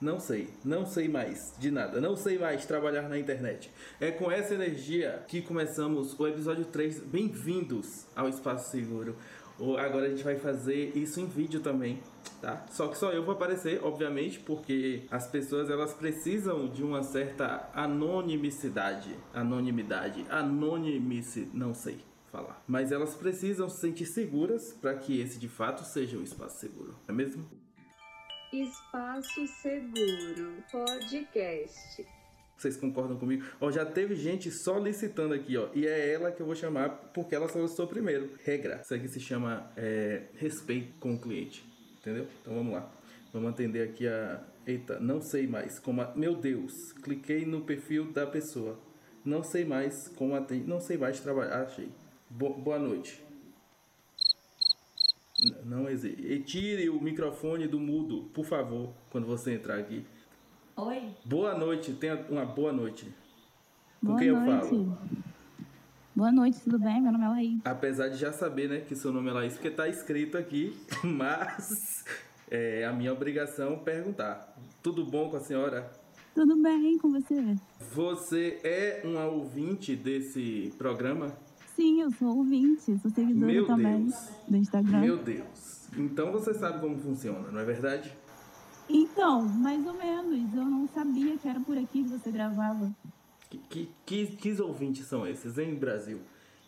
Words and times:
Não 0.00 0.18
sei, 0.18 0.48
não 0.64 0.86
sei 0.86 1.10
mais 1.10 1.52
de 1.58 1.70
nada, 1.70 2.00
não 2.00 2.16
sei 2.16 2.38
mais 2.38 2.64
trabalhar 2.64 3.06
na 3.06 3.18
internet. 3.18 3.70
É 4.00 4.10
com 4.10 4.30
essa 4.30 4.54
energia 4.54 5.22
que 5.28 5.42
começamos 5.42 6.18
o 6.18 6.26
episódio 6.26 6.64
3. 6.64 7.00
Bem-vindos 7.00 8.06
ao 8.16 8.26
Espaço 8.26 8.70
Seguro. 8.70 9.14
Agora 9.78 10.06
a 10.06 10.08
gente 10.08 10.24
vai 10.24 10.36
fazer 10.36 10.96
isso 10.96 11.20
em 11.20 11.26
vídeo 11.26 11.60
também, 11.60 12.00
tá? 12.40 12.64
Só 12.70 12.88
que 12.88 12.96
só 12.96 13.12
eu 13.12 13.22
vou 13.22 13.34
aparecer, 13.34 13.84
obviamente, 13.84 14.40
porque 14.40 15.02
as 15.10 15.26
pessoas 15.26 15.68
elas 15.68 15.92
precisam 15.92 16.66
de 16.66 16.82
uma 16.82 17.02
certa 17.02 17.68
anonimicidade, 17.74 19.14
anonimidade, 19.34 20.24
anonimice, 20.30 21.50
não 21.52 21.74
sei 21.74 21.98
falar. 22.32 22.64
Mas 22.66 22.90
elas 22.90 23.14
precisam 23.14 23.68
se 23.68 23.82
sentir 23.82 24.06
seguras 24.06 24.72
para 24.80 24.94
que 24.94 25.20
esse 25.20 25.38
de 25.38 25.48
fato 25.48 25.84
seja 25.84 26.16
um 26.16 26.22
espaço 26.22 26.58
seguro, 26.58 26.96
não 27.06 27.14
é 27.14 27.18
mesmo? 27.18 27.59
Espaço 28.52 29.46
Seguro 29.46 30.54
Podcast. 30.72 32.04
Vocês 32.56 32.76
concordam 32.76 33.16
comigo? 33.16 33.44
Ó, 33.60 33.70
já 33.70 33.86
teve 33.86 34.16
gente 34.16 34.50
solicitando 34.50 35.34
aqui, 35.34 35.56
ó. 35.56 35.68
E 35.72 35.86
é 35.86 36.12
ela 36.12 36.32
que 36.32 36.42
eu 36.42 36.46
vou 36.46 36.56
chamar 36.56 36.88
porque 37.14 37.32
ela 37.32 37.48
solicitou 37.48 37.86
primeiro. 37.86 38.32
Regra. 38.42 38.80
Isso 38.82 38.92
aqui 38.92 39.06
se 39.06 39.20
chama 39.20 39.70
é, 39.76 40.24
respeito 40.34 40.98
com 40.98 41.14
o 41.14 41.18
cliente. 41.18 41.64
Entendeu? 42.00 42.26
Então 42.42 42.52
vamos 42.52 42.72
lá. 42.72 42.90
Vamos 43.32 43.50
atender 43.50 43.88
aqui 43.88 44.08
a. 44.08 44.42
Eita, 44.66 44.98
não 44.98 45.20
sei 45.20 45.46
mais 45.46 45.78
como. 45.78 46.02
A... 46.02 46.12
Meu 46.16 46.34
Deus, 46.34 46.92
cliquei 46.92 47.46
no 47.46 47.60
perfil 47.60 48.12
da 48.12 48.26
pessoa. 48.26 48.80
Não 49.24 49.44
sei 49.44 49.64
mais 49.64 50.08
como 50.08 50.34
atende. 50.34 50.66
Não 50.66 50.80
sei 50.80 50.98
mais 50.98 51.20
trabalhar. 51.20 51.62
Achei. 51.62 51.88
Bo... 52.28 52.52
Boa 52.54 52.80
noite. 52.80 53.22
Não 55.64 55.88
existe. 55.88 56.20
E 56.22 56.40
tire 56.40 56.90
o 56.90 57.00
microfone 57.00 57.66
do 57.66 57.78
mudo, 57.78 58.24
por 58.34 58.44
favor, 58.44 58.92
quando 59.10 59.26
você 59.26 59.54
entrar 59.54 59.78
aqui. 59.78 60.04
Oi. 60.76 61.02
Boa 61.24 61.54
noite, 61.56 61.92
tenha 61.92 62.24
uma 62.28 62.44
boa 62.44 62.72
noite. 62.72 63.06
Com 64.00 64.08
boa 64.08 64.18
quem 64.18 64.30
noite. 64.30 64.50
eu 64.50 64.60
falo? 64.60 64.98
Boa 66.14 66.32
noite, 66.32 66.60
tudo 66.60 66.78
bem? 66.78 67.00
Meu 67.00 67.12
nome 67.12 67.24
é 67.24 67.28
Laís. 67.28 67.60
Apesar 67.64 68.08
de 68.08 68.16
já 68.16 68.32
saber, 68.32 68.68
né, 68.68 68.80
que 68.80 68.94
seu 68.94 69.12
nome 69.12 69.30
é 69.30 69.32
Laís, 69.32 69.54
porque 69.54 69.70
tá 69.70 69.88
escrito 69.88 70.36
aqui, 70.36 70.76
mas 71.04 72.04
é 72.50 72.84
a 72.84 72.92
minha 72.92 73.12
obrigação 73.12 73.78
perguntar. 73.78 74.56
Tudo 74.82 75.04
bom 75.04 75.30
com 75.30 75.36
a 75.36 75.40
senhora? 75.40 75.90
Tudo 76.34 76.56
bem 76.62 76.98
com 76.98 77.10
você? 77.10 77.56
Você 77.92 78.60
é 78.62 79.02
uma 79.04 79.26
ouvinte 79.26 79.96
desse 79.96 80.72
programa? 80.78 81.36
Sim, 81.80 82.02
eu 82.02 82.10
sou 82.10 82.36
ouvinte, 82.36 82.98
sou 82.98 83.10
seguidora 83.10 83.50
Meu 83.50 83.66
também 83.66 84.02
Deus. 84.04 84.28
do 84.46 84.56
Instagram. 84.58 85.00
Meu 85.00 85.16
Deus. 85.16 85.88
Então 85.96 86.30
você 86.30 86.52
sabe 86.52 86.78
como 86.78 86.98
funciona, 86.98 87.50
não 87.50 87.58
é 87.58 87.64
verdade? 87.64 88.14
Então, 88.86 89.48
mais 89.48 89.86
ou 89.86 89.94
menos. 89.94 90.54
Eu 90.54 90.66
não 90.66 90.86
sabia 90.88 91.38
que 91.38 91.48
era 91.48 91.58
por 91.58 91.78
aqui 91.78 92.02
que 92.02 92.10
você 92.10 92.30
gravava. 92.30 92.94
Que, 93.48 93.56
que, 93.56 93.90
que, 94.04 94.26
que 94.26 94.60
ouvintes 94.60 95.06
são 95.06 95.26
esses, 95.26 95.56
hein, 95.56 95.74
Brasil? 95.74 96.20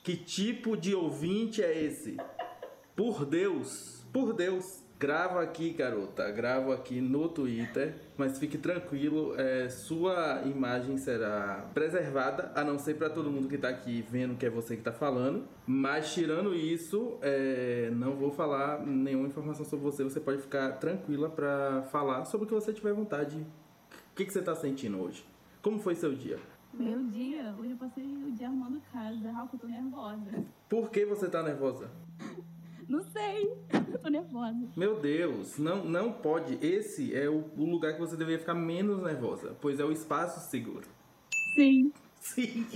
Que 0.02 0.16
tipo 0.16 0.78
de 0.78 0.94
ouvinte 0.94 1.62
é 1.62 1.84
esse? 1.84 2.16
Por 2.96 3.27
Deus, 3.27 4.06
por 4.14 4.33
Deus. 4.33 4.81
Grava 5.03 5.42
aqui, 5.42 5.70
garota. 5.72 6.31
Gravo 6.31 6.70
aqui 6.70 7.00
no 7.00 7.28
Twitter. 7.28 7.97
Mas 8.17 8.39
fique 8.39 8.56
tranquilo, 8.56 9.34
é, 9.36 9.69
sua 9.69 10.42
imagem 10.45 10.97
será 10.97 11.69
preservada, 11.75 12.53
a 12.55 12.62
não 12.62 12.78
ser 12.78 12.95
para 12.95 13.11
todo 13.11 13.28
mundo 13.28 13.48
que 13.48 13.58
tá 13.58 13.69
aqui 13.69 14.00
vendo 14.08 14.36
que 14.36 14.47
é 14.47 14.50
você 14.50 14.77
que 14.77 14.83
tá 14.83 14.92
falando. 14.92 15.45
Mas 15.67 16.14
tirando 16.14 16.55
isso, 16.55 17.19
é, 17.20 17.91
não 17.92 18.14
vou 18.14 18.30
falar 18.30 18.86
nenhuma 18.86 19.27
informação 19.27 19.64
sobre 19.64 19.84
você. 19.84 20.05
Você 20.05 20.20
pode 20.20 20.41
ficar 20.41 20.70
tranquila 20.78 21.28
para 21.28 21.83
falar 21.91 22.25
sobre 22.25 22.45
o 22.45 22.48
que 22.48 22.55
você 22.55 22.73
tiver 22.73 22.92
vontade. 22.92 23.39
O 23.41 24.14
que, 24.14 24.25
que 24.25 24.33
você 24.33 24.41
tá 24.41 24.55
sentindo 24.55 25.03
hoje? 25.03 25.27
Como 25.61 25.80
foi 25.80 25.97
seu 25.97 26.14
dia? 26.14 26.39
Meu 26.73 27.03
dia, 27.08 27.53
hoje 27.58 27.73
eu 27.73 27.77
passei 27.77 28.05
o 28.05 28.30
dia 28.30 28.47
arrumando 28.47 28.80
casa. 28.92 29.33
Raul, 29.33 29.48
eu 29.53 29.58
tô 29.58 29.67
nervosa. 29.67 30.45
Por 30.69 30.90
que 30.92 31.05
você 31.05 31.29
tá 31.29 31.42
nervosa? 31.42 31.90
Não 32.89 33.03
sei, 33.05 33.51
eu 33.93 33.98
tô 34.03 34.09
nervosa. 34.09 34.69
Meu 34.77 35.01
Deus, 35.01 35.59
não, 35.59 35.85
não 35.85 36.13
pode. 36.13 36.59
Esse 36.65 37.15
é 37.15 37.29
o, 37.29 37.45
o 37.57 37.65
lugar 37.65 37.95
que 37.95 38.01
você 38.01 38.17
deveria 38.17 38.39
ficar 38.39 38.55
menos 38.55 39.03
nervosa, 39.03 39.57
pois 39.61 39.79
é 39.81 39.85
o 39.85 39.93
espaço 39.93 40.48
seguro. 40.51 40.87
Sim, 41.55 41.93
Sim. 42.20 42.67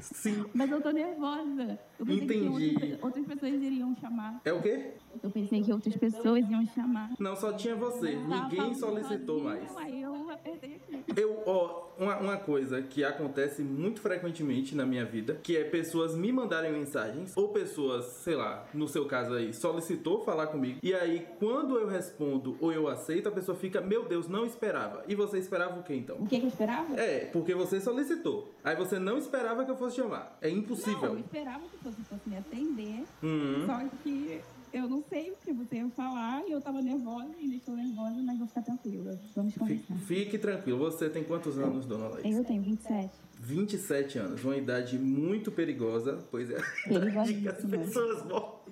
Sim. 0.00 0.44
mas 0.54 0.70
eu 0.70 0.80
tô 0.80 0.90
nervosa. 0.90 1.78
Eu 1.98 2.08
Entendi. 2.08 2.70
que 2.70 2.92
outras, 2.92 3.02
outras 3.02 3.26
pessoas 3.26 3.54
iriam 3.54 3.96
chamar. 3.96 4.40
É 4.44 4.52
o 4.52 4.62
quê? 4.62 4.92
Eu 5.20 5.30
pensei 5.30 5.62
que 5.62 5.72
outras 5.72 5.96
pessoas 5.96 6.48
iam 6.48 6.64
chamar. 6.66 7.10
Não, 7.18 7.34
só 7.34 7.52
tinha 7.54 7.74
você. 7.74 8.14
Ninguém 8.14 8.74
solicitou 8.74 9.42
mais. 9.42 9.76
Aí 9.76 10.00
eu 10.02 10.14
aqui. 10.34 10.70
Eu, 11.16 11.42
ó, 11.46 11.88
uma, 11.98 12.16
uma 12.18 12.36
coisa 12.36 12.80
que 12.82 13.04
acontece 13.04 13.62
muito 13.62 14.00
frequentemente 14.00 14.74
na 14.74 14.84
minha 14.86 15.04
vida, 15.04 15.38
que 15.42 15.56
é 15.56 15.64
pessoas 15.64 16.14
me 16.14 16.32
mandarem 16.32 16.72
mensagens, 16.72 17.36
ou 17.36 17.48
pessoas, 17.48 18.04
sei 18.06 18.34
lá, 18.34 18.66
no 18.72 18.88
seu 18.88 19.06
caso 19.06 19.34
aí, 19.34 19.52
solicitou 19.52 20.22
falar 20.24 20.46
comigo, 20.48 20.78
e 20.82 20.94
aí 20.94 21.26
quando 21.38 21.78
eu 21.78 21.86
respondo 21.86 22.56
ou 22.60 22.72
eu 22.72 22.88
aceito, 22.88 23.28
a 23.28 23.32
pessoa 23.32 23.56
fica, 23.56 23.80
meu 23.80 24.04
Deus, 24.06 24.28
não 24.28 24.44
esperava. 24.46 25.04
E 25.06 25.14
você 25.14 25.38
esperava 25.38 25.78
o 25.78 25.82
quê 25.82 25.94
então? 25.94 26.16
O 26.16 26.26
que, 26.26 26.38
que 26.38 26.44
eu 26.46 26.48
esperava? 26.48 26.94
É, 26.98 27.26
porque 27.26 27.54
você 27.54 27.80
solicitou. 27.80 28.52
Aí 28.64 28.74
você 28.76 28.98
não 28.98 29.18
esperava 29.18 29.64
que 29.64 29.70
eu 29.70 29.76
fosse 29.76 29.96
chamar. 29.96 30.36
É 30.40 30.48
Não, 30.50 30.56
impossível. 30.58 31.14
eu 31.14 31.18
esperava 31.18 31.60
que 31.60 31.76
você 31.84 32.02
fosse 32.08 32.28
me 32.28 32.36
atender, 32.36 33.04
Uhum. 33.22 33.66
só 33.66 33.78
que 34.02 34.40
eu 34.72 34.88
não 34.88 35.02
sei 35.08 35.30
o 35.30 35.36
que 35.36 35.52
você 35.52 35.76
ia 35.76 35.88
falar 35.90 36.42
e 36.46 36.52
eu 36.52 36.60
tava 36.60 36.80
nervosa, 36.80 37.28
ainda 37.38 37.54
estou 37.56 37.76
nervosa, 37.76 38.22
mas 38.22 38.38
vou 38.38 38.46
ficar 38.46 38.62
tranquila. 38.62 39.18
Vamos 39.34 39.52
Fique, 39.52 39.60
conversar. 39.60 39.94
fique 40.06 40.38
tranquilo. 40.38 40.78
Você 40.78 41.10
tem 41.10 41.22
quantos 41.24 41.58
anos, 41.58 41.84
dona 41.86 42.08
Laís? 42.08 42.36
Eu 42.36 42.44
tenho 42.44 42.62
27. 42.62 43.10
27 43.40 44.18
anos. 44.18 44.44
Uma 44.44 44.56
idade 44.56 44.98
muito 44.98 45.50
perigosa, 45.50 46.24
pois 46.30 46.50
é. 46.50 46.56
a 46.86 46.92
idade 46.92 47.34
que 47.34 47.48
as 47.48 47.64
pessoas 47.64 48.24
morrem. 48.26 48.62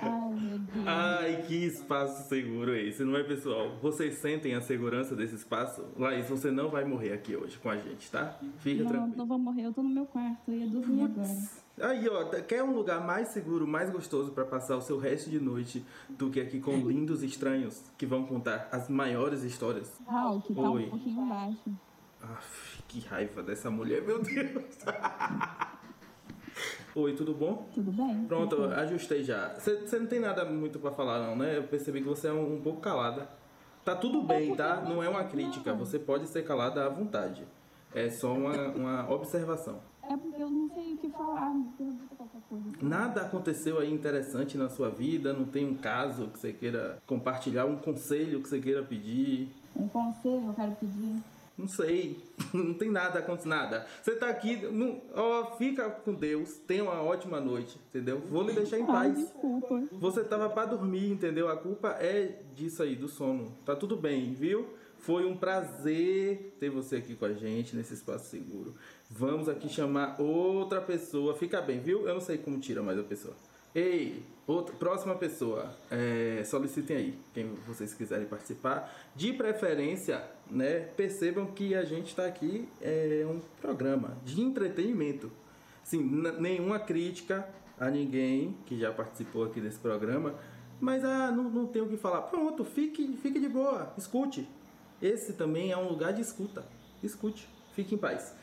Ai, 0.00 0.34
meu 0.34 0.58
Deus. 0.58 0.77
Ai, 0.90 1.44
que 1.46 1.54
espaço 1.66 2.26
seguro 2.30 2.74
é 2.74 2.80
esse, 2.80 3.04
não 3.04 3.14
é, 3.14 3.22
pessoal? 3.22 3.76
Vocês 3.82 4.14
sentem 4.14 4.54
a 4.54 4.60
segurança 4.62 5.14
desse 5.14 5.34
espaço? 5.34 5.84
Laís, 5.98 6.26
você 6.26 6.50
não 6.50 6.70
vai 6.70 6.82
morrer 6.82 7.12
aqui 7.12 7.36
hoje 7.36 7.58
com 7.58 7.68
a 7.68 7.76
gente, 7.76 8.10
tá? 8.10 8.38
Fica 8.60 8.84
não, 8.84 8.90
tranquilo. 8.90 9.16
não 9.18 9.26
vou 9.26 9.38
morrer, 9.38 9.66
eu 9.66 9.72
tô 9.74 9.82
no 9.82 9.90
meu 9.90 10.06
quarto, 10.06 10.50
eu 10.50 10.54
ia 10.54 10.66
dormir 10.66 11.02
agora. 11.02 11.28
Aí, 11.80 12.08
ó, 12.08 12.24
quer 12.40 12.62
um 12.62 12.72
lugar 12.72 13.04
mais 13.04 13.28
seguro, 13.28 13.66
mais 13.66 13.90
gostoso 13.90 14.32
pra 14.32 14.46
passar 14.46 14.76
o 14.78 14.80
seu 14.80 14.98
resto 14.98 15.28
de 15.28 15.38
noite 15.38 15.84
do 16.08 16.30
que 16.30 16.40
aqui 16.40 16.58
com 16.58 16.72
lindos 16.88 17.22
estranhos 17.22 17.82
que 17.98 18.06
vão 18.06 18.24
contar 18.24 18.70
as 18.72 18.88
maiores 18.88 19.42
histórias? 19.42 19.92
Raul, 20.06 20.40
que 20.40 20.54
tá 20.54 20.70
Oi. 20.70 20.86
um 20.86 20.90
pouquinho 20.90 21.26
baixo. 21.26 21.70
Aff, 22.22 22.82
que 22.88 23.00
raiva 23.00 23.42
dessa 23.42 23.70
mulher, 23.70 24.02
meu 24.02 24.22
Deus. 24.22 24.64
Oi, 26.94 27.14
tudo 27.14 27.34
bom? 27.34 27.68
Tudo 27.74 27.92
bem? 27.92 28.24
Pronto, 28.26 28.56
eu 28.56 28.72
ajustei 28.72 29.22
já. 29.22 29.54
Você 29.58 29.98
não 29.98 30.06
tem 30.06 30.18
nada 30.18 30.44
muito 30.44 30.78
pra 30.78 30.90
falar, 30.90 31.20
não, 31.26 31.36
né? 31.36 31.58
Eu 31.58 31.64
percebi 31.64 32.00
que 32.00 32.08
você 32.08 32.28
é 32.28 32.32
um, 32.32 32.56
um 32.56 32.60
pouco 32.60 32.80
calada. 32.80 33.28
Tá 33.84 33.94
tudo 33.94 34.22
bem, 34.22 34.54
tá? 34.54 34.80
Não 34.80 35.02
é 35.02 35.08
uma 35.08 35.24
crítica. 35.24 35.72
Você 35.74 35.98
pode 35.98 36.26
ser 36.26 36.44
calada 36.44 36.84
à 36.84 36.88
vontade. 36.88 37.46
É 37.94 38.10
só 38.10 38.32
uma, 38.34 38.68
uma 38.68 39.10
observação. 39.10 39.80
É 40.02 40.16
porque 40.16 40.42
eu 40.42 40.50
não 40.50 40.68
sei 40.70 40.94
o 40.94 40.98
que 40.98 41.08
falar. 41.10 41.54
Nada 42.80 43.22
aconteceu 43.22 43.78
aí 43.78 43.92
interessante 43.92 44.56
na 44.56 44.68
sua 44.68 44.88
vida? 44.88 45.32
Não 45.32 45.44
tem 45.44 45.66
um 45.66 45.74
caso 45.74 46.28
que 46.28 46.38
você 46.38 46.52
queira 46.52 46.98
compartilhar? 47.06 47.66
Um 47.66 47.76
conselho 47.76 48.42
que 48.42 48.48
você 48.48 48.58
queira 48.58 48.82
pedir? 48.82 49.50
Um 49.76 49.86
conselho 49.86 50.48
eu 50.48 50.54
quero 50.54 50.72
pedir. 50.72 51.22
Não 51.58 51.66
sei. 51.66 52.16
Não 52.54 52.72
tem 52.72 52.88
nada 52.90 53.18
acontecendo. 53.18 53.50
Nada. 53.50 53.84
Você 54.02 54.12
tá 54.14 54.28
aqui. 54.28 54.56
Não, 54.68 55.02
ó, 55.12 55.56
fica 55.56 55.90
com 55.90 56.14
Deus. 56.14 56.56
Tenha 56.66 56.84
uma 56.84 57.02
ótima 57.02 57.40
noite, 57.40 57.76
entendeu? 57.88 58.20
Vou 58.30 58.44
lhe 58.44 58.52
deixar 58.52 58.78
em 58.78 58.84
Ah, 58.84 58.86
paz. 58.86 59.18
desculpa. 59.18 59.82
Você 59.92 60.22
tava 60.22 60.48
pra 60.48 60.64
dormir, 60.66 61.10
entendeu? 61.10 61.48
A 61.48 61.56
culpa 61.56 61.88
é 62.00 62.40
disso 62.54 62.82
aí, 62.82 62.94
do 62.94 63.08
sono. 63.08 63.52
Tá 63.66 63.74
tudo 63.74 63.96
bem, 63.96 64.32
viu? 64.34 64.66
Foi 64.98 65.24
um 65.24 65.36
prazer 65.36 66.56
ter 66.58 66.70
você 66.70 66.96
aqui 66.96 67.14
com 67.14 67.24
a 67.24 67.32
gente 67.32 67.74
nesse 67.76 67.94
espaço 67.94 68.28
seguro. 68.30 68.74
Vamos 69.10 69.48
aqui 69.48 69.68
chamar 69.68 70.20
outra 70.20 70.80
pessoa. 70.80 71.34
Fica 71.34 71.60
bem, 71.60 71.80
viu? 71.80 72.06
Eu 72.06 72.14
não 72.14 72.20
sei 72.20 72.36
como 72.38 72.58
tira 72.58 72.82
mais 72.82 72.98
a 72.98 73.02
pessoa. 73.02 73.34
Ei, 73.78 74.24
outra, 74.44 74.74
próxima 74.74 75.14
pessoa. 75.14 75.72
É, 75.88 76.42
solicitem 76.44 76.96
aí, 76.96 77.18
quem 77.32 77.54
vocês 77.64 77.94
quiserem 77.94 78.26
participar. 78.26 78.92
De 79.14 79.32
preferência, 79.32 80.20
né? 80.50 80.80
Percebam 80.80 81.46
que 81.46 81.76
a 81.76 81.84
gente 81.84 82.08
está 82.08 82.26
aqui 82.26 82.68
é 82.80 83.24
um 83.24 83.40
programa 83.60 84.18
de 84.24 84.40
entretenimento. 84.40 85.30
Sim, 85.84 86.02
nenhuma 86.40 86.80
crítica 86.80 87.48
a 87.78 87.88
ninguém 87.88 88.56
que 88.66 88.76
já 88.76 88.90
participou 88.90 89.44
aqui 89.44 89.60
desse 89.60 89.78
programa. 89.78 90.34
Mas 90.80 91.04
ah, 91.04 91.30
não, 91.30 91.44
não 91.44 91.66
tem 91.68 91.80
o 91.80 91.86
que 91.86 91.96
falar. 91.96 92.22
Pronto, 92.22 92.64
fique, 92.64 93.16
fique 93.22 93.38
de 93.38 93.48
boa, 93.48 93.94
escute. 93.96 94.48
Esse 95.00 95.34
também 95.34 95.70
é 95.70 95.76
um 95.76 95.88
lugar 95.88 96.12
de 96.12 96.20
escuta. 96.20 96.66
Escute, 97.00 97.48
fique 97.76 97.94
em 97.94 97.98
paz. 97.98 98.34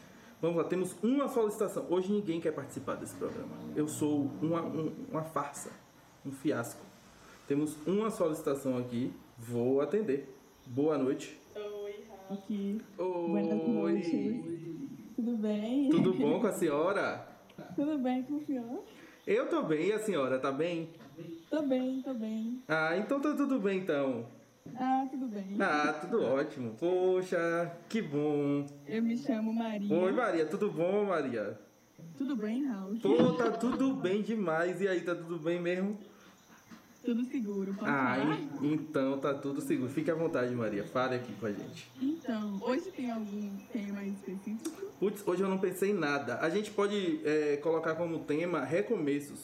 Vamos 0.42 0.58
lá, 0.58 0.64
temos 0.66 0.96
uma 1.02 1.28
solicitação. 1.28 1.86
Hoje 1.90 2.12
ninguém 2.12 2.40
quer 2.40 2.52
participar 2.52 2.96
desse 2.96 3.16
programa. 3.16 3.50
Eu 3.76 3.88
sou 3.88 4.30
uma, 4.42 4.62
um- 4.62 4.94
uma 5.10 5.24
farsa, 5.24 5.72
um 6.26 6.32
fiasco. 6.32 6.82
Temos 7.48 7.78
uma 7.88 8.10
solicitação 8.10 8.78
aqui, 8.78 9.14
vou 9.38 9.82
atender. 9.82 10.34
Boa 10.68 10.98
noite. 10.98 11.40
Aqui. 12.30 12.82
Buenas 12.98 13.68
noites. 13.68 14.14
Oi. 14.14 14.90
Tudo 15.16 15.38
bem? 15.38 15.90
Tudo 15.90 16.14
bom 16.14 16.40
com 16.42 16.48
a 16.48 16.52
senhora? 16.52 17.28
Tudo 17.76 17.98
bem 18.00 18.24
com 18.24 18.36
o 18.36 18.46
senhor? 18.46 18.84
Eu 19.26 19.48
tô 19.50 19.64
bem, 19.64 19.88
e 19.88 19.94
a 19.94 20.00
senhora 20.00 20.38
tá 20.40 20.52
bem? 20.52 20.90
Tô 21.50 21.62
bem, 21.62 22.02
tô 22.02 22.14
bem. 22.14 22.62
Ah, 22.68 22.98
então 22.98 23.22
tá 23.22 23.34
tudo 23.36 23.60
bem 23.60 23.80
então. 23.80 24.26
Ah, 24.74 25.06
tudo 25.10 25.28
bem. 25.28 25.56
Ah, 25.60 25.94
tudo 26.02 26.24
ótimo. 26.24 26.76
Poxa, 26.80 27.72
que 27.88 28.02
bom. 28.02 28.66
Eu 28.88 29.04
me 29.04 29.18
chamo 29.18 29.54
Maria. 29.54 29.94
Oi, 29.96 30.12
Maria, 30.12 30.46
tudo 30.46 30.72
bom, 30.72 31.06
Maria? 31.06 31.58
Tudo 32.18 32.36
bem, 32.36 32.66
Raul? 32.66 32.98
Pô, 33.00 33.34
tá 33.34 33.52
tudo 33.52 33.94
bem 33.94 34.22
demais. 34.22 34.82
E 34.82 34.88
aí, 34.88 35.02
tá 35.02 35.14
tudo 35.14 35.38
bem 35.38 35.62
mesmo? 35.62 35.98
Tudo 37.04 37.24
seguro, 37.26 37.72
pode 37.76 37.92
Ah, 37.92 38.16
falar? 38.20 38.40
então 38.64 39.20
tá 39.20 39.34
tudo 39.36 39.62
seguro. 39.62 39.92
Fique 39.92 40.10
à 40.10 40.16
vontade, 40.16 40.54
Maria. 40.56 40.84
Fale 40.84 41.16
aqui 41.16 41.32
com 41.34 41.46
a 41.46 41.52
gente. 41.52 41.88
Então, 42.02 42.60
hoje 42.64 42.90
tem 42.92 43.12
algum 43.12 43.56
tema 43.72 44.04
específico? 44.04 44.82
Putz, 45.00 45.26
hoje 45.28 45.44
eu 45.44 45.48
não 45.50 45.60
pensei 45.60 45.92
em 45.92 45.94
nada. 45.94 46.40
A 46.40 46.50
gente 46.50 46.72
pode 46.72 47.20
é, 47.24 47.58
colocar 47.58 47.94
como 47.94 48.20
tema 48.20 48.62
recomeços. 48.66 49.40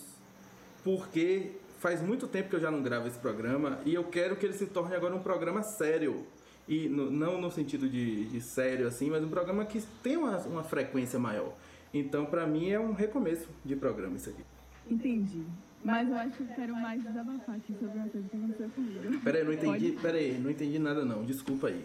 Porque 0.84 1.52
faz 1.82 2.02
muito 2.02 2.28
tempo 2.28 2.48
que 2.50 2.56
eu 2.56 2.60
já 2.60 2.70
não 2.72 2.82
gravo 2.82 3.08
esse 3.08 3.18
programa 3.20 3.80
e 3.86 3.94
eu 3.94 4.04
quero 4.06 4.36
que 4.36 4.46
ele 4.46 4.54
se 4.54 4.68
torne 4.68 4.96
agora 4.96 5.16
um 5.16 5.20
programa 5.22 5.64
sério. 5.64 6.26
E 6.68 6.88
no- 6.88 7.10
não 7.10 7.42
no 7.42 7.50
sentido 7.52 7.90
de, 7.90 8.26
de 8.26 8.40
sério 8.40 8.88
assim, 8.88 9.10
mas 9.10 9.24
um 9.24 9.30
programa 9.30 9.66
que 9.66 9.82
tem 10.04 10.16
uma, 10.16 10.38
uma 10.42 10.64
frequência 10.64 11.18
maior. 11.20 11.54
Então, 11.94 12.26
pra 12.26 12.46
mim, 12.48 12.70
é 12.70 12.80
um 12.80 12.94
recomeço 12.94 13.50
de 13.66 13.76
programa 13.76 14.16
isso 14.16 14.30
aqui. 14.30 14.44
Entendi. 14.90 15.44
Mas 15.84 16.08
eu 16.08 16.16
acho 16.16 16.38
que 16.38 16.44
eu 16.44 16.48
quero 16.56 16.76
mais 16.76 17.02
desabafar 17.02 17.56
aqui 17.56 17.74
sobre 17.80 17.98
uma 17.98 18.08
coisa 18.08 18.30
que 18.30 18.38
aconteceu 18.38 18.70
comigo. 18.70 19.20
Peraí, 19.22 19.44
não 19.44 19.52
entendi. 19.54 19.92
Peraí, 20.00 20.38
não 20.40 20.52
entendi 20.52 20.78
nada 20.80 21.04
não. 21.04 21.26
Desculpa 21.26 21.68
aí. 21.68 21.84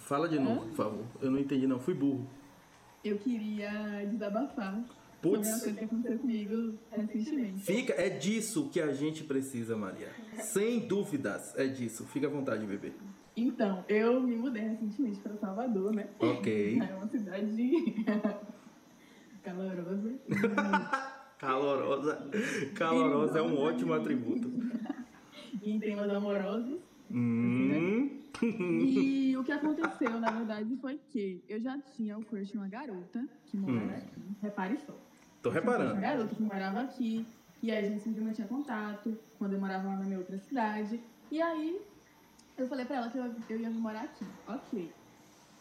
Fala 0.00 0.28
de 0.28 0.38
novo, 0.38 0.66
por 0.66 0.74
favor. 0.76 1.04
Eu 1.22 1.30
não 1.30 1.38
entendi 1.38 1.66
não. 1.66 1.78
Fui 1.78 1.94
burro. 1.94 2.26
Eu 3.04 3.16
queria 3.18 3.70
desabafar 4.10 4.78
Putz. 5.30 5.48
uma 5.48 5.58
coisa 5.60 5.72
que 5.76 5.84
aconteceu 5.84 6.18
comigo 6.18 6.74
recentemente. 6.90 7.64
Fica, 7.64 7.92
é 7.94 8.08
disso 8.08 8.68
que 8.70 8.80
a 8.80 8.92
gente 8.92 9.24
precisa, 9.24 9.76
Maria. 9.76 10.10
Sem 10.38 10.86
dúvidas, 10.86 11.56
é 11.56 11.66
disso. 11.66 12.04
Fica 12.06 12.26
à 12.26 12.30
vontade, 12.30 12.64
bebê. 12.66 12.92
Então, 13.36 13.84
eu 13.88 14.20
me 14.20 14.36
mudei 14.36 14.62
recentemente 14.62 15.18
para 15.20 15.36
Salvador, 15.36 15.92
né? 15.92 16.08
Ok. 16.18 16.78
É 16.88 16.94
uma 16.94 17.06
cidade 17.08 17.94
calorosa. 19.42 20.14
Calorosa. 21.38 22.30
Calorosa 22.74 23.38
é 23.38 23.42
um 23.42 23.58
ótimo 23.58 23.92
atributo. 23.92 24.50
em 25.62 25.78
temas 25.78 26.08
amorosos. 26.08 26.80
Hum. 27.10 28.22
E 28.42 29.36
o 29.36 29.44
que 29.44 29.52
aconteceu, 29.52 30.18
na 30.18 30.30
verdade, 30.30 30.76
foi 30.76 30.98
que 31.08 31.42
eu 31.48 31.60
já 31.60 31.78
tinha 31.78 32.16
o 32.18 32.24
crush 32.24 32.54
numa 32.54 32.68
garota 32.68 33.26
que 33.44 33.56
morava 33.56 33.92
aqui. 33.92 34.20
Repare 34.42 34.78
só. 34.78 34.94
Tô 35.48 35.54
reparando. 35.54 36.00
garota 36.00 36.34
que 36.34 36.42
morava 36.42 36.80
aqui. 36.80 37.26
E 37.62 37.70
aí 37.70 37.84
a 37.84 37.88
gente 37.88 38.02
sempre 38.02 38.20
mantinha 38.22 38.46
contato 38.46 39.16
quando 39.38 39.54
eu 39.54 39.60
morava 39.60 39.88
lá 39.88 39.96
na 39.96 40.04
minha 40.04 40.18
outra 40.18 40.38
cidade. 40.38 41.00
E 41.30 41.40
aí 41.40 41.80
eu 42.58 42.66
falei 42.68 42.84
pra 42.84 42.96
ela 42.96 43.08
que 43.10 43.18
eu, 43.18 43.24
eu 43.50 43.60
ia 43.60 43.70
morar 43.70 44.02
aqui. 44.02 44.24
Ok. 44.48 44.90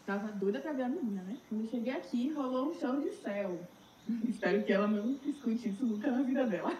Tava 0.05 0.27
doida 0.33 0.59
pra 0.59 0.71
ver 0.73 0.83
a 0.83 0.89
menina, 0.89 1.23
né? 1.23 1.37
Quando 1.49 1.61
eu 1.63 1.69
cheguei 1.69 1.93
aqui, 1.93 2.31
rolou 2.33 2.69
um 2.69 2.73
show 2.73 2.99
de 3.01 3.11
céu. 3.11 3.59
Espero 4.29 4.61
que 4.63 4.71
ela 4.71 4.87
não 4.87 5.17
escute 5.25 5.69
isso 5.69 5.83
nunca 5.85 6.11
na 6.11 6.21
vida 6.21 6.45
dela. 6.45 6.71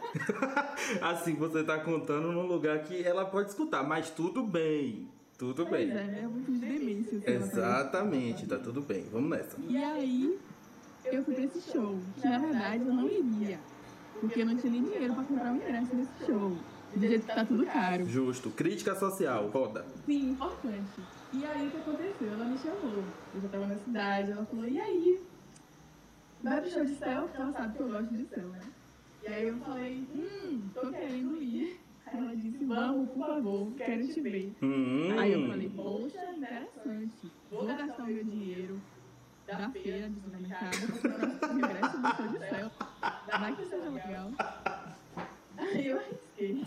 Assim, 1.01 1.33
você 1.35 1.63
tá 1.63 1.79
contando 1.79 2.31
num 2.31 2.45
lugar 2.45 2.83
que 2.83 3.01
ela 3.03 3.25
pode 3.25 3.49
escutar, 3.49 3.83
mas 3.83 4.09
tudo 4.11 4.43
bem. 4.43 5.07
Tudo 5.37 5.65
Pois 5.65 5.89
bem. 5.89 5.97
é, 5.97 6.03
né? 6.03 6.19
Eu 6.23 6.29
vou 6.29 6.41
de 6.41 6.51
demência. 6.59 7.15
ela 7.25 7.39
tá 7.39 7.45
Exatamente, 7.45 8.45
tá 8.47 8.57
tudo 8.57 8.81
bem. 8.81 9.03
Vamos 9.11 9.29
nessa. 9.29 9.57
E 9.67 9.75
aí, 9.75 10.39
eu 11.11 11.23
fui 11.23 11.33
pra 11.35 11.43
esse 11.43 11.71
show, 11.71 11.99
que 12.19 12.27
na 12.27 12.39
verdade 12.39 12.85
eu 12.85 12.93
não 12.93 13.07
iria, 13.07 13.59
porque 14.19 14.41
eu 14.41 14.45
não 14.45 14.57
tinha 14.57 14.71
nem 14.71 14.83
dinheiro 14.83 15.13
pra 15.13 15.23
comprar 15.23 15.51
um 15.51 15.55
ingresso 15.55 15.95
nesse 15.95 16.25
show. 16.25 16.57
Do 16.95 17.07
jeito 17.07 17.27
que 17.27 17.35
tá 17.35 17.43
tudo 17.43 17.65
caro. 17.65 18.05
Justo. 18.05 18.49
Crítica 18.51 18.95
social, 18.95 19.49
roda. 19.49 19.85
Sim, 20.05 20.29
importante. 20.29 21.01
E 21.33 21.45
aí, 21.45 21.67
o 21.67 21.71
que 21.71 21.77
aconteceu? 21.77 22.31
Ela 22.31 22.45
me 22.45 22.57
chamou. 22.57 23.03
Eu 23.33 23.41
já 23.41 23.49
tava 23.49 23.67
na 23.67 23.75
cidade, 23.75 24.31
ela 24.31 24.45
falou, 24.45 24.65
e 24.65 24.79
aí? 24.79 25.21
Vai 26.41 26.61
pro 26.61 26.69
show 26.69 26.85
de 26.85 26.95
céu? 26.95 27.23
Porque 27.23 27.41
ela 27.41 27.51
sabe 27.51 27.75
que 27.75 27.83
eu 27.83 27.89
gosto 27.89 28.13
de 28.13 28.25
céu, 28.27 28.47
né? 28.47 28.61
E 29.23 29.27
aí 29.27 29.47
eu 29.47 29.57
falei, 29.57 30.07
hum, 30.15 30.61
tô 30.73 30.89
querendo 30.91 31.41
ir. 31.41 31.81
Aí 32.05 32.17
ela 32.17 32.35
disse, 32.35 32.63
vamos, 32.63 33.09
por 33.09 33.27
favor, 33.27 33.71
quero 33.75 34.07
te 34.07 34.21
ver. 34.21 34.53
Hum. 34.61 35.19
Aí 35.19 35.33
eu 35.33 35.47
falei, 35.47 35.69
poxa, 35.75 36.31
interessante. 36.31 37.31
Vou 37.51 37.65
gastar 37.65 38.03
o 38.03 38.07
meu 38.07 38.23
dinheiro 38.23 38.79
da 39.45 39.69
feira 39.69 40.09
do 40.09 40.21
supermercado 40.21 40.87
comprar 40.91 41.51
um 41.51 41.57
ingresso 41.57 42.01
do 42.01 42.15
show 42.15 42.27
de 42.27 42.39
céu. 42.39 42.71
Vai 43.27 43.55
que 43.55 43.65
seja 43.65 43.89
legal. 43.89 44.31
Aí 45.57 45.87
eu 45.87 45.99
arrisquei. 45.99 46.63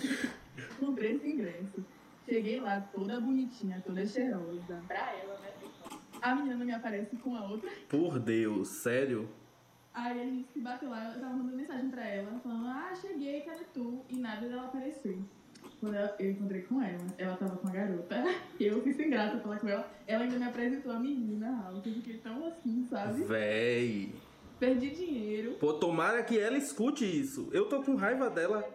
Comprei 0.78 1.16
esse 1.16 1.28
ingresso. 1.28 1.84
Cheguei 2.24 2.60
lá 2.60 2.80
toda 2.92 3.20
bonitinha, 3.20 3.82
toda 3.84 4.06
cheirosa. 4.06 4.82
Pra 4.86 5.12
ela, 5.12 5.38
né? 5.40 5.52
A 6.20 6.34
menina 6.34 6.64
me 6.64 6.72
aparece 6.72 7.16
com 7.16 7.34
a 7.34 7.44
outra. 7.44 7.70
Por 7.88 8.18
Deus, 8.18 8.68
sério? 8.68 9.28
Aí 9.94 10.20
a 10.20 10.24
gente 10.24 10.52
se 10.52 10.60
bateu 10.60 10.90
lá, 10.90 11.12
eu 11.12 11.20
tava 11.20 11.34
mandando 11.34 11.56
mensagem 11.56 11.90
pra 11.90 12.06
ela, 12.06 12.38
falando, 12.40 12.66
ah, 12.68 12.94
cheguei, 12.94 13.40
cadê 13.40 13.64
tu? 13.74 14.04
E 14.08 14.16
nada 14.16 14.48
dela 14.48 14.66
aparecer. 14.66 15.18
Quando 15.80 15.94
eu, 15.94 16.08
eu 16.18 16.30
encontrei 16.32 16.62
com 16.62 16.82
ela, 16.82 17.06
ela 17.16 17.36
tava 17.36 17.56
com 17.56 17.68
a 17.68 17.70
garota, 17.70 18.16
eu 18.58 18.82
fui 18.82 18.92
sem 18.92 19.10
graça 19.10 19.38
falar 19.38 19.60
com 19.60 19.68
ela. 19.68 19.88
Ela 20.06 20.24
ainda 20.24 20.38
me 20.38 20.44
apresentou 20.44 20.90
a 20.90 20.98
menina, 20.98 21.72
que 21.82 21.88
eu 21.88 21.94
fiquei 21.94 22.18
tão 22.18 22.46
assim, 22.46 22.86
sabe? 22.90 23.22
Véi. 23.24 24.12
Perdi 24.58 24.90
dinheiro, 24.90 25.52
Pô, 25.60 25.74
tomara 25.74 26.20
que 26.24 26.36
ela 26.36 26.58
escute 26.58 27.04
isso. 27.04 27.48
Eu 27.52 27.68
tô 27.68 27.80
com 27.80 27.94
raiva 27.94 28.28
dela. 28.28 28.68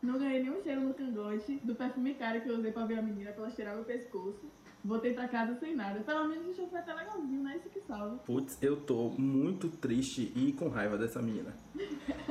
não 0.00 0.18
ganhei 0.20 0.40
nenhum 0.40 0.62
cheiro 0.62 0.82
no 0.82 0.94
cangote 0.94 1.58
do 1.64 1.74
perfume 1.74 2.14
caro 2.14 2.40
que 2.40 2.48
eu 2.48 2.56
usei 2.58 2.70
pra 2.70 2.84
ver 2.86 3.00
a 3.00 3.02
menina, 3.02 3.32
pra 3.32 3.42
ela 3.42 3.50
cheirar 3.50 3.74
meu 3.74 3.84
pescoço. 3.84 4.48
Voltei 4.86 5.12
pra 5.12 5.26
casa 5.26 5.58
sem 5.58 5.74
nada. 5.74 6.00
Pelo 6.00 6.28
menos 6.28 6.48
o 6.48 6.54
show 6.54 6.68
foi 6.68 6.78
até 6.78 6.94
legalzinho, 6.94 7.42
né? 7.42 7.56
Isso 7.56 7.68
que 7.68 7.80
salva. 7.80 8.18
Putz, 8.18 8.56
eu 8.62 8.76
tô 8.76 9.10
muito 9.18 9.68
triste 9.68 10.32
e 10.36 10.52
com 10.52 10.68
raiva 10.68 10.96
dessa 10.96 11.20
menina. 11.20 11.54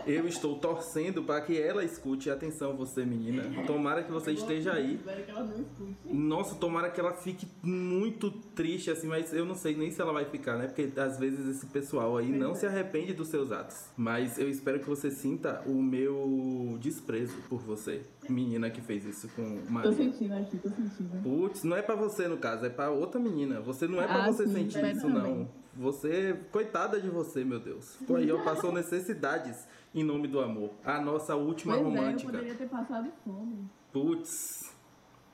Eu 0.08 0.26
estou 0.28 0.58
torcendo 0.58 1.24
para 1.24 1.42
que 1.42 1.60
ela 1.60 1.84
escute. 1.84 2.30
Atenção, 2.30 2.78
você 2.78 3.06
menina. 3.06 3.44
Tomara 3.66 4.04
que 4.04 4.12
você 4.12 4.32
esteja 4.32 4.74
aí. 4.74 4.96
Espero 4.96 5.24
que 5.24 5.32
ela 5.32 5.44
não 5.44 5.62
escute. 5.62 5.96
Nossa, 6.06 6.56
tomara 6.56 6.90
que 6.90 7.00
ela 7.00 7.14
fique 7.14 7.46
muito 7.62 8.32
triste, 8.32 8.90
assim, 8.90 9.08
mas 9.08 9.34
eu 9.34 9.46
não 9.46 9.56
sei 9.56 9.76
nem 9.76 9.92
se 9.92 10.02
ela 10.02 10.14
vai 10.14 10.26
ficar, 10.26 10.58
né? 10.58 10.68
Porque 10.68 10.90
às 10.98 11.20
vezes 11.20 11.46
esse 11.48 11.66
pessoal 11.68 12.18
aí 12.18 12.32
não 12.32 12.56
se 12.56 12.66
arrepende 12.66 13.14
dos 13.14 13.28
seus 13.28 13.52
atos. 13.52 13.90
Mas 13.98 14.38
eu 14.38 14.50
espero 14.50 14.80
que 14.80 14.88
você 14.88 15.12
sinta 15.12 15.62
o 15.66 15.82
meu 15.82 16.78
desprezo 16.80 17.36
por 17.50 17.60
você, 17.62 18.04
menina 18.32 18.70
que 18.70 18.82
fez 18.82 19.06
isso 19.06 19.28
com 19.30 19.62
Tô 19.66 19.72
Maria. 19.72 19.94
sentindo 19.94 20.34
aqui, 20.34 20.58
tô 20.58 20.70
sentindo. 20.70 21.22
Putz, 21.24 21.64
não 21.64 21.76
é 21.78 21.82
pra 21.82 21.96
você 21.96 22.28
no 22.28 22.38
caso, 22.38 22.66
é 22.66 22.70
pra 22.70 22.90
outra 22.90 23.20
menina. 23.20 23.62
Você 23.62 23.88
não 23.88 24.02
é 24.02 24.08
pra 24.08 24.26
Ah, 24.26 24.32
você 24.32 24.46
sim, 24.48 24.54
sentir 24.54 24.84
isso, 24.92 25.02
também. 25.02 25.22
não. 25.40 25.66
Você, 25.78 26.40
coitada 26.52 27.02
de 27.02 27.10
você, 27.10 27.44
meu 27.44 27.60
Deus. 27.60 27.96
Ficou 27.98 28.16
aí, 28.16 28.32
ó, 28.32 28.42
passou 28.44 28.72
necessidades 28.72 29.68
em 29.94 30.04
nome 30.04 30.28
do 30.28 30.40
amor. 30.40 30.72
A 30.86 31.02
nossa 31.02 31.36
última 31.36 31.74
Pois 31.74 31.86
é, 31.86 31.90
eu 31.90 31.96
romântica. 32.02 32.32
poderia 32.32 32.56
ter 32.56 32.70
passado 32.70 33.12
fome. 33.26 33.70
Putz. 33.92 34.74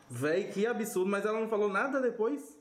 Véi, 0.10 0.45
que 0.45 0.65
absurdo, 0.65 1.10
mas 1.10 1.25
ela 1.25 1.39
não 1.39 1.48
falou 1.48 1.69
nada 1.69 2.01
depois? 2.01 2.57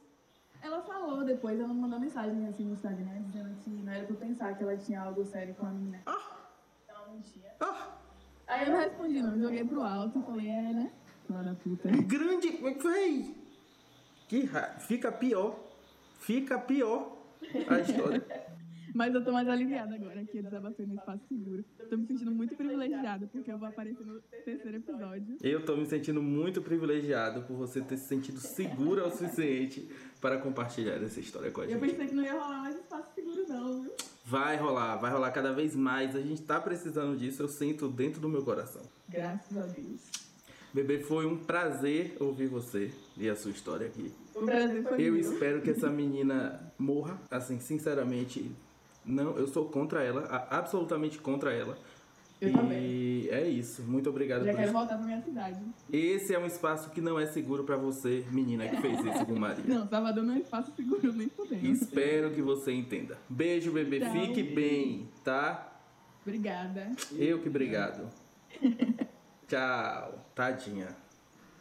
Ela 0.62 0.82
falou 0.82 1.24
depois, 1.24 1.58
ela 1.58 1.72
mandou 1.72 1.98
mensagem 1.98 2.46
assim 2.46 2.64
no 2.66 2.74
Instagram, 2.74 3.22
dizendo 3.26 3.54
que 3.64 3.70
não 3.70 3.90
era 3.92 4.04
pra 4.04 4.14
eu 4.14 4.18
pensar 4.18 4.54
que 4.56 4.62
ela 4.62 4.76
tinha 4.76 5.00
algo 5.00 5.24
sério 5.24 5.54
com 5.54 5.64
a 5.66 5.70
menina. 5.70 6.02
Ela 6.06 7.06
não 7.08 7.20
tinha. 7.22 7.50
Ah, 7.58 7.96
Aí 8.50 8.66
eu 8.66 8.72
não 8.72 8.80
respondi 8.80 9.22
não, 9.22 9.40
joguei 9.40 9.64
pro 9.64 9.82
alto 9.82 10.18
e 10.18 10.22
falei, 10.22 10.48
é, 10.48 10.72
né? 10.72 10.92
Da 11.28 11.54
puta. 11.54 11.88
grande. 11.88 12.48
Véi. 12.82 13.36
Que 14.28 14.44
ra... 14.44 14.62
Fica 14.80 15.12
pior. 15.12 15.56
Fica 16.18 16.58
pior 16.58 17.16
a 17.68 17.80
história. 17.80 18.26
Mas 18.92 19.14
eu 19.14 19.24
tô 19.24 19.30
mais 19.30 19.48
aliviada 19.48 19.94
agora 19.94 20.24
que 20.24 20.38
eu 20.38 20.42
desabafei 20.42 20.84
no 20.84 20.94
espaço 20.94 21.22
seguro. 21.28 21.64
Tô 21.88 21.96
me 21.96 22.06
sentindo 22.06 22.32
muito 22.32 22.56
privilegiada 22.56 23.28
porque 23.28 23.52
eu 23.52 23.56
vou 23.56 23.68
aparecer 23.68 24.04
no 24.04 24.20
terceiro 24.44 24.76
episódio. 24.78 25.36
Eu 25.40 25.64
tô 25.64 25.76
me 25.76 25.86
sentindo 25.86 26.20
muito 26.20 26.60
privilegiado 26.60 27.42
por 27.42 27.54
você 27.56 27.80
ter 27.80 27.96
se 27.96 28.08
sentido 28.08 28.40
segura 28.40 29.06
o 29.06 29.10
suficiente 29.10 29.88
para 30.20 30.38
compartilhar 30.38 31.00
essa 31.02 31.20
história 31.20 31.52
com 31.52 31.60
a 31.60 31.64
Eu 31.66 31.70
gente. 31.78 31.90
pensei 31.90 32.06
que 32.08 32.14
não 32.16 32.24
ia 32.24 32.32
rolar 32.32 32.62
mais 32.62 32.74
espaço 32.74 33.14
seguro 33.14 33.46
não, 33.48 33.82
viu? 33.82 33.92
Vai 34.30 34.56
rolar, 34.56 34.94
vai 34.96 35.10
rolar 35.10 35.32
cada 35.32 35.52
vez 35.52 35.74
mais. 35.74 36.14
A 36.14 36.20
gente 36.20 36.42
tá 36.42 36.60
precisando 36.60 37.18
disso, 37.18 37.42
eu 37.42 37.48
sinto 37.48 37.88
dentro 37.88 38.20
do 38.20 38.28
meu 38.28 38.44
coração. 38.44 38.80
Graças 39.08 39.58
a 39.58 39.62
Deus. 39.62 40.02
Bebê, 40.72 41.00
foi 41.00 41.26
um 41.26 41.36
prazer 41.36 42.16
ouvir 42.20 42.46
você 42.46 42.92
e 43.16 43.28
a 43.28 43.34
sua 43.34 43.50
história 43.50 43.88
aqui. 43.88 44.14
O 44.32 44.42
prazer 44.44 44.84
foi 44.84 45.02
Eu 45.02 45.14
meu. 45.14 45.20
espero 45.20 45.60
que 45.60 45.70
essa 45.70 45.90
menina 45.90 46.72
morra, 46.78 47.20
assim, 47.28 47.58
sinceramente, 47.58 48.52
Não, 49.04 49.36
eu 49.36 49.48
sou 49.48 49.64
contra 49.68 50.04
ela, 50.04 50.46
absolutamente 50.48 51.18
contra 51.18 51.52
ela. 51.52 51.76
Eu 52.40 52.48
e 52.48 52.52
também. 52.52 53.28
é 53.28 53.48
isso. 53.48 53.82
Muito 53.82 54.08
obrigado 54.08 54.44
Já 54.44 54.50
por 54.52 54.56
quero 54.56 54.62
isso. 54.64 54.72
voltar 54.72 54.96
pra 54.96 55.06
minha 55.06 55.20
cidade. 55.22 55.60
Esse 55.92 56.34
é 56.34 56.38
um 56.38 56.46
espaço 56.46 56.90
que 56.90 57.00
não 57.00 57.18
é 57.18 57.26
seguro 57.26 57.64
pra 57.64 57.76
você, 57.76 58.24
menina 58.30 58.66
que 58.68 58.76
fez 58.80 58.98
isso 58.98 59.26
com 59.26 59.38
Maria. 59.38 59.62
Não, 59.68 59.86
Salvador 59.88 60.24
não 60.24 60.34
é 60.34 60.38
espaço 60.38 60.72
seguro 60.74 61.12
nem 61.12 61.28
fudendo. 61.28 61.66
Espero 61.66 62.30
que 62.32 62.40
você 62.40 62.72
entenda. 62.72 63.18
Beijo, 63.28 63.70
bebê. 63.72 64.00
Tchau. 64.00 64.12
Fique 64.12 64.42
bem, 64.42 65.08
tá? 65.22 65.66
Obrigada. 66.22 66.90
Eu 67.12 67.40
que 67.40 67.48
obrigado. 67.48 68.08
Tchau. 69.48 70.26
Tadinha. 70.34 70.88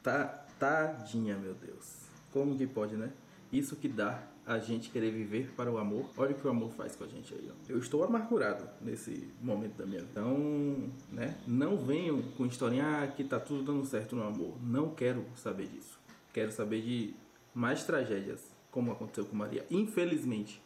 Tá, 0.03 0.25
tadinha, 0.57 1.35
meu 1.37 1.53
Deus. 1.53 1.99
Como 2.31 2.55
que 2.57 2.65
pode, 2.67 2.95
né? 2.95 3.11
Isso 3.51 3.75
que 3.75 3.87
dá 3.87 4.21
a 4.49 4.57
gente 4.57 4.89
querer 4.89 5.11
viver 5.11 5.51
para 5.55 5.71
o 5.71 5.77
amor. 5.77 6.09
Olha 6.17 6.31
o 6.31 6.33
que 6.33 6.47
o 6.47 6.49
amor 6.49 6.71
faz 6.71 6.95
com 6.95 7.03
a 7.03 7.07
gente 7.07 7.31
aí, 7.35 7.51
ó. 7.51 7.53
Eu 7.71 7.77
estou 7.77 8.03
amargurado 8.03 8.67
nesse 8.81 9.29
momento 9.39 9.77
da 9.77 9.85
minha 9.85 10.01
vida. 10.01 10.11
Então, 10.11 10.89
né? 11.11 11.37
Não 11.45 11.77
venham 11.77 12.19
com 12.35 12.47
historinha 12.47 13.03
ah, 13.03 13.07
que 13.07 13.23
tá 13.23 13.39
tudo 13.39 13.61
dando 13.61 13.85
certo 13.85 14.15
no 14.15 14.23
amor. 14.23 14.57
Não 14.63 14.89
quero 14.89 15.23
saber 15.35 15.67
disso. 15.67 15.99
Quero 16.33 16.51
saber 16.51 16.81
de 16.81 17.13
mais 17.53 17.83
tragédias, 17.83 18.41
como 18.71 18.91
aconteceu 18.91 19.23
com 19.23 19.35
Maria. 19.35 19.63
Infelizmente. 19.69 20.59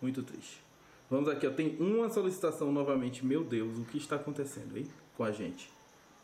Muito 0.00 0.24
triste. 0.24 0.60
Vamos 1.08 1.28
aqui, 1.28 1.46
ó. 1.46 1.52
Tem 1.52 1.76
uma 1.78 2.10
solicitação 2.10 2.72
novamente. 2.72 3.24
Meu 3.24 3.44
Deus, 3.44 3.78
o 3.78 3.84
que 3.84 3.98
está 3.98 4.16
acontecendo, 4.16 4.76
hein? 4.76 4.88
Com 5.16 5.22
a 5.22 5.30
gente. 5.30 5.70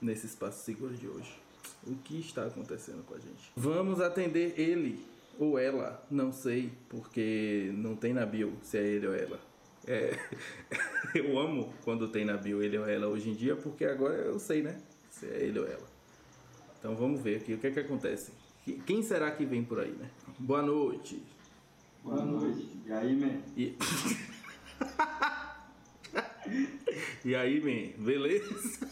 Nesse 0.02 0.26
espaço 0.26 0.64
seguro 0.64 0.94
de 0.94 1.06
hoje. 1.06 1.38
O 1.86 1.94
que 1.94 2.18
está 2.18 2.44
acontecendo 2.44 3.04
com 3.06 3.14
a 3.14 3.18
gente? 3.18 3.52
Vamos 3.54 4.00
atender 4.00 4.58
ele 4.58 5.06
ou 5.38 5.58
ela, 5.58 6.04
não 6.10 6.32
sei, 6.32 6.72
porque 6.88 7.70
não 7.74 7.94
tem 7.94 8.12
na 8.12 8.26
bio 8.26 8.52
se 8.60 8.76
é 8.76 8.82
ele 8.82 9.06
ou 9.06 9.14
ela. 9.14 9.40
É, 9.86 10.18
eu 11.14 11.38
amo 11.38 11.72
quando 11.84 12.08
tem 12.08 12.24
na 12.24 12.36
bio 12.36 12.62
ele 12.62 12.76
ou 12.76 12.86
ela 12.86 13.06
hoje 13.06 13.30
em 13.30 13.34
dia, 13.34 13.54
porque 13.54 13.84
agora 13.84 14.16
eu 14.16 14.38
sei, 14.38 14.62
né? 14.62 14.80
Se 15.08 15.26
é 15.26 15.44
ele 15.44 15.60
ou 15.60 15.66
ela. 15.66 15.86
Então 16.78 16.96
vamos 16.96 17.22
ver 17.22 17.36
aqui 17.36 17.54
o 17.54 17.58
que 17.58 17.68
é 17.68 17.70
que 17.70 17.80
acontece. 17.80 18.32
Quem 18.84 19.02
será 19.02 19.30
que 19.30 19.46
vem 19.46 19.64
por 19.64 19.80
aí, 19.80 19.92
né? 19.92 20.10
Boa 20.38 20.60
noite. 20.62 21.22
Boa 22.02 22.24
noite. 22.24 22.68
E 22.84 22.92
aí, 22.92 23.16
man? 23.16 23.40
E, 23.56 23.76
e 27.24 27.34
aí, 27.34 27.60
man, 27.60 28.04
beleza? 28.04 28.88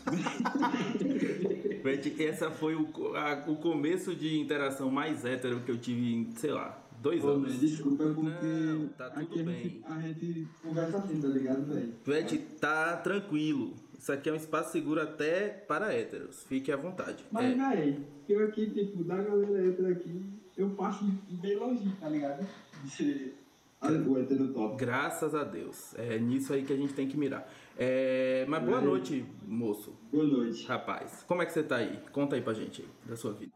Gente, 1.95 2.23
Essa 2.25 2.50
foi 2.50 2.75
o, 2.75 2.88
a- 3.16 3.45
o 3.49 3.57
começo 3.57 4.14
de 4.14 4.38
interação 4.38 4.90
mais 4.90 5.25
hétero 5.25 5.61
que 5.61 5.71
eu 5.71 5.78
tive 5.78 6.14
em, 6.14 6.31
sei 6.37 6.50
lá, 6.50 6.83
dois 7.00 7.23
Ô, 7.23 7.28
man, 7.28 7.33
anos. 7.35 7.61
desculpa, 7.61 8.05
é 8.05 8.12
porque 8.12 8.47
Não, 8.47 8.88
tá 8.88 9.11
tudo 9.11 9.45
bem. 9.45 9.81
a 9.85 10.00
gente 10.00 10.47
conversa 10.62 10.99
assim, 10.99 11.21
tá 11.21 11.28
ligado, 11.28 11.64
velho? 11.73 11.93
Vete, 12.05 12.38
tá 12.38 12.97
tranquilo. 12.97 13.75
Isso 13.99 14.12
aqui 14.12 14.28
é 14.28 14.33
um 14.33 14.37
espaço 14.37 14.73
seguro 14.73 15.00
até 15.00 15.49
para 15.49 15.93
héteros. 15.93 16.43
Fique 16.45 16.71
à 16.71 16.76
vontade. 16.76 17.25
Mas, 17.33 17.45
É, 17.59 17.75
véi, 17.75 17.99
eu 18.28 18.47
aqui, 18.47 18.71
tipo, 18.71 19.02
da 19.05 19.16
galera 19.16 19.66
hétero 19.69 19.88
aqui, 19.93 20.23
eu 20.57 20.71
passo 20.71 21.05
bem 21.31 21.57
longe, 21.57 21.90
tá 22.00 22.09
ligado? 22.09 22.47
De 22.85 22.90
ser 22.90 23.35
a- 23.81 23.88
o 23.90 24.19
hétero 24.19 24.49
top. 24.52 24.76
graças 24.76 25.35
a 25.35 25.45
Deus. 25.45 25.95
É 25.97 26.19
nisso 26.19 26.52
aí 26.52 26.62
que 26.64 26.73
a 26.73 26.76
gente 26.76 26.93
tem 26.95 27.09
que 27.09 27.16
mirar. 27.16 27.50
É, 27.78 28.47
mas 28.49 28.64
boa 28.64 28.78
É. 28.78 28.85
noite, 28.85 29.25
moço. 29.47 29.92
Boa 30.11 30.25
noite. 30.25 30.66
Rapaz, 30.66 31.25
como 31.28 31.42
é 31.42 31.47
que 31.47 31.52
você 31.52 31.62
tá 31.62 31.76
aí? 31.76 31.99
Conta 32.12 32.37
aí 32.37 32.42
pra 32.42 32.54
gente 32.54 32.83
aí, 32.83 32.88
da 33.09 33.16
sua 33.16 33.33
vida. 33.33 33.52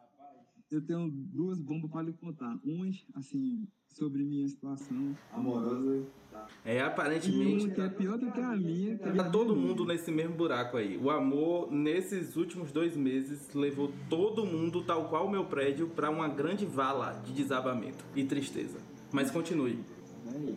Eu 0.70 0.80
tenho 0.84 1.10
duas 1.10 1.58
bombas 1.58 1.90
para 1.90 2.02
lhe 2.02 2.12
contar. 2.12 2.56
Umas, 2.64 3.04
assim, 3.16 3.66
sobre 3.88 4.22
minha 4.22 4.46
situação. 4.46 5.16
Amorosa. 5.32 6.04
Tá. 6.30 6.46
É, 6.64 6.76
E 6.76 6.80
aparentemente 6.80 7.64
uma 7.64 7.74
que 7.74 7.80
é 7.80 7.88
pior 7.88 8.16
do 8.18 8.30
que 8.30 8.40
a 8.40 8.54
minha. 8.54 8.96
que 8.96 9.08
é 9.08 9.12
tá 9.14 9.28
todo 9.30 9.56
mundo 9.56 9.84
nesse 9.84 10.12
mesmo 10.12 10.36
buraco 10.36 10.76
aí. 10.76 10.96
O 10.96 11.10
amor, 11.10 11.72
nesses 11.72 12.36
últimos 12.36 12.70
dois 12.70 12.96
meses, 12.96 13.52
levou 13.52 13.90
todo 14.08 14.46
mundo, 14.46 14.84
tal 14.84 15.08
qual 15.08 15.26
o 15.26 15.30
meu 15.30 15.44
prédio, 15.46 15.88
pra 15.88 16.08
uma 16.08 16.28
grande 16.28 16.64
vala 16.66 17.14
de 17.24 17.32
desabamento 17.32 18.04
e 18.14 18.22
tristeza. 18.22 18.78
Mas 19.12 19.28
continue. 19.28 19.80
Véi, 20.24 20.54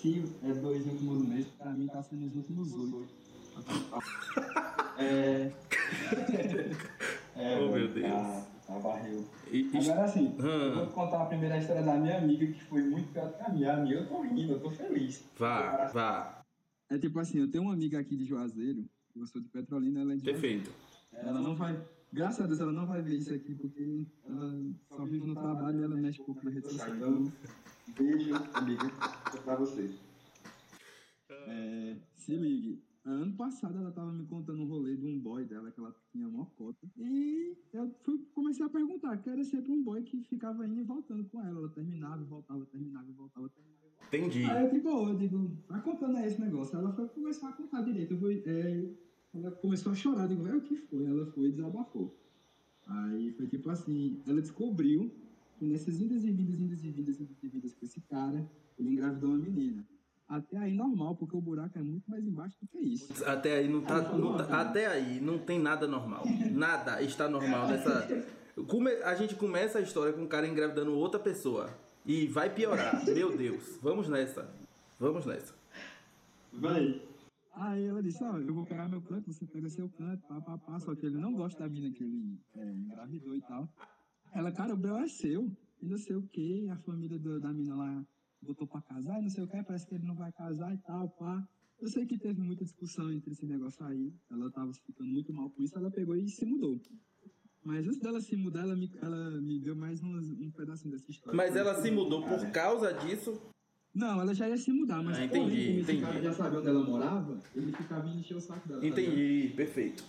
se 0.00 0.24
é 0.42 0.52
dois 0.54 0.86
últimos 0.86 1.26
meses, 1.26 1.48
pra 1.58 1.72
mim 1.72 1.86
tá 1.88 2.02
sendo 2.02 2.26
os 2.26 2.34
últimos 2.36 2.72
oito. 2.74 3.08
É. 4.98 5.52
é, 7.36 7.58
Oh, 7.60 7.72
meu 7.72 7.88
Deus. 7.88 8.04
Tá, 8.12 8.46
tá 8.66 8.78
barril. 8.80 9.24
E- 9.50 9.70
Agora 9.74 10.04
assim, 10.04 10.34
eu 10.38 10.44
Hum. 10.44 10.74
vou 10.74 10.86
contar 10.88 11.22
a 11.22 11.26
primeira 11.26 11.58
história 11.58 11.82
da 11.82 11.94
minha 11.96 12.18
amiga, 12.18 12.46
que 12.46 12.64
foi 12.64 12.82
muito 12.82 13.12
pior 13.12 13.32
que 13.32 13.42
a 13.42 13.48
minha. 13.48 13.72
A 13.74 13.76
minha 13.80 13.94
eu 13.96 14.08
tô 14.08 14.20
rindo, 14.22 14.52
eu 14.52 14.60
tô 14.60 14.70
feliz. 14.70 15.24
Vá, 15.38 15.86
vá. 15.86 16.42
É 16.90 16.98
tipo 16.98 17.18
assim, 17.18 17.38
eu 17.38 17.50
tenho 17.50 17.64
uma 17.64 17.72
amiga 17.72 17.98
aqui 17.98 18.16
de 18.16 18.24
Juazeiro, 18.24 18.84
eu 19.16 19.26
sou 19.26 19.40
de 19.40 19.48
Petrolina, 19.48 20.00
ela 20.00 20.12
é 20.14 20.16
de 20.16 20.22
Perfeito. 20.24 20.70
Juazeiro. 21.12 21.28
Ela 21.30 21.40
não 21.40 21.54
vai, 21.54 21.78
graças 22.12 22.40
a 22.44 22.46
Deus, 22.46 22.60
ela 22.60 22.72
não 22.72 22.86
vai 22.86 23.02
ver 23.02 23.16
isso 23.16 23.34
aqui, 23.34 23.54
porque 23.54 24.04
ela 24.28 24.54
só 24.96 25.04
vive 25.04 25.26
no 25.26 25.34
trabalho 25.34 25.80
e 25.80 25.84
ela 25.84 25.96
mexe 25.96 26.22
pouco 26.22 26.44
na 26.44 26.50
rede 26.50 26.68
social. 26.68 26.96
Beijo, 27.96 28.34
amiga, 28.54 28.90
pra 29.44 29.56
você. 29.56 29.90
É, 31.30 31.96
se 32.16 32.36
ligue. 32.36 32.82
Ano 33.04 33.32
passado 33.36 33.78
ela 33.78 33.90
tava 33.90 34.12
me 34.12 34.26
contando 34.26 34.62
um 34.62 34.66
rolê 34.66 34.94
de 34.94 35.06
um 35.06 35.18
boy 35.18 35.44
dela 35.44 35.70
que 35.70 35.80
ela 35.80 35.94
tinha 36.12 36.28
uma 36.28 36.44
cota. 36.44 36.86
E 36.98 37.56
eu 37.72 37.90
fui, 38.02 38.18
comecei 38.34 38.66
a 38.66 38.68
perguntar, 38.68 39.16
que 39.16 39.30
era 39.30 39.42
sempre 39.44 39.72
um 39.72 39.82
boy 39.82 40.02
que 40.02 40.22
ficava 40.24 40.66
indo 40.66 40.80
e 40.80 40.84
voltando 40.84 41.24
com 41.24 41.40
ela. 41.40 41.58
Ela 41.58 41.68
terminava 41.70 42.22
e 42.22 42.26
voltava, 42.26 42.66
terminava 42.66 43.08
e 43.08 43.12
voltava, 43.12 43.48
terminava 43.48 43.78
e 43.78 43.88
voltava. 43.88 44.06
Entendi. 44.08 44.44
Aí 44.44 44.64
eu 44.64 44.70
digo, 44.70 44.88
eu 45.08 45.16
digo, 45.16 45.56
vai 45.66 45.80
contando 45.80 46.16
aí 46.18 46.26
esse 46.26 46.40
negócio. 46.40 46.76
Ela 46.76 46.92
foi 46.92 47.08
começar 47.08 47.48
a 47.48 47.52
contar 47.52 47.80
direito. 47.82 48.12
Eu 48.12 48.18
fui, 48.18 48.42
é, 48.44 48.90
ela 49.34 49.52
começou 49.52 49.92
a 49.92 49.94
chorar, 49.94 50.28
digo, 50.28 50.42
velho, 50.42 50.58
o 50.58 50.62
que 50.62 50.76
foi? 50.76 51.06
Ela 51.06 51.24
foi 51.32 51.48
e 51.48 51.52
desabafou. 51.52 52.14
Aí 52.86 53.32
foi 53.32 53.46
tipo 53.46 53.70
assim, 53.70 54.22
ela 54.26 54.40
descobriu 54.40 55.10
que 55.58 55.64
nessas 55.64 56.00
indas 56.00 56.24
e 56.24 56.30
vindas, 56.30 56.58
indas 56.60 56.84
e 56.84 56.90
vindas, 56.90 57.20
indas 57.20 57.42
e 57.42 57.48
vindas 57.48 57.74
com 57.74 57.84
esse 57.84 58.00
cara, 58.02 58.48
ele 58.78 58.90
engravidou 58.90 59.30
uma 59.30 59.38
menina. 59.38 59.84
Até 60.28 60.58
aí 60.58 60.74
normal, 60.74 61.16
porque 61.16 61.34
o 61.36 61.40
buraco 61.40 61.78
é 61.78 61.82
muito 61.82 62.08
mais 62.10 62.24
embaixo 62.26 62.54
do 62.60 62.68
que 62.68 62.78
isso. 62.78 63.24
Até 63.24 63.56
aí 63.56 63.68
não 63.68 63.80
tá, 63.80 64.12
não 64.16 64.36
tá- 64.36 64.60
até 64.60 64.86
aí 64.86 65.20
não 65.20 65.38
tem 65.38 65.58
nada 65.58 65.86
normal. 65.88 66.22
Nada 66.52 67.02
está 67.02 67.28
normal 67.28 67.66
nessa. 67.68 68.06
Come- 68.66 69.02
a 69.04 69.14
gente 69.14 69.34
começa 69.36 69.78
a 69.78 69.80
história 69.82 70.12
com 70.12 70.24
o 70.24 70.28
cara 70.28 70.46
engravidando 70.46 70.92
outra 70.94 71.18
pessoa 71.18 71.70
e 72.04 72.26
vai 72.26 72.52
piorar. 72.52 73.04
Meu 73.06 73.34
Deus, 73.36 73.78
vamos 73.82 74.08
nessa. 74.08 74.50
Vamos 75.00 75.24
nessa. 75.24 75.54
Vai. 76.52 77.00
Aí 77.54 77.86
ela 77.86 78.02
disse, 78.02 78.22
ó, 78.22 78.36
eu 78.38 78.54
vou 78.54 78.64
pegar 78.66 78.88
meu 78.88 79.00
canto, 79.00 79.32
você 79.32 79.44
pega 79.46 79.68
seu 79.70 79.88
canto, 79.88 80.22
pá, 80.28 80.40
pá, 80.40 80.58
pá, 80.58 80.78
só 80.78 80.94
que 80.94 81.06
ele 81.06 81.16
não 81.18 81.32
gosta 81.34 81.60
da 81.62 81.68
mina 81.68 81.90
que 81.90 82.04
ele 82.04 82.38
é, 82.56 82.64
engravidou 82.70 83.34
e 83.34 83.40
tal. 83.40 83.68
Ela, 84.34 84.52
cara, 84.52 84.74
o 84.74 84.76
Bel 84.76 84.96
é 84.98 85.08
seu, 85.08 85.50
e 85.82 85.86
não 85.86 85.98
sei 85.98 86.16
o 86.16 86.22
que, 86.22 86.68
a 86.68 86.76
família 86.78 87.18
do- 87.18 87.40
da 87.40 87.52
mina 87.52 87.74
lá 87.74 88.04
botou 88.42 88.66
pra 88.66 88.80
casar, 88.82 89.18
e 89.18 89.22
não 89.22 89.30
sei 89.30 89.44
o 89.44 89.48
que, 89.48 89.62
parece 89.62 89.86
que 89.86 89.94
ele 89.94 90.06
não 90.06 90.14
vai 90.14 90.30
casar 90.32 90.72
e 90.74 90.78
tal, 90.78 91.08
pá. 91.10 91.46
Eu 91.80 91.88
sei 91.88 92.06
que 92.06 92.18
teve 92.18 92.40
muita 92.40 92.64
discussão 92.64 93.10
entre 93.12 93.32
esse 93.32 93.46
negócio 93.46 93.84
aí, 93.86 94.12
ela 94.30 94.50
tava 94.50 94.72
ficando 94.72 95.10
muito 95.10 95.32
mal 95.32 95.48
com 95.50 95.62
isso, 95.62 95.76
ela 95.78 95.90
pegou 95.90 96.16
e 96.16 96.28
se 96.28 96.44
mudou. 96.44 96.80
Mas 97.64 97.86
antes 97.86 98.00
dela 98.00 98.20
se 98.20 98.36
mudar, 98.36 98.62
ela 98.62 98.76
me, 98.76 98.90
ela 99.00 99.40
me 99.40 99.60
deu 99.60 99.76
mais 99.76 100.00
umas- 100.00 100.28
um 100.30 100.50
pedacinho 100.50 100.92
dessa 100.92 101.10
história. 101.10 101.36
Mas 101.36 101.54
ela 101.54 101.74
se 101.80 101.90
mudou 101.90 102.22
por 102.24 102.50
causa 102.50 102.92
disso. 102.92 103.40
Não, 103.94 104.20
ela 104.20 104.34
já 104.34 104.48
ia 104.48 104.56
se 104.56 104.70
mudar, 104.72 105.02
mas 105.02 105.18
Ah, 105.18 105.24
entendi, 105.24 105.50
porém, 105.50 105.80
entendi. 105.80 106.22
já 106.22 106.32
sabia 106.32 106.58
onde 106.58 106.68
ela 106.68 106.84
morava, 106.84 107.40
ele 107.54 107.72
ficava 107.72 108.08
indo 108.08 108.20
encher 108.20 108.36
o 108.36 108.40
saco 108.40 108.68
dela. 108.68 108.80
tá? 108.80 108.86
Entendi, 108.86 109.52
perfeito. 109.56 110.04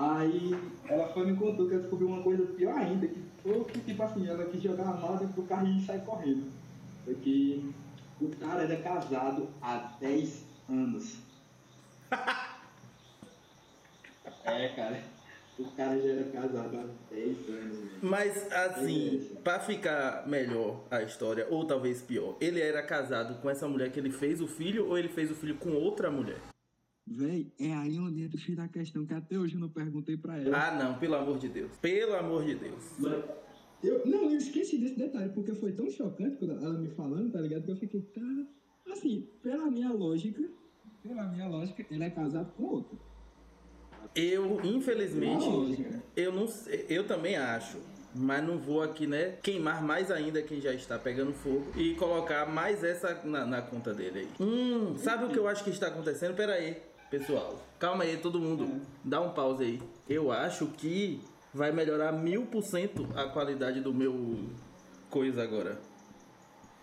Aí 0.00 0.58
ela 0.88 1.12
foi 1.12 1.26
me 1.26 1.36
contou 1.36 1.68
que 1.68 1.74
ela 1.74 1.82
descobriu 1.82 2.08
uma 2.08 2.22
coisa 2.22 2.42
pior 2.54 2.74
ainda, 2.74 3.06
que 3.06 3.22
foi 3.42 3.62
que 3.64 3.80
tipo 3.80 4.02
assim, 4.02 4.26
ela 4.26 4.46
quis 4.46 4.62
jogar 4.62 4.84
a 4.84 4.94
mala 4.94 5.18
dentro 5.18 5.42
do 5.42 5.46
carro 5.46 5.66
e 5.66 5.84
sair 5.84 6.00
correndo. 6.06 6.50
Que 7.22 7.70
o 8.18 8.30
cara 8.36 8.62
era 8.62 8.76
casado 8.76 9.50
há 9.60 9.92
10 10.00 10.42
anos. 10.70 11.18
é, 14.44 14.68
cara. 14.68 15.02
O 15.58 15.64
cara 15.72 16.00
já 16.00 16.08
era 16.08 16.24
casado 16.30 16.78
há 16.78 16.86
10 17.14 17.48
anos. 17.50 17.78
velho. 17.78 17.90
Mas 18.00 18.50
assim, 18.50 19.36
pra 19.44 19.60
ficar 19.60 20.26
melhor 20.26 20.80
a 20.90 21.02
história, 21.02 21.46
ou 21.50 21.66
talvez 21.66 22.00
pior, 22.00 22.38
ele 22.40 22.62
era 22.62 22.82
casado 22.82 23.38
com 23.42 23.50
essa 23.50 23.68
mulher 23.68 23.92
que 23.92 24.00
ele 24.00 24.10
fez 24.10 24.40
o 24.40 24.48
filho 24.48 24.88
ou 24.88 24.96
ele 24.96 25.08
fez 25.10 25.30
o 25.30 25.34
filho 25.34 25.56
com 25.56 25.72
outra 25.72 26.10
mulher? 26.10 26.40
Véi, 27.12 27.48
é 27.58 27.72
aí 27.74 27.98
onde 27.98 28.22
entra 28.22 28.36
o 28.36 28.40
X 28.40 28.54
da 28.54 28.68
questão, 28.68 29.04
que 29.04 29.12
até 29.12 29.36
hoje 29.36 29.54
eu 29.54 29.60
não 29.60 29.68
perguntei 29.68 30.16
pra 30.16 30.38
ela. 30.38 30.56
Ah, 30.56 30.78
não, 30.82 30.94
pelo 30.98 31.16
amor 31.16 31.38
de 31.38 31.48
Deus. 31.48 31.72
Pelo 31.78 32.14
amor 32.14 32.44
de 32.44 32.54
Deus. 32.54 32.84
Mas 33.00 33.24
Eu, 33.82 34.06
não, 34.06 34.30
eu 34.30 34.36
esqueci 34.36 34.78
desse 34.78 34.96
detalhe, 34.96 35.30
porque 35.30 35.52
foi 35.54 35.72
tão 35.72 35.90
chocante 35.90 36.36
quando 36.36 36.52
ela 36.52 36.78
me 36.78 36.88
falando, 36.90 37.32
tá 37.32 37.40
ligado? 37.40 37.64
Que 37.64 37.70
eu 37.72 37.76
fiquei, 37.76 38.02
cara. 38.14 38.46
Assim, 38.92 39.26
pela 39.42 39.68
minha 39.70 39.90
lógica, 39.92 40.42
pela 41.02 41.24
minha 41.28 41.48
lógica, 41.48 41.84
ele 41.90 42.04
é 42.04 42.10
casado 42.10 42.52
com 42.56 42.62
outro. 42.64 42.98
Eu, 44.14 44.56
Pela 44.56 44.66
infelizmente, 44.66 45.46
lógica. 45.46 46.02
eu 46.16 46.32
não 46.32 46.46
eu 46.88 47.06
também 47.06 47.36
acho. 47.36 47.78
Mas 48.12 48.44
não 48.44 48.58
vou 48.58 48.82
aqui, 48.82 49.06
né, 49.06 49.36
queimar 49.40 49.80
mais 49.84 50.10
ainda 50.10 50.42
quem 50.42 50.60
já 50.60 50.74
está 50.74 50.98
pegando 50.98 51.32
fogo 51.32 51.64
e 51.76 51.94
colocar 51.94 52.44
mais 52.44 52.82
essa 52.82 53.22
na, 53.24 53.46
na 53.46 53.62
conta 53.62 53.94
dele 53.94 54.18
aí. 54.20 54.28
Hum, 54.40 54.96
sabe 54.98 55.26
o 55.26 55.28
que 55.28 55.38
eu 55.38 55.46
acho 55.46 55.62
que 55.62 55.70
está 55.70 55.86
acontecendo? 55.86 56.34
Pera 56.34 56.54
aí, 56.54 56.76
pessoal. 57.10 57.60
Calma 57.78 58.04
aí, 58.04 58.16
todo 58.16 58.38
mundo. 58.38 58.80
Dá 59.04 59.20
um 59.20 59.32
pause 59.32 59.64
aí. 59.64 59.82
Eu 60.08 60.30
acho 60.30 60.66
que 60.68 61.20
vai 61.52 61.72
melhorar 61.72 62.12
mil 62.12 62.46
por 62.46 62.62
cento 62.62 63.06
a 63.16 63.28
qualidade 63.28 63.80
do 63.80 63.92
meu 63.92 64.38
coisa 65.10 65.42
agora. 65.42 65.80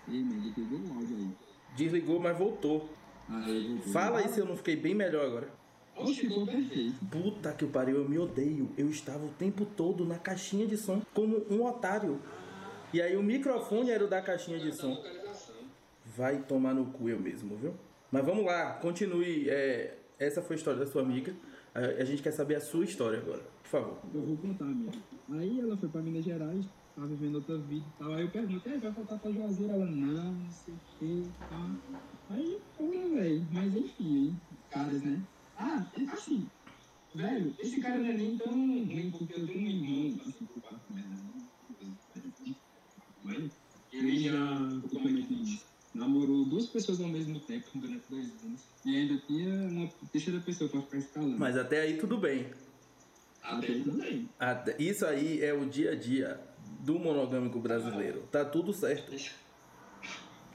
Ei, 0.08 0.24
mas 0.24 0.44
desligou 0.44 0.80
o 0.80 0.94
áudio 0.94 1.18
aí. 1.18 1.30
Desligou, 1.76 2.20
mas 2.20 2.38
voltou. 2.38 2.90
Aí, 3.30 3.68
voltou. 3.76 3.94
Fala 3.94 4.20
aí 4.20 4.30
se 4.30 4.40
eu 4.40 4.46
não 4.46 4.58
fiquei 4.58 4.76
bem 4.76 4.94
melhor 4.94 5.26
agora. 5.26 5.50
Oxe, 5.96 6.14
ficou 6.14 6.46
perfeito. 6.46 6.94
Puta 7.10 7.54
que 7.54 7.66
pariu, 7.66 7.98
eu 7.98 8.08
me 8.08 8.20
odeio. 8.20 8.70
Eu 8.78 8.90
estava 8.90 9.26
o 9.26 9.30
tempo 9.30 9.66
todo 9.66 10.06
na 10.06 10.20
caixinha 10.20 10.68
de 10.68 10.78
som 10.78 11.02
como 11.14 11.44
um 11.50 11.66
otário. 11.66 12.20
E 12.94 13.02
aí 13.02 13.18
o 13.18 13.24
microfone 13.24 13.90
era 13.92 14.04
o 14.06 14.08
da 14.08 14.22
caixinha 14.22 14.60
de 14.60 14.72
som. 14.72 15.04
Vai 16.06 16.38
tomar 16.44 16.74
no 16.74 16.86
cu 16.86 17.10
eu 17.10 17.20
mesmo, 17.20 17.56
viu? 17.58 17.74
Mas 18.12 18.26
vamos 18.26 18.46
lá, 18.46 18.74
continue. 18.74 19.50
É, 19.50 19.98
essa 20.20 20.42
foi 20.42 20.56
a 20.56 20.60
história 20.60 20.80
da 20.80 20.88
sua 20.88 21.02
amiga. 21.02 21.36
A, 21.74 21.80
a 21.80 22.06
gente 22.06 22.22
quer 22.24 22.32
saber 22.32 22.56
a 22.56 22.62
sua 22.62 22.86
história 22.86 23.20
agora, 23.20 23.44
por 23.62 23.70
favor. 23.70 24.02
Eu 24.14 24.26
vou 24.26 24.38
contar 24.38 24.66
mesmo. 24.66 25.04
Aí 25.32 25.60
ela 25.60 25.78
foi 25.78 25.90
pra 25.90 26.02
Minas 26.02 26.26
Gerais, 26.26 26.66
tava 26.96 27.08
vivendo 27.08 27.36
outra 27.36 27.58
vida 27.60 27.88
e 27.88 27.92
tal. 27.98 28.14
Aí 28.14 28.24
eu 28.24 28.32
perguntei, 28.32 28.74
"Ei, 28.74 28.80
vai 28.80 28.92
voltar 28.92 29.20
pra 29.20 29.32
Juazeiro? 29.32 29.74
Ela, 29.74 29.86
não, 29.86 30.34
não 30.34 30.52
sei 30.52 30.76
o 30.76 30.80
que, 30.98 31.34
tá. 31.50 31.78
Aí, 32.30 32.62
pô, 32.76 32.90
velho, 32.90 33.48
mas 33.52 33.76
enfim, 33.76 34.40
caras, 34.70 35.04
né? 35.04 35.26
Ah, 35.56 35.90
assim, 36.14 36.50
velho, 37.16 37.56
esse 37.60 37.82
cara 37.82 38.00
não 38.00 38.06
é 38.08 38.14
nem 38.14 38.38
tão 38.38 38.54
ruim, 38.54 39.12
porque 39.12 39.34
eu 39.34 39.46
tenho 39.46 39.60
um 39.60 39.68
irmão, 39.68 40.20
assim, 40.28 40.46
por 40.46 40.62
parte 40.62 40.94
dela, 40.94 41.10
né? 41.10 41.34
Ele 43.92 44.20
já, 44.20 44.36
é? 44.36 45.67
Namorou 45.98 46.46
duas 46.46 46.68
pessoas 46.68 47.02
ao 47.02 47.08
mesmo 47.08 47.40
tempo 47.40 47.66
durante 47.74 48.04
dois 48.08 48.32
anos. 48.44 48.62
E 48.86 48.96
ainda 48.96 49.18
tinha 49.26 49.50
uma 49.68 49.90
terceira 50.12 50.40
pessoa 50.40 50.70
pra 50.70 50.82
ficar 50.82 50.98
escalando. 50.98 51.38
Mas 51.40 51.58
até 51.58 51.82
aí 51.82 51.98
tudo 51.98 52.18
bem. 52.20 52.52
até 53.42 53.68
aí 53.68 53.84
também. 53.84 54.30
Até- 54.40 54.76
isso 54.82 55.06
aí 55.06 55.42
é 55.44 55.54
o 55.54 55.66
dia 55.66 55.94
a 55.94 55.96
dia 55.96 56.40
do 56.82 57.00
monogâmico 57.00 57.60
brasileiro. 57.60 58.22
Tá 58.32 58.46
tudo 58.46 58.72
certo. 58.74 59.12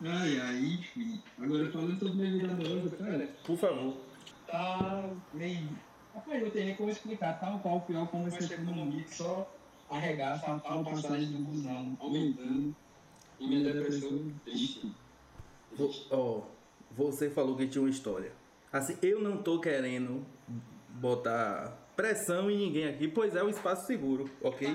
Ai, 0.04 0.38
ai, 0.40 0.58
enfim. 0.75 1.20
Agora 1.38 1.70
falando 1.72 1.99
sobre 1.99 2.14
minha 2.14 2.30
vida 2.32 2.52
amorosa, 2.52 2.96
cara, 2.96 3.28
Por 3.44 3.56
favor. 3.56 3.96
tá 4.46 5.11
meio. 5.34 5.68
Rapaz, 6.14 6.42
eu 6.42 6.50
tenho 6.50 6.66
nem 6.66 6.75
como 6.76 6.90
explicar 6.90 7.40
tal 7.40 7.58
qual 7.61 7.78
o 7.78 7.80
pior 7.80 8.06
como 8.08 8.28
essa 8.28 8.52
economia 8.54 9.02
que 9.04 9.14
só 9.14 9.52
arregaça 9.90 10.52
a 10.52 10.61
tal 10.61 10.84
passagem 10.84 11.32
do 11.32 11.38
busão 11.38 11.96
aumentando 12.00 12.75
e 13.40 13.46
minha 13.49 13.72
depressão 13.72 14.32
triste. 14.44 14.92
Ó, 16.11 16.43
você 16.91 17.31
falou 17.31 17.57
que 17.57 17.67
tinha 17.67 17.83
uma 17.83 17.91
história. 17.91 18.33
Assim, 18.73 18.97
eu 19.02 19.21
não 19.21 19.43
tô 19.43 19.61
querendo 19.61 20.25
botar 20.88 21.79
pressão 21.97 22.50
em 22.50 22.57
ninguém 22.57 22.88
aqui, 22.88 23.09
pois 23.09 23.37
é 23.37 23.43
o 23.43 23.49
espaço 23.49 23.87
seguro, 23.87 24.31
ok? 24.43 24.69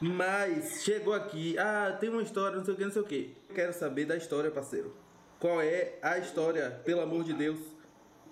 Mas 0.00 0.82
chegou 0.82 1.12
aqui, 1.12 1.56
ah, 1.58 1.96
tem 1.98 2.10
uma 2.10 2.22
história, 2.22 2.56
não 2.56 2.64
sei 2.64 2.74
o 2.74 2.76
que, 2.76 2.84
não 2.84 2.92
sei 2.92 3.02
o 3.02 3.06
que. 3.06 3.36
Quero 3.54 3.72
saber 3.72 4.06
da 4.06 4.16
história, 4.16 4.50
parceiro. 4.50 4.94
Qual 5.38 5.60
é 5.60 5.98
a 6.02 6.18
história, 6.18 6.70
pelo 6.84 7.00
amor 7.00 7.24
de 7.24 7.34
Deus? 7.34 7.58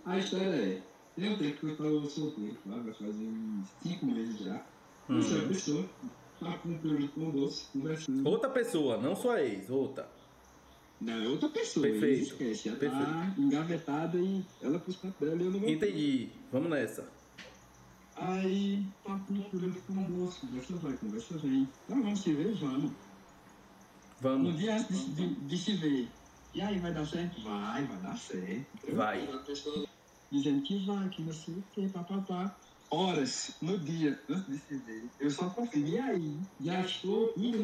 A 0.05 0.19
história 0.19 0.47
é: 0.47 0.83
tem 1.14 1.33
um 1.33 1.38
tempo 1.38 1.59
que 1.59 1.67
eu 1.67 1.76
tava 1.76 2.09
solteiro, 2.09 2.57
lá, 2.67 2.79
vai 2.79 2.93
fazer 2.95 3.25
uns 3.25 3.69
5 3.83 4.07
meses 4.07 4.38
já. 4.38 4.64
Hum. 5.09 5.19
Essa 5.19 5.47
pessoa 5.47 5.85
tá 6.41 6.59
com 6.59 6.71
um 6.71 7.09
com 7.09 7.31
doce, 7.31 7.67
conversando. 7.73 8.26
Outra 8.29 8.50
pessoa, 8.50 8.97
não 8.97 9.14
sua 9.14 9.43
ex, 9.43 9.69
outra. 9.71 10.09
Não, 11.02 11.21
é 11.21 11.26
outra 11.26 11.49
pessoa, 11.49 11.85
Perfeito. 11.85 12.23
esquece, 12.23 12.68
já 12.68 12.76
tá 12.76 13.35
engavetada 13.37 14.18
e 14.18 14.44
ela 14.62 14.78
pros 14.78 14.97
cantos 14.97 15.18
dela 15.18 15.42
e 15.42 15.47
eu 15.47 15.50
não 15.50 15.59
vou. 15.59 15.68
Entendi, 15.68 16.28
vamos 16.52 16.71
nessa. 16.71 17.11
Aí, 18.14 18.87
papo 19.02 19.35
com 19.87 19.92
moço, 19.94 20.40
conversa 20.47 20.76
vai, 20.76 20.97
conversa 20.97 21.38
vem. 21.38 21.68
Então 21.85 22.02
vamos 22.02 22.21
se 22.21 22.32
ver, 22.32 22.54
vamos. 22.54 22.85
No 22.85 22.92
Vamos, 24.21 24.56
dia 24.56 24.76
antes 24.76 25.17
de, 25.17 25.28
de, 25.28 25.34
de 25.34 25.58
se 25.58 25.73
ver. 25.75 26.08
E 26.54 26.60
aí, 26.60 26.78
vai 26.78 26.95
dar 26.95 27.04
certo? 27.04 27.41
Vai, 27.43 27.84
vai 27.84 27.97
dar 27.97 28.17
certo. 28.17 28.95
vai. 28.95 29.28
Dizendo 30.30 30.62
que 30.62 30.86
vai, 30.86 31.08
que 31.08 31.23
não 31.23 31.32
sei 31.32 31.54
o 31.54 31.65
que, 31.73 31.88
papapá. 31.88 32.56
Horas 32.91 33.56
no 33.60 33.76
dia 33.78 34.21
antes 34.28 34.47
de 34.47 34.58
se 34.58 34.76
ver, 34.76 35.04
eu 35.19 35.30
só 35.30 35.50
confio. 35.50 35.84
E 35.84 35.99
aí, 35.99 36.38
já 36.60 36.80
estou 36.82 37.32
indo 37.36 37.58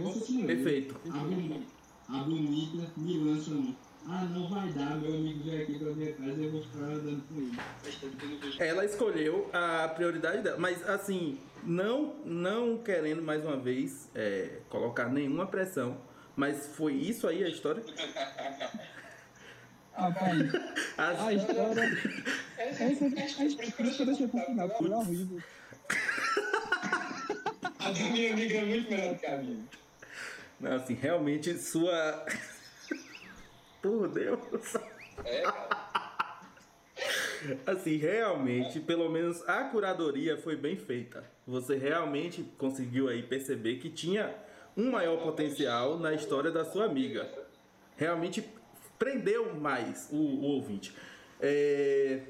Vossa 0.00 0.26
Senhoria. 0.26 0.46
Perfeito. 0.46 1.00
A 1.10 1.18
bonita, 1.18 1.77
a 2.08 2.18
bonita 2.22 2.90
me 2.96 3.18
lança 3.18 3.50
um. 3.50 3.74
Ah, 4.06 4.24
não 4.24 4.48
vai 4.48 4.68
dar, 4.70 4.96
meu 4.96 5.14
amigo 5.14 5.44
veio 5.44 5.62
aqui 5.62 5.78
pra 5.78 5.92
minha 5.92 6.12
casa 6.14 6.40
e 6.40 6.44
eu 6.44 6.52
vou 6.52 6.62
ficar 6.62 6.84
andando 6.84 7.22
com 7.28 7.34
ele. 7.36 7.58
Faz 7.82 7.94
tempo 7.96 8.16
que 8.16 8.24
eu 8.24 8.30
não 8.30 8.38
vejo 8.38 8.62
Ela 8.62 8.84
escolheu 8.86 9.50
a 9.52 9.88
prioridade 9.88 10.42
dela, 10.42 10.56
mas 10.58 10.88
assim, 10.88 11.38
não, 11.62 12.14
não 12.24 12.78
querendo 12.78 13.20
mais 13.20 13.44
uma 13.44 13.58
vez 13.58 14.08
é, 14.14 14.60
colocar 14.70 15.10
nenhuma 15.10 15.46
pressão, 15.46 15.98
mas 16.34 16.68
foi 16.68 16.94
isso 16.94 17.28
aí 17.28 17.44
a 17.44 17.48
história? 17.48 17.84
Rapaz, 19.92 20.54
a 20.96 21.32
história. 21.32 21.82
Essa, 22.56 22.84
a 22.84 22.92
história 23.44 23.72
por 23.76 23.84
isso 23.84 23.96
que 23.96 24.02
eu 24.02 24.06
deixei 24.06 24.28
pro 24.28 24.40
final, 24.40 24.70
foi 24.78 24.90
horrível. 24.90 25.42
A 27.80 27.90
da 27.90 28.00
minha 28.10 28.32
amiga 28.32 28.54
é 28.54 28.64
muito 28.64 28.90
melhor 28.90 29.14
do 29.14 29.20
que 29.20 29.26
a 29.26 29.36
minha. 29.38 29.64
Não, 30.60 30.72
assim, 30.72 30.94
realmente 30.94 31.56
sua. 31.56 32.26
Por 33.80 34.08
Deus. 34.08 34.74
Assim, 37.64 37.96
realmente, 37.96 38.80
pelo 38.80 39.08
menos 39.08 39.46
a 39.48 39.64
curadoria 39.64 40.36
foi 40.36 40.56
bem 40.56 40.76
feita. 40.76 41.24
Você 41.46 41.76
realmente 41.76 42.42
conseguiu 42.58 43.08
aí 43.08 43.22
perceber 43.22 43.76
que 43.76 43.88
tinha 43.88 44.34
um 44.76 44.90
maior 44.90 45.22
potencial 45.22 45.98
na 45.98 46.12
história 46.12 46.50
da 46.50 46.64
sua 46.64 46.86
amiga. 46.86 47.28
Realmente 47.96 48.44
prendeu 48.98 49.54
mais 49.54 50.08
o, 50.10 50.16
o 50.16 50.42
ouvinte. 50.42 50.92
É... 51.40 52.22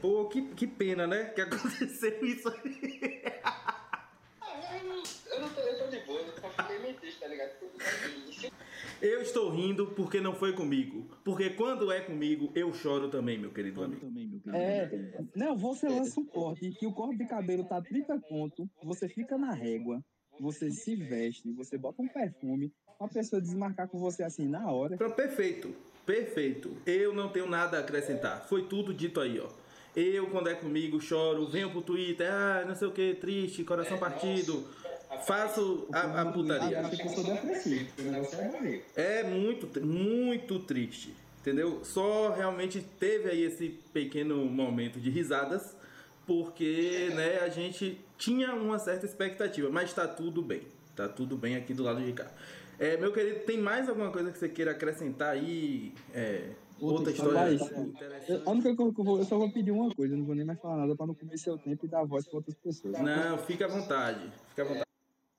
Pô, 0.00 0.24
que, 0.26 0.42
que 0.54 0.66
pena, 0.66 1.06
né? 1.06 1.26
Que 1.26 1.40
aconteceu 1.42 2.24
isso 2.24 2.48
aí. 2.48 3.22
Ah, 3.44 4.76
eu 4.78 4.84
não, 4.88 5.02
eu 5.26 5.40
não 5.40 5.48
tá 6.58 7.26
ligado? 7.26 7.50
Eu 9.00 9.22
estou 9.22 9.50
rindo 9.50 9.86
porque 9.88 10.20
não 10.20 10.34
foi 10.34 10.52
comigo. 10.52 11.08
Porque 11.24 11.50
quando 11.50 11.92
é 11.92 12.00
comigo, 12.00 12.50
eu 12.54 12.72
choro 12.74 13.08
também, 13.08 13.38
meu 13.38 13.52
querido 13.52 13.82
amigo. 13.82 14.40
É, 14.52 14.90
não, 15.36 15.56
você 15.56 15.88
lança 15.88 16.18
um 16.18 16.26
corte 16.26 16.70
que 16.72 16.86
o 16.86 16.92
corte 16.92 17.16
de 17.16 17.26
cabelo 17.26 17.64
tá 17.64 17.80
30 17.80 18.20
conto, 18.22 18.68
você 18.82 19.08
fica 19.08 19.38
na 19.38 19.52
régua, 19.52 20.02
você 20.40 20.70
se 20.70 20.96
veste, 20.96 21.52
você 21.52 21.78
bota 21.78 22.02
um 22.02 22.08
perfume, 22.08 22.72
a 22.98 23.06
pessoa 23.06 23.40
desmarcar 23.40 23.88
com 23.88 23.98
você 23.98 24.24
assim 24.24 24.48
na 24.48 24.70
hora. 24.70 24.96
Pronto, 24.96 25.14
perfeito, 25.14 25.74
perfeito. 26.04 26.76
Eu 26.84 27.14
não 27.14 27.28
tenho 27.28 27.48
nada 27.48 27.76
a 27.76 27.80
acrescentar. 27.80 28.48
Foi 28.48 28.66
tudo 28.66 28.92
dito 28.92 29.20
aí, 29.20 29.38
ó. 29.38 29.48
Eu, 29.96 30.28
quando 30.30 30.48
é 30.48 30.54
comigo, 30.54 31.00
choro, 31.00 31.48
venho 31.48 31.70
pro 31.70 31.82
Twitter, 31.82 32.30
ah, 32.30 32.64
não 32.66 32.74
sei 32.74 32.88
o 32.88 32.92
que, 32.92 33.14
triste, 33.14 33.64
coração 33.64 33.98
partido. 33.98 34.68
Faço 35.24 35.88
a, 35.92 36.22
a 36.22 36.32
putaria. 36.32 36.80
Acho 36.80 36.96
que 36.96 37.06
eu 37.06 37.10
sou 37.10 37.24
depressivo, 37.24 37.84
porque 37.86 38.02
o 38.02 38.12
negócio 38.12 38.38
é. 38.40 38.82
É 38.96 39.24
muito, 39.24 39.84
muito 39.84 40.58
triste, 40.60 41.14
entendeu? 41.40 41.84
Só 41.84 42.30
realmente 42.30 42.84
teve 42.98 43.30
aí 43.30 43.42
esse 43.42 43.68
pequeno 43.92 44.44
momento 44.44 45.00
de 45.00 45.10
risadas, 45.10 45.76
porque, 46.26 47.10
né, 47.14 47.38
a 47.38 47.48
gente 47.48 47.98
tinha 48.18 48.54
uma 48.54 48.78
certa 48.78 49.06
expectativa, 49.06 49.70
mas 49.70 49.92
tá 49.92 50.06
tudo 50.06 50.42
bem, 50.42 50.62
tá 50.94 51.08
tudo 51.08 51.36
bem 51.36 51.56
aqui 51.56 51.72
do 51.72 51.82
lado 51.82 52.02
de 52.02 52.12
cá. 52.12 52.30
É, 52.78 52.96
meu 52.96 53.12
querido, 53.12 53.40
tem 53.40 53.58
mais 53.58 53.88
alguma 53.88 54.10
coisa 54.12 54.30
que 54.30 54.38
você 54.38 54.48
queira 54.48 54.70
acrescentar 54.70 55.30
aí? 55.30 55.92
É, 56.14 56.50
outra 56.80 57.12
história 57.12 57.38
Rapaz, 57.40 57.60
Eu, 57.72 57.84
interessante? 57.86 58.48
única 58.48 58.76
que 58.76 58.82
eu 58.82 58.92
vou, 58.92 59.18
eu 59.18 59.24
só 59.24 59.36
vou 59.36 59.50
pedir 59.50 59.72
uma 59.72 59.92
coisa, 59.92 60.14
eu 60.14 60.18
não 60.18 60.24
vou 60.24 60.34
nem 60.34 60.44
mais 60.44 60.60
falar 60.60 60.76
nada 60.76 60.94
pra 60.94 61.06
não 61.06 61.14
comer 61.14 61.36
seu 61.38 61.58
tempo 61.58 61.84
e 61.84 61.88
dar 61.88 62.04
voz 62.04 62.26
pra 62.26 62.36
outras 62.36 62.54
pessoas. 62.56 62.98
Não, 63.00 63.38
fica 63.38 63.64
à 63.64 63.68
vontade, 63.68 64.30
fica 64.50 64.62
à 64.62 64.64
vontade. 64.64 64.88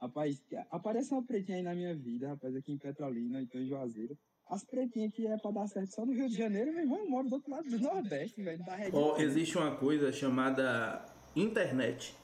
Rapaz, 0.02 0.42
aparece 0.72 1.12
uma 1.12 1.24
pretinha 1.24 1.58
aí 1.58 1.64
na 1.64 1.76
minha 1.76 1.94
vida, 1.94 2.30
rapaz, 2.30 2.56
aqui 2.56 2.72
em 2.72 2.78
Petrolina, 2.78 3.42
então 3.42 3.60
em 3.60 3.68
Juazeiro. 3.68 4.18
As 4.48 4.64
pretinhas 4.64 5.12
que 5.14 5.28
é 5.28 5.38
pra 5.38 5.52
dar 5.52 5.68
certo 5.68 5.94
só 5.94 6.06
no 6.06 6.14
Rio 6.14 6.30
de 6.30 6.36
Janeiro, 6.36 6.72
meu 6.72 6.82
irmão, 6.82 7.00
eu 7.00 7.10
moro 7.10 7.28
do 7.28 7.36
outro 7.36 7.52
lado 7.52 7.70
do 7.70 7.80
Nordeste, 7.80 8.42
velho, 8.42 8.64
da 8.66 8.76
região. 8.76 9.02
Ó, 9.02 9.18
existe 9.18 9.58
uma 9.58 9.76
coisa 9.76 10.12
chamada 10.12 11.06
internet. 11.36 12.16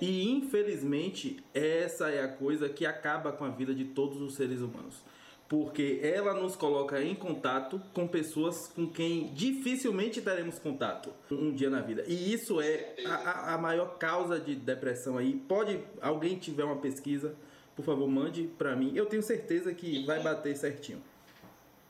E 0.00 0.30
infelizmente 0.30 1.36
essa 1.52 2.08
é 2.08 2.22
a 2.22 2.28
coisa 2.28 2.70
que 2.70 2.86
acaba 2.86 3.32
com 3.32 3.44
a 3.44 3.50
vida 3.50 3.74
de 3.74 3.84
todos 3.84 4.20
os 4.22 4.34
seres 4.34 4.60
humanos. 4.60 5.04
Porque 5.48 6.00
ela 6.02 6.34
nos 6.34 6.54
coloca 6.56 7.02
em 7.02 7.14
contato 7.14 7.80
com 7.94 8.06
pessoas 8.06 8.68
com 8.68 8.86
quem 8.86 9.32
dificilmente 9.32 10.20
teremos 10.20 10.58
contato 10.58 11.10
um 11.30 11.52
dia 11.52 11.70
na 11.70 11.80
vida. 11.80 12.04
E 12.06 12.32
isso 12.32 12.60
é 12.60 12.94
a, 13.06 13.54
a- 13.54 13.58
maior 13.58 13.96
causa 13.98 14.38
de 14.38 14.54
depressão 14.54 15.16
aí. 15.16 15.32
Pode 15.48 15.80
alguém 16.02 16.36
tiver 16.38 16.64
uma 16.64 16.76
pesquisa, 16.76 17.34
por 17.74 17.84
favor, 17.84 18.06
mande 18.08 18.42
pra 18.58 18.76
mim. 18.76 18.92
Eu 18.94 19.06
tenho 19.06 19.22
certeza 19.22 19.72
que 19.72 20.04
vai 20.04 20.22
bater 20.22 20.54
certinho. 20.56 21.02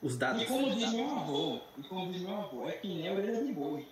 Os 0.01 0.17
dados. 0.17 0.41
E 0.41 0.45
como 0.45 0.69
diz 0.71 0.93
meu 0.93 1.09
avô, 1.09 1.59
e 1.77 1.83
como 1.83 2.11
diz 2.13 2.21
meu 2.21 2.35
avô, 2.37 2.69
é 2.69 2.71
que 2.71 2.87
nem 2.87 3.09
a 3.09 3.11
orelha 3.13 3.43
de 3.43 3.51
boi. 3.51 3.85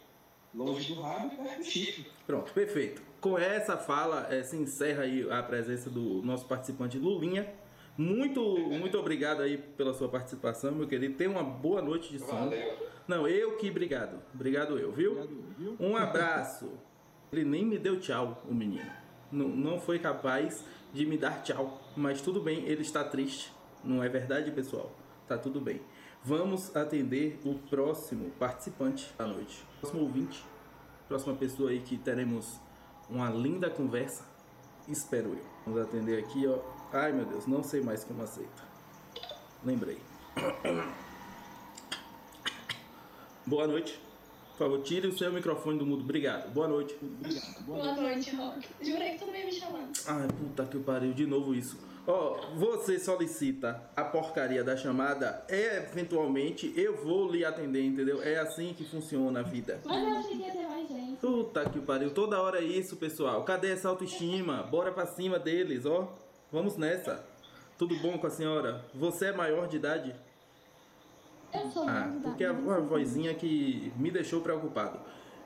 Longe 0.56 0.93
do 0.93 1.01
rabo 1.01 1.27
e 1.34 1.36
perto 1.36 1.58
do 1.58 1.63
chifre. 1.65 2.06
Pronto, 2.25 2.53
perfeito. 2.53 3.01
Com 3.19 3.38
essa 3.38 3.75
fala, 3.77 4.25
eh, 4.32 4.41
se 4.43 4.56
encerra 4.56 5.03
aí 5.03 5.30
a 5.30 5.43
presença 5.43 5.89
do 5.89 6.21
nosso 6.23 6.45
participante 6.45 6.97
Lulinha. 6.97 7.45
Muito, 7.98 8.42
muito 8.42 8.98
obrigado 8.98 9.42
aí 9.42 9.58
pela 9.58 9.94
sua 9.94 10.08
participação, 10.08 10.72
meu 10.72 10.88
querido. 10.88 11.16
Tenha 11.16 11.32
uma 11.32 11.44
boa 11.44 11.82
noite 11.82 12.12
de 12.12 12.20
sono. 12.20 12.46
Valeu. 12.46 12.88
Não, 13.08 13.28
eu 13.28 13.58
que 13.58 13.70
obrigado. 13.70 14.22
Obrigado 14.34 14.78
eu, 14.78 14.92
viu? 14.92 15.18
Um 15.80 15.96
abraço. 15.96 16.70
Ele 17.32 17.44
nem 17.44 17.66
me 17.66 17.80
deu 17.80 18.00
tchau, 18.00 18.44
o 18.48 18.54
menino. 18.54 18.90
Não, 19.32 19.48
não 19.48 19.80
foi 19.80 19.98
capaz 19.98 20.64
de 20.94 21.06
me 21.06 21.18
dar 21.18 21.42
tchau. 21.42 21.82
Mas 21.96 22.22
tudo 22.22 22.42
bem, 22.42 22.66
ele 22.66 22.82
está 22.82 23.04
triste. 23.04 23.52
Não 23.84 24.04
é 24.04 24.10
verdade, 24.10 24.52
pessoal? 24.52 24.92
Tá 25.28 25.38
tudo 25.38 25.60
bem. 25.60 25.82
Vamos 26.24 26.76
atender 26.76 27.40
o 27.44 27.56
próximo 27.56 28.32
participante 28.38 29.12
da 29.18 29.26
noite. 29.26 29.66
Próximo 29.80 30.04
ouvinte. 30.04 30.44
Próxima 31.08 31.36
pessoa 31.36 31.70
aí 31.70 31.80
que 31.80 31.98
teremos 31.98 32.60
uma 33.10 33.30
linda 33.30 33.70
conversa. 33.70 34.26
Espero 34.88 35.30
eu. 35.30 35.46
Vamos 35.66 35.82
atender 35.82 36.20
aqui, 36.20 36.46
ó. 36.46 36.77
Ai 36.93 37.12
meu 37.12 37.26
Deus, 37.26 37.45
não 37.45 37.63
sei 37.63 37.82
mais 37.82 38.04
como 38.04 38.23
aceita. 38.23 38.63
Lembrei. 39.63 39.97
Boa 43.45 43.67
noite. 43.67 44.00
Por 44.52 44.65
favor, 44.65 44.82
tire 44.82 45.08
o 45.08 45.15
seu 45.15 45.32
microfone 45.32 45.78
do 45.78 45.86
mudo. 45.86 46.04
Obrigado. 46.04 46.52
Boa 46.52 46.67
noite. 46.67 46.97
Boa 47.62 47.93
noite, 47.93 48.36
Rock. 48.36 48.67
Jurei 48.82 49.12
que 49.12 49.19
tu 49.19 49.28
não 49.28 49.36
ia 49.36 49.45
me 49.45 49.52
chamar. 49.52 49.88
Ai, 50.08 50.28
puta 50.28 50.65
que 50.65 50.80
pariu, 50.80 51.13
de 51.13 51.28
novo 51.28 51.54
isso. 51.54 51.78
Ó, 52.08 52.39
você 52.56 52.97
solicita 52.97 53.84
a 53.95 54.04
porcaria 54.04 54.63
da 54.63 54.78
chamada, 54.78 55.45
eventualmente 55.50 56.73
eu 56.76 56.95
vou 57.04 57.30
lhe 57.30 57.43
atender, 57.43 57.84
entendeu? 57.84 58.23
É 58.23 58.38
assim 58.39 58.73
que 58.73 58.86
funciona 58.86 59.41
a 59.41 59.43
vida. 59.43 59.82
Mas 59.86 60.04
eu 60.04 60.17
achei 60.17 60.38
que 60.38 60.43
ia 60.43 60.52
ter 60.52 60.67
mais 60.67 60.88
gente. 60.88 61.17
Puta 61.17 61.69
que 61.69 61.80
pariu, 61.80 62.13
toda 62.13 62.41
hora 62.41 62.60
é 62.60 62.63
isso, 62.63 62.95
pessoal. 62.95 63.43
Cadê 63.43 63.71
essa 63.71 63.89
autoestima? 63.89 64.63
Bora 64.63 64.91
pra 64.91 65.06
cima 65.06 65.38
deles, 65.38 65.86
ó. 65.86 66.15
Vamos 66.52 66.78
nessa. 66.78 67.24
Tudo 67.78 67.96
bom 67.98 68.18
com 68.18 68.28
a 68.28 68.30
senhora? 68.30 68.84
Você 68.94 69.28
é 69.28 69.32
maior 69.32 69.68
de 69.68 69.78
idade? 69.78 70.16
Eu 71.54 71.70
sou 71.70 71.84
Ah, 71.84 71.86
mais 71.92 72.08
idade, 72.08 72.24
porque 72.24 72.44
a, 72.46 72.52
uma 72.52 72.80
vozinha 72.80 73.34
que 73.34 73.92
me 73.96 74.12
deixou 74.12 74.42
preocupado. 74.42 75.00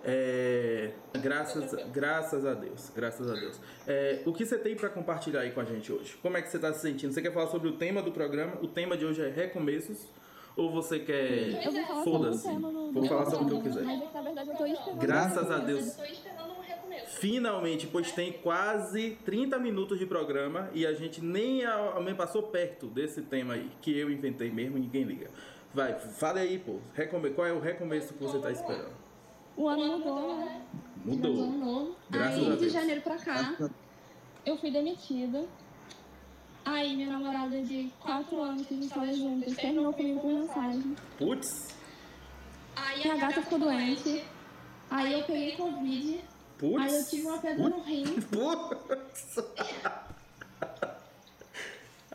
É, 0.03 0.91
graças, 1.21 1.73
graças 1.91 2.43
a 2.45 2.53
Deus, 2.55 2.91
graças 2.95 3.29
a 3.29 3.33
Deus. 3.35 3.59
É, 3.85 4.23
o 4.25 4.33
que 4.33 4.43
você 4.45 4.57
tem 4.57 4.75
pra 4.75 4.89
compartilhar 4.89 5.41
aí 5.41 5.51
com 5.51 5.59
a 5.61 5.65
gente 5.65 5.91
hoje? 5.91 6.17
Como 6.23 6.35
é 6.37 6.41
que 6.41 6.49
você 6.49 6.57
tá 6.57 6.73
se 6.73 6.79
sentindo? 6.79 7.13
Você 7.13 7.21
quer 7.21 7.31
falar 7.31 7.47
sobre 7.47 7.67
o 7.67 7.73
tema 7.73 8.01
do 8.01 8.11
programa? 8.11 8.53
O 8.61 8.67
tema 8.67 8.97
de 8.97 9.05
hoje 9.05 9.21
é 9.21 9.29
recomeços? 9.29 10.07
Ou 10.57 10.71
você 10.71 10.99
quer. 10.99 11.63
Eu 11.65 11.71
vou 11.71 11.83
falar 11.85 12.03
sobre 12.03 12.09
o 12.09 12.23
Foda-se. 12.23 12.43
tema 12.43 12.71
no- 12.71 12.91
Vou 12.91 13.05
falar 13.05 13.25
sobre 13.25 13.45
o 13.45 13.47
que 13.47 13.53
eu 13.55 13.61
quiser. 13.61 13.83
Mas 13.83 13.99
que, 14.09 14.13
na 14.13 14.21
verdade 14.21 14.49
eu 14.49 14.55
tô 14.57 14.65
esperando. 14.65 14.97
Graças 14.99 15.51
a 15.51 15.55
Eu 15.57 15.65
Deus. 15.65 15.93
tô 15.95 16.03
esperando 16.03 16.51
um 16.51 16.61
recomeço. 16.61 17.00
Finalmente, 17.19 17.87
pois 17.87 18.11
tem 18.11 18.31
quase 18.31 19.17
30 19.25 19.59
minutos 19.59 19.99
de 19.99 20.05
programa 20.05 20.69
e 20.73 20.85
a 20.85 20.93
gente 20.93 21.23
nem, 21.23 21.65
a, 21.65 21.99
nem 21.99 22.15
passou 22.15 22.43
perto 22.43 22.87
desse 22.87 23.21
tema 23.21 23.55
aí, 23.55 23.69
que 23.81 23.97
eu 23.97 24.09
inventei 24.09 24.49
mesmo 24.49 24.77
e 24.77 24.81
ninguém 24.81 25.03
liga. 25.03 25.29
Vai, 25.73 25.97
fale 25.99 26.39
aí, 26.39 26.59
pô. 26.59 26.79
Recome... 26.93 27.31
Qual 27.31 27.45
é 27.45 27.53
o 27.53 27.59
recomeço 27.59 28.13
que 28.13 28.23
você 28.23 28.39
tá 28.39 28.51
esperando? 28.51 28.93
O 29.55 29.67
ano 29.67 29.97
mudou, 29.97 30.37
né? 30.37 30.61
Mudou. 31.03 31.43
Ano 31.43 31.57
novo. 31.57 31.95
Graças 32.09 32.39
Aí, 32.39 32.53
a 32.53 32.55
de 32.55 32.69
janeiro 32.69 33.01
pra 33.01 33.17
cá, 33.17 33.69
eu 34.45 34.57
fui 34.57 34.71
demitida. 34.71 35.45
Aí, 36.63 36.95
minha 36.95 37.09
namorada 37.09 37.61
de 37.61 37.91
4 37.99 38.41
anos 38.41 38.67
que 38.67 38.73
a 38.73 38.77
gente 38.77 38.89
tava 38.89 39.13
juntas 39.13 39.55
terminou 39.55 39.93
comigo 39.93 40.19
por 40.19 40.31
mensagem. 40.31 40.95
Putz, 41.17 41.75
Aí 42.75 43.03
Minha 43.03 43.17
gata 43.17 43.41
ficou 43.41 43.59
doente. 43.59 44.23
Aí 44.89 45.13
eu 45.13 45.23
peguei 45.23 45.55
Covid. 45.55 46.21
Aí 46.61 46.93
eu 46.93 46.97
putz. 46.99 47.09
tive 47.09 47.27
uma 47.27 47.39
pedra 47.39 47.69
no 47.69 47.81
rim. 47.81 48.05
Putz. 48.21 49.37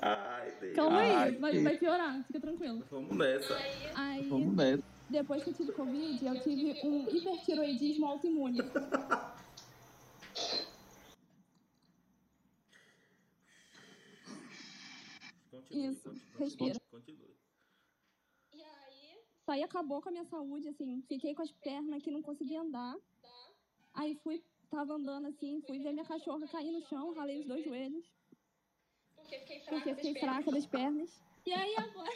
Ai, 0.01 0.53
Deus. 0.61 0.77
Calma 0.77 0.99
aí, 1.01 1.11
Ai, 1.11 1.33
vai, 1.37 1.63
vai 1.63 1.79
piorar, 1.79 2.23
fica 2.27 2.39
tranquilo. 2.41 2.85
Vamos 2.91 3.17
nessa. 3.17 3.57
Aí, 3.95 4.29
Vamos 4.29 4.55
nessa. 4.55 4.83
depois 5.09 5.43
que 5.43 5.51
eu 5.51 5.55
tive 5.55 5.73
Covid, 5.73 6.25
eu 6.27 6.41
tive 6.43 6.81
um 6.87 7.09
hipertiroidismo 7.09 8.07
autoimune. 8.07 8.59
Continue, 15.51 15.87
Isso, 15.93 16.09
continue, 16.09 16.39
respira. 16.39 16.81
Continue. 16.91 17.37
E 18.53 18.63
aí, 18.63 19.19
isso 19.41 19.51
aí 19.51 19.63
acabou 19.63 20.01
com 20.03 20.09
a 20.09 20.13
minha 20.13 20.25
saúde, 20.27 20.69
assim. 20.69 21.03
Fiquei 21.09 21.35
com 21.35 21.43
as 21.43 21.51
pernas 21.53 22.03
que 22.03 22.11
não 22.11 22.23
conseguia 22.23 22.61
andar. 22.61 22.95
Aí 23.97 24.15
fui, 24.23 24.43
tava 24.71 24.95
andando 24.95 25.27
assim, 25.29 25.61
fui 25.67 25.79
ver 25.79 25.93
minha 25.93 26.05
cachorra 26.05 26.47
cair 26.47 26.71
no 26.71 26.83
chão, 26.87 27.13
ralei 27.15 27.41
os 27.41 27.47
dois 27.47 27.65
joelhos, 27.65 28.05
Porque 29.17 29.39
fiquei 29.41 29.61
fraca. 29.61 29.77
porque 29.77 29.95
fiquei 29.95 30.13
das 30.13 30.21
pernas. 30.23 30.35
fraca 30.45 30.51
das 30.53 30.67
pernas. 30.67 31.23
E 31.47 31.53
aí 31.53 31.75
agora. 31.77 32.13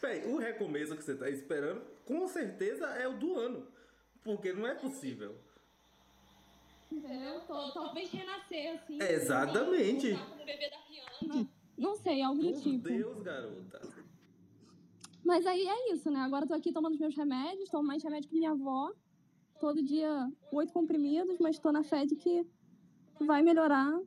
Véi, 0.00 0.24
o 0.32 0.36
recomeço 0.38 0.96
que 0.96 1.02
você 1.02 1.16
tá 1.16 1.28
esperando, 1.30 1.80
com 2.04 2.26
certeza 2.28 2.86
é 2.86 3.06
o 3.08 3.18
do 3.18 3.36
ano. 3.36 3.66
Porque 4.22 4.52
não 4.52 4.66
é 4.66 4.74
possível. 4.74 5.36
Entendeu? 6.90 7.40
Tô- 7.42 7.72
talvez 7.72 8.10
renascer, 8.10 8.74
assim. 8.74 8.98
Exatamente. 9.02 10.08
Rihanna. 10.12 11.50
Não 11.76 11.96
sei, 11.96 12.22
algo 12.22 12.40
do 12.40 12.52
tipo. 12.60 12.78
Deus, 12.88 13.20
garota. 13.20 13.80
Mas 15.24 15.46
aí 15.46 15.66
é 15.66 15.92
isso, 15.92 16.10
né? 16.10 16.20
Agora 16.20 16.44
eu 16.44 16.48
tô 16.48 16.54
aqui 16.54 16.72
tomando 16.72 16.94
os 16.94 17.00
meus 17.00 17.16
remédios, 17.16 17.68
tomo 17.70 17.86
mais 17.86 18.02
remédio 18.02 18.28
que 18.30 18.36
minha 18.36 18.52
avó. 18.52 18.92
Todo 19.64 19.82
dia 19.82 20.30
oito 20.52 20.74
comprimidos, 20.74 21.38
mas 21.40 21.58
tô 21.58 21.72
na 21.72 21.82
fé 21.82 22.04
de 22.04 22.14
que 22.14 22.46
vai 23.18 23.40
melhorar 23.40 23.98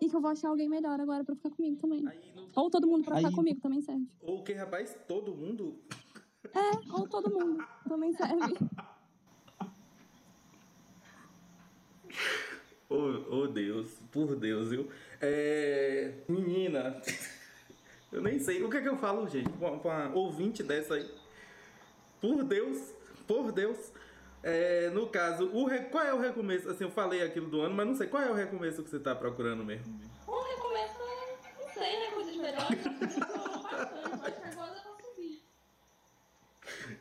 e 0.00 0.08
que 0.08 0.16
eu 0.16 0.20
vou 0.20 0.28
achar 0.28 0.48
alguém 0.48 0.68
melhor 0.68 0.98
agora 0.98 1.22
pra 1.22 1.36
ficar 1.36 1.50
comigo 1.50 1.76
também. 1.76 2.04
Aí, 2.04 2.32
no... 2.34 2.48
Ou 2.56 2.68
todo 2.68 2.84
mundo 2.84 3.04
pra 3.04 3.14
Aí- 3.14 3.22
ficar 3.22 3.36
comigo 3.36 3.60
também 3.60 3.80
serve. 3.80 4.08
Ou 4.20 4.42
que, 4.42 4.52
rapaz, 4.54 4.98
todo 5.06 5.36
mundo. 5.36 5.78
É, 6.52 6.92
ou 6.92 7.08
todo 7.08 7.30
mundo 7.30 7.64
também 7.88 8.12
serve. 8.12 8.34
Oh, 12.90 13.42
oh 13.42 13.46
Deus, 13.46 14.00
por 14.10 14.34
Deus, 14.34 14.70
viu? 14.70 14.88
É. 15.20 16.24
Menina. 16.26 17.00
Eu 18.10 18.22
nem 18.22 18.40
sei. 18.40 18.64
O 18.64 18.70
que 18.70 18.78
é 18.78 18.80
que 18.80 18.88
eu 18.88 18.96
falo, 18.96 19.28
gente? 19.28 19.50
Com 19.50 19.66
uma 19.66 20.10
ouvinte 20.14 20.62
dessa 20.62 20.94
aí. 20.94 21.06
Por 22.18 22.42
Deus, 22.42 22.94
por 23.26 23.52
Deus. 23.52 23.92
É, 24.42 24.88
no 24.90 25.08
caso, 25.08 25.50
o 25.52 25.64
re- 25.66 25.86
qual 25.90 26.04
é 26.04 26.14
o 26.14 26.18
recomeço? 26.20 26.68
Assim, 26.70 26.84
eu 26.84 26.90
falei 26.90 27.22
aquilo 27.22 27.48
do 27.48 27.60
ano, 27.60 27.74
mas 27.74 27.86
não 27.86 27.94
sei. 27.94 28.06
Qual 28.06 28.22
é 28.22 28.30
o 28.30 28.34
recomeço 28.34 28.82
que 28.82 28.90
você 28.90 28.98
tá 29.00 29.14
procurando 29.14 29.64
mesmo? 29.64 30.00
Um 30.28 30.42
recomeço, 30.42 31.02
é, 31.02 31.36
não 31.64 31.72
sei, 31.72 31.98
né? 31.98 32.10
Posso 34.54 34.82
subir. 35.02 35.42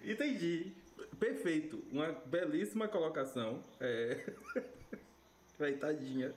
Entendi. 0.04 0.72
Perfeito. 1.20 1.84
Uma 1.92 2.12
belíssima 2.26 2.88
colocação. 2.88 3.64
É... 3.80 4.34
Vai, 5.58 5.74
tadinha. 5.74 6.34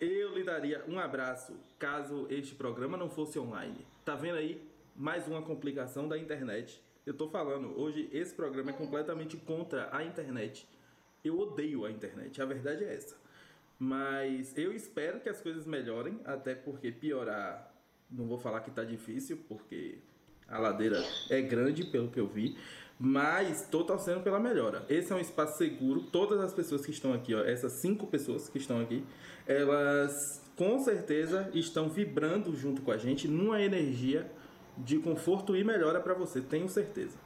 Eu 0.00 0.34
lhe 0.34 0.42
daria 0.44 0.82
um 0.88 0.98
abraço 0.98 1.54
caso 1.78 2.26
este 2.30 2.54
programa 2.54 2.96
não 2.96 3.10
fosse 3.10 3.38
online. 3.38 3.86
Tá 4.04 4.14
vendo 4.14 4.38
aí? 4.38 4.62
Mais 4.96 5.26
uma 5.26 5.42
complicação 5.42 6.08
da 6.08 6.16
internet. 6.16 6.80
Eu 7.06 7.12
tô 7.12 7.28
falando, 7.28 7.78
hoje 7.78 8.08
esse 8.12 8.34
programa 8.34 8.70
é 8.70 8.72
completamente 8.72 9.36
contra 9.36 9.94
a 9.94 10.02
internet. 10.02 10.66
Eu 11.22 11.38
odeio 11.38 11.84
a 11.84 11.90
internet, 11.90 12.40
a 12.40 12.46
verdade 12.46 12.82
é 12.82 12.94
essa. 12.94 13.14
Mas 13.78 14.56
eu 14.56 14.72
espero 14.72 15.20
que 15.20 15.28
as 15.28 15.40
coisas 15.40 15.66
melhorem, 15.66 16.18
até 16.24 16.54
porque 16.54 16.90
piorar, 16.90 17.74
não 18.10 18.26
vou 18.26 18.38
falar 18.38 18.60
que 18.60 18.70
tá 18.70 18.82
difícil, 18.82 19.38
porque 19.46 19.98
a 20.48 20.58
ladeira 20.58 21.02
é 21.28 21.42
grande, 21.42 21.84
pelo 21.84 22.10
que 22.10 22.18
eu 22.18 22.26
vi. 22.26 22.56
Mas 22.98 23.68
tô 23.68 23.84
torcendo 23.84 24.22
pela 24.22 24.40
melhora. 24.40 24.86
Esse 24.88 25.12
é 25.12 25.16
um 25.16 25.20
espaço 25.20 25.58
seguro. 25.58 26.00
Todas 26.04 26.40
as 26.40 26.54
pessoas 26.54 26.86
que 26.86 26.90
estão 26.92 27.12
aqui, 27.12 27.34
ó, 27.34 27.40
essas 27.40 27.72
cinco 27.72 28.06
pessoas 28.06 28.48
que 28.48 28.56
estão 28.56 28.80
aqui, 28.80 29.04
elas 29.46 30.42
com 30.56 30.78
certeza 30.78 31.50
estão 31.52 31.90
vibrando 31.90 32.54
junto 32.56 32.80
com 32.80 32.92
a 32.92 32.96
gente 32.96 33.28
numa 33.28 33.60
energia 33.60 34.30
de 34.76 34.98
conforto 34.98 35.56
e 35.56 35.62
melhora 35.62 36.00
para 36.00 36.14
você, 36.14 36.40
tenho 36.40 36.68
certeza. 36.68 37.18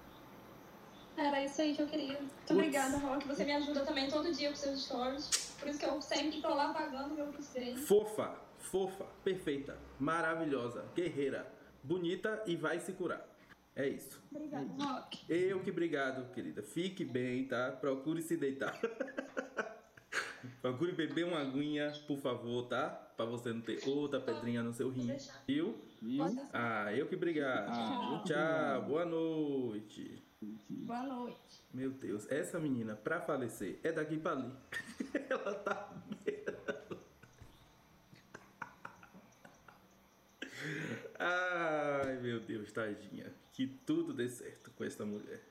Era 1.16 1.44
isso 1.44 1.60
aí 1.60 1.74
que 1.74 1.82
eu 1.82 1.86
queria. 1.86 2.18
Muito 2.18 2.52
obrigada, 2.52 2.96
Rock. 2.98 3.26
Você 3.26 3.44
me 3.44 3.52
ajuda 3.52 3.80
também 3.84 4.08
todo 4.08 4.32
dia 4.32 4.50
com 4.50 4.56
seus 4.56 4.84
stories. 4.84 5.56
Por 5.58 5.68
isso 5.68 5.78
que 5.78 5.84
eu 5.84 6.00
sempre 6.00 6.40
tô 6.40 6.54
lá 6.54 6.72
pagando 6.72 7.14
meu 7.14 7.26
que 7.32 7.42
sei. 7.42 7.76
Fofa, 7.76 8.36
fofa, 8.58 9.04
perfeita, 9.24 9.76
maravilhosa, 9.98 10.84
guerreira, 10.94 11.52
bonita 11.82 12.40
e 12.46 12.54
vai 12.54 12.78
se 12.78 12.92
curar. 12.92 13.26
É 13.74 13.88
isso. 13.88 14.22
Obrigada, 14.30 14.66
Rock. 14.78 15.24
Eu 15.28 15.60
que 15.60 15.70
obrigado, 15.70 16.32
querida. 16.32 16.62
Fique 16.62 17.04
bem, 17.04 17.46
tá? 17.46 17.72
Procure 17.72 18.22
se 18.22 18.36
deitar. 18.36 18.78
Procure 20.62 20.92
beber 20.92 21.24
uma 21.24 21.40
aguinha, 21.40 21.92
por 22.06 22.18
favor, 22.18 22.68
tá? 22.68 23.07
Pra 23.18 23.26
você 23.26 23.52
não 23.52 23.60
ter 23.60 23.80
outra 23.84 24.20
pedrinha 24.20 24.62
no 24.62 24.72
seu 24.72 24.90
rim. 24.90 25.08
Viu? 25.44 25.76
Ah, 26.52 26.94
eu 26.94 27.08
que 27.08 27.16
obrigado. 27.16 27.68
Ah, 27.68 28.22
Tchau, 28.24 28.82
boa 28.86 29.04
noite. 29.04 30.22
Boa 30.70 31.02
noite. 31.02 31.64
Meu 31.74 31.90
Deus, 31.90 32.30
essa 32.30 32.60
menina, 32.60 32.94
pra 32.94 33.20
falecer, 33.20 33.80
é 33.82 33.90
daqui 33.90 34.18
pra 34.18 34.30
ali. 34.34 34.52
Ela 35.28 35.52
tá. 35.56 35.92
Ai, 41.18 42.16
meu 42.20 42.40
Deus, 42.40 42.70
tadinha. 42.72 43.32
Que 43.52 43.66
tudo 43.66 44.12
dê 44.12 44.28
certo 44.28 44.70
com 44.72 44.84
essa 44.84 45.04
mulher. 45.04 45.42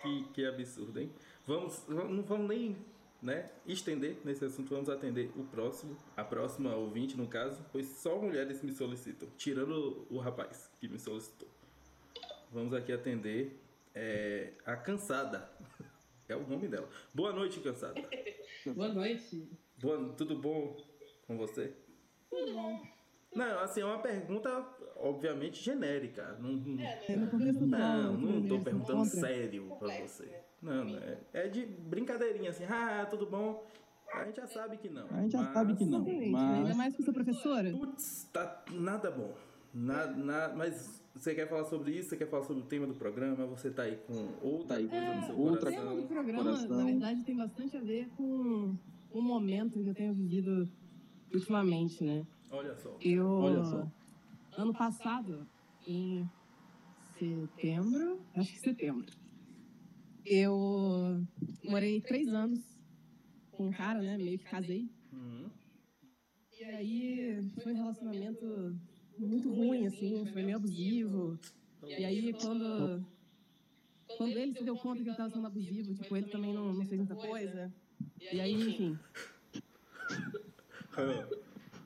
Que, 0.00 0.24
que 0.32 0.46
absurdo, 0.46 0.98
hein? 0.98 1.12
Vamos, 1.46 1.84
vamos- 1.88 2.16
não 2.16 2.22
vamos 2.22 2.48
nem 2.48 2.76
né, 3.22 3.48
estender 3.66 4.16
nesse 4.24 4.44
assunto, 4.44 4.68
vamos 4.70 4.88
atender 4.88 5.30
o 5.36 5.44
próximo, 5.44 5.96
a 6.16 6.24
próxima 6.24 6.74
ouvinte, 6.74 7.16
no 7.16 7.28
caso, 7.28 7.64
pois 7.70 7.86
só 7.86 8.18
mulheres 8.18 8.60
me 8.62 8.72
solicitam, 8.72 9.28
tirando 9.36 10.06
o, 10.10 10.18
rapaz 10.18 10.68
que 10.80 10.88
me 10.88 10.98
solicitou. 10.98 11.48
Vamos 12.50 12.74
aqui 12.74 12.92
atender 12.92 13.56
é, 13.94 14.52
a 14.66 14.76
cansada. 14.76 15.48
É 16.28 16.36
o 16.36 16.46
nome 16.46 16.66
dela. 16.66 16.88
Boa 17.12 17.30
noite, 17.30 17.60
cansada. 17.60 18.00
Boa 18.74 18.88
noite. 18.88 19.50
Boa, 19.78 20.14
tudo 20.16 20.38
bom 20.38 20.82
com 21.26 21.36
você? 21.36 21.74
Não, 23.34 23.60
assim, 23.60 23.82
é 23.82 23.84
uma 23.84 23.98
pergunta, 23.98 24.66
obviamente, 24.96 25.62
genérica. 25.62 26.38
Não, 26.40 26.52
não, 26.52 26.82
É 26.82 27.26
contexto 27.30 27.66
não, 27.66 27.78
atual, 27.78 28.12
não 28.14 28.48
tô 28.48 28.56
né, 28.56 28.64
perguntando 28.64 29.04
sério 29.04 29.76
pra 29.78 29.98
você. 29.98 30.41
Não, 30.62 30.84
não 30.84 30.98
é, 30.98 31.18
é 31.32 31.48
de 31.48 31.66
brincadeirinha, 31.66 32.50
assim, 32.50 32.64
ah, 32.64 33.06
tudo 33.10 33.26
bom? 33.26 33.66
A 34.14 34.24
gente 34.26 34.36
já 34.36 34.46
sabe 34.46 34.76
que 34.76 34.88
não. 34.88 35.06
A 35.10 35.22
gente 35.22 35.32
já 35.32 35.38
mas- 35.42 35.52
sabe 35.54 35.74
que 35.74 35.84
não, 35.86 36.00
mas- 36.30 36.58
Ainda 36.58 36.74
mais 36.74 36.94
que 36.94 37.00
eu 37.00 37.04
sou 37.06 37.14
professora. 37.14 37.70
Putz, 37.72 38.28
tá 38.32 38.62
nada 38.70 39.10
bom. 39.10 39.34
Nada, 39.74 40.14
nada, 40.14 40.54
mas 40.54 41.02
você 41.14 41.34
quer 41.34 41.48
falar 41.48 41.64
sobre 41.64 41.92
isso? 41.92 42.10
Você 42.10 42.16
quer 42.18 42.28
falar 42.28 42.42
sobre 42.44 42.62
o 42.62 42.66
tema 42.66 42.86
do 42.86 42.94
programa? 42.94 43.46
Você 43.46 43.70
tá 43.70 43.82
aí 43.84 43.96
com 44.06 44.28
outra 44.46 44.76
aí 44.76 44.86
coisa 44.86 45.14
no 45.14 45.20
com 45.20 45.26
seu 45.26 45.38
outra 45.38 45.70
O 45.70 45.72
tema 45.72 45.82
do 45.82 45.88
coração? 45.88 46.06
programa, 46.08 46.42
Coração. 46.44 46.76
na 46.76 46.84
verdade, 46.84 47.24
tem 47.24 47.36
bastante 47.36 47.76
a 47.76 47.80
ver 47.80 48.08
com 48.16 48.76
o 49.10 49.20
momento 49.22 49.82
que 49.82 49.88
eu 49.88 49.94
tenho 49.94 50.12
vivido 50.12 50.68
ultimamente, 51.34 52.04
né? 52.04 52.26
Olha 52.50 52.76
só. 52.76 52.94
Eu, 53.00 53.26
Olha 53.26 53.64
só. 53.64 53.88
ano 54.58 54.74
passado, 54.74 55.46
em 55.86 56.28
setembro, 57.18 58.20
acho 58.36 58.52
que 58.52 58.58
setembro, 58.58 59.06
eu 60.24 61.24
morei 61.64 62.00
três 62.00 62.28
anos 62.28 62.60
com 63.50 63.68
um 63.68 63.72
cara, 63.72 64.00
né? 64.00 64.16
Meio 64.16 64.38
que 64.38 64.44
casei. 64.44 64.88
Uhum. 65.12 65.50
E 66.58 66.64
aí 66.64 67.50
foi 67.62 67.72
um 67.72 67.76
relacionamento 67.76 68.76
muito 69.18 69.52
ruim, 69.52 69.86
assim, 69.86 70.24
foi 70.32 70.42
meio 70.42 70.56
abusivo. 70.56 71.38
E 71.86 72.04
aí 72.04 72.32
quando, 72.34 73.04
quando 74.16 74.36
ele 74.38 74.54
se 74.54 74.64
deu 74.64 74.76
conta 74.76 75.02
que 75.02 75.10
eu 75.10 75.16
tava 75.16 75.30
sendo 75.30 75.46
abusivo, 75.46 75.94
tipo, 75.94 76.16
ele 76.16 76.28
também 76.28 76.54
não, 76.54 76.72
não 76.72 76.86
fez 76.86 76.98
muita 77.00 77.16
coisa. 77.16 77.72
E 78.32 78.40
aí, 78.40 78.52
enfim, 78.52 78.98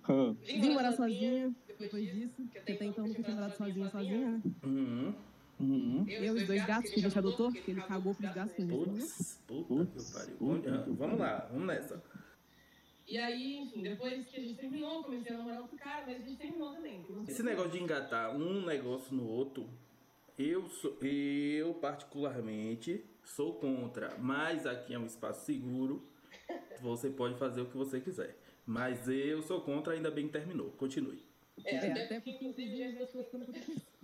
Ah, 0.09 0.35
vim 0.45 0.71
morar 0.73 0.93
sozinha 0.93 1.55
depois 1.79 2.13
disso, 2.13 2.43
porque 2.53 2.73
até 2.73 2.85
então 2.85 3.05
eu 3.05 3.09
nunca 3.09 3.23
tinha 3.23 3.35
morado 3.35 3.57
sozinha, 3.57 3.89
sozinha, 3.91 4.31
né? 4.31 4.43
Uhum. 4.65 5.15
Uhum. 5.61 6.05
Eu 6.09 6.25
e 6.25 6.31
os 6.31 6.47
dois 6.47 6.65
gatos 6.65 6.91
que 6.91 7.01
a 7.01 7.03
gente 7.03 7.19
adotou, 7.19 7.53
que 7.53 7.71
ele 7.71 7.83
cagou 7.83 8.15
pros 8.15 8.35
gatos 8.35 8.55
que 8.55 8.63
a 8.63 8.65
gente 8.65 8.75
adotou. 8.75 8.95
Putz, 8.95 9.41
puta 9.47 9.87
que 9.87 10.13
pariu. 10.13 10.63
que 10.85 10.91
Vamos 10.93 11.19
lá, 11.19 11.49
vamos 11.51 11.67
nessa. 11.67 12.03
E 13.09 13.17
aí, 13.19 13.59
enfim, 13.59 13.83
depois 13.83 14.27
que 14.27 14.37
a 14.37 14.41
gente 14.41 14.59
terminou, 14.59 15.05
comecei 15.05 15.33
a 15.33 15.39
namorar 15.39 15.61
outro 15.61 15.77
cara, 15.77 16.05
mas 16.07 16.17
a 16.17 16.27
gente 16.27 16.39
terminou 16.39 16.75
também. 16.75 17.05
Esse 17.29 17.43
negócio 17.43 17.71
de 17.71 17.81
engatar 17.81 18.37
um 18.37 18.67
negócio 18.67 19.15
no 19.15 19.25
outro, 19.29 19.69
eu, 20.37 20.69
sou, 20.69 20.99
eu 21.01 21.75
particularmente 21.75 23.05
sou 23.23 23.55
contra. 23.55 24.17
Mas 24.19 24.67
aqui 24.67 24.93
é 24.93 24.99
um 24.99 25.07
espaço 25.07 25.47
seguro. 25.47 26.03
Você 26.81 27.09
pode 27.09 27.39
fazer 27.39 27.61
o 27.61 27.67
que 27.67 27.77
você 27.77 28.01
quiser. 28.01 28.37
Mas 28.67 29.09
eu 29.09 29.41
sou 29.43 29.61
contra, 29.61 29.95
ainda 29.95 30.11
bem 30.11 30.27
que 30.27 30.33
terminou. 30.33 30.73
Continue. 30.73 31.26
É, 31.67 31.93
até 32.05 32.21
porque 32.21 32.31
inclusive 32.31 32.83
a 32.83 32.91
gente 32.91 33.13
foi 33.13 33.25
ficando 33.25 33.47
com 33.47 33.53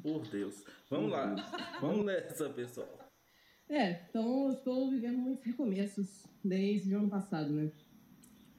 Por 0.02 0.26
Deus. 0.28 0.64
Vamos 0.90 1.10
lá. 1.10 1.34
Vamos 1.80 2.04
nessa, 2.04 2.48
pessoal. 2.50 2.88
É, 3.68 4.02
então 4.08 4.46
eu 4.48 4.52
estou 4.52 4.90
vivendo 4.90 5.16
muitos 5.18 5.44
recomeços 5.44 6.24
desde 6.44 6.94
o 6.94 6.98
ano 6.98 7.08
passado, 7.08 7.50
né? 7.50 7.70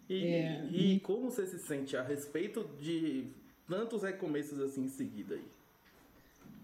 E, 0.09 0.25
É. 0.25 0.65
e 0.71 0.99
como 1.01 1.29
você 1.29 1.45
se 1.45 1.59
sente 1.59 1.95
a 1.95 2.03
respeito 2.03 2.63
de 2.79 3.27
tantos 3.67 4.03
recomeços 4.03 4.59
assim 4.59 4.85
em 4.85 4.89
seguida 4.89 5.35
aí? 5.35 5.45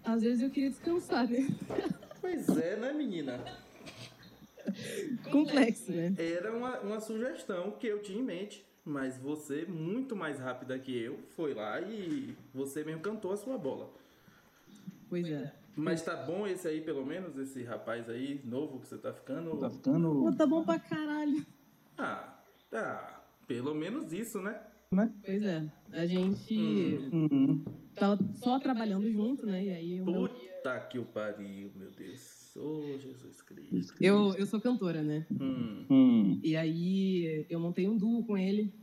Às 0.03 0.21
vezes 0.23 0.41
eu 0.41 0.49
queria 0.49 0.69
descansar, 0.69 1.29
né? 1.29 1.39
Pois 2.21 2.49
é, 2.49 2.75
né, 2.75 2.91
menina? 2.91 3.41
Complexo, 5.31 5.91
né? 5.91 6.13
Era 6.17 6.55
uma, 6.55 6.79
uma 6.79 6.99
sugestão 6.99 7.71
que 7.71 7.87
eu 7.87 8.01
tinha 8.01 8.19
em 8.19 8.23
mente, 8.23 8.65
mas 8.85 9.17
você, 9.17 9.65
muito 9.65 10.15
mais 10.15 10.39
rápida 10.39 10.77
que 10.79 10.97
eu, 10.97 11.19
foi 11.29 11.53
lá 11.53 11.79
e 11.81 12.35
você 12.53 12.83
mesmo 12.83 13.01
cantou 13.01 13.31
a 13.31 13.37
sua 13.37 13.57
bola. 13.57 13.89
Pois 15.09 15.27
é. 15.29 15.53
Mas 15.75 16.01
tá 16.01 16.15
bom 16.15 16.45
esse 16.45 16.67
aí, 16.67 16.81
pelo 16.81 17.05
menos, 17.05 17.37
esse 17.37 17.63
rapaz 17.63 18.09
aí, 18.09 18.41
novo 18.43 18.79
que 18.79 18.87
você 18.87 18.97
tá 18.97 19.13
ficando? 19.13 19.57
Tá 19.57 19.69
ficando. 19.69 20.09
Pô, 20.23 20.31
tá 20.33 20.45
bom 20.45 20.63
pra 20.63 20.77
caralho. 20.79 21.45
Ah, 21.97 22.37
tá. 22.69 23.23
Pelo 23.47 23.73
menos 23.73 24.11
isso, 24.11 24.41
né? 24.41 24.59
Pois 25.23 25.43
é. 25.43 25.65
A 25.93 26.05
gente 26.05 26.53
Uhum. 27.13 27.63
tava 27.95 28.19
só 28.35 28.59
trabalhando 28.59 29.09
junto, 29.11 29.45
né? 29.45 29.63
E 29.63 29.69
aí 29.71 30.01
o 30.01 30.05
meu... 30.05 30.27
Puta 30.29 30.79
que 30.89 30.99
o 30.99 31.05
pariu, 31.05 31.71
meu 31.75 31.89
Deus. 31.91 32.38
Ô, 32.59 32.97
Jesus 32.99 33.41
Cristo. 33.41 33.95
eu, 34.03 34.35
eu 34.35 34.45
sou 34.45 34.59
cantora, 34.59 35.01
né? 35.01 35.25
Hum, 35.31 35.85
Hum. 35.89 36.39
E 36.43 36.57
aí 36.57 37.45
eu 37.49 37.57
montei 37.57 37.87
um 37.87 37.95
duo 37.95 38.25
com 38.25 38.37
ele. 38.37 38.73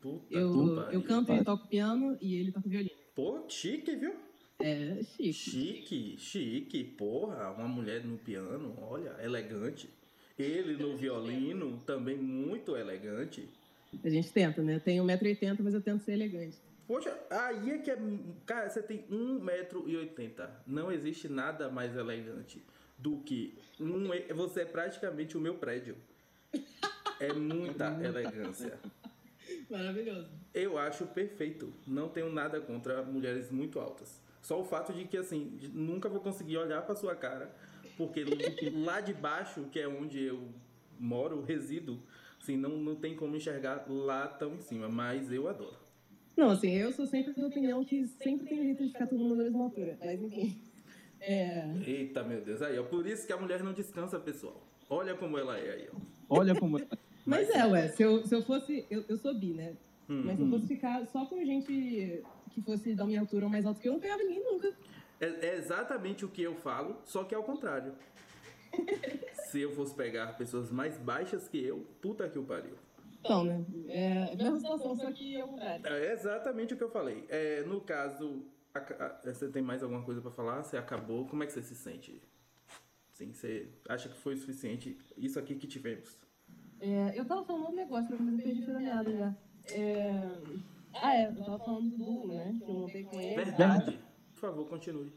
puta 0.00 0.26
Eu, 0.34 0.80
eu 0.90 1.02
canto, 1.02 1.32
ele 1.32 1.44
toca 1.44 1.66
piano 1.68 2.18
e 2.20 2.34
ele 2.34 2.50
toca 2.50 2.68
violino. 2.68 2.90
Pô, 3.14 3.44
chique, 3.48 3.94
viu? 3.94 4.14
É 4.58 5.00
chique. 5.02 5.32
Chique, 5.32 6.16
chique, 6.18 6.84
porra, 6.84 7.50
uma 7.52 7.68
mulher 7.68 8.04
no 8.04 8.18
piano, 8.18 8.74
olha, 8.82 9.14
elegante. 9.22 9.88
Ele 10.36 10.76
no 10.82 10.96
violino, 10.96 11.78
também 11.86 12.16
muito 12.16 12.76
elegante. 12.76 13.48
A 14.02 14.10
gente 14.10 14.32
tenta, 14.32 14.60
né? 14.60 14.80
Tenho 14.80 15.04
1,80m, 15.04 15.58
mas 15.60 15.74
eu 15.74 15.80
tento 15.80 16.02
ser 16.02 16.12
elegante. 16.12 16.56
Poxa, 16.86 17.16
aí 17.30 17.70
é 17.70 17.78
que 17.78 17.90
é. 17.90 17.98
Cara, 18.44 18.68
você 18.68 18.82
tem 18.82 19.04
1,80m. 19.10 20.48
Não 20.66 20.90
existe 20.90 21.28
nada 21.28 21.70
mais 21.70 21.94
elegante 21.96 22.60
do 23.00 23.18
que. 23.18 23.58
Um, 23.78 24.08
você 24.34 24.62
é 24.62 24.64
praticamente 24.64 25.36
o 25.36 25.40
meu 25.40 25.54
prédio. 25.54 25.96
É 27.20 27.34
muita 27.34 27.84
elegância. 28.02 28.78
Maravilhoso. 29.68 30.26
Eu 30.54 30.78
acho 30.78 31.04
perfeito. 31.04 31.70
Não 31.86 32.08
tenho 32.08 32.32
nada 32.32 32.58
contra 32.62 33.02
mulheres 33.02 33.50
muito 33.50 33.78
altas. 33.78 34.18
Só 34.40 34.58
o 34.58 34.64
fato 34.64 34.90
de 34.94 35.04
que, 35.04 35.18
assim, 35.18 35.58
nunca 35.74 36.08
vou 36.08 36.20
conseguir 36.20 36.56
olhar 36.56 36.80
pra 36.80 36.96
sua 36.96 37.14
cara, 37.14 37.54
porque 37.94 38.24
lá 38.72 39.02
de 39.02 39.12
baixo, 39.12 39.64
que 39.70 39.78
é 39.78 39.86
onde 39.86 40.22
eu 40.22 40.48
moro, 40.98 41.42
resido, 41.42 42.00
assim, 42.40 42.56
não, 42.56 42.70
não 42.70 42.96
tem 42.96 43.14
como 43.14 43.36
enxergar 43.36 43.84
lá 43.86 44.26
tão 44.26 44.54
em 44.54 44.60
cima, 44.60 44.88
mas 44.88 45.30
eu 45.30 45.46
adoro. 45.46 45.76
Não, 46.36 46.50
assim, 46.50 46.70
eu 46.70 46.90
sou 46.90 47.06
sempre 47.06 47.34
da 47.34 47.46
opinião 47.46 47.84
que 47.84 48.06
sempre 48.06 48.46
tem 48.46 48.62
jeito 48.62 48.82
de 48.82 48.92
ficar 48.92 49.06
todo 49.06 49.18
mundo 49.18 49.36
na 49.36 49.44
mesma 49.44 49.64
altura. 49.64 49.98
Mas 50.00 50.22
enfim. 50.22 50.69
É. 51.20 51.68
Eita, 51.86 52.22
meu 52.22 52.40
Deus. 52.40 52.62
Aí, 52.62 52.78
ó. 52.78 52.82
Por 52.82 53.06
isso 53.06 53.26
que 53.26 53.32
a 53.32 53.36
mulher 53.36 53.62
não 53.62 53.72
descansa, 53.72 54.18
pessoal. 54.18 54.60
Olha 54.88 55.14
como 55.14 55.38
ela 55.38 55.58
é 55.58 55.72
aí, 55.72 55.88
ó. 55.92 55.98
Olha 56.28 56.54
como. 56.54 56.78
Mas 57.26 57.48
é, 57.50 57.66
ué, 57.66 57.88
se 57.88 58.02
eu, 58.02 58.26
se 58.26 58.34
eu 58.34 58.42
fosse. 58.42 58.86
Eu, 58.90 59.04
eu 59.08 59.18
sou 59.18 59.34
bi, 59.34 59.52
né? 59.52 59.74
Hum. 60.08 60.22
Mas 60.24 60.36
se 60.36 60.42
eu 60.42 60.50
fosse 60.50 60.66
ficar 60.66 61.06
só 61.06 61.26
com 61.26 61.44
gente 61.44 62.24
que 62.50 62.62
fosse 62.62 62.94
da 62.94 63.04
minha 63.06 63.20
altura 63.20 63.44
ou 63.46 63.50
mais 63.50 63.64
alto 63.64 63.80
que 63.80 63.88
eu, 63.88 63.92
não 63.92 64.00
pegava 64.00 64.22
ninguém 64.22 64.42
nunca. 64.42 64.74
É, 65.20 65.26
é 65.26 65.56
exatamente 65.56 66.24
o 66.24 66.28
que 66.28 66.42
eu 66.42 66.54
falo, 66.56 66.96
só 67.04 67.24
que 67.24 67.34
é 67.34 67.36
ao 67.36 67.44
contrário. 67.44 67.94
Se 69.50 69.60
eu 69.60 69.72
fosse 69.72 69.94
pegar 69.94 70.38
pessoas 70.38 70.70
mais 70.70 70.96
baixas 70.96 71.48
que 71.48 71.62
eu, 71.62 71.86
puta 72.00 72.28
que 72.28 72.38
o 72.38 72.44
pariu. 72.44 72.76
Então, 73.20 73.44
né? 73.44 73.64
É 73.88 74.32
a 74.32 74.36
mesma 74.36 74.56
situação, 74.56 74.96
só 74.96 75.12
que 75.12 75.38
ao 75.38 75.48
contrário. 75.48 75.86
É 75.86 76.12
exatamente 76.12 76.74
o 76.74 76.76
que 76.76 76.84
eu 76.84 76.90
falei. 76.90 77.24
É, 77.28 77.62
no 77.64 77.80
caso, 77.80 78.44
você 79.24 79.48
tem 79.48 79.62
mais 79.62 79.82
alguma 79.82 80.02
coisa 80.02 80.20
pra 80.20 80.30
falar? 80.30 80.62
Você 80.62 80.76
acabou? 80.76 81.26
Como 81.26 81.42
é 81.42 81.46
que 81.46 81.52
você 81.52 81.62
se 81.62 81.74
sente? 81.74 82.22
Sim, 83.12 83.32
você 83.32 83.68
acha 83.88 84.08
que 84.08 84.16
foi 84.16 84.34
o 84.34 84.38
suficiente? 84.38 84.96
Isso 85.16 85.38
aqui 85.38 85.54
que 85.54 85.66
tivemos. 85.66 86.16
É, 86.80 87.18
eu 87.18 87.24
tava 87.26 87.44
falando 87.44 87.68
um 87.68 87.74
negócio, 87.74 88.16
mas 88.18 88.32
eu 88.32 88.42
perdi 88.44 88.62
o 88.62 88.64
fio 88.64 88.74
da 88.74 88.80
meada 88.80 89.12
já. 89.12 89.36
É... 89.74 90.30
Ah, 90.94 91.14
é, 91.16 91.26
eu 91.28 91.36
tava 91.36 91.58
falando 91.58 91.90
do 91.90 91.96
Du, 91.98 92.28
né? 92.28 92.56
Que 92.58 92.70
eu 92.70 92.74
montei 92.74 93.04
com 93.04 93.20
ele. 93.20 93.34
Verdade. 93.44 93.98
Por 94.32 94.40
favor, 94.40 94.66
continue. 94.68 95.12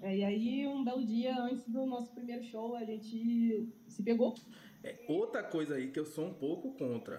É, 0.00 0.16
e 0.16 0.24
aí, 0.24 0.66
um 0.66 0.84
belo 0.84 1.04
dia 1.04 1.38
antes 1.40 1.68
do 1.68 1.86
nosso 1.86 2.12
primeiro 2.12 2.42
show, 2.42 2.74
a 2.74 2.84
gente 2.84 3.72
se 3.86 4.02
pegou. 4.02 4.34
É, 4.82 5.04
outra 5.08 5.42
coisa 5.44 5.76
aí 5.76 5.90
que 5.92 5.98
eu 6.00 6.04
sou 6.04 6.26
um 6.26 6.34
pouco 6.34 6.72
contra, 6.76 7.16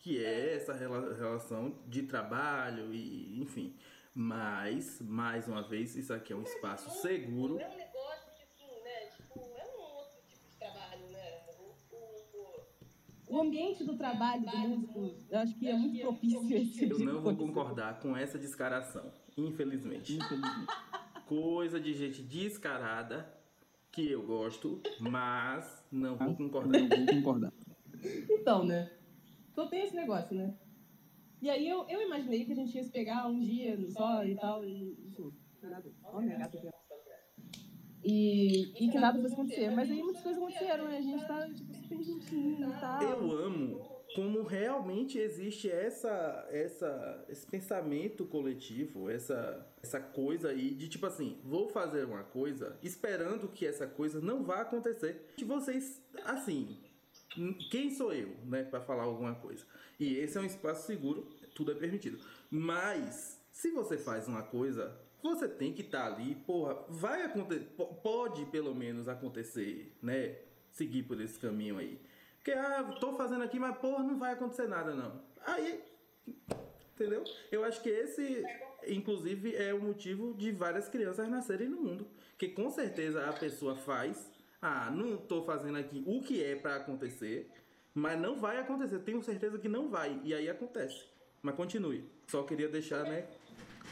que 0.00 0.22
é 0.22 0.56
essa 0.56 0.74
rela- 0.74 1.14
relação 1.14 1.78
de 1.86 2.02
trabalho 2.02 2.92
e 2.92 3.40
enfim. 3.40 3.74
Mas, 4.18 4.98
mais 5.02 5.46
uma 5.46 5.60
vez, 5.60 5.94
isso 5.94 6.10
aqui 6.10 6.32
é 6.32 6.36
um 6.36 6.42
espaço 6.42 6.88
seguro. 7.02 7.60
É 7.60 7.68
um 7.68 7.76
negócio 7.76 8.32
que, 8.34 8.42
assim, 8.44 8.82
né? 8.82 9.10
Tipo, 9.14 9.40
é 9.40 9.66
um 9.66 9.78
outro 9.78 10.22
tipo 10.26 10.48
de 10.48 10.56
trabalho, 10.56 11.06
né? 11.10 11.42
O, 11.58 13.34
o, 13.34 13.36
O 13.36 13.40
ambiente 13.42 13.84
do 13.84 13.94
trabalho 13.98 14.40
do 14.40 14.56
músico, 14.56 15.26
eu 15.28 15.38
acho 15.38 15.54
que 15.58 15.68
é 15.68 15.76
muito 15.76 16.00
propício 16.00 16.40
a 16.40 16.58
esse 16.58 16.72
tipo 16.72 16.94
Eu 16.94 16.96
de 16.96 17.04
não 17.04 17.20
vou 17.20 17.36
concordar 17.36 18.00
com 18.00 18.16
essa 18.16 18.38
descaração, 18.38 19.12
infelizmente. 19.36 20.16
Infelizmente. 20.16 20.72
Coisa 21.26 21.78
de 21.78 21.92
gente 21.92 22.22
descarada 22.22 23.30
que 23.92 24.10
eu 24.10 24.22
gosto, 24.22 24.80
mas 24.98 25.84
não 25.92 26.16
vou 26.16 26.34
concordar. 26.34 26.80
Não 26.80 26.88
vou 26.88 27.06
concordar. 27.06 27.52
Então, 28.30 28.64
né? 28.64 28.90
Então 29.52 29.68
tem 29.68 29.84
esse 29.84 29.94
negócio, 29.94 30.34
né? 30.34 30.54
E 31.46 31.50
aí 31.50 31.68
eu, 31.68 31.86
eu 31.88 32.02
imaginei 32.02 32.44
que 32.44 32.50
a 32.50 32.56
gente 32.56 32.76
ia 32.76 32.82
se 32.82 32.90
pegar 32.90 33.28
um 33.28 33.38
dia 33.38 33.78
só 33.92 34.24
e 34.24 34.34
tal, 34.34 34.64
e. 34.64 34.98
Enfim, 35.06 35.32
nada. 35.62 35.92
E, 38.02 38.84
e 38.84 38.90
que 38.90 38.98
nada 38.98 39.22
fosse 39.22 39.34
acontecer. 39.34 39.70
Mas 39.70 39.88
aí 39.88 40.02
muitas 40.02 40.24
coisas 40.24 40.42
aconteceram, 40.42 40.88
né? 40.88 40.98
A 40.98 41.00
gente 41.00 41.24
tá, 41.24 41.48
tipo, 41.48 41.72
super 41.72 42.02
gentinho 42.02 42.68
e 42.68 42.80
tal. 42.80 43.00
Eu 43.00 43.30
amo 43.30 43.96
como 44.16 44.42
realmente 44.42 45.18
existe 45.18 45.70
essa, 45.70 46.48
essa, 46.50 47.24
esse 47.28 47.46
pensamento 47.46 48.24
coletivo, 48.24 49.08
essa, 49.08 49.70
essa 49.80 50.00
coisa 50.00 50.48
aí 50.48 50.74
de 50.74 50.88
tipo 50.88 51.06
assim, 51.06 51.38
vou 51.44 51.68
fazer 51.68 52.06
uma 52.06 52.24
coisa 52.24 52.76
esperando 52.82 53.46
que 53.46 53.64
essa 53.64 53.86
coisa 53.86 54.20
não 54.20 54.42
vá 54.42 54.62
acontecer. 54.62 55.32
Que 55.36 55.44
vocês, 55.44 56.02
assim, 56.24 56.76
quem 57.70 57.90
sou 57.90 58.12
eu, 58.12 58.36
né, 58.44 58.64
para 58.64 58.80
falar 58.80 59.04
alguma 59.04 59.34
coisa? 59.34 59.64
E 59.98 60.16
esse 60.18 60.36
é 60.36 60.40
um 60.40 60.44
espaço 60.44 60.86
seguro, 60.86 61.28
tudo 61.54 61.72
é 61.72 61.74
permitido. 61.74 62.18
Mas 62.50 63.40
se 63.50 63.70
você 63.70 63.96
faz 63.96 64.28
uma 64.28 64.42
coisa, 64.42 64.94
você 65.22 65.48
tem 65.48 65.72
que 65.72 65.82
estar 65.82 66.06
ali, 66.06 66.34
porra, 66.34 66.74
vai 66.88 67.22
acontecer, 67.22 67.66
pode 68.02 68.44
pelo 68.46 68.74
menos 68.74 69.08
acontecer, 69.08 69.96
né? 70.02 70.36
Seguir 70.70 71.04
por 71.04 71.20
esse 71.20 71.38
caminho 71.38 71.78
aí. 71.78 71.98
Porque, 72.36 72.52
ah, 72.52 72.84
tô 73.00 73.16
fazendo 73.16 73.42
aqui, 73.42 73.58
mas 73.58 73.76
porra, 73.78 74.04
não 74.04 74.18
vai 74.18 74.32
acontecer 74.32 74.68
nada 74.68 74.94
não. 74.94 75.20
Aí, 75.40 75.82
entendeu? 76.94 77.24
Eu 77.50 77.64
acho 77.64 77.82
que 77.82 77.88
esse, 77.88 78.44
inclusive, 78.86 79.56
é 79.56 79.72
o 79.74 79.80
motivo 79.80 80.34
de 80.34 80.52
várias 80.52 80.88
crianças 80.88 81.28
nascerem 81.28 81.68
no 81.68 81.80
mundo. 81.80 82.06
Que 82.38 82.48
com 82.48 82.70
certeza 82.70 83.26
a 83.26 83.32
pessoa 83.32 83.74
faz, 83.74 84.30
ah, 84.60 84.90
não 84.90 85.16
tô 85.16 85.42
fazendo 85.42 85.78
aqui 85.78 86.02
o 86.06 86.20
que 86.20 86.42
é 86.42 86.56
pra 86.56 86.76
acontecer, 86.76 87.50
mas 87.94 88.20
não 88.20 88.38
vai 88.38 88.58
acontecer. 88.58 88.98
Tenho 89.00 89.22
certeza 89.22 89.58
que 89.58 89.68
não 89.68 89.88
vai. 89.88 90.20
E 90.24 90.34
aí 90.34 90.48
acontece. 90.48 91.04
Mas 91.42 91.54
continue. 91.54 92.04
Só 92.26 92.42
queria 92.42 92.68
deixar, 92.68 93.04
né? 93.04 93.26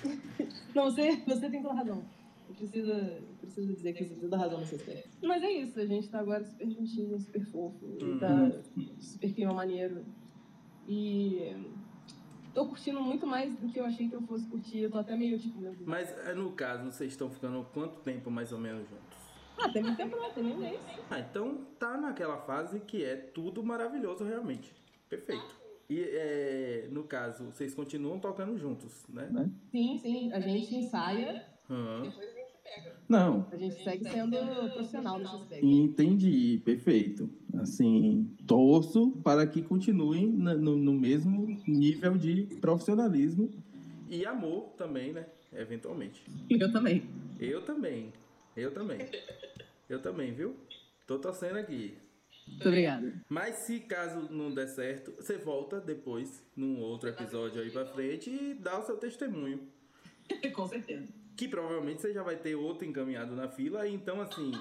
Não, 0.75 0.85
você, 0.91 1.17
você 1.25 1.49
tem 1.49 1.63
toda 1.63 1.75
razão. 1.75 2.05
Eu 2.49 2.55
preciso 2.55 2.93
dizer 3.75 3.93
que 3.93 4.05
você 4.05 4.11
tem 4.11 4.21
toda 4.21 4.37
razão 4.37 4.59
nesse 4.59 4.75
aspecto. 4.75 5.09
Mas 5.23 5.43
é 5.43 5.51
isso, 5.51 5.79
a 5.81 5.87
gente 5.87 6.09
tá 6.09 6.19
agora 6.19 6.45
super 6.45 6.69
juntinho, 6.69 7.19
super 7.19 7.45
fofo. 7.47 7.97
E 8.01 8.19
tá 8.19 8.51
super 9.01 9.33
clima 9.33 9.55
maneiro. 9.55 10.05
E 10.87 11.57
tô 12.53 12.67
curtindo 12.67 13.01
muito 13.01 13.27
mais 13.27 13.57
do 13.57 13.69
que 13.69 13.81
eu 13.81 13.87
achei 13.87 14.09
que 14.09 14.15
eu 14.15 14.23
fosse 14.23 14.47
curtir. 14.47 14.81
Eu 14.81 14.91
tô 14.91 14.99
até 14.99 15.17
meio 15.17 15.39
tipo. 15.39 15.59
Mas 15.87 16.11
eh, 16.27 16.35
no 16.35 16.53
caso, 16.53 16.85
vocês 16.85 17.13
estão 17.13 17.31
ficando 17.31 17.65
quanto 17.73 18.01
tempo 18.01 18.31
mais 18.31 18.53
ou 18.53 18.59
menos 18.59 18.89
juntos? 18.89 19.24
Ah, 19.59 19.69
tem 19.69 19.83
muito 19.83 19.97
tempo, 19.97 20.17
não, 20.17 20.33
tem 20.33 20.45
nem 20.45 20.59
mês. 20.59 20.81
Ah, 21.11 21.21
então 21.21 21.67
tá 21.79 21.97
naquela 21.97 22.39
fase 22.39 22.81
que 22.81 23.05
é 23.05 23.17
tudo 23.17 23.63
maravilhoso 23.63 24.25
realmente. 24.25 24.73
Perfeito. 25.09 25.55
E 25.89 26.01
é, 26.01 26.89
no 26.91 27.05
caso, 27.05 27.45
vocês 27.45 27.75
continuam 27.75 28.19
tocando 28.19 28.59
juntos, 28.59 29.05
né? 29.09 29.29
Né? 29.31 29.51
Sim, 29.71 29.99
sim, 29.99 30.33
a 30.33 30.41
gente 30.41 30.75
ensaia, 30.75 31.45
Aham. 31.71 32.13
Não, 33.09 33.47
a 33.53 33.57
gente 33.57 33.83
segue 33.83 34.05
sendo 34.09 34.37
profissional 34.73 35.19
nesse 35.19 35.35
aspecto. 35.35 35.67
entendi, 35.67 36.61
perfeito. 36.65 37.29
Assim, 37.59 38.31
torço 38.47 39.13
para 39.23 39.47
que 39.47 39.63
continuem 39.63 40.27
no, 40.27 40.77
no 40.77 40.93
mesmo 40.95 41.47
nível 41.67 42.17
de 42.17 42.45
profissionalismo. 42.61 43.51
E 44.09 44.25
amor 44.25 44.71
também, 44.77 45.13
né? 45.13 45.27
Eventualmente. 45.53 46.25
Eu 46.51 46.73
também. 46.73 47.05
Eu 47.39 47.63
também. 47.63 48.13
Eu 48.57 48.73
também. 48.73 48.99
Eu 49.89 50.01
também, 50.01 50.33
viu? 50.33 50.57
Tô 51.07 51.19
torcendo 51.19 51.59
aqui. 51.59 51.97
Muito 52.47 52.69
obrigada. 52.69 53.13
Mas 53.29 53.57
se 53.57 53.81
caso 53.81 54.29
não 54.31 54.53
der 54.53 54.69
certo, 54.69 55.13
você 55.13 55.37
volta 55.37 55.81
depois, 55.81 56.43
num 56.55 56.81
outro 56.81 57.09
episódio 57.09 57.61
aí 57.63 57.71
pra 57.71 57.87
frente, 57.87 58.31
e 58.31 58.55
dá 58.55 58.79
o 58.79 58.85
seu 58.85 58.97
testemunho. 58.97 59.67
Com 60.55 60.67
certeza. 60.67 61.09
Que 61.37 61.49
provavelmente 61.49 62.01
você 62.01 62.13
já 62.13 62.23
vai 62.23 62.37
ter 62.37 62.55
outro 62.55 62.85
encaminhado 62.87 63.35
na 63.35 63.49
fila, 63.49 63.89
então 63.89 64.21
assim, 64.21 64.53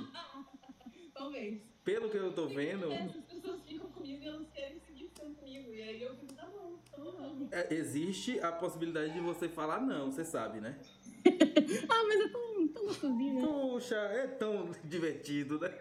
Talvez. 1.13 1.61
pelo 1.83 2.09
que 2.09 2.17
eu 2.17 2.33
tô 2.33 2.47
vendo, 2.47 2.91
Essas 2.91 3.23
pessoas 3.25 3.61
ficam 3.61 3.89
comigo 3.91 4.23
e 4.23 4.27
elas 4.27 4.47
querem 4.49 4.79
seguir 4.79 5.07
ficando 5.09 5.35
comigo. 5.35 5.71
E 5.73 5.81
aí 5.81 6.01
eu 6.01 6.15
fico, 6.15 6.33
tá 6.33 6.45
bom, 6.47 6.79
então 6.87 7.11
vamos. 7.11 7.51
é, 7.51 7.71
existe 7.73 8.39
a 8.39 8.51
possibilidade 8.51 9.13
de 9.13 9.19
você 9.19 9.47
falar 9.47 9.81
não, 9.81 10.11
você 10.11 10.25
sabe, 10.25 10.59
né? 10.61 10.79
Ah, 11.89 12.03
mas 12.07 12.21
é 12.21 12.27
tão, 12.29 12.67
tão 12.67 12.85
gostosinho, 12.85 13.35
né? 13.35 13.47
Puxa, 13.47 13.95
é 13.95 14.27
tão 14.27 14.71
divertido, 14.83 15.59
né? 15.59 15.69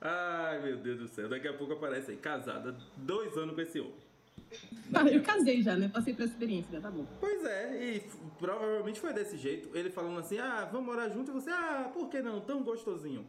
Ai, 0.00 0.60
meu 0.60 0.76
Deus 0.76 0.98
do 0.98 1.08
céu. 1.08 1.28
Daqui 1.28 1.46
a 1.46 1.54
pouco 1.54 1.74
aparece 1.74 2.10
aí, 2.10 2.16
casada, 2.16 2.76
dois 2.96 3.36
anos 3.36 3.54
com 3.54 3.60
esse 3.60 3.80
homem. 3.80 3.94
Ah, 4.94 5.08
eu 5.08 5.22
casei 5.22 5.62
já, 5.62 5.76
né? 5.76 5.88
Passei 5.88 6.12
por 6.12 6.22
essa 6.22 6.32
experiência, 6.32 6.72
já 6.72 6.80
tá 6.80 6.90
bom. 6.90 7.06
Pois 7.20 7.44
é, 7.44 7.82
e 7.82 8.00
provavelmente 8.38 9.00
foi 9.00 9.12
desse 9.12 9.38
jeito. 9.38 9.74
Ele 9.76 9.90
falando 9.90 10.18
assim, 10.18 10.38
ah, 10.38 10.68
vamos 10.70 10.86
morar 10.86 11.08
junto. 11.08 11.30
E 11.30 11.34
você, 11.34 11.50
ah, 11.50 11.90
por 11.92 12.08
que 12.08 12.20
não? 12.20 12.40
Tão 12.40 12.62
gostosinho. 12.62 13.26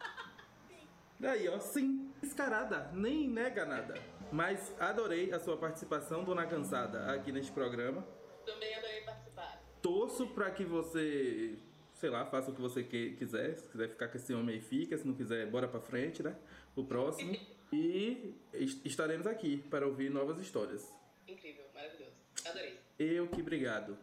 Daí, 1.20 1.48
ó, 1.48 1.58
sim, 1.58 2.10
descarada, 2.22 2.90
nem 2.94 3.28
nega 3.28 3.66
nada. 3.66 3.94
Mas 4.30 4.74
adorei 4.80 5.32
a 5.32 5.38
sua 5.38 5.56
participação, 5.56 6.24
dona 6.24 6.46
Cansada, 6.46 7.12
aqui 7.12 7.30
neste 7.30 7.52
programa. 7.52 8.02
Torço 9.82 10.28
pra 10.28 10.50
que 10.50 10.64
você, 10.64 11.56
sei 11.94 12.08
lá, 12.08 12.24
faça 12.24 12.50
o 12.50 12.54
que 12.54 12.60
você 12.60 12.82
que- 12.84 13.16
quiser. 13.16 13.56
Se 13.56 13.68
quiser 13.68 13.88
ficar 13.88 14.08
com 14.08 14.16
esse 14.16 14.32
homem 14.32 14.54
aí, 14.56 14.60
fica. 14.60 14.96
Se 14.96 15.06
não 15.06 15.14
quiser, 15.14 15.46
bora 15.50 15.66
pra 15.68 15.80
frente, 15.80 16.22
né? 16.22 16.36
O 16.76 16.84
próximo. 16.84 17.32
E 17.74 18.34
es- 18.52 18.78
estaremos 18.84 19.26
aqui 19.26 19.56
para 19.70 19.86
ouvir 19.86 20.10
novas 20.10 20.38
histórias. 20.38 20.86
Incrível, 21.26 21.64
maravilhoso. 21.74 22.12
Adorei. 22.46 22.78
Eu 22.98 23.26
que 23.28 23.40
obrigado. 23.40 23.96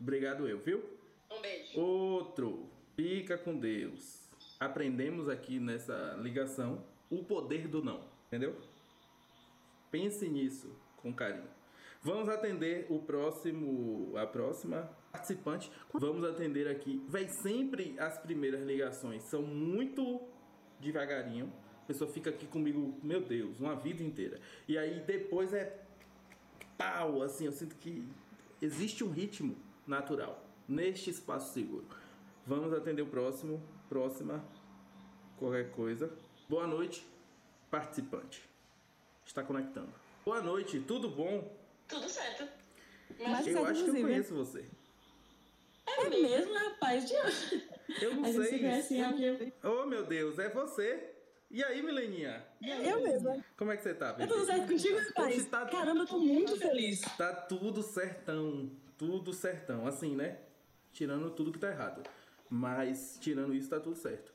Obrigado 0.00 0.46
eu, 0.48 0.60
viu? 0.60 0.84
Um 1.32 1.40
beijo. 1.42 1.76
Outro. 1.80 2.70
Fica 2.94 3.36
com 3.36 3.58
Deus. 3.58 4.28
Aprendemos 4.60 5.28
aqui 5.28 5.58
nessa 5.58 6.16
ligação 6.22 6.84
o 7.10 7.24
poder 7.24 7.66
do 7.66 7.82
não. 7.82 8.04
Entendeu? 8.28 8.54
Pense 9.90 10.28
nisso 10.28 10.70
com 10.98 11.12
carinho. 11.12 11.48
Vamos 12.02 12.28
atender 12.28 12.86
o 12.88 13.00
próximo, 13.00 14.16
a 14.16 14.24
próxima 14.24 14.88
participante. 15.16 15.72
Vamos 15.92 16.24
atender 16.24 16.68
aqui. 16.68 17.02
Véi, 17.08 17.28
sempre 17.28 17.98
as 17.98 18.18
primeiras 18.18 18.62
ligações 18.64 19.22
são 19.22 19.42
muito 19.42 20.20
devagarinho. 20.78 21.50
A 21.82 21.86
pessoa 21.86 22.10
fica 22.10 22.30
aqui 22.30 22.46
comigo, 22.46 22.98
meu 23.02 23.20
Deus, 23.20 23.58
uma 23.58 23.74
vida 23.74 24.02
inteira. 24.02 24.40
E 24.68 24.76
aí 24.76 25.00
depois 25.00 25.54
é 25.54 25.82
pau, 26.76 27.22
assim, 27.22 27.46
eu 27.46 27.52
sinto 27.52 27.74
que 27.76 28.06
existe 28.60 29.02
um 29.02 29.10
ritmo 29.10 29.56
natural 29.86 30.44
neste 30.68 31.10
espaço 31.10 31.54
seguro. 31.54 31.86
Vamos 32.46 32.72
atender 32.72 33.02
o 33.02 33.06
próximo, 33.06 33.62
próxima, 33.88 34.44
qualquer 35.38 35.70
coisa. 35.70 36.12
Boa 36.48 36.66
noite, 36.66 37.06
participante. 37.70 38.42
Está 39.24 39.42
conectando. 39.42 39.92
Boa 40.24 40.42
noite, 40.42 40.80
tudo 40.80 41.08
bom? 41.08 41.56
Tudo 41.88 42.08
certo. 42.08 42.48
Mas 43.20 43.46
eu 43.46 43.64
acho 43.64 43.84
que 43.84 43.90
eu 43.90 44.00
conheço 44.02 44.34
você. 44.34 44.64
É 45.98 46.08
mesmo, 46.08 46.54
rapaz? 46.54 47.06
De... 47.08 47.14
Eu 48.02 48.14
não 48.14 48.24
A 48.24 48.32
gente 48.32 48.42
se 48.44 48.48
sei. 48.50 48.58
conhece 48.58 48.98
Oh, 49.62 49.86
meu 49.86 50.04
Deus, 50.04 50.38
é 50.38 50.48
você? 50.48 51.12
E 51.50 51.62
aí, 51.62 51.80
Mileninha? 51.82 52.44
Eu 52.60 53.02
mesma. 53.02 53.44
Como 53.56 53.70
é 53.70 53.76
que 53.76 53.82
você 53.82 53.94
tá, 53.94 54.06
Tá 54.12 54.12
bebê? 54.14 54.32
tudo 54.32 54.44
certo 54.46 54.66
contigo, 54.68 54.98
rapaz? 54.98 55.44
Tá- 55.46 55.66
Caramba, 55.66 56.00
eu 56.00 56.06
tô 56.06 56.18
muito 56.18 56.56
feliz. 56.56 57.00
Tá 57.16 57.32
tudo 57.32 57.82
certão, 57.82 58.70
tudo 58.98 59.32
certão. 59.32 59.86
Assim, 59.86 60.16
né? 60.16 60.38
Tirando 60.92 61.30
tudo 61.30 61.52
que 61.52 61.58
tá 61.58 61.70
errado. 61.70 62.02
Mas, 62.50 63.16
tirando 63.20 63.54
isso, 63.54 63.70
tá 63.70 63.78
tudo 63.80 63.96
certo. 63.96 64.32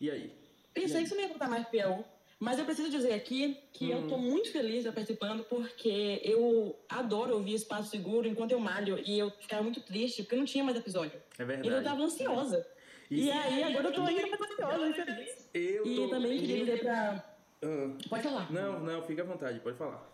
E 0.00 0.10
aí? 0.10 0.32
Pensei 0.72 1.02
que 1.02 1.08
você 1.08 1.14
não 1.16 1.22
ia 1.22 1.28
contar 1.30 1.48
mais 1.48 1.66
pião. 1.68 2.04
Mas 2.42 2.58
eu 2.58 2.64
preciso 2.64 2.90
dizer 2.90 3.12
aqui 3.14 3.56
que 3.72 3.88
eu 3.88 3.98
Hum. 3.98 4.08
tô 4.08 4.16
muito 4.18 4.50
feliz 4.50 4.72
de 4.72 4.78
estar 4.80 4.92
participando 4.92 5.44
porque 5.44 6.20
eu 6.24 6.76
adoro 6.88 7.34
ouvir 7.36 7.54
Espaço 7.54 7.88
Seguro 7.88 8.26
enquanto 8.26 8.50
eu 8.50 8.58
malho 8.58 8.98
e 9.06 9.16
eu 9.16 9.30
ficava 9.30 9.62
muito 9.62 9.80
triste 9.80 10.24
porque 10.24 10.34
não 10.34 10.44
tinha 10.44 10.64
mais 10.64 10.76
episódio. 10.76 11.12
É 11.38 11.42
E 11.42 11.44
eu 11.44 11.46
verdade. 11.46 11.84
tava 11.84 12.02
ansiosa. 12.02 12.66
E- 13.08 13.26
E 13.26 13.30
aí 13.30 13.62
agora 13.62 13.86
eu 13.88 13.92
tô 13.92 14.00
ainda 14.02 14.26
mais 14.26 14.40
ansiosa 14.40 14.88
e 14.88 14.92
feliz. 14.92 15.50
Eu 15.54 15.86
E 15.86 15.94
tô... 15.94 16.08
também 16.08 16.38
queria 16.40 16.58
dizer 16.64 16.80
pra. 16.80 17.24
Ah, 17.64 17.90
Pode 18.10 18.22
falar. 18.24 18.52
não, 18.52 18.80
não, 18.80 19.02
fica 19.04 19.22
à 19.22 19.24
vontade, 19.24 19.60
pode 19.60 19.76
falar. 19.78 20.11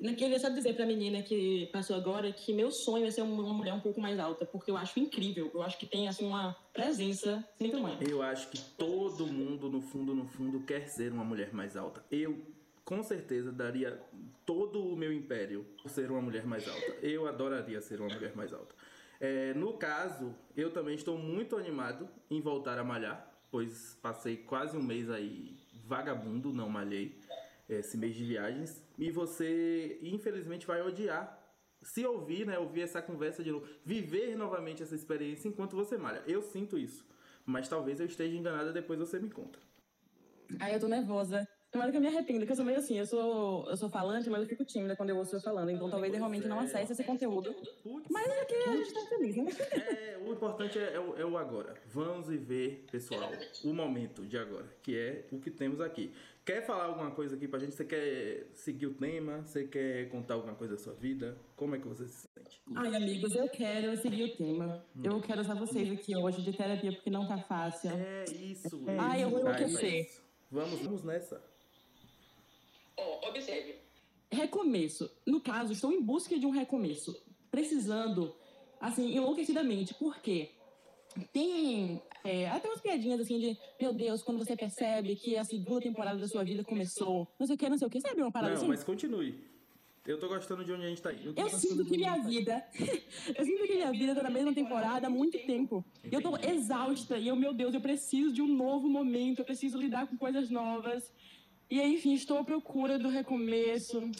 Eu 0.00 0.14
queria 0.16 0.38
só 0.38 0.48
dizer 0.48 0.74
pra 0.74 0.84
menina 0.84 1.22
que 1.22 1.68
passou 1.72 1.96
agora 1.96 2.32
que 2.32 2.52
meu 2.52 2.70
sonho 2.70 3.06
é 3.06 3.10
ser 3.10 3.22
uma 3.22 3.54
mulher 3.54 3.72
um 3.72 3.80
pouco 3.80 4.00
mais 4.00 4.18
alta, 4.18 4.44
porque 4.44 4.70
eu 4.70 4.76
acho 4.76 4.98
incrível. 4.98 5.50
Eu 5.54 5.62
acho 5.62 5.78
que 5.78 5.86
tem 5.86 6.08
assim 6.08 6.26
uma 6.26 6.54
presença 6.72 7.46
sem 7.56 7.70
tamanho. 7.70 7.98
Eu 8.02 8.20
acho 8.20 8.50
que 8.50 8.60
todo 8.76 9.26
mundo, 9.26 9.70
no 9.70 9.80
fundo, 9.80 10.14
no 10.14 10.26
fundo, 10.26 10.60
quer 10.60 10.88
ser 10.88 11.12
uma 11.12 11.24
mulher 11.24 11.54
mais 11.54 11.76
alta. 11.76 12.04
Eu, 12.10 12.44
com 12.84 13.02
certeza, 13.02 13.52
daria 13.52 14.00
todo 14.44 14.84
o 14.84 14.96
meu 14.96 15.12
império 15.12 15.64
por 15.80 15.88
ser 15.88 16.10
uma 16.10 16.20
mulher 16.20 16.44
mais 16.44 16.68
alta. 16.68 16.96
Eu 17.00 17.26
adoraria 17.26 17.80
ser 17.80 18.00
uma 18.00 18.12
mulher 18.12 18.34
mais 18.36 18.52
alta. 18.52 18.74
É, 19.20 19.54
no 19.54 19.74
caso, 19.74 20.34
eu 20.56 20.72
também 20.72 20.96
estou 20.96 21.16
muito 21.16 21.56
animado 21.56 22.08
em 22.30 22.40
voltar 22.40 22.78
a 22.78 22.84
malhar, 22.84 23.32
pois 23.50 23.96
passei 24.02 24.36
quase 24.36 24.76
um 24.76 24.82
mês 24.82 25.08
aí 25.08 25.56
vagabundo, 25.86 26.52
não 26.52 26.68
malhei 26.68 27.16
esse 27.68 27.96
mês 27.96 28.14
de 28.14 28.24
viagens. 28.24 28.82
E 28.98 29.10
você, 29.10 29.98
infelizmente, 30.02 30.66
vai 30.66 30.82
odiar 30.82 31.40
se 31.82 32.04
ouvir, 32.06 32.46
né, 32.46 32.58
ouvir 32.58 32.82
essa 32.82 33.02
conversa 33.02 33.44
de 33.44 33.52
novo, 33.52 33.66
viver 33.84 34.36
novamente 34.36 34.82
essa 34.82 34.94
experiência 34.94 35.48
enquanto 35.48 35.76
você 35.76 35.98
malha. 35.98 36.22
Eu 36.26 36.42
sinto 36.42 36.78
isso, 36.78 37.06
mas 37.44 37.68
talvez 37.68 38.00
eu 38.00 38.06
esteja 38.06 38.34
enganada, 38.34 38.72
depois 38.72 38.98
você 38.98 39.18
me 39.18 39.30
conta. 39.30 39.58
Aí 40.60 40.72
eu 40.72 40.80
tô 40.80 40.88
nervosa. 40.88 41.46
Tomara 41.70 41.90
que 41.90 41.96
eu 41.96 42.00
me 42.00 42.06
arrependa, 42.06 42.38
porque 42.38 42.52
eu 42.52 42.56
sou 42.56 42.64
meio 42.64 42.78
assim, 42.78 42.96
eu 42.96 43.04
sou, 43.04 43.68
eu 43.68 43.76
sou 43.76 43.90
falante, 43.90 44.30
mas 44.30 44.42
eu 44.42 44.48
fico 44.48 44.64
tímida 44.64 44.94
quando 44.94 45.10
eu 45.10 45.16
ouço 45.16 45.34
eu 45.34 45.40
falando. 45.40 45.70
Então 45.70 45.90
talvez 45.90 46.12
eu 46.12 46.20
realmente 46.20 46.46
não 46.46 46.60
acesse 46.60 46.92
esse 46.92 47.02
conteúdo. 47.02 47.52
Putz, 47.82 48.06
Mas 48.08 48.28
é 48.28 48.44
que 48.44 48.54
a 48.54 48.76
gente 48.76 48.94
tá 48.94 49.00
feliz, 49.06 49.36
né? 49.36 49.50
é, 49.72 50.18
o 50.24 50.32
importante 50.32 50.78
é, 50.78 50.94
é 50.94 51.00
o, 51.00 51.18
é 51.18 51.24
o 51.24 51.36
agora. 51.36 51.74
Vamos 51.86 52.28
viver, 52.28 52.86
pessoal, 52.92 53.28
o 53.64 53.72
momento 53.72 54.24
de 54.24 54.38
agora, 54.38 54.72
que 54.84 54.96
é 54.96 55.26
o 55.32 55.40
que 55.40 55.50
temos 55.50 55.80
aqui. 55.80 56.14
Quer 56.44 56.66
falar 56.66 56.84
alguma 56.84 57.10
coisa 57.10 57.36
aqui 57.36 57.48
pra 57.48 57.58
gente? 57.58 57.74
Você 57.74 57.86
quer 57.86 58.50
seguir 58.52 58.86
o 58.86 58.94
tema? 58.94 59.42
Você 59.42 59.66
quer 59.66 60.10
contar 60.10 60.34
alguma 60.34 60.54
coisa 60.54 60.74
da 60.74 60.82
sua 60.82 60.92
vida? 60.92 61.38
Como 61.56 61.74
é 61.74 61.78
que 61.78 61.88
você 61.88 62.06
se 62.06 62.28
sente? 62.28 62.60
Ai, 62.74 62.94
amigos, 62.94 63.34
eu 63.34 63.48
quero 63.48 63.96
seguir 63.96 64.24
o 64.24 64.36
tema. 64.36 64.84
Eu 65.02 65.22
quero 65.22 65.40
usar 65.40 65.54
vocês 65.54 65.90
aqui 65.90 66.14
hoje 66.14 66.42
de 66.42 66.52
terapia, 66.52 66.92
porque 66.92 67.08
não 67.08 67.26
tá 67.26 67.38
fácil. 67.38 67.90
É 67.92 68.24
isso. 68.24 68.84
Ai, 68.98 69.24
eu 69.24 69.30
vou 69.30 69.38
Ai, 69.46 69.56
enlouquecer. 69.56 70.10
Vamos, 70.50 70.80
vamos 70.82 71.02
nessa. 71.02 71.42
Ó, 72.98 73.30
observe. 73.30 73.76
Recomeço. 74.30 75.10
No 75.26 75.40
caso, 75.40 75.72
estou 75.72 75.92
em 75.92 76.02
busca 76.02 76.38
de 76.38 76.44
um 76.44 76.50
recomeço. 76.50 77.24
Precisando, 77.50 78.36
assim, 78.78 79.16
enlouquecidamente. 79.16 79.94
Por 79.94 80.18
quê? 80.20 80.50
Tem 81.32 82.02
é, 82.24 82.48
até 82.48 82.66
umas 82.68 82.80
piadinhas 82.80 83.20
assim 83.20 83.38
de, 83.38 83.58
meu 83.78 83.92
Deus, 83.92 84.22
quando 84.22 84.38
você 84.38 84.56
percebe 84.56 85.14
que 85.14 85.36
a 85.36 85.44
segunda 85.44 85.82
temporada 85.82 86.18
da 86.18 86.26
sua 86.26 86.42
vida 86.42 86.64
começou, 86.64 87.28
não 87.38 87.46
sei 87.46 87.54
o 87.54 87.58
que, 87.58 87.68
não 87.68 87.76
sei 87.76 87.86
o 87.86 87.90
que, 87.90 88.00
sabe 88.00 88.22
uma 88.22 88.32
parada 88.32 88.52
Não, 88.54 88.60
assim? 88.60 88.68
mas 88.68 88.82
continue. 88.82 89.34
Eu 90.06 90.18
tô 90.18 90.28
gostando 90.28 90.64
de 90.64 90.72
onde 90.72 90.84
a 90.84 90.88
gente 90.88 91.00
tá 91.00 91.12
indo. 91.12 91.34
Eu 91.36 91.48
sinto 91.48 91.84
que 91.84 91.96
minha 91.96 92.16
vida. 92.18 92.62
eu 93.36 93.44
sinto 93.44 93.66
que 93.66 93.74
minha 93.74 93.90
vida 93.90 94.14
tá 94.14 94.22
na 94.22 94.30
mesma 94.30 94.52
temporada 94.54 95.06
há 95.06 95.10
muito 95.10 95.38
tempo. 95.46 95.82
E 96.04 96.14
eu 96.14 96.20
tô 96.20 96.36
exausta. 96.36 97.16
E 97.16 97.28
eu, 97.28 97.34
meu 97.34 97.54
Deus, 97.54 97.72
eu 97.72 97.80
preciso 97.80 98.30
de 98.30 98.42
um 98.42 98.46
novo 98.46 98.86
momento. 98.86 99.38
Eu 99.38 99.46
preciso 99.46 99.78
lidar 99.78 100.06
com 100.06 100.18
coisas 100.18 100.50
novas. 100.50 101.10
E 101.70 101.80
aí, 101.80 101.94
enfim, 101.94 102.12
estou 102.12 102.36
à 102.36 102.44
procura 102.44 102.98
do 102.98 103.08
recomeço. 103.08 104.10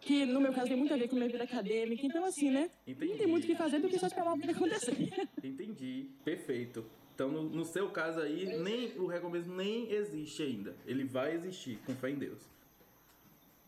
Que 0.00 0.24
no 0.24 0.40
meu 0.40 0.52
caso 0.52 0.68
tem 0.68 0.76
muito 0.76 0.94
a 0.94 0.96
ver 0.96 1.08
com 1.08 1.16
minha 1.16 1.28
vida 1.28 1.42
acadêmica. 1.42 2.06
Então, 2.06 2.24
assim, 2.24 2.50
né? 2.50 2.70
Não 2.86 3.16
tem 3.16 3.26
muito 3.26 3.42
o 3.42 3.46
que 3.48 3.56
fazer 3.56 3.80
do 3.80 3.88
que 3.88 3.98
só 3.98 4.06
esperar 4.06 4.30
a 4.30 4.36
vida 4.36 4.52
acontecer. 4.52 5.28
Entendi. 5.42 6.10
Perfeito. 6.24 6.86
Então, 7.14 7.30
no, 7.30 7.44
no 7.44 7.64
seu 7.64 7.90
caso 7.90 8.20
aí, 8.20 8.58
nem 8.58 8.98
o 8.98 9.06
recomeço 9.06 9.48
nem 9.48 9.90
existe 9.92 10.42
ainda. 10.42 10.74
Ele 10.84 11.04
vai 11.04 11.34
existir, 11.34 11.78
com 11.86 11.94
fé 11.94 12.10
em 12.10 12.16
Deus. 12.16 12.42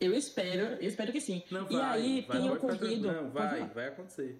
Eu 0.00 0.12
espero, 0.12 0.74
eu 0.82 0.88
espero 0.88 1.12
que 1.12 1.20
sim. 1.20 1.42
Não 1.50 1.66
e 1.70 1.74
vai. 1.74 2.00
aí 2.00 2.20
vai, 2.22 2.40
tem 2.40 2.50
ocorrido. 2.50 3.12
Não, 3.12 3.30
vai, 3.30 3.66
vai 3.68 3.88
acontecer. 3.88 4.36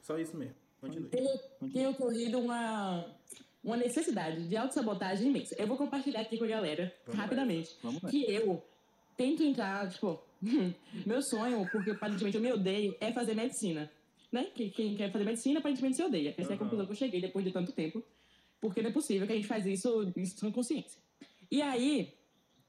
Só 0.00 0.18
isso 0.18 0.36
mesmo. 0.36 0.54
Continue. 0.80 1.08
tem, 1.08 1.26
tem 1.72 1.86
ocorrido 1.86 2.38
uma, 2.38 3.04
uma 3.62 3.76
necessidade 3.76 4.48
de 4.48 4.56
autossabotagem 4.56 5.28
imensa. 5.28 5.54
Eu 5.58 5.66
vou 5.66 5.76
compartilhar 5.76 6.20
aqui 6.20 6.38
com 6.38 6.44
a 6.44 6.48
galera, 6.48 6.92
Vamos 7.04 7.20
rapidamente. 7.20 7.76
Que 8.10 8.24
eu 8.30 8.62
tento 9.16 9.42
entrar, 9.42 9.88
tipo, 9.90 10.22
meu 11.06 11.22
sonho, 11.22 11.68
porque 11.70 11.90
aparentemente 11.90 12.36
eu 12.36 12.42
me 12.42 12.52
odeio, 12.52 12.96
é 13.00 13.12
fazer 13.12 13.34
medicina. 13.34 13.90
Né? 14.32 14.44
Que 14.54 14.70
quem 14.70 14.96
quer 14.96 15.12
fazer 15.12 15.24
medicina 15.24 15.60
aparentemente 15.60 15.96
se 15.96 16.02
odeia. 16.02 16.34
Essa 16.36 16.52
é 16.52 16.54
a 16.56 16.58
conclusão 16.58 16.86
que 16.86 16.92
eu 16.92 16.96
cheguei 16.96 17.20
depois 17.20 17.44
de 17.44 17.52
tanto 17.52 17.72
tempo. 17.72 18.02
Porque 18.66 18.82
não 18.82 18.90
é 18.90 18.92
possível 18.92 19.26
que 19.26 19.32
a 19.32 19.36
gente 19.36 19.46
faz 19.46 19.64
isso 19.64 20.12
sem 20.36 20.50
consciência. 20.50 21.00
E 21.50 21.62
aí, 21.62 22.12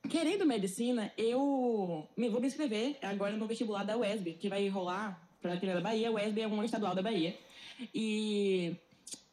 querendo 0.07 0.45
medicina, 0.45 1.11
eu 1.17 2.07
me 2.15 2.29
vou 2.29 2.39
me 2.39 2.47
inscrever 2.47 2.97
agora 3.01 3.35
no 3.35 3.47
vestibular 3.47 3.83
da 3.83 3.97
UESB, 3.97 4.33
que 4.33 4.47
vai 4.47 4.67
rolar 4.67 5.27
para 5.41 5.57
quem 5.57 5.69
é 5.69 5.73
da 5.73 5.81
Bahia. 5.81 6.09
A 6.09 6.11
UESB 6.11 6.41
é 6.41 6.47
uma 6.47 6.65
estadual 6.65 6.93
da 6.93 7.01
Bahia. 7.01 7.35
E 7.93 8.75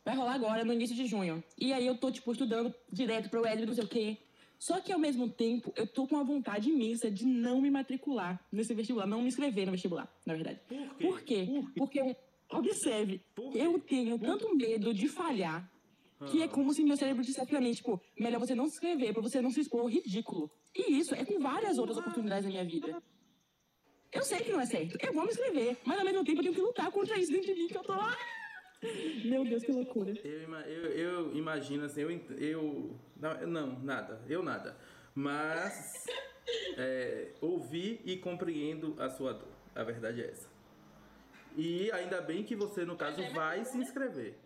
vai 0.04 0.16
rolar 0.16 0.34
agora 0.34 0.64
no 0.64 0.72
início 0.72 0.96
de 0.96 1.06
junho. 1.06 1.44
E 1.58 1.72
aí 1.72 1.86
eu 1.86 1.96
tô, 1.96 2.10
tipo, 2.10 2.32
estudando 2.32 2.74
direto 2.90 3.28
pra 3.28 3.42
UESB, 3.42 3.66
não 3.66 3.74
sei 3.74 3.84
o 3.84 3.88
quê. 3.88 4.16
Só 4.58 4.80
que 4.80 4.90
ao 4.90 4.98
mesmo 4.98 5.28
tempo, 5.28 5.70
eu 5.76 5.86
tô 5.86 6.06
com 6.06 6.14
uma 6.14 6.24
vontade 6.24 6.70
imensa 6.70 7.10
de 7.10 7.26
não 7.26 7.60
me 7.60 7.70
matricular 7.70 8.42
nesse 8.50 8.72
vestibular, 8.72 9.06
não 9.06 9.20
me 9.20 9.28
inscrever 9.28 9.66
no 9.66 9.72
vestibular, 9.72 10.10
na 10.24 10.32
verdade. 10.32 10.58
Por 10.98 11.20
quê? 11.22 11.46
Por 11.76 11.90
quê? 11.90 12.16
Porque, 12.48 12.70
observe, 12.70 13.20
Por 13.34 13.52
quê? 13.52 13.58
eu 13.58 13.78
tenho 13.80 14.18
tanto 14.18 14.54
medo 14.56 14.94
de 14.94 15.08
falhar 15.08 15.70
que 16.26 16.42
é 16.42 16.48
como 16.48 16.72
se 16.72 16.82
meu 16.82 16.96
cérebro 16.96 17.22
dissesse 17.22 17.48
pra 17.48 17.60
mim, 17.60 17.72
tipo, 17.72 18.00
melhor 18.18 18.38
você 18.38 18.54
não 18.54 18.66
se 18.66 18.74
inscrever 18.74 19.12
pra 19.12 19.22
você 19.22 19.40
não 19.40 19.50
se 19.50 19.60
expor 19.60 19.80
ao 19.80 19.88
ridículo. 19.88 20.50
E 20.74 20.98
isso 20.98 21.14
é 21.14 21.24
com 21.24 21.38
várias 21.40 21.78
outras 21.78 21.98
oportunidades 21.98 22.44
na 22.44 22.50
minha 22.50 22.64
vida. 22.64 23.02
Eu 24.12 24.22
sei 24.22 24.38
que 24.40 24.52
não 24.52 24.60
é 24.60 24.66
certo. 24.66 24.96
Eu 25.04 25.12
vou 25.12 25.24
me 25.24 25.30
inscrever, 25.30 25.76
mas 25.84 25.98
ao 25.98 26.04
mesmo 26.04 26.24
tempo 26.24 26.38
eu 26.38 26.44
tenho 26.44 26.54
que 26.54 26.60
lutar 26.60 26.90
contra 26.90 27.18
isso 27.18 27.32
dentro 27.32 27.52
de 27.52 27.60
mim 27.60 27.66
que 27.66 27.76
eu 27.76 27.82
tô 27.82 27.92
lá. 27.92 28.16
Meu 29.24 29.44
Deus, 29.44 29.64
que 29.64 29.72
loucura. 29.72 30.12
Eu, 30.22 30.52
eu, 30.66 30.90
eu 30.92 31.36
imagino 31.36 31.84
assim, 31.84 32.02
eu, 32.02 32.10
eu 32.38 33.00
não, 33.16 33.46
não, 33.46 33.80
nada, 33.80 34.22
eu 34.28 34.42
nada. 34.42 34.76
Mas 35.14 36.06
é, 36.76 37.32
ouvi 37.40 38.00
e 38.04 38.16
compreendo 38.16 38.94
a 38.98 39.10
sua 39.10 39.32
dor. 39.32 39.48
A 39.74 39.82
verdade 39.82 40.22
é 40.22 40.30
essa. 40.30 40.48
E 41.56 41.90
ainda 41.92 42.20
bem 42.20 42.44
que 42.44 42.54
você, 42.54 42.84
no 42.84 42.96
caso, 42.96 43.22
vai 43.32 43.64
se 43.64 43.78
inscrever. 43.78 44.36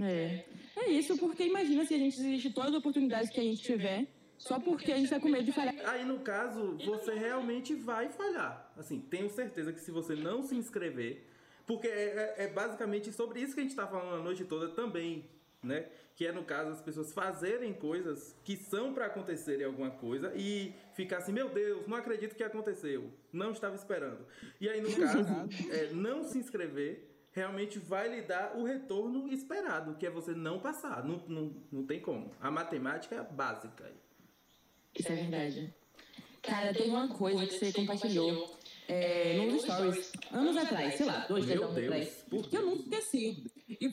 É. 0.00 0.44
É 0.76 0.90
isso, 0.90 1.16
porque 1.18 1.44
imagina 1.44 1.84
se 1.86 1.94
a 1.94 1.98
gente 1.98 2.16
desiste 2.16 2.48
de 2.48 2.54
todas 2.54 2.70
as 2.72 2.76
oportunidades 2.78 3.30
que 3.30 3.40
a 3.40 3.42
gente 3.42 3.62
tiver, 3.62 4.06
só 4.36 4.60
porque 4.60 4.92
a 4.92 4.96
gente 4.98 5.08
tá 5.08 5.18
com 5.18 5.28
medo 5.28 5.44
de 5.44 5.52
falhar. 5.52 5.74
Aí, 5.88 6.04
no 6.04 6.18
caso, 6.20 6.76
você 6.84 7.14
realmente 7.14 7.74
vai 7.74 8.08
falhar. 8.10 8.70
Assim, 8.76 9.00
tenho 9.00 9.30
certeza 9.30 9.72
que 9.72 9.80
se 9.80 9.90
você 9.90 10.14
não 10.14 10.42
se 10.42 10.54
inscrever, 10.54 11.24
porque 11.66 11.86
é, 11.88 12.34
é- 12.38 12.44
é 12.44 12.46
basicamente 12.48 13.10
sobre 13.12 13.40
isso 13.40 13.54
que 13.54 13.60
a 13.60 13.62
gente 13.62 13.74
tá 13.74 13.86
falando 13.86 14.20
a 14.20 14.22
noite 14.22 14.44
toda 14.44 14.68
também, 14.68 15.24
né? 15.62 15.86
Que 16.14 16.26
é, 16.26 16.32
no 16.32 16.44
caso, 16.44 16.70
as 16.70 16.80
pessoas 16.82 17.12
fazerem 17.12 17.72
coisas 17.72 18.36
que 18.44 18.56
são 18.56 18.92
pra 18.92 19.06
acontecerem 19.06 19.64
alguma 19.66 19.90
coisa 19.90 20.32
e 20.36 20.72
ficar 20.94 21.18
assim, 21.18 21.32
meu 21.32 21.48
Deus, 21.48 21.86
não 21.86 21.96
acredito 21.96 22.34
que 22.36 22.42
aconteceu, 22.42 23.10
não 23.32 23.50
estava 23.52 23.74
esperando. 23.74 24.26
E 24.60 24.68
aí, 24.68 24.80
no 24.80 24.94
caso, 24.94 25.18
é, 25.72 25.92
não 25.92 26.22
se 26.22 26.38
inscrever 26.38 27.05
realmente 27.36 27.78
vai 27.78 28.08
lhe 28.08 28.22
dar 28.22 28.56
o 28.56 28.64
retorno 28.64 29.30
esperado, 29.30 29.94
que 29.96 30.06
é 30.06 30.10
você 30.10 30.32
não 30.32 30.58
passar. 30.58 31.04
Não, 31.04 31.22
não, 31.28 31.54
não 31.70 31.86
tem 31.86 32.00
como. 32.00 32.30
A 32.40 32.50
matemática 32.50 33.14
é 33.14 33.22
básica. 33.22 33.92
Isso 34.98 35.12
é 35.12 35.16
verdade. 35.16 35.74
Cara, 36.40 36.72
teve 36.72 36.88
uma 36.88 37.08
coisa 37.08 37.46
que 37.46 37.52
você 37.58 37.72
compartilhou 37.74 38.58
é, 38.88 39.36
nos 39.46 39.62
stories, 39.62 40.12
anos 40.32 40.56
atrás, 40.56 40.94
sei 40.94 41.04
lá, 41.04 41.26
dois, 41.26 41.44
três 41.44 41.60
Meu 41.60 41.68
anos 41.68 41.80
Deus, 41.80 41.92
atrás, 41.92 42.48
que 42.48 42.56
eu 42.56 42.64
nunca 42.64 42.96
esqueci. 42.96 43.44
E 43.68 43.90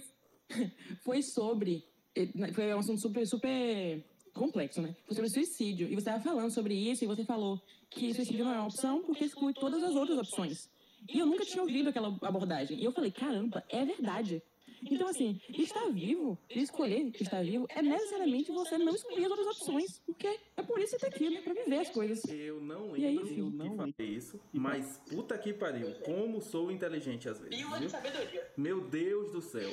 foi 1.04 1.22
sobre. 1.22 1.84
eh, 2.16 2.28
Foi 2.54 2.74
um 2.74 2.80
assunto 2.80 3.02
super, 3.02 3.28
super 3.28 4.06
complexo, 4.34 4.82
né? 4.82 4.96
Foi 5.06 5.16
sobre 5.16 5.30
suicídio. 5.30 5.88
E 5.88 5.96
você 5.96 6.10
estava 6.10 6.24
falando 6.24 6.52
sobre 6.52 6.76
isso 6.76 7.04
e 7.04 7.08
você 7.08 7.26
falou 7.26 7.62
que 7.90 8.14
suicídio 8.14 8.46
não 8.46 8.54
é 8.54 8.58
uma 8.60 8.68
opção 8.68 9.02
porque 9.02 9.26
exclui 9.26 9.54
todas 9.54 9.84
as 9.84 9.96
outras 9.96 10.18
opções. 10.18 10.70
E 11.10 11.20
eu 11.20 11.26
nunca 11.26 11.46
tinha 11.46 11.62
ouvido 11.62 11.90
aquela 11.90 12.08
abordagem. 12.22 12.80
E 12.80 12.84
eu 12.84 12.92
falei, 12.92 13.12
caramba, 13.12 13.64
é 13.70 13.84
verdade. 13.86 14.42
Então, 14.86 15.08
assim, 15.08 15.40
estar 15.50 15.88
vivo, 15.92 16.38
escolher 16.50 17.10
estar 17.20 17.42
vivo, 17.42 17.66
é 17.70 17.82
necessariamente 17.82 18.52
você 18.52 18.78
não 18.78 18.94
excluir 18.94 19.24
as 19.24 19.32
outras 19.32 19.48
opções. 19.48 20.02
Porque 20.06 20.28
é 20.58 20.62
por 20.62 20.78
isso 20.80 20.96
que 20.96 21.00
você 21.00 21.10
tá 21.10 21.16
aqui, 21.16 21.30
né? 21.30 21.42
Pra 21.42 21.54
viver 21.54 21.78
as 21.78 21.90
coisas. 21.90 22.22
Eu 22.26 22.60
não 22.62 22.96
E 22.98 23.06
aí, 23.06 23.16
lembro 23.16 23.28
filho? 23.28 23.52
que 23.52 23.78
falei 23.78 23.94
isso, 24.14 24.40
mas 24.52 24.98
puta 25.10 25.38
que 25.38 25.54
pariu, 25.54 25.88
como 26.04 26.42
sou 26.42 26.70
inteligente 26.70 27.30
às 27.30 27.40
vezes, 27.40 27.58
viu? 27.58 27.80
de 27.80 27.90
sabedoria. 27.90 28.52
Meu 28.58 28.82
Deus 28.82 29.32
do 29.32 29.42
céu. 29.42 29.70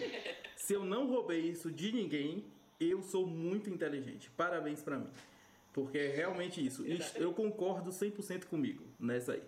Se 0.56 0.74
eu 0.74 0.84
não 0.84 1.08
roubei 1.08 1.40
isso 1.40 1.72
de 1.72 1.90
ninguém, 1.90 2.44
eu 2.78 3.02
sou 3.02 3.26
muito 3.26 3.68
inteligente. 3.68 4.30
Parabéns 4.36 4.80
pra 4.80 4.96
mim. 4.98 5.08
Porque 5.72 5.98
é 5.98 6.08
realmente 6.08 6.64
isso. 6.64 6.86
Isso- 6.86 7.16
Eu 7.18 7.32
concordo 7.32 7.90
100% 7.90 8.46
comigo 8.46 8.84
nessa 8.98 9.32
aí. 9.32 9.42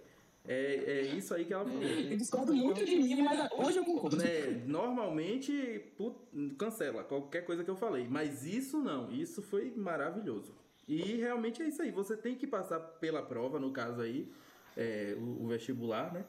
É, 0.45 0.74
é 0.74 1.03
isso 1.03 1.32
aí 1.34 1.45
que 1.45 1.53
ela 1.55 1.64
falou. 1.64 1.82
Eu 1.82 2.16
discordo 2.16 2.53
muito 2.55 2.84
de 2.84 2.97
mim, 2.97 3.22
mas 3.22 3.49
hoje 3.53 3.78
eu 3.78 3.84
concordo. 3.84 4.16
Né, 4.16 4.62
normalmente 4.66 5.93
put- 5.97 6.18
cancela 6.59 7.05
qualquer 7.05 7.45
coisa 7.45 7.62
que 7.62 7.70
eu 7.70 7.76
falei, 7.76 8.09
mas 8.09 8.45
isso 8.45 8.78
não, 8.80 9.11
isso 9.11 9.40
foi 9.40 9.72
maravilhoso. 9.76 10.53
E 10.88 11.16
realmente 11.16 11.62
é 11.62 11.68
isso 11.68 11.80
aí, 11.80 11.93
você 11.93 12.16
tem 12.16 12.34
que 12.34 12.47
passar 12.47 12.80
pela 12.80 13.22
prova, 13.22 13.61
no 13.61 13.70
caso 13.72 14.01
aí, 14.01 14.32
é, 14.76 15.14
o, 15.16 15.45
o 15.45 15.47
vestibular, 15.47 16.12
né? 16.12 16.24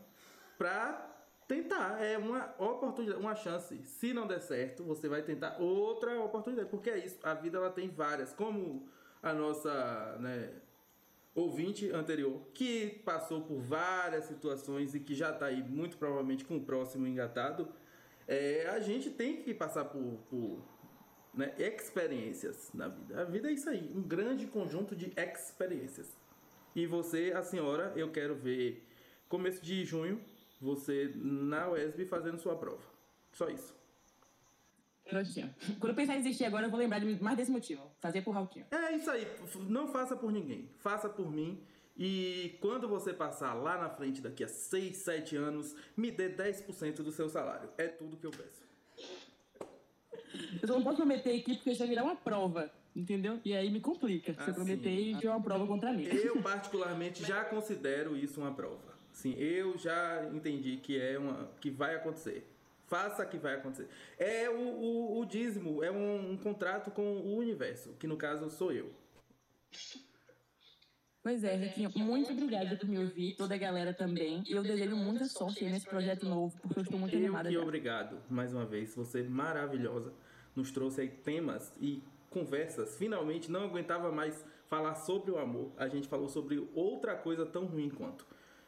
Pra 0.59 1.09
tentar, 1.47 1.99
é 2.01 2.15
uma 2.17 2.53
oportunidade, 2.59 3.19
uma 3.19 3.35
chance. 3.35 3.81
Se 3.83 4.13
não 4.13 4.27
der 4.27 4.41
certo, 4.41 4.83
você 4.83 5.09
vai 5.09 5.23
tentar 5.23 5.57
outra 5.59 6.19
oportunidade, 6.21 6.69
porque 6.69 6.91
é 6.91 7.03
isso, 7.03 7.17
a 7.23 7.33
vida 7.33 7.57
ela 7.57 7.71
tem 7.71 7.89
várias, 7.89 8.31
como 8.31 8.87
a 9.23 9.33
nossa, 9.33 10.17
né, 10.19 10.51
ouvinte 11.35 11.91
anterior 11.91 12.41
que 12.53 13.01
passou 13.03 13.41
por 13.41 13.59
várias 13.59 14.25
situações 14.25 14.93
e 14.93 14.99
que 14.99 15.15
já 15.15 15.31
está 15.31 15.47
aí 15.47 15.63
muito 15.63 15.97
provavelmente 15.97 16.45
com 16.45 16.57
o 16.57 16.63
próximo 16.63 17.07
engatado, 17.07 17.67
é, 18.27 18.67
a 18.69 18.79
gente 18.79 19.09
tem 19.09 19.41
que 19.41 19.53
passar 19.53 19.85
por, 19.85 20.19
por 20.29 20.63
né, 21.33 21.53
experiências 21.57 22.71
na 22.73 22.87
vida. 22.87 23.21
A 23.21 23.25
vida 23.25 23.49
é 23.49 23.53
isso 23.53 23.69
aí, 23.69 23.91
um 23.93 24.01
grande 24.01 24.47
conjunto 24.47 24.95
de 24.95 25.11
experiências. 25.17 26.15
E 26.75 26.85
você, 26.85 27.33
a 27.35 27.43
senhora, 27.43 27.93
eu 27.95 28.11
quero 28.11 28.35
ver 28.35 28.87
começo 29.27 29.61
de 29.61 29.83
junho 29.83 30.21
você 30.61 31.11
na 31.15 31.69
UESB 31.69 32.05
fazendo 32.05 32.39
sua 32.39 32.55
prova. 32.55 32.83
Só 33.33 33.49
isso. 33.49 33.75
Quando 35.79 35.89
eu 35.89 35.95
pensar 35.95 36.15
em 36.15 36.21
desistir 36.21 36.45
agora, 36.45 36.65
eu 36.65 36.69
vou 36.69 36.79
lembrar 36.79 36.99
de 36.99 37.21
mais 37.21 37.37
desse 37.37 37.51
motivo. 37.51 37.83
Fazer 37.99 38.21
por 38.21 38.31
Rauquinho. 38.31 38.65
É 38.71 38.95
isso 38.95 39.09
aí. 39.11 39.27
Não 39.67 39.87
faça 39.87 40.15
por 40.15 40.31
ninguém. 40.31 40.69
Faça 40.79 41.09
por 41.09 41.29
mim. 41.31 41.61
E 41.95 42.57
quando 42.59 42.87
você 42.87 43.13
passar 43.13 43.53
lá 43.53 43.77
na 43.77 43.89
frente 43.89 44.21
daqui 44.21 44.43
a 44.43 44.47
6, 44.47 44.97
7 44.97 45.35
anos, 45.35 45.75
me 45.95 46.09
dê 46.09 46.29
10% 46.29 47.03
do 47.03 47.11
seu 47.11 47.29
salário. 47.29 47.69
É 47.77 47.87
tudo 47.87 48.17
que 48.17 48.25
eu 48.25 48.31
peço. 48.31 48.63
Eu 50.61 50.67
só 50.67 50.73
não 50.73 50.83
posso 50.83 50.97
prometer 50.97 51.39
aqui 51.39 51.55
porque 51.55 51.69
isso 51.71 51.79
vai 51.79 51.87
virar 51.87 52.03
uma 52.03 52.15
prova, 52.15 52.71
entendeu? 52.95 53.39
E 53.45 53.53
aí 53.53 53.69
me 53.69 53.79
complica. 53.79 54.33
Se 54.33 54.39
Ah, 54.39 54.45
eu 54.47 54.53
prometer 54.55 54.89
e 54.89 55.15
tiver 55.15 55.29
uma 55.29 55.41
prova 55.41 55.67
contra 55.67 55.93
mim. 55.93 56.05
Eu, 56.05 56.41
particularmente, 56.41 57.23
já 57.23 57.43
considero 57.45 58.17
isso 58.17 58.39
uma 58.41 58.53
prova. 58.53 58.93
Sim, 59.11 59.35
eu 59.37 59.77
já 59.77 60.27
entendi 60.33 60.77
que 60.77 60.99
é 60.99 61.19
uma. 61.19 61.51
que 61.61 61.69
vai 61.69 61.93
acontecer. 61.95 62.49
Faça 62.87 63.25
que 63.25 63.37
vai 63.37 63.55
acontecer. 63.55 63.87
É 64.17 64.49
o, 64.49 64.59
o, 64.59 65.19
o 65.19 65.25
dízimo, 65.25 65.83
é 65.83 65.91
um, 65.91 66.31
um 66.31 66.37
contrato 66.37 66.91
com 66.91 67.01
o 67.01 67.37
universo, 67.37 67.93
que 67.99 68.05
no 68.07 68.17
caso 68.17 68.49
sou 68.49 68.71
eu. 68.71 68.91
Pois 71.21 71.41
é, 71.45 71.55
Riquinho, 71.55 71.89
muito 71.95 72.33
obrigada 72.33 72.75
por 72.75 72.87
me 72.87 72.97
ouvir, 72.97 73.35
toda 73.35 73.55
a 73.55 73.57
galera 73.57 73.93
também. 73.93 74.43
E 74.45 74.51
eu 74.51 74.61
desejo 74.61 74.95
muita 74.97 75.23
sorte 75.25 75.63
nesse 75.63 75.85
projeto 75.85 76.25
novo, 76.27 76.53
porque 76.61 76.79
eu 76.79 76.83
estou 76.83 76.99
muito 76.99 77.15
Eu 77.15 77.19
animada. 77.19 77.47
que 77.47 77.55
já. 77.55 77.61
obrigado, 77.61 78.17
mais 78.29 78.53
uma 78.53 78.65
vez. 78.65 78.93
Você 78.95 79.21
é 79.21 79.23
maravilhosa. 79.23 80.13
Nos 80.53 80.69
trouxe 80.71 80.99
aí 80.99 81.07
temas 81.07 81.71
e 81.79 82.03
conversas. 82.29 82.97
Finalmente 82.97 83.49
não 83.49 83.63
aguentava 83.63 84.11
mais 84.11 84.45
falar 84.67 84.95
sobre 84.95 85.31
o 85.31 85.37
amor. 85.37 85.71
A 85.77 85.87
gente 85.87 86.09
falou 86.09 86.27
sobre 86.27 86.67
outra 86.75 87.15
coisa 87.15 87.45
tão 87.45 87.65
ruim 87.65 87.89
quanto. 87.89 88.27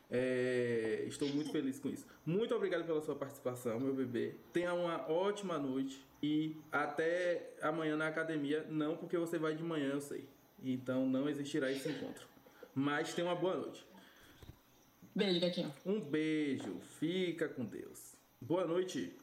É, 0.09 1.03
estou 1.07 1.27
muito 1.29 1.51
feliz 1.51 1.79
com 1.79 1.89
isso. 1.89 2.05
Muito 2.25 2.53
obrigado 2.55 2.85
pela 2.85 3.01
sua 3.01 3.15
participação, 3.15 3.79
meu 3.79 3.93
bebê. 3.93 4.35
Tenha 4.53 4.73
uma 4.73 5.09
ótima 5.09 5.57
noite 5.57 5.99
e 6.21 6.55
até 6.71 7.53
amanhã 7.61 7.97
na 7.97 8.07
academia. 8.07 8.65
Não 8.69 8.95
porque 8.95 9.17
você 9.17 9.37
vai 9.37 9.55
de 9.55 9.63
manhã, 9.63 9.89
eu 9.89 10.01
sei. 10.01 10.27
Então 10.63 11.05
não 11.05 11.27
existirá 11.27 11.71
esse 11.71 11.89
encontro. 11.89 12.27
Mas 12.73 13.13
tenha 13.13 13.27
uma 13.27 13.35
boa 13.35 13.55
noite. 13.55 13.85
Beijo, 15.15 15.39
gatinho. 15.39 15.73
Um 15.85 15.99
beijo, 15.99 16.79
fica 16.99 17.47
com 17.47 17.63
Deus. 17.65 18.15
Boa 18.41 18.65
noite. 18.65 19.17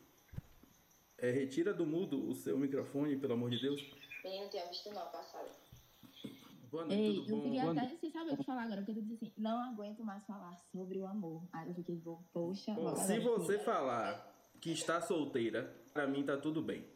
É, 1.18 1.30
retira 1.30 1.72
do 1.72 1.86
mudo 1.86 2.28
o 2.28 2.34
seu 2.34 2.58
microfone, 2.58 3.16
pelo 3.16 3.34
amor 3.34 3.50
de 3.50 3.60
Deus. 3.60 3.80
Não 4.24 4.48
tinha 4.48 4.66
visto 4.68 4.90
não, 4.90 5.06
passada. 5.10 5.61
Boa 6.72 6.86
noite, 6.86 7.00
Ei, 7.02 7.14
tudo 7.16 7.30
eu 7.30 7.36
bom? 7.36 7.42
queria 7.42 7.60
Boa 7.62 7.72
até, 7.72 7.80
noite. 7.82 7.96
você 8.00 8.10
sabe 8.10 8.30
o 8.30 8.36
que 8.38 8.44
falar 8.44 8.62
agora, 8.62 8.80
porque 8.82 8.94
tu 8.94 9.02
disse 9.06 9.26
assim, 9.26 9.32
não 9.36 9.62
aguento 9.62 10.02
mais 10.02 10.24
falar 10.24 10.56
sobre 10.72 10.98
o 10.98 11.06
amor. 11.06 11.42
Aí 11.52 11.68
eu 11.68 11.74
fiquei, 11.74 11.96
tipo, 11.96 12.24
poxa, 12.32 12.72
Bom, 12.72 12.96
se 12.96 13.18
você 13.20 13.58
falar 13.58 14.34
que 14.58 14.72
está 14.72 15.00
solteira, 15.02 15.76
pra 15.92 16.06
mim 16.06 16.24
tá 16.24 16.36
tudo 16.38 16.62
bem. 16.62 16.86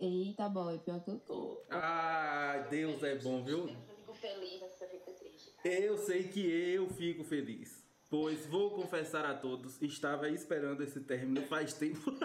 Eita, 0.00 0.48
boy, 0.48 0.78
pior 0.78 1.00
que 1.04 1.10
eu 1.10 1.18
tô. 1.20 1.60
Ah, 1.70 2.66
Deus 2.70 3.02
é 3.02 3.16
bom, 3.18 3.44
viu? 3.44 3.68
Eu 3.68 3.76
fico 3.96 4.14
feliz, 4.14 4.58
você 4.60 4.86
fica 4.88 5.12
triste. 5.12 5.52
Eu 5.64 5.98
sei 5.98 6.28
que 6.28 6.40
eu 6.48 6.88
fico 6.88 7.24
feliz. 7.24 7.86
Pois 8.08 8.46
vou 8.46 8.70
confessar 8.70 9.26
a 9.26 9.34
todos, 9.34 9.82
estava 9.82 10.30
esperando 10.30 10.82
esse 10.82 10.98
término 11.00 11.42
faz 11.46 11.74
tempo. 11.74 12.10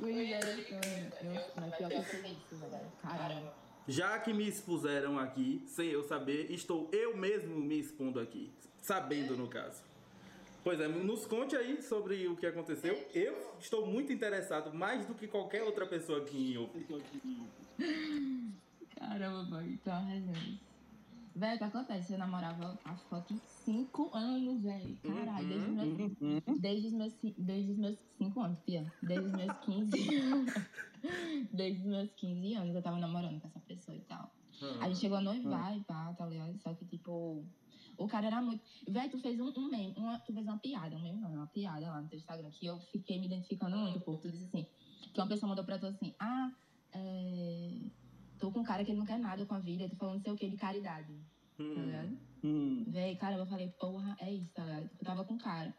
Misericórdia. 0.00 0.04
Eu- 0.04 0.04
Mas 0.04 0.04
pior 0.04 0.04
que 0.04 0.04
eu 0.04 0.04
tô 0.04 0.04
isso, 0.04 0.22
velho. 0.22 0.40
Caramba. 0.40 0.53
Já 3.86 4.18
que 4.18 4.32
me 4.32 4.48
expuseram 4.48 5.18
aqui, 5.18 5.62
sem 5.66 5.88
eu 5.88 6.02
saber, 6.02 6.50
estou 6.50 6.88
eu 6.92 7.16
mesmo 7.16 7.56
me 7.56 7.78
expondo 7.78 8.18
aqui. 8.18 8.50
Sabendo, 8.80 9.36
no 9.36 9.48
caso. 9.48 9.82
Pois 10.62 10.80
é, 10.80 10.88
nos 10.88 11.26
conte 11.26 11.54
aí 11.54 11.82
sobre 11.82 12.26
o 12.26 12.36
que 12.36 12.46
aconteceu. 12.46 12.96
Eu 13.14 13.54
estou 13.60 13.86
muito 13.86 14.10
interessado, 14.10 14.72
mais 14.72 15.04
do 15.04 15.14
que 15.14 15.26
qualquer 15.26 15.62
outra 15.62 15.86
pessoa 15.86 16.22
aqui 16.22 16.54
em 16.54 16.56
ouvir. 16.56 16.86
Caramba, 18.98 19.42
boy, 19.44 19.72
então. 19.72 20.02
Velho, 21.34 21.54
o 21.56 21.58
que 21.58 21.64
acontece? 21.64 22.12
Eu 22.12 22.18
namorava 22.18 22.78
há 22.84 22.96
fucking 22.96 23.40
5 23.64 24.10
anos, 24.14 24.62
velho. 24.62 24.96
Caralho, 25.02 25.48
desde, 25.48 25.66
os 25.66 25.74
meus, 25.74 26.60
desde, 26.60 26.86
os 26.86 26.92
meus, 26.92 27.14
desde 27.36 27.72
os 27.72 27.78
meus 27.78 27.98
5 28.18 28.40
anos, 28.40 28.60
pia. 28.60 28.92
Desde 29.02 29.26
os 29.26 29.32
meus 29.32 29.58
15 29.58 29.90
Desde 31.52 31.80
os 31.80 31.86
meus 31.86 32.10
15 32.12 32.54
anos 32.54 32.74
eu 32.74 32.82
tava 32.82 32.98
namorando 32.98 33.40
com 33.40 33.48
essa 33.48 33.60
pessoa 33.60 33.96
e 33.96 34.00
tal. 34.02 34.30
A 34.80 34.88
gente 34.88 35.00
chegou 35.00 35.18
a 35.18 35.20
noivar 35.20 35.76
e 35.76 35.80
pá, 35.82 36.14
tá 36.14 36.24
ligado? 36.26 36.56
Só 36.60 36.72
que, 36.74 36.84
tipo, 36.84 37.44
o 37.98 38.06
cara 38.06 38.28
era 38.28 38.40
muito. 38.40 38.62
Véi, 38.88 39.08
tu 39.08 39.18
fez 39.18 39.40
um, 39.40 39.52
um 39.56 39.68
meme, 39.68 39.94
uma, 39.96 40.18
tu 40.20 40.32
fez 40.32 40.46
uma 40.46 40.58
piada, 40.58 40.96
um 40.96 41.02
meme 41.02 41.20
não, 41.20 41.32
uma 41.32 41.46
piada 41.48 41.88
lá 41.88 42.00
no 42.00 42.08
teu 42.08 42.18
Instagram, 42.18 42.50
que 42.50 42.66
eu 42.66 42.78
fiquei 42.92 43.18
me 43.18 43.26
identificando 43.26 43.76
muito, 43.76 44.00
pô. 44.00 44.16
Tu 44.16 44.30
disse 44.30 44.44
assim, 44.44 44.66
que 45.12 45.20
uma 45.20 45.26
pessoa 45.26 45.48
mandou 45.48 45.64
pra 45.64 45.78
tu 45.78 45.86
assim, 45.86 46.14
ah, 46.20 46.52
é. 46.92 48.03
Tô 48.38 48.50
com 48.50 48.60
um 48.60 48.64
cara 48.64 48.84
que 48.84 48.90
ele 48.90 48.98
não 48.98 49.06
quer 49.06 49.18
nada 49.18 49.44
com 49.46 49.54
a 49.54 49.60
vida, 49.60 49.88
tu 49.88 49.96
falando 49.96 50.22
sei 50.22 50.32
o 50.32 50.36
que 50.36 50.48
de 50.48 50.56
caridade. 50.56 51.14
Tá 51.56 51.62
ligado? 51.62 52.18
Hum. 52.42 52.84
Véi, 52.88 53.16
cara, 53.16 53.36
eu 53.36 53.46
falei, 53.46 53.68
porra, 53.80 54.16
é 54.20 54.32
isso, 54.32 54.52
tá 54.52 54.64
ligado? 54.64 54.90
Eu 54.98 55.04
tava 55.04 55.24
com 55.24 55.34
um 55.34 55.38
cara. 55.38 55.74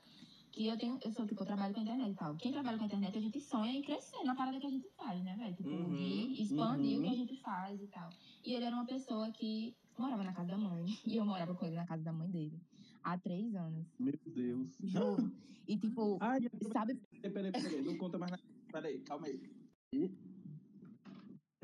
Que 0.52 0.68
eu 0.68 0.78
tenho, 0.78 0.98
eu 1.04 1.12
sou, 1.12 1.28
tipo, 1.28 1.42
eu 1.42 1.46
trabalho 1.46 1.74
com 1.74 1.82
a 1.82 1.84
internet 1.84 2.12
e 2.12 2.16
tal. 2.16 2.36
Quem 2.38 2.54
trabalha 2.54 2.78
com 2.78 2.86
a 2.86 2.88
internet, 2.88 3.18
a 3.18 3.22
gente 3.22 3.42
sonha 3.42 3.74
em 3.74 3.82
crescer 3.82 4.24
na 4.24 4.34
parada 4.36 4.58
que 4.58 4.66
a 4.66 4.70
gente 4.70 4.88
faz, 4.96 5.22
né, 5.22 5.36
velho? 5.38 5.54
Tipo, 5.54 5.70
Uhum, 5.70 5.96
de 5.96 6.42
expandir 6.42 6.98
o 6.98 7.02
que 7.02 7.08
a 7.08 7.12
uhum. 7.12 7.18
gente 7.18 7.36
faz 7.42 7.82
e 7.82 7.88
tal. 7.88 8.10
E 8.46 8.54
ele 8.54 8.64
era 8.64 8.76
uma 8.76 8.86
pessoa 8.86 9.30
que 9.32 9.76
morava 9.98 10.24
na 10.24 10.34
casa 10.34 10.48
da 10.48 10.58
mãe. 10.58 10.86
E 11.06 11.18
eu 11.18 11.26
morava 11.26 11.54
com 11.54 11.66
ele 11.66 11.76
na 11.76 11.86
casa 11.86 12.04
da 12.04 12.14
mãe 12.14 12.30
dele. 12.30 12.58
Há 13.04 13.18
três 13.18 13.54
anos. 13.54 13.86
Meu 14.00 14.14
Deus. 14.34 14.78
Juro. 14.82 15.32
E 15.68 15.78
tipo, 15.78 16.18
Ai, 16.22 16.40
sabe? 16.72 16.96
Peraí, 17.22 17.34
peraí, 17.34 17.52
peraí. 17.52 17.82
Não 17.82 17.98
conta 17.98 18.18
mais 18.18 18.32
nada. 18.32 18.44
Peraí, 18.72 19.00
calma 19.00 19.28
aí. 19.28 19.42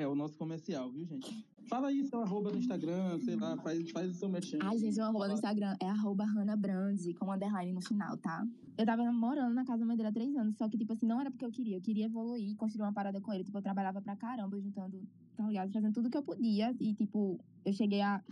É 0.02 0.08
o 0.08 0.16
nosso 0.16 0.36
comercial, 0.36 0.90
viu, 0.90 1.06
gente? 1.06 1.46
Fala 1.70 1.90
aí 1.90 2.04
seu 2.08 2.24
arroba 2.24 2.50
no 2.50 2.58
Instagram, 2.58 3.20
sei 3.20 3.36
lá, 3.36 3.56
faz, 3.58 3.92
faz 3.92 4.10
o 4.10 4.14
seu 4.16 4.28
mexendo. 4.28 4.64
Ai, 4.64 4.80
gente, 4.80 4.96
meu 4.96 5.06
arroba 5.06 5.28
no 5.28 5.36
Instagram 5.36 5.76
é 5.80 5.88
arroba 5.88 6.26
Hannah 6.26 6.56
Brands, 6.56 7.06
com 7.20 7.32
underline 7.32 7.72
no 7.72 7.82
final, 7.82 8.18
tá? 8.18 8.44
Eu 8.80 8.84
tava 8.84 9.04
namorando 9.04 9.54
na 9.54 9.64
casa 9.64 9.82
da 9.82 9.86
mãe 9.86 9.96
dele 9.96 10.10
há 10.10 10.12
três 10.12 10.36
anos, 10.36 10.58
só 10.58 10.68
que, 10.68 10.76
tipo 10.76 10.92
assim, 10.92 11.06
não 11.06 11.22
era 11.22 11.30
porque 11.30 11.46
eu 11.46 11.52
queria. 11.52 11.78
Eu 11.78 11.82
queria 11.82 12.06
evoluir, 12.06 12.56
construir 12.56 12.84
uma 12.84 12.92
parada 12.92 13.22
com 13.22 13.32
ele. 13.32 13.44
Tipo, 13.44 13.60
eu 13.60 13.62
trabalhava 13.62 14.02
pra 14.02 14.16
caramba, 14.16 14.60
juntando, 14.60 15.08
tá 15.38 15.48
ligado? 15.48 15.72
Fazendo 15.72 15.94
tudo 15.94 16.10
que 16.10 16.18
eu 16.18 16.24
podia. 16.24 16.76
E, 16.80 16.96
tipo, 16.96 17.40
eu 17.64 17.72
cheguei 17.72 18.02
a 18.02 18.24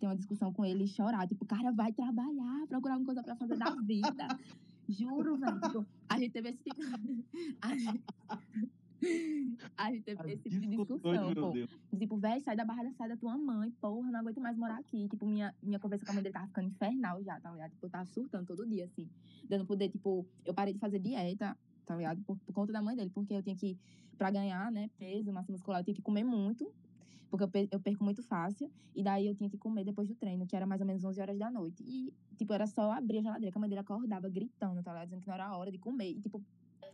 ter 0.00 0.06
uma 0.06 0.16
discussão 0.16 0.52
com 0.52 0.64
ele 0.64 0.82
e 0.82 0.88
chorar. 0.88 1.28
Tipo, 1.28 1.46
cara, 1.46 1.70
vai 1.70 1.92
trabalhar, 1.92 2.66
procurar 2.66 2.94
alguma 2.94 3.06
coisa 3.06 3.22
pra 3.22 3.36
fazer 3.36 3.56
da 3.56 3.70
vida. 3.86 4.26
Juro, 4.88 5.36
velho. 5.36 5.60
Tipo, 5.60 5.86
a 6.08 6.18
gente 6.18 6.32
teve 6.32 6.48
esse 6.48 6.64
tipo... 6.64 6.82
A 7.62 7.78
gente... 7.78 8.02
A 9.76 9.90
gente 9.90 10.02
teve 10.04 10.32
esse 10.32 10.48
tipo 10.48 10.60
de 10.60 10.76
discussão, 10.76 11.34
pô. 11.34 11.50
Deus. 11.50 11.70
Tipo, 11.98 12.16
velho, 12.16 12.40
sai 12.40 12.56
da 12.56 12.64
barra 12.64 12.84
da 12.84 12.92
sai 12.92 13.08
da 13.08 13.16
tua 13.16 13.36
mãe, 13.36 13.70
porra, 13.80 14.10
não 14.10 14.20
aguento 14.20 14.40
mais 14.40 14.56
morar 14.56 14.78
aqui. 14.78 15.08
Tipo, 15.08 15.26
minha, 15.26 15.54
minha 15.62 15.78
conversa 15.78 16.04
com 16.04 16.12
a 16.12 16.14
mãe 16.14 16.22
dele 16.22 16.32
tava 16.32 16.46
ficando 16.46 16.68
infernal 16.68 17.22
já, 17.22 17.40
tá 17.40 17.50
ligado? 17.50 17.72
Tipo, 17.72 17.86
eu 17.86 17.90
tava 17.90 18.04
surtando 18.06 18.46
todo 18.46 18.66
dia, 18.66 18.84
assim. 18.84 19.08
Dando 19.48 19.66
poder, 19.66 19.88
tipo, 19.88 20.26
eu 20.44 20.54
parei 20.54 20.72
de 20.72 20.80
fazer 20.80 20.98
dieta, 20.98 21.56
tá 21.84 21.96
ligado? 21.96 22.22
Por, 22.22 22.36
por 22.38 22.52
conta 22.52 22.72
da 22.72 22.82
mãe 22.82 22.96
dele, 22.96 23.10
porque 23.10 23.34
eu 23.34 23.42
tinha 23.42 23.56
que, 23.56 23.78
pra 24.16 24.30
ganhar, 24.30 24.70
né, 24.70 24.88
peso, 24.98 25.32
massa 25.32 25.52
muscular, 25.52 25.80
eu 25.80 25.84
tinha 25.84 25.94
que 25.94 26.02
comer 26.02 26.24
muito, 26.24 26.72
porque 27.30 27.44
eu, 27.44 27.68
eu 27.72 27.80
perco 27.80 28.04
muito 28.04 28.22
fácil. 28.22 28.70
E 28.94 29.02
daí 29.02 29.26
eu 29.26 29.34
tinha 29.34 29.48
que 29.48 29.56
comer 29.56 29.84
depois 29.84 30.06
do 30.06 30.14
treino, 30.14 30.46
que 30.46 30.54
era 30.54 30.66
mais 30.66 30.80
ou 30.80 30.86
menos 30.86 31.02
11 31.02 31.20
horas 31.20 31.38
da 31.38 31.50
noite. 31.50 31.82
E, 31.82 32.12
tipo, 32.36 32.52
era 32.52 32.66
só 32.66 32.92
abrir 32.92 33.18
a 33.18 33.22
geladeira, 33.22 33.50
que 33.50 33.58
a 33.58 33.60
mãe 33.60 33.68
dele 33.68 33.80
acordava 33.80 34.28
gritando, 34.28 34.82
tá 34.82 34.92
ligado? 34.92 35.06
Dizendo 35.06 35.22
que 35.22 35.28
não 35.28 35.34
era 35.34 35.46
a 35.46 35.56
hora 35.56 35.72
de 35.72 35.78
comer. 35.78 36.10
E, 36.10 36.20
tipo, 36.20 36.42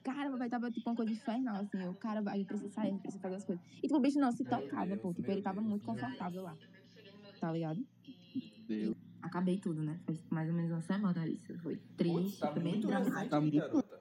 Cara, 0.02 0.34
vai 0.36 0.48
tava 0.48 0.70
tipo 0.70 0.88
uma 0.88 0.96
coisa 0.96 1.12
infernal, 1.12 1.56
assim. 1.56 1.86
O 1.88 1.94
cara, 1.94 2.22
gente 2.36 2.46
precisa 2.46 2.70
sair, 2.70 2.98
precisa 2.98 3.20
fazer 3.20 3.36
as 3.36 3.44
coisas. 3.44 3.64
E 3.78 3.82
tipo, 3.82 3.96
o 3.96 4.00
bicho 4.00 4.18
não 4.18 4.32
se 4.32 4.44
tocava, 4.44 4.96
pô. 4.96 5.12
Tipo, 5.12 5.30
ele 5.30 5.42
tava 5.42 5.60
muito 5.60 5.84
confortável 5.84 6.42
lá. 6.42 6.56
Tá 7.40 7.52
ligado? 7.52 7.84
Deus. 8.66 8.96
Acabei 9.20 9.58
tudo, 9.58 9.82
né? 9.82 9.98
Faz 10.06 10.24
mais 10.30 10.48
ou 10.48 10.54
menos 10.54 10.70
uma 10.70 10.80
semana 10.80 11.26
isso. 11.26 11.58
Foi 11.58 11.76
triste, 11.96 12.40
Tá 12.40 12.52
foi 12.52 12.62
bem 12.62 12.72
muito 12.74 12.86
dramático. 12.86 13.18
recente, 13.18 13.56
garota. 13.56 14.00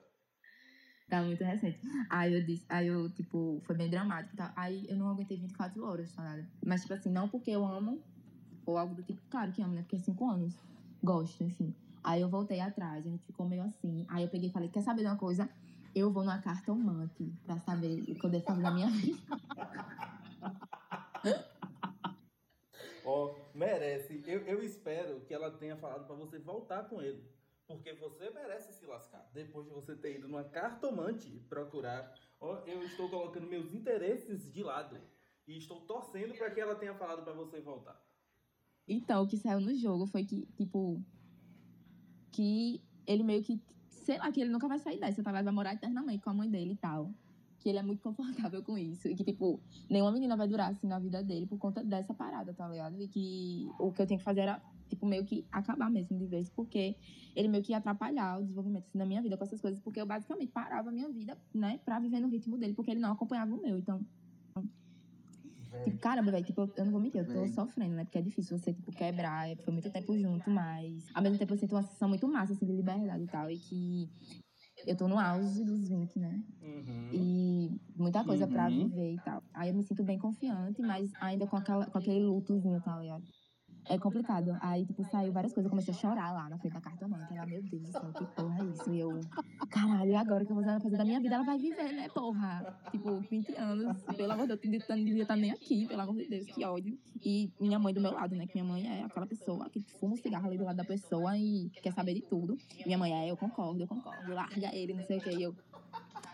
Tá 1.08 1.22
muito 1.22 1.42
recente. 1.42 1.80
Aí 2.10 2.34
eu 2.34 2.44
disse, 2.44 2.64
aí 2.68 2.86
eu, 2.86 3.10
tipo, 3.10 3.60
foi 3.64 3.76
bem 3.76 3.88
dramático 3.90 4.34
e 4.34 4.36
tal. 4.36 4.52
Aí 4.54 4.86
eu 4.88 4.96
não 4.96 5.08
aguentei 5.08 5.36
24 5.38 5.84
horas, 5.84 6.12
tá 6.12 6.22
ligado? 6.22 6.48
Mas, 6.64 6.82
tipo 6.82 6.94
assim, 6.94 7.10
não 7.10 7.28
porque 7.28 7.50
eu 7.50 7.64
amo, 7.66 8.00
ou 8.66 8.76
algo 8.76 8.94
do 8.94 9.02
tipo, 9.02 9.20
claro 9.30 9.50
que 9.52 9.62
amo, 9.62 9.74
né? 9.74 9.82
Porque 9.82 9.96
é 9.96 10.00
5 10.00 10.30
anos. 10.30 10.54
Gosto, 11.02 11.42
enfim. 11.42 11.74
Aí 12.04 12.20
eu 12.20 12.28
voltei 12.28 12.60
atrás, 12.60 13.04
a 13.06 13.08
gente 13.08 13.24
ficou 13.24 13.48
meio 13.48 13.62
assim. 13.62 14.06
Aí 14.08 14.22
eu 14.22 14.28
peguei 14.28 14.50
e 14.50 14.52
falei, 14.52 14.68
quer 14.68 14.82
saber 14.82 15.02
de 15.02 15.08
uma 15.08 15.16
coisa? 15.16 15.48
Eu 15.94 16.12
vou 16.12 16.22
numa 16.22 16.40
cartomante 16.40 17.32
pra 17.44 17.58
saber 17.60 18.02
o 18.02 18.14
que 18.14 18.24
eu 18.24 18.30
devo 18.30 18.44
fazer 18.44 18.62
na 18.62 18.70
minha 18.70 18.90
vida. 18.90 19.18
Ó, 23.04 23.34
merece. 23.54 24.22
Eu, 24.26 24.42
eu 24.42 24.62
espero 24.62 25.20
que 25.22 25.32
ela 25.32 25.50
tenha 25.50 25.76
falado 25.76 26.06
pra 26.06 26.14
você 26.14 26.38
voltar 26.38 26.88
com 26.88 27.00
ele. 27.00 27.26
Porque 27.66 27.92
você 27.94 28.30
merece 28.30 28.72
se 28.72 28.86
lascar. 28.86 29.28
Depois 29.32 29.66
de 29.66 29.72
você 29.72 29.94
ter 29.94 30.16
ido 30.16 30.28
numa 30.28 30.44
cartomante 30.44 31.28
procurar. 31.48 32.14
Ó, 32.40 32.62
eu 32.66 32.82
estou 32.82 33.10
colocando 33.10 33.46
meus 33.46 33.72
interesses 33.74 34.52
de 34.52 34.62
lado. 34.62 34.98
E 35.46 35.56
estou 35.56 35.80
torcendo 35.82 36.34
pra 36.34 36.50
que 36.50 36.60
ela 36.60 36.74
tenha 36.74 36.94
falado 36.94 37.22
pra 37.22 37.32
você 37.32 37.60
voltar. 37.60 37.98
Então, 38.86 39.22
o 39.22 39.26
que 39.26 39.36
saiu 39.36 39.60
no 39.60 39.74
jogo 39.74 40.06
foi 40.06 40.24
que, 40.24 40.46
tipo, 40.56 41.02
que 42.32 42.82
ele 43.06 43.22
meio 43.22 43.42
que, 43.42 43.60
sei 44.08 44.16
lá, 44.16 44.32
que 44.32 44.40
ele 44.40 44.48
nunca 44.50 44.66
vai 44.66 44.78
sair 44.78 44.98
dessa, 44.98 45.22
tá? 45.22 45.30
Vai 45.30 45.42
morar 45.52 45.74
eternamente 45.74 46.24
com 46.24 46.30
a 46.30 46.34
mãe 46.34 46.48
dele 46.48 46.72
e 46.72 46.76
tal. 46.76 47.12
Que 47.58 47.68
ele 47.68 47.76
é 47.76 47.82
muito 47.82 48.00
confortável 48.08 48.62
com 48.62 48.78
isso. 48.78 49.06
E 49.06 49.14
que, 49.14 49.22
tipo, 49.22 49.60
nenhuma 49.90 50.10
menina 50.10 50.34
vai 50.34 50.48
durar 50.48 50.70
assim 50.70 50.86
na 50.86 50.98
vida 50.98 51.22
dele 51.22 51.46
por 51.46 51.58
conta 51.58 51.84
dessa 51.84 52.14
parada, 52.14 52.54
tá 52.54 52.66
ligado? 52.66 52.98
E 53.02 53.06
que 53.06 53.68
o 53.78 53.92
que 53.92 54.00
eu 54.00 54.06
tenho 54.06 54.16
que 54.16 54.24
fazer 54.24 54.40
era, 54.40 54.62
tipo, 54.88 55.04
meio 55.04 55.26
que 55.26 55.44
acabar 55.52 55.90
mesmo 55.90 56.16
de 56.16 56.24
vez, 56.24 56.48
porque 56.48 56.96
ele 57.36 57.48
meio 57.48 57.62
que 57.62 57.72
ia 57.72 57.76
atrapalhar 57.76 58.38
o 58.38 58.42
desenvolvimento 58.42 58.86
assim, 58.86 58.96
da 58.96 59.04
minha 59.04 59.20
vida 59.20 59.36
com 59.36 59.44
essas 59.44 59.60
coisas, 59.60 59.78
porque 59.78 60.00
eu 60.00 60.06
basicamente 60.06 60.50
parava 60.50 60.88
a 60.88 60.92
minha 60.92 61.10
vida, 61.10 61.36
né, 61.52 61.78
pra 61.84 62.00
viver 62.00 62.20
no 62.20 62.28
ritmo 62.28 62.56
dele, 62.56 62.72
porque 62.72 62.92
ele 62.92 63.00
não 63.00 63.12
acompanhava 63.12 63.54
o 63.54 63.60
meu. 63.60 63.76
Então, 63.76 64.00
Tipo, 65.84 65.98
caramba, 65.98 66.30
velho, 66.32 66.44
tipo, 66.44 66.70
eu 66.76 66.84
não 66.84 66.92
vou 66.92 67.00
mentir, 67.00 67.20
eu 67.20 67.26
tô 67.26 67.46
sofrendo, 67.48 67.94
né? 67.94 68.04
Porque 68.04 68.18
é 68.18 68.22
difícil 68.22 68.58
você, 68.58 68.72
tipo, 68.72 68.92
quebrar, 68.92 69.48
é, 69.48 69.56
foi 69.56 69.72
muito 69.72 69.90
tempo 69.90 70.16
junto, 70.18 70.50
mas 70.50 71.04
ao 71.14 71.22
mesmo 71.22 71.38
tempo 71.38 71.54
eu 71.54 71.58
sinto 71.58 71.74
uma 71.74 71.82
sensação 71.82 72.08
muito 72.08 72.28
massa, 72.28 72.52
assim, 72.52 72.66
de 72.66 72.72
liberdade 72.72 73.24
e 73.24 73.28
tal, 73.28 73.50
e 73.50 73.58
que 73.58 74.08
eu 74.86 74.96
tô 74.96 75.08
no 75.08 75.18
auge 75.18 75.64
dos 75.64 75.88
20, 75.88 76.18
né? 76.18 76.42
Uhum. 76.62 77.10
E 77.12 77.70
muita 77.96 78.24
coisa 78.24 78.46
pra 78.46 78.68
Uhum. 78.68 78.88
viver 78.88 79.14
e 79.14 79.18
tal. 79.18 79.42
Aí 79.54 79.70
eu 79.70 79.74
me 79.74 79.82
sinto 79.82 80.04
bem 80.04 80.18
confiante, 80.18 80.82
mas 80.82 81.10
ainda 81.20 81.46
com, 81.46 81.56
aquela, 81.56 81.86
com 81.86 81.98
aquele 81.98 82.20
lutozinho, 82.20 82.80
tá 82.80 82.98
ligado? 82.98 83.24
É 83.88 83.98
complicado. 83.98 84.56
Aí, 84.60 84.84
tipo, 84.84 85.02
saiu 85.04 85.32
várias 85.32 85.52
coisas. 85.52 85.66
Eu 85.66 85.70
comecei 85.70 85.94
a 85.94 85.96
chorar 85.96 86.32
lá 86.32 86.48
na 86.48 86.58
frente 86.58 86.74
da 86.74 86.80
cartomante. 86.80 87.34
Ela, 87.34 87.46
meu 87.46 87.62
Deus 87.62 87.88
céu, 87.90 88.12
que 88.12 88.24
porra 88.26 88.62
é 88.62 88.64
isso? 88.66 88.90
E 88.92 89.00
eu, 89.00 89.20
caralho, 89.70 90.10
e 90.10 90.14
agora 90.14 90.44
que 90.44 90.52
eu 90.52 90.56
vou 90.56 90.64
fazer 90.64 90.96
da 90.96 91.04
minha 91.04 91.20
vida? 91.20 91.34
Ela 91.34 91.44
vai 91.44 91.58
viver, 91.58 91.92
né, 91.92 92.08
porra? 92.10 92.78
Tipo, 92.90 93.20
20 93.20 93.54
anos. 93.56 94.02
Pelo 94.16 94.32
amor 94.32 94.46
de 94.46 94.56
Deus, 94.56 94.88
eu 94.88 94.96
não 94.96 95.04
devia 95.04 95.22
estar 95.22 95.36
nem 95.36 95.50
aqui, 95.50 95.86
pelo 95.86 96.02
amor 96.02 96.16
de 96.16 96.28
Deus, 96.28 96.46
que 96.46 96.64
ódio. 96.64 96.98
E 97.24 97.50
minha 97.58 97.78
mãe 97.78 97.94
do 97.94 98.00
meu 98.00 98.12
lado, 98.12 98.36
né? 98.36 98.46
Que 98.46 98.60
minha 98.60 98.64
mãe 98.64 98.86
é 98.86 99.04
aquela 99.04 99.26
pessoa 99.26 99.68
que 99.70 99.80
fuma 99.98 100.14
um 100.14 100.16
cigarro 100.16 100.46
ali 100.46 100.58
do 100.58 100.64
lado 100.64 100.76
da 100.76 100.84
pessoa 100.84 101.36
e 101.36 101.70
quer 101.82 101.92
saber 101.92 102.14
de 102.14 102.22
tudo. 102.22 102.56
Minha 102.84 102.98
mãe 102.98 103.12
é, 103.12 103.30
eu 103.30 103.36
concordo, 103.36 103.82
eu 103.82 103.88
concordo. 103.88 104.32
Larga 104.32 104.74
ele, 104.74 104.94
não 104.94 105.04
sei 105.04 105.18
o 105.18 105.20
que. 105.20 105.30
E 105.30 105.42
eu, 105.42 105.54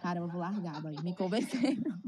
cara, 0.02 0.18
eu 0.18 0.28
vou 0.28 0.40
largar, 0.40 0.80
vai. 0.82 0.94
Me 1.02 1.14
convenceram. 1.14 1.98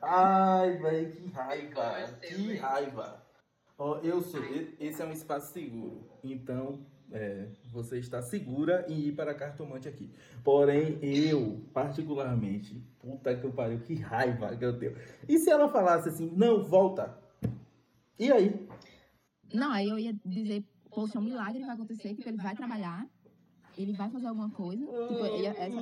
Ai, 0.00 0.76
velho, 0.78 1.12
que 1.12 1.26
raiva. 1.28 2.18
Que 2.20 2.56
raiva. 2.56 3.23
Ó, 3.76 3.98
eu 3.98 4.22
sou. 4.22 4.40
Esse 4.78 5.02
é 5.02 5.04
um 5.04 5.12
espaço 5.12 5.52
seguro. 5.52 6.08
Então, 6.22 6.86
é, 7.10 7.48
você 7.72 7.98
está 7.98 8.22
segura 8.22 8.86
em 8.88 8.98
ir 8.98 9.12
para 9.12 9.32
a 9.32 9.34
cartomante 9.34 9.88
aqui. 9.88 10.10
Porém, 10.42 10.98
eu, 11.02 11.60
particularmente, 11.72 12.82
puta 12.98 13.36
que 13.36 13.44
eu 13.44 13.52
pariu, 13.52 13.80
que 13.80 13.94
raiva 13.94 14.56
que 14.56 14.64
eu 14.64 14.78
tenho. 14.78 14.96
E 15.28 15.38
se 15.38 15.50
ela 15.50 15.68
falasse 15.68 16.08
assim, 16.08 16.30
não, 16.34 16.62
volta? 16.62 17.18
E 18.18 18.30
aí? 18.30 18.68
Não, 19.52 19.72
aí 19.72 19.88
eu 19.88 19.98
ia 19.98 20.14
dizer, 20.24 20.64
poxa, 20.90 21.18
um 21.18 21.22
milagre 21.22 21.60
vai 21.64 21.74
acontecer, 21.74 22.14
tipo, 22.14 22.28
ele 22.28 22.36
vai 22.36 22.54
trabalhar, 22.54 23.06
ele 23.76 23.92
vai 23.92 24.10
fazer 24.10 24.26
alguma 24.26 24.50
coisa. 24.50 24.84
Tipo, 24.84 25.24
ele- 25.26 25.46
essa, 25.46 25.80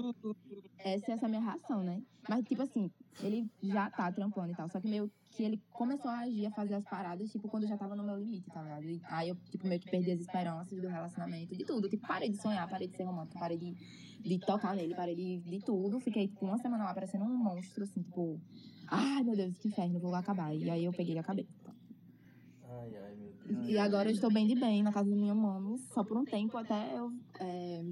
essa 0.85 1.11
é 1.11 1.15
essa 1.15 1.29
minha 1.29 1.41
reação, 1.41 1.83
né? 1.83 2.03
Mas, 2.29 2.45
tipo 2.45 2.63
assim, 2.63 2.91
ele 3.21 3.47
já 3.63 3.91
tá 3.91 4.11
trampando 4.13 4.53
e 4.53 4.57
tal. 4.57 4.69
Só 4.69 4.81
que 4.81 4.89
meio 4.89 5.11
que 5.31 5.43
ele 5.43 5.61
começou 5.73 6.11
a 6.11 6.21
agir, 6.21 6.47
a 6.47 6.51
fazer 6.51 6.75
as 6.75 6.85
paradas, 6.85 7.31
tipo, 7.31 7.49
quando 7.49 7.65
eu 7.65 7.69
já 7.69 7.77
tava 7.77 7.97
no 7.97 8.03
meu 8.05 8.17
limite, 8.19 8.51
tá 8.51 8.63
ligado? 8.63 8.85
E 8.85 9.01
aí 9.09 9.29
eu, 9.29 9.37
tipo, 9.51 9.67
meio 9.67 9.81
que 9.81 9.91
perdi 9.91 10.11
as 10.13 10.21
esperanças 10.21 10.81
do 10.81 10.89
relacionamento, 10.89 11.57
de 11.57 11.65
tudo. 11.65 11.89
Tipo, 11.89 12.07
parei 12.07 12.31
de 12.31 12.37
sonhar, 12.41 12.69
parei 12.69 12.89
de 12.89 12.97
ser 12.97 13.05
romântica, 13.05 13.39
parei 13.39 13.59
de, 13.59 13.75
de 14.21 14.39
tocar 14.41 14.77
nele, 14.77 14.95
parei 14.95 15.15
de, 15.17 15.41
de 15.41 15.61
tudo. 15.61 15.99
Fiquei, 16.01 16.29
tipo, 16.29 16.45
uma 16.45 16.59
semana 16.59 16.85
lá 16.85 16.95
parecendo 16.95 17.25
um 17.25 17.37
monstro, 17.37 17.83
assim, 17.85 18.03
tipo, 18.03 18.41
ai 18.89 19.23
meu 19.25 19.35
Deus, 19.37 19.57
que 19.59 19.69
inferno, 19.69 19.99
vou 20.01 20.15
acabar. 20.15 20.55
E 20.55 20.69
aí 20.71 20.85
eu 20.85 20.93
peguei 20.93 21.15
e 21.15 21.19
acabei. 21.19 21.47
Ai, 22.81 22.97
ai, 22.97 23.15
meu 23.15 23.33
Deus. 23.33 23.69
E 23.69 23.79
agora 23.79 24.09
eu 24.09 24.15
estou 24.15 24.33
bem 24.33 24.47
de 24.47 24.55
bem 24.55 24.83
na 24.83 24.93
casa 24.93 25.11
da 25.11 25.17
minha 25.17 25.35
mãe, 25.35 25.77
só 25.93 26.03
por 26.03 26.17
um 26.17 26.25
tempo 26.25 26.57
até 26.57 26.97
eu 26.97 27.13
é, 27.41 27.83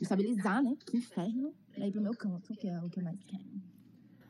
estabilizar, 0.00 0.62
né? 0.62 0.76
Que 0.84 0.98
inferno. 0.98 1.54
E 1.76 1.82
aí 1.82 1.90
pro 1.90 2.00
meu 2.00 2.14
canto, 2.14 2.52
que 2.54 2.68
é 2.68 2.78
o 2.80 2.90
que 2.90 3.00
eu 3.00 3.04
mais 3.04 3.22
quero. 3.24 3.44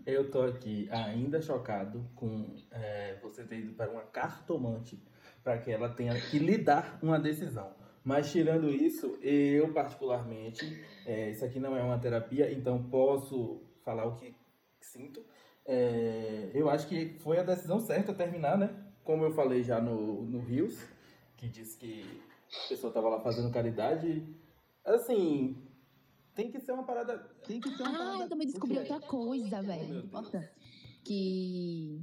Eu 0.06 0.30
tô 0.30 0.42
aqui 0.42 0.88
ainda 0.90 1.40
chocado 1.40 2.06
com 2.14 2.56
é, 2.70 3.18
você 3.22 3.42
ter 3.42 3.60
ido 3.60 3.72
para 3.72 3.90
uma 3.90 4.02
cartomante 4.02 5.02
para 5.42 5.58
que 5.58 5.70
ela 5.70 5.88
tenha 5.88 6.18
que 6.20 6.38
lhe 6.38 6.58
dar 6.58 6.98
uma 7.02 7.18
decisão. 7.18 7.72
Mas 8.04 8.30
tirando 8.30 8.70
isso, 8.70 9.18
eu 9.22 9.72
particularmente, 9.72 10.84
é, 11.06 11.30
isso 11.30 11.42
aqui 11.42 11.58
não 11.58 11.74
é 11.74 11.82
uma 11.82 11.98
terapia, 11.98 12.52
então 12.52 12.82
posso 12.82 13.62
falar 13.82 14.04
o 14.04 14.14
que 14.16 14.34
sinto. 14.78 15.24
É, 15.64 16.50
eu 16.52 16.68
acho 16.68 16.86
que 16.86 17.16
foi 17.20 17.38
a 17.38 17.42
decisão 17.42 17.80
certa 17.80 18.12
terminar, 18.12 18.58
né? 18.58 18.83
Como 19.04 19.24
eu 19.24 19.32
falei 19.32 19.62
já 19.62 19.80
no, 19.80 20.22
no 20.24 20.40
Rios, 20.40 20.78
que 21.36 21.48
disse 21.48 21.76
que 21.76 22.02
a 22.64 22.68
pessoa 22.68 22.92
tava 22.92 23.08
lá 23.08 23.20
fazendo 23.20 23.52
caridade. 23.52 24.26
Assim, 24.84 25.56
tem 26.34 26.50
que 26.50 26.58
ser 26.60 26.72
uma 26.72 26.84
parada. 26.84 27.18
Tem 27.46 27.60
que 27.60 27.70
ter 27.76 27.82
uma 27.82 27.90
Ah, 27.90 27.92
eu 27.92 27.98
parada. 28.12 28.28
também 28.28 28.46
descobri 28.46 28.78
O 28.78 28.84
quê? 28.84 28.92
outra 28.92 29.06
coisa, 29.08 29.62
velho. 29.62 30.10
Que, 31.04 32.00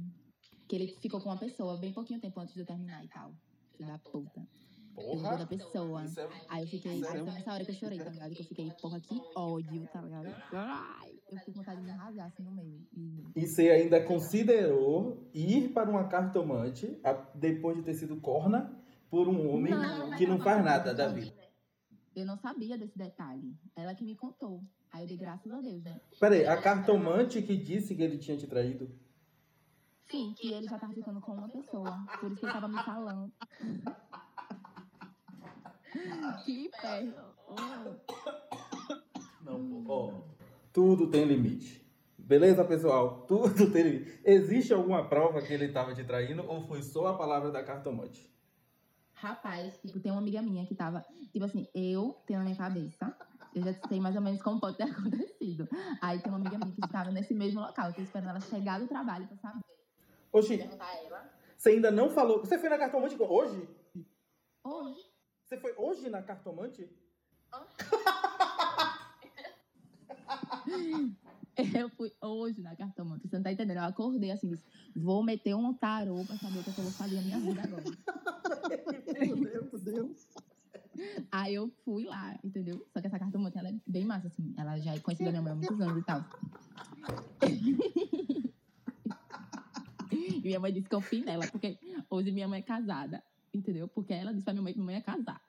que 0.68 0.76
ele 0.76 0.86
ficou 1.00 1.20
com 1.20 1.28
uma 1.28 1.38
pessoa 1.38 1.76
bem 1.76 1.92
pouquinho 1.92 2.20
tempo 2.20 2.38
antes 2.40 2.54
de 2.54 2.60
eu 2.60 2.66
terminar 2.66 3.04
e 3.04 3.08
tal. 3.08 3.34
Filho 3.76 3.88
da 3.88 3.98
puta. 3.98 4.46
Eu 4.96 5.04
Porra! 5.04 5.36
da 5.38 5.46
pessoa. 5.46 6.04
É 6.04 6.28
Aí 6.48 6.62
eu 6.62 6.68
fiquei, 6.68 6.92
Isso 6.98 7.06
é- 7.06 7.12
aí 7.12 7.24
foi 7.24 7.32
nessa 7.32 7.52
hora 7.52 7.64
que 7.64 7.70
eu 7.70 7.74
chorei, 7.74 7.98
tá 7.98 8.10
ligado? 8.10 8.34
Que 8.34 8.42
eu 8.42 8.46
fiquei, 8.46 8.70
porra, 8.80 9.00
que 9.00 9.20
ódio, 9.34 9.88
tá 9.92 10.02
ligado? 10.02 10.26
Ai, 10.52 11.11
eu 11.32 11.38
fiquei 11.38 11.54
com 11.54 11.60
vontade 11.60 11.80
de 11.80 11.86
me 11.86 11.92
rasgar 11.92 12.26
assim 12.26 12.42
no 12.42 12.52
meio. 12.52 12.86
E 12.92 13.24
E 13.36 13.46
você 13.46 13.70
ainda 13.70 14.02
considerou 14.04 15.28
ir 15.34 15.70
para 15.72 15.88
uma 15.90 16.08
cartomante 16.08 16.98
a- 17.02 17.12
depois 17.34 17.76
de 17.76 17.82
ter 17.82 17.94
sido 17.94 18.16
corna 18.20 18.72
por 19.10 19.28
um 19.28 19.48
homem 19.50 19.72
Não, 19.74 20.16
que 20.16 20.26
não 20.26 20.38
faz 20.38 20.62
nada 20.64 20.94
da 20.94 21.08
vida. 21.08 21.32
eu 22.14 22.24
não 22.26 22.36
sabia 22.38 22.76
desse 22.78 22.96
detalhe. 22.98 23.54
Ela 23.76 23.94
que 23.94 24.04
me 24.04 24.14
contou. 24.16 24.62
Aí 24.92 25.02
eu 25.04 25.08
dei 25.08 25.16
graças 25.16 25.50
a 25.50 25.60
Deus, 25.60 25.82
né? 25.82 26.00
Peraí, 26.20 26.46
a 26.46 26.60
cartomante 26.60 27.40
que 27.42 27.56
disse 27.56 27.94
que 27.94 28.02
ele 28.02 28.18
tinha 28.18 28.36
te 28.36 28.46
traído? 28.46 28.90
Sim, 30.10 30.34
que 30.36 30.52
ele 30.52 30.68
já 30.68 30.78
tava 30.78 30.92
ficando 30.92 31.20
com 31.22 31.32
uma 31.32 31.48
pessoa. 31.48 32.04
Por 32.20 32.30
isso 32.30 32.40
que 32.40 32.46
ele 32.46 32.52
tava 32.52 32.68
me 32.68 32.82
falando. 32.82 33.32
que 36.44 36.66
inferno. 36.66 37.14
Não, 39.42 39.84
ó. 39.88 40.21
Tudo 40.72 41.10
tem 41.10 41.24
limite. 41.24 41.82
Beleza, 42.16 42.64
pessoal? 42.64 43.24
Tudo 43.28 43.70
tem 43.70 43.82
limite. 43.82 44.20
Existe 44.24 44.72
alguma 44.72 45.06
prova 45.08 45.42
que 45.42 45.52
ele 45.52 45.66
estava 45.66 45.94
te 45.94 46.02
traindo 46.02 46.44
ou 46.48 46.62
foi 46.62 46.82
só 46.82 47.08
a 47.08 47.18
palavra 47.18 47.50
da 47.50 47.62
cartomante? 47.62 48.30
Rapaz, 49.14 49.78
tipo, 49.80 50.00
tem 50.00 50.10
uma 50.10 50.20
amiga 50.20 50.42
minha 50.42 50.66
que 50.66 50.74
tava, 50.74 51.04
tipo 51.30 51.44
assim, 51.44 51.68
eu 51.74 52.16
tenho 52.26 52.40
na 52.40 52.44
minha 52.44 52.56
cabeça, 52.56 53.16
eu 53.54 53.62
já 53.62 53.72
sei 53.86 54.00
mais 54.00 54.16
ou 54.16 54.22
menos 54.22 54.42
como 54.42 54.58
pode 54.58 54.76
ter 54.76 54.84
acontecido. 54.90 55.68
Aí 56.00 56.20
tem 56.20 56.32
uma 56.32 56.40
amiga 56.40 56.58
minha 56.58 56.74
que 56.74 56.84
estava 56.84 57.10
nesse 57.10 57.34
mesmo 57.34 57.60
local, 57.60 57.88
eu 57.88 57.94
tô 57.94 58.02
esperando 58.02 58.30
ela 58.30 58.40
chegar 58.40 58.80
do 58.80 58.88
trabalho 58.88 59.28
pra 59.28 59.36
saber. 59.36 59.62
Ela. 61.04 61.30
você 61.56 61.70
ainda 61.70 61.90
não 61.90 62.08
falou. 62.08 62.40
Você 62.40 62.58
foi 62.58 62.70
na 62.70 62.78
cartomante 62.78 63.14
hoje? 63.20 63.68
Hoje, 64.64 65.04
Você 65.44 65.58
foi 65.58 65.74
hoje 65.76 66.08
na 66.08 66.22
cartomante? 66.22 66.88
eu 71.74 71.88
fui 71.90 72.12
hoje 72.20 72.60
na 72.62 72.74
cartomante, 72.74 73.28
você 73.28 73.36
não 73.36 73.42
tá 73.42 73.52
entendendo? 73.52 73.78
Eu 73.78 73.84
acordei 73.84 74.30
assim, 74.30 74.48
disse, 74.48 74.64
vou 74.96 75.22
meter 75.22 75.54
um 75.54 75.74
tarô 75.74 76.24
pra 76.24 76.36
saber 76.38 76.60
o 76.60 76.64
que 76.64 76.70
eu 76.70 76.84
vou 76.84 76.92
fazer 76.92 77.16
na 77.16 77.22
minha 77.22 77.40
vida 77.40 77.62
agora. 77.62 77.84
Meu 79.20 79.36
Deus, 79.36 79.72
meu 79.72 79.80
Deus. 79.80 80.28
Aí 81.30 81.54
eu 81.54 81.70
fui 81.84 82.04
lá, 82.04 82.38
entendeu? 82.44 82.86
Só 82.92 83.00
que 83.00 83.06
essa 83.06 83.18
cartomante, 83.18 83.58
ela 83.58 83.68
é 83.68 83.74
bem 83.86 84.04
massa, 84.04 84.28
assim. 84.28 84.54
Ela 84.56 84.78
já 84.78 84.94
é 84.94 85.00
conhecida 85.00 85.32
da 85.32 85.40
minha 85.40 85.42
mãe 85.42 85.52
há 85.52 85.56
muitos 85.56 85.80
anos 85.80 85.98
e 85.98 86.04
tal. 86.04 86.24
E 90.12 90.40
minha 90.42 90.60
mãe 90.60 90.72
disse 90.72 90.88
que 90.88 90.94
eu 90.94 91.00
fui 91.00 91.20
nela, 91.24 91.46
porque 91.50 91.78
hoje 92.10 92.30
minha 92.32 92.48
mãe 92.48 92.60
é 92.60 92.62
casada, 92.62 93.22
entendeu? 93.54 93.88
Porque 93.88 94.12
ela 94.12 94.32
disse 94.32 94.44
pra 94.44 94.52
minha 94.52 94.62
mãe 94.62 94.72
que 94.72 94.78
minha 94.78 94.86
mãe 94.86 94.96
ia 94.96 95.02
casar. 95.02 95.40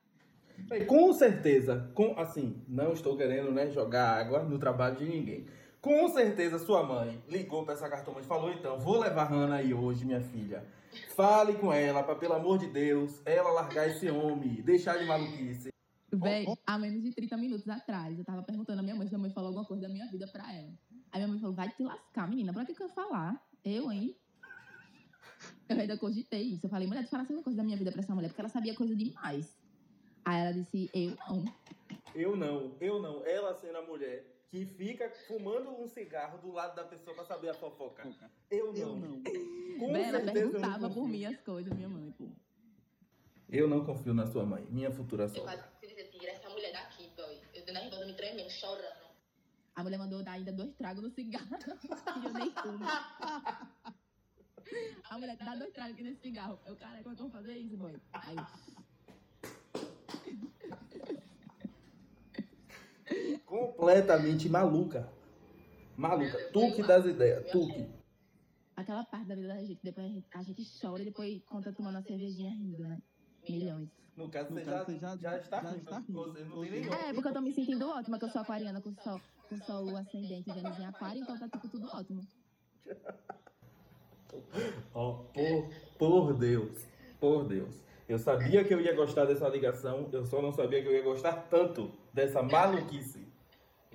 Com 0.88 1.14
certeza, 1.14 1.91
com 1.93 2.18
assim, 2.18 2.62
não 2.68 2.93
estou 2.93 3.18
querendo 3.18 3.51
né, 3.51 3.70
jogar 3.70 4.18
água 4.18 4.43
no 4.43 4.58
trabalho 4.58 4.97
de 4.97 5.06
ninguém. 5.06 5.45
Com 5.82 6.08
certeza 6.08 6.58
sua 6.58 6.82
mãe 6.84 7.22
ligou 7.28 7.66
para 7.66 7.74
essa 7.74 7.89
cartomante 7.89 8.26
e 8.26 8.28
falou: 8.28 8.51
então, 8.51 8.80
vou 8.80 8.99
levar 8.99 9.26
Hannah 9.26 9.58
aí 9.58 9.74
hoje, 9.74 10.06
minha 10.06 10.22
filha. 10.22 10.64
Fale 11.16 11.56
com 11.56 11.74
ela, 11.74 12.04
para 12.04 12.16
pelo 12.16 12.34
amor 12.34 12.58
de 12.58 12.68
Deus, 12.68 13.22
ela 13.26 13.51
largar 13.51 13.89
esse 13.89 14.10
homem, 14.10 14.62
deixar 14.62 14.97
de 14.97 15.06
maluquice. 15.06 15.74
Véi, 16.12 16.45
há 16.66 16.78
menos 16.78 17.01
de 17.01 17.12
30 17.12 17.36
minutos 17.38 17.68
atrás, 17.68 18.18
eu 18.18 18.24
tava 18.24 18.43
perguntando 18.43 18.80
à 18.80 18.84
minha 18.84 18.95
mãe 18.95 19.08
se 19.08 19.16
a 19.16 19.18
mãe 19.18 19.32
falou 19.32 19.47
alguma 19.47 19.66
coisa 19.66 19.82
da 19.82 19.89
minha 19.89 20.08
vida 20.08 20.28
pra 20.28 20.54
ela. 20.54 20.72
Aí 21.12 21.20
minha 21.20 21.28
mãe 21.28 21.39
falou, 21.39 21.56
vai 21.56 21.70
te 21.70 21.84
lascar, 21.84 22.30
menina, 22.30 22.54
pra 22.54 22.66
que 22.66 22.76
que 22.76 22.84
eu 22.84 22.89
falar? 22.89 23.43
Eu, 23.66 23.91
hein? 23.91 24.16
Eu 25.68 25.80
ainda 25.80 25.97
cogitei 25.97 26.43
isso. 26.43 26.66
Eu 26.66 26.70
falei, 26.70 26.88
mulher, 26.88 27.04
tu 27.04 27.10
falasse 27.10 27.32
alguma 27.32 27.43
coisa 27.43 27.58
da 27.58 27.64
minha 27.64 27.78
vida 27.78 27.91
pra 27.91 28.01
essa 28.01 28.14
mulher, 28.14 28.28
porque 28.30 28.41
ela 28.41 28.49
sabia 28.49 28.76
coisa 28.76 28.95
demais. 28.95 29.58
Aí 30.26 30.42
ela 30.42 30.54
disse, 30.54 30.90
eu 30.94 31.16
não. 31.28 31.46
Eu 32.16 32.36
não, 32.36 32.76
eu 32.80 33.02
não. 33.02 33.26
Ela 33.26 33.54
sendo 33.56 33.78
a 33.78 33.82
mulher 33.82 34.26
que 34.50 34.66
fica 34.66 35.10
fumando 35.28 35.70
um 35.72 35.88
cigarro 35.88 36.38
do 36.38 36.52
lado 36.52 36.76
da 36.76 36.84
pessoa 36.84 37.16
para 37.16 37.26
saber 37.26 37.50
a 37.50 37.54
fofoca. 37.54 38.08
Eu 38.52 38.72
não. 38.72 39.22
Com 39.80 39.96
ela 39.96 40.20
eu 40.20 40.26
não 40.26 40.34
perguntava 40.34 40.90
por 40.90 41.08
mim 41.08 41.26
as 41.26 41.40
coisas, 41.42 41.74
minha 41.74 41.90
mãe, 41.90 42.12
pô. 42.12 42.28
Eu 43.50 43.68
não 43.68 43.86
confio 43.86 44.14
na 44.14 44.26
sua 44.26 44.46
mãe, 44.46 44.66
minha 44.70 44.92
futura 44.92 45.24
Eu 45.24 45.30
sogra. 45.30 45.58
quase 45.58 45.64
queria 45.80 45.96
dizer, 45.96 46.10
tira 46.10 46.32
essa 46.32 46.50
mulher 46.50 46.72
daqui, 46.72 47.12
boy. 47.16 47.40
Eu 47.54 47.66
dei 47.66 47.74
na 47.74 47.82
ribança 47.82 48.06
me 48.06 48.14
tremendo, 48.14 48.50
chorando. 48.50 49.04
A 49.76 49.84
mulher 49.84 49.98
mandou 49.98 50.24
dar 50.24 50.34
ainda 50.34 50.52
dois 50.52 50.74
tragos 50.76 51.04
no 51.04 51.10
cigarro. 51.10 51.48
e 52.22 52.26
eu 52.26 52.34
nem 52.34 52.52
fumo. 52.52 52.86
A 55.10 55.18
mulher 55.20 55.38
dá 55.38 55.56
dois 55.56 55.72
tragos 55.72 55.94
aqui 55.94 56.04
nesse 56.04 56.22
cigarro. 56.22 56.60
Eu, 56.66 56.76
cara, 56.76 57.04
como 57.04 57.14
é 57.14 57.16
que 57.16 57.22
eu 57.22 57.30
vou 57.30 57.32
fazer 57.32 57.58
isso, 57.58 57.78
boy? 57.78 57.96
Aí, 58.14 58.36
Completamente 63.72 64.49
maluca. 64.49 65.07
Maluca. 65.95 66.38
Tu 66.51 66.72
que 66.74 66.84
das 66.84 67.05
ideias, 67.05 67.51
tu 67.51 67.68
que. 67.68 67.88
aquela 68.76 69.03
parte 69.05 69.28
da 69.28 69.36
vida 69.36 69.47
da 69.49 69.57
gente, 69.59 69.80
depois 69.84 70.07
a 70.07 70.09
gente, 70.09 70.26
a 70.34 70.43
gente 70.43 70.64
chora 70.82 71.01
e 71.01 71.05
depois 71.05 71.41
conta 71.45 71.72
tomando 71.72 71.95
uma 71.95 72.01
cervejinha 72.03 72.49
rindo, 72.51 72.84
né? 72.84 72.99
Milhões. 73.47 73.89
No 74.16 74.30
caso, 74.30 74.49
No 74.53 74.59
você, 74.59 74.66
caso, 74.66 74.91
já, 74.99 75.07
você 75.07 75.18
já- 75.22 75.32
já 75.32 75.38
está 75.38 75.61
já 75.61 75.70
rindo. 75.70 75.84
está 75.84 75.99
rindo. 75.99 76.93
É, 76.93 77.14
porque 77.14 77.28
eu 77.30 77.34
tô 77.34 77.41
me 77.41 77.51
sentindo 77.53 77.88
ótima, 77.89 78.20
que 78.20 78.26
eu 78.26 78.30
sou 78.30 78.41
aquariana 78.41 78.80
com 78.82 78.93
sol, 79.01 79.20
com 79.49 79.57
sol 79.57 79.95
ascendente, 79.97 80.51
Vênus 80.53 80.80
em 80.80 80.86
aquário, 80.86 81.22
então 81.22 81.38
tá 81.39 81.47
tipo 81.49 81.68
tudo 81.70 81.88
ótimo. 81.88 82.22
Ó, 84.93 85.14
por, 85.34 85.70
por 85.97 86.34
Deus, 86.34 86.86
por 87.20 87.43
Deus. 87.45 87.82
Eu 88.07 88.20
sabia 88.20 88.64
que 88.64 88.74
eu 88.74 88.82
ia 88.82 88.93
gostar 88.95 89.26
dessa 89.26 89.47
ligação, 89.47 90.09
eu 90.11 90.26
só 90.26 90.41
não 90.41 90.51
sabia 90.51 90.82
que 90.82 90.88
eu 90.88 90.93
ia 90.93 91.03
gostar 91.03 91.34
tanto 91.49 91.91
dessa 92.14 92.41
maluquice. 92.43 93.23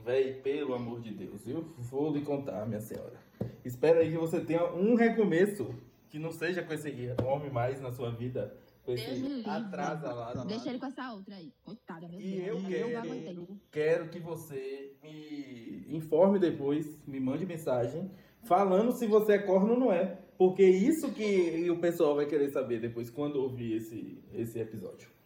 Véi, 0.09 0.33
pelo 0.41 0.73
amor 0.73 1.03
de 1.03 1.11
Deus, 1.13 1.47
eu 1.47 1.61
vou 1.77 2.11
lhe 2.11 2.23
contar, 2.23 2.65
minha 2.67 2.81
senhora. 2.81 3.21
Espero 3.63 3.99
aí 3.99 4.11
que 4.11 4.17
você 4.17 4.41
tenha 4.41 4.65
um 4.73 4.95
recomeço, 4.95 5.69
que 6.09 6.19
não 6.19 6.33
seja 6.33 6.63
com 6.63 6.73
esse 6.73 6.91
homem 7.23 7.51
mais 7.51 7.79
na 7.79 7.93
sua 7.93 8.11
vida, 8.11 8.57
com 8.87 8.95
Deus 8.95 9.07
esse 9.07 9.21
livre. 9.21 9.51
atrasalado. 9.51 10.47
Deixa 10.47 10.71
ele 10.71 10.79
com 10.79 10.87
essa 10.87 11.13
outra 11.13 11.35
aí. 11.35 11.53
Coitada, 11.63 12.09
meu 12.09 12.19
E 12.19 12.41
Deus. 12.41 12.63
eu 12.63 12.69
quero, 12.71 12.97
aguentei. 12.99 13.39
quero 13.71 14.09
que 14.09 14.19
você 14.19 14.95
me 15.03 15.85
informe 15.95 16.39
depois, 16.39 16.87
me 17.07 17.21
mande 17.21 17.45
mensagem, 17.45 18.11
falando 18.45 18.93
se 18.93 19.07
você 19.07 19.33
é 19.35 19.39
corno 19.41 19.75
ou 19.75 19.79
não 19.79 19.93
é. 19.93 20.19
Porque 20.39 20.63
isso 20.63 21.13
que 21.13 21.69
o 21.69 21.79
pessoal 21.81 22.15
vai 22.17 22.25
querer 22.25 22.49
saber 22.49 22.81
depois, 22.81 23.11
quando 23.11 23.37
ouvir 23.43 23.75
esse, 23.77 24.25
esse 24.33 24.59
episódio. 24.59 25.18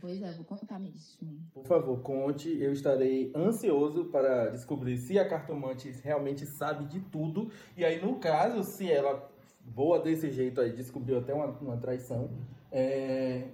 Pois 0.00 0.22
é, 0.22 0.32
vou 0.32 0.44
contar 0.44 0.78
mesmo. 0.78 1.38
Por 1.52 1.66
favor, 1.66 2.00
conte. 2.00 2.48
Eu 2.60 2.72
estarei 2.72 3.30
ansioso 3.36 4.06
para 4.06 4.50
descobrir 4.50 4.96
se 4.96 5.18
a 5.18 5.28
cartomante 5.28 5.90
realmente 6.02 6.46
sabe 6.46 6.86
de 6.86 7.00
tudo. 7.00 7.50
E 7.76 7.84
aí, 7.84 8.00
no 8.00 8.18
caso, 8.18 8.62
se 8.64 8.90
ela, 8.90 9.30
boa 9.60 9.98
desse 10.00 10.30
jeito 10.30 10.60
aí, 10.60 10.72
descobriu 10.72 11.18
até 11.18 11.34
uma, 11.34 11.46
uma 11.46 11.76
traição, 11.76 12.30
é, 12.72 13.48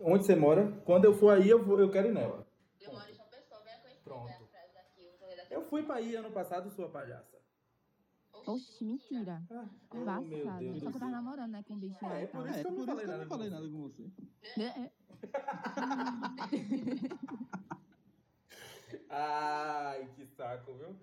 onde 0.00 0.24
você 0.24 0.34
mora? 0.34 0.72
Quando 0.84 1.04
eu 1.04 1.12
for 1.14 1.34
aí, 1.34 1.48
eu, 1.48 1.62
vou, 1.62 1.78
eu 1.78 1.90
quero 1.90 2.08
ir 2.08 2.14
nela. 2.14 2.46
Eu 2.80 2.92
moro 2.92 3.10
em 3.10 3.14
João 3.14 3.28
Pessoa, 3.28 3.60
venha 3.62 3.78
conhecer. 3.78 4.00
Pronto. 4.04 4.24
venha 4.26 4.38
atrás 4.38 4.72
daqui, 4.74 5.10
eu 5.50 5.62
fui 5.62 5.82
pra 5.82 5.96
aí 5.96 6.14
ano 6.16 6.30
passado, 6.30 6.70
sua 6.70 6.88
palhaça. 6.88 7.36
Oxi, 8.46 8.84
mentira. 8.84 9.42
Ah, 9.50 9.68
oh, 9.90 9.96
Passado. 9.96 10.24
meu 10.24 10.46
Deus 10.58 10.78
Só 10.78 10.90
que 10.90 10.96
eu 10.96 11.00
tava 11.00 11.10
namorando, 11.10 11.50
né, 11.50 11.64
com 11.66 11.74
o 11.74 11.78
bicho 11.78 11.96
É, 12.06 12.22
e 12.22 12.26
por 12.28 12.32
tal. 12.44 12.46
isso 12.46 12.58
É, 12.58 12.62
que 12.62 12.68
eu 12.68 12.70
não 12.70 12.76
por 12.76 12.82
isso 12.82 12.86
falei 12.86 13.04
que 13.04 13.10
eu 13.10 13.12
nada 13.12 13.18
não 13.18 13.28
com 13.28 13.34
falei 13.34 13.48
você. 13.48 13.54
nada 13.56 13.68
com 13.68 13.82
você. 13.82 14.62
É, 14.62 14.64
é. 14.84 14.92
Ai, 19.08 20.08
que 20.14 20.26
saco, 20.26 20.74
viu? 20.74 20.96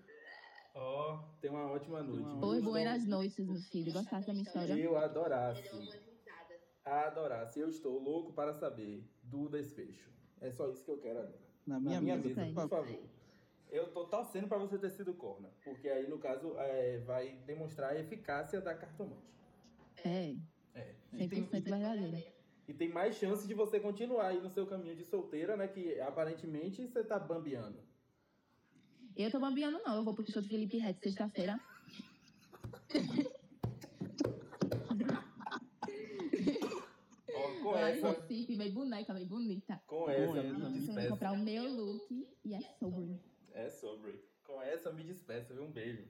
Ó, 0.76 1.18
tem 1.40 1.52
uma 1.52 1.66
ótima 1.72 2.02
noite. 2.02 2.24
Oi, 2.24 2.58
Estou- 2.58 2.72
buenas 2.72 3.06
noites, 3.06 3.46
meu 3.46 3.62
filho. 3.62 3.94
Gostasse 3.94 4.28
da 4.28 4.34
minha 4.34 4.44
história? 4.44 4.74
Eu 4.74 4.98
adorasse. 4.98 5.64
Adorasse. 6.84 7.60
Eu 7.60 7.70
estou 7.70 8.00
louco 8.00 8.34
para 8.34 8.54
saber 8.54 9.08
do 9.24 9.48
desfecho. 9.50 10.12
É 10.42 10.52
só 10.52 10.70
isso 10.70 10.84
que 10.84 10.92
eu 10.92 10.98
quero 10.98 11.20
agora. 11.20 11.44
Na 11.66 11.76
Na 11.76 11.80
minha, 11.80 12.02
minha 12.02 12.18
mesa, 12.18 12.42
mesa, 12.42 12.54
por 12.62 12.70
favor. 12.70 13.00
Eu 13.70 13.92
tô 13.92 14.06
torcendo 14.06 14.48
para 14.48 14.58
você 14.58 14.78
ter 14.78 14.90
sido 14.90 15.14
corna. 15.14 15.50
Porque 15.64 15.88
aí, 15.88 16.08
no 16.10 16.20
caso, 16.20 16.56
é, 16.60 17.00
vai 17.00 17.38
demonstrar 17.46 17.92
a 17.92 18.00
eficácia 18.00 18.60
da 18.60 18.76
cartomante. 18.76 19.34
É, 20.04 20.36
É. 20.76 20.96
E 21.14 21.28
tem, 21.28 21.44
100% 21.48 21.70
verdadeira. 21.70 22.33
E 22.68 22.74
tem 22.74 22.90
mais 22.90 23.16
chance 23.16 23.48
de 23.48 23.54
você 23.54 23.80
continuar 23.80 24.28
aí 24.28 24.42
no 24.42 24.50
seu 24.50 24.66
caminho 24.66 24.96
de 24.96 25.04
solteira, 25.04 25.58
né? 25.58 25.68
Que 25.68 26.00
aparentemente 26.00 26.88
você 26.88 27.04
tá 27.04 27.20
bambeando. 27.20 27.78
Eu 29.16 29.30
tô 29.30 29.40
bambiando, 29.40 29.80
não. 29.86 29.98
Eu 29.98 30.04
vou 30.04 30.14
pro 30.14 30.30
show 30.32 30.42
do 30.42 30.48
Felipe 30.48 30.78
Red 30.78 30.96
sexta-feira. 30.96 31.60
Com 37.62 37.72
Lá 37.72 37.90
essa, 37.90 38.10
Recife, 38.12 38.56
bem 38.58 38.72
boneca, 38.72 39.14
bem 39.14 39.26
bonita. 39.26 39.82
com 39.88 40.10
essa, 40.10 40.40
essa, 40.40 40.70
me 40.70 40.80
Eu 40.80 40.94
vou 40.94 41.08
comprar 41.10 41.32
o 41.32 41.38
meu 41.38 41.64
look 41.64 42.28
e 42.44 42.54
é 42.54 42.62
sobre. 42.80 43.20
É 43.54 43.70
sobre. 43.70 44.20
Com 44.46 44.62
essa, 44.62 44.92
me 44.92 45.04
despeça, 45.04 45.54
viu? 45.54 45.64
Um 45.64 45.72
beijo. 45.72 46.04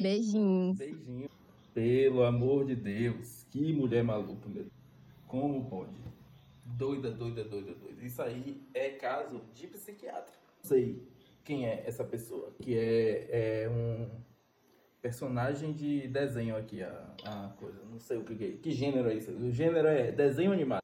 Beijinhos. 0.00 0.76
Beijinho. 0.76 1.30
Pelo 1.72 2.24
amor 2.24 2.66
de 2.66 2.74
Deus, 2.74 3.44
que 3.50 3.72
mulher 3.72 4.02
maluca, 4.02 4.48
meu. 4.48 4.66
Como 5.26 5.68
pode? 5.68 5.96
Doida, 6.64 7.10
doida, 7.10 7.44
doida, 7.44 7.74
doida. 7.74 8.04
Isso 8.04 8.22
aí 8.22 8.62
é 8.74 8.90
caso 8.90 9.40
de 9.54 9.66
psiquiatra. 9.66 10.32
Não 10.62 10.68
sei 10.68 11.02
quem 11.44 11.66
é 11.66 11.84
essa 11.86 12.04
pessoa, 12.04 12.52
que 12.60 12.76
é, 12.76 13.64
é 13.64 13.68
um 13.68 14.10
personagem 15.00 15.72
de 15.72 16.08
desenho 16.08 16.56
aqui, 16.56 16.82
a, 16.82 17.14
a 17.24 17.54
coisa. 17.56 17.84
Não 17.84 17.98
sei 17.98 18.18
o 18.18 18.24
que 18.24 18.44
é. 18.44 18.52
Que 18.56 18.70
gênero 18.72 19.08
é 19.08 19.14
isso? 19.14 19.30
O 19.30 19.50
gênero 19.50 19.86
é 19.88 20.10
desenho 20.10 20.52
animado. 20.52 20.82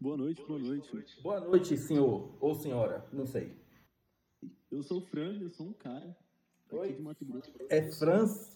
Boa 0.00 0.16
noite, 0.16 0.40
boa 0.46 0.58
noite. 0.58 1.20
Boa 1.20 1.40
noite, 1.40 1.76
senhor 1.76 2.32
ou 2.40 2.54
senhora, 2.54 3.04
não 3.12 3.26
sei. 3.26 3.52
Eu 4.70 4.82
sou 4.82 4.98
o 4.98 5.00
Fran, 5.00 5.36
eu 5.40 5.50
sou 5.50 5.66
um 5.66 5.72
cara 5.72 6.16
Oi? 6.70 6.86
aqui 6.88 6.96
de 6.96 7.02
Mato 7.02 7.24
Grosso. 7.24 7.52
É 7.68 7.82
Franz 7.90 8.55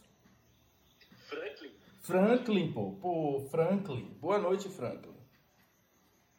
Franklin, 2.01 2.73
pô. 2.73 2.93
Pô, 2.93 3.41
Franklin. 3.51 4.15
Boa 4.21 4.39
noite, 4.39 4.69
Franklin. 4.69 5.15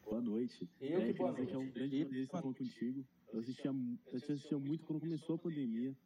Boa 0.04 0.20
noite. 0.20 0.68
Eu 0.80 1.00
que 1.00 1.08
é, 1.10 1.12
boa 1.12 1.32
queria 1.32 1.46
dizer 1.46 1.46
que 1.46 1.54
é 1.54 1.58
um 1.58 1.62
noite. 1.62 1.74
grande 1.74 2.04
prazer 2.04 2.22
estar 2.24 2.40
falando 2.40 2.56
contigo. 2.58 3.06
Eu 3.32 3.40
assistia, 3.40 3.70
eu 3.70 4.16
assistia 4.16 4.58
muito 4.58 4.84
quando 4.84 5.00
começou 5.00 5.36
a 5.36 5.38
pandemia. 5.38 5.96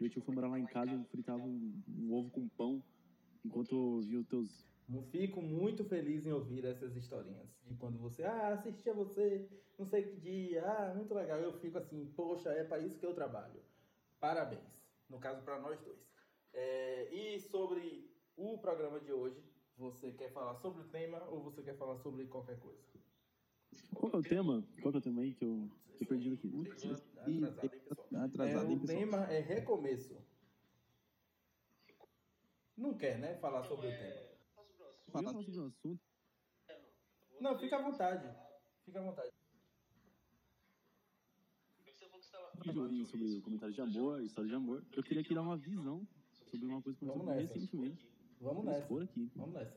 Meu 0.00 0.10
tio 0.10 0.20
foi 0.22 0.34
morar 0.34 0.48
lá 0.48 0.58
em 0.58 0.66
casa, 0.66 0.92
eu 0.92 1.04
fritava 1.04 1.42
um, 1.42 1.82
um 1.96 2.12
ovo 2.12 2.30
com 2.30 2.48
pão 2.48 2.82
enquanto 3.44 3.72
eu 3.72 4.00
via 4.00 4.20
os 4.20 4.26
teus. 4.26 4.68
Eu 4.92 5.02
Fico 5.02 5.40
muito 5.42 5.84
feliz 5.84 6.26
em 6.26 6.32
ouvir 6.32 6.64
essas 6.64 6.96
historinhas. 6.96 7.48
De 7.64 7.74
quando 7.76 7.98
você, 7.98 8.24
ah, 8.24 8.48
assistia 8.54 8.92
você, 8.94 9.48
não 9.78 9.86
sei 9.86 10.02
que 10.02 10.16
dia, 10.16 10.64
ah, 10.64 10.94
muito 10.94 11.14
legal. 11.14 11.38
Eu 11.38 11.52
fico 11.60 11.78
assim, 11.78 12.12
poxa, 12.16 12.50
é 12.50 12.64
para 12.64 12.80
isso 12.80 12.98
que 12.98 13.06
eu 13.06 13.14
trabalho. 13.14 13.60
Parabéns. 14.18 14.60
No 15.08 15.18
caso, 15.18 15.42
para 15.42 15.60
nós 15.60 15.80
dois. 15.80 15.98
É, 16.52 17.14
e 17.14 17.40
sobre 17.40 18.07
o 18.38 18.56
programa 18.56 19.00
de 19.00 19.12
hoje, 19.12 19.42
você 19.76 20.12
quer 20.12 20.32
falar 20.32 20.54
sobre 20.54 20.82
o 20.82 20.88
tema 20.88 21.22
ou 21.24 21.42
você 21.42 21.60
quer 21.62 21.76
falar 21.76 21.98
sobre 21.98 22.24
qualquer 22.26 22.58
coisa? 22.60 22.80
Qual 23.94 24.12
é 24.12 24.16
o 24.16 24.22
tema? 24.22 24.64
Qual 24.80 24.92
que 24.92 24.98
é 24.98 25.00
o 25.00 25.02
tema 25.02 25.22
aí 25.22 25.34
que 25.34 25.44
eu 25.44 25.68
tô 25.98 26.06
perdido 26.06 26.34
aqui? 26.34 26.48
Atrasado, 26.70 27.30
hein, 27.30 27.40
pessoal? 27.40 28.08
É, 28.12 28.16
Atrasado, 28.16 28.70
hein, 28.70 28.76
o 28.76 28.80
pessoal? 28.80 28.98
tema 28.98 29.24
é 29.24 29.40
recomeço. 29.40 30.16
Não 32.76 32.96
quer, 32.96 33.18
né, 33.18 33.36
falar 33.38 33.64
sobre 33.64 33.88
o 33.88 33.90
tema. 33.90 34.28
Eu 35.06 35.12
falar 35.12 35.32
sobre 35.32 35.58
um 35.58 35.66
assunto. 35.66 36.00
Não, 37.40 37.58
fica 37.58 37.76
à 37.76 37.82
vontade. 37.82 38.36
Fica 38.84 39.00
à 39.00 39.02
vontade. 39.02 39.30
aí 42.66 43.06
sobre 43.06 43.38
o 43.38 43.42
comentário 43.42 43.74
de 43.74 43.80
amor, 43.80 44.22
história 44.22 44.48
de 44.48 44.54
amor. 44.54 44.84
Eu 44.92 45.02
queria 45.02 45.22
aqui 45.22 45.34
dar 45.34 45.42
uma 45.42 45.56
visão 45.56 46.06
sobre 46.50 46.66
uma 46.66 46.80
coisa 46.82 46.98
que 46.98 47.04
aconteceu 47.04 47.34
recentemente. 47.34 48.17
Vamos 48.40 48.64
nessa. 48.64 49.02
aqui. 49.02 49.30
Vamos 49.34 49.54
nessa. 49.54 49.76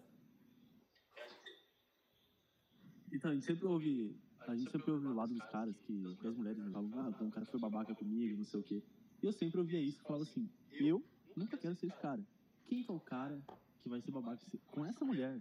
Então, 3.14 3.32
a 3.32 3.34
gente 3.34 3.46
sempre 3.46 3.66
ouve. 3.66 4.16
A 4.48 4.56
gente 4.56 4.72
sempre 4.72 4.92
ouve 4.92 5.06
o 5.08 5.14
lado 5.14 5.34
dos 5.34 5.44
caras 5.50 5.78
que. 5.82 6.02
Das 6.22 6.36
mulheres 6.36 6.64
né, 6.64 6.72
falam, 6.72 6.92
ah, 6.96 7.10
então 7.10 7.28
o 7.28 7.32
cara 7.32 7.46
foi 7.46 7.60
babaca 7.60 7.94
comigo, 7.96 8.38
não 8.38 8.46
sei 8.46 8.60
o 8.60 8.64
quê. 8.64 8.82
E 9.22 9.26
eu 9.26 9.32
sempre 9.32 9.60
ouvia 9.60 9.80
isso 9.80 10.00
e 10.00 10.04
falava 10.04 10.24
assim, 10.24 10.50
eu 10.72 11.04
nunca 11.36 11.58
quero 11.58 11.76
ser 11.76 11.88
esse 11.88 11.98
cara. 11.98 12.22
Quem 12.66 12.84
que 12.84 12.90
é 12.90 12.94
o 12.94 13.00
cara 13.00 13.40
que 13.82 13.90
vai 13.90 14.02
ser 14.02 14.12
babaca 14.12 14.44
com 14.68 14.86
essa 14.86 15.06
mulher? 15.06 15.40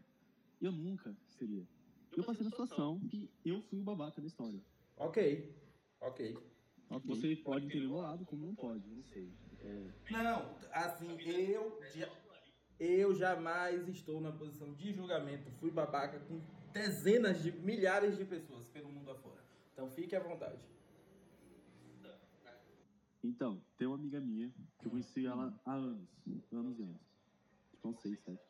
Eu 0.61 0.73
nunca 0.73 1.17
seria. 1.29 1.67
Eu 2.15 2.25
passei 2.25 2.45
na 2.45 2.51
situação 2.51 3.01
que 3.09 3.31
eu 3.45 3.63
fui 3.63 3.79
o 3.81 3.85
babaca 3.85 4.21
da 4.21 4.27
história. 4.27 4.61
Ok. 4.97 5.57
Ok. 6.01 6.37
Você 7.05 7.37
pode 7.37 7.67
entender 7.67 7.87
o 7.87 7.91
meu 7.91 7.99
lado, 8.01 8.27
como 8.27 8.45
não 8.45 8.55
pode, 8.55 8.87
não 8.89 9.03
sei. 9.05 9.33
É, 9.61 9.91
Não, 10.11 10.57
assim, 10.73 11.17
eu, 11.23 11.81
ja- 11.95 12.13
eu 12.81 13.15
jamais 13.15 13.87
estou 13.89 14.21
na 14.21 14.33
posição 14.33 14.73
de 14.73 14.93
julgamento. 14.95 15.51
Fui 15.61 15.71
babaca 15.71 16.19
com 16.21 16.41
dezenas 16.73 17.43
de 17.43 17.53
milhares 17.53 18.17
de 18.17 18.25
pessoas 18.25 18.67
pelo 18.69 18.91
mundo 18.91 19.11
afora. 19.11 19.45
Então 19.75 19.91
fique 19.91 20.17
à 20.17 20.21
vontade. 20.21 20.59
Então, 23.23 23.63
tem 23.77 23.87
uma 23.87 23.97
amiga 23.97 24.19
minha 24.19 24.51
que 24.79 24.87
eu 24.87 24.91
conheci 24.91 25.27
ela 25.27 25.55
há 25.67 25.75
anos, 25.75 26.09
anos 26.51 26.79
e 26.79 26.83
anos. 26.83 27.01
Tipo, 27.71 27.89
uns 27.89 28.01
seis, 28.01 28.19
sete. 28.21 28.43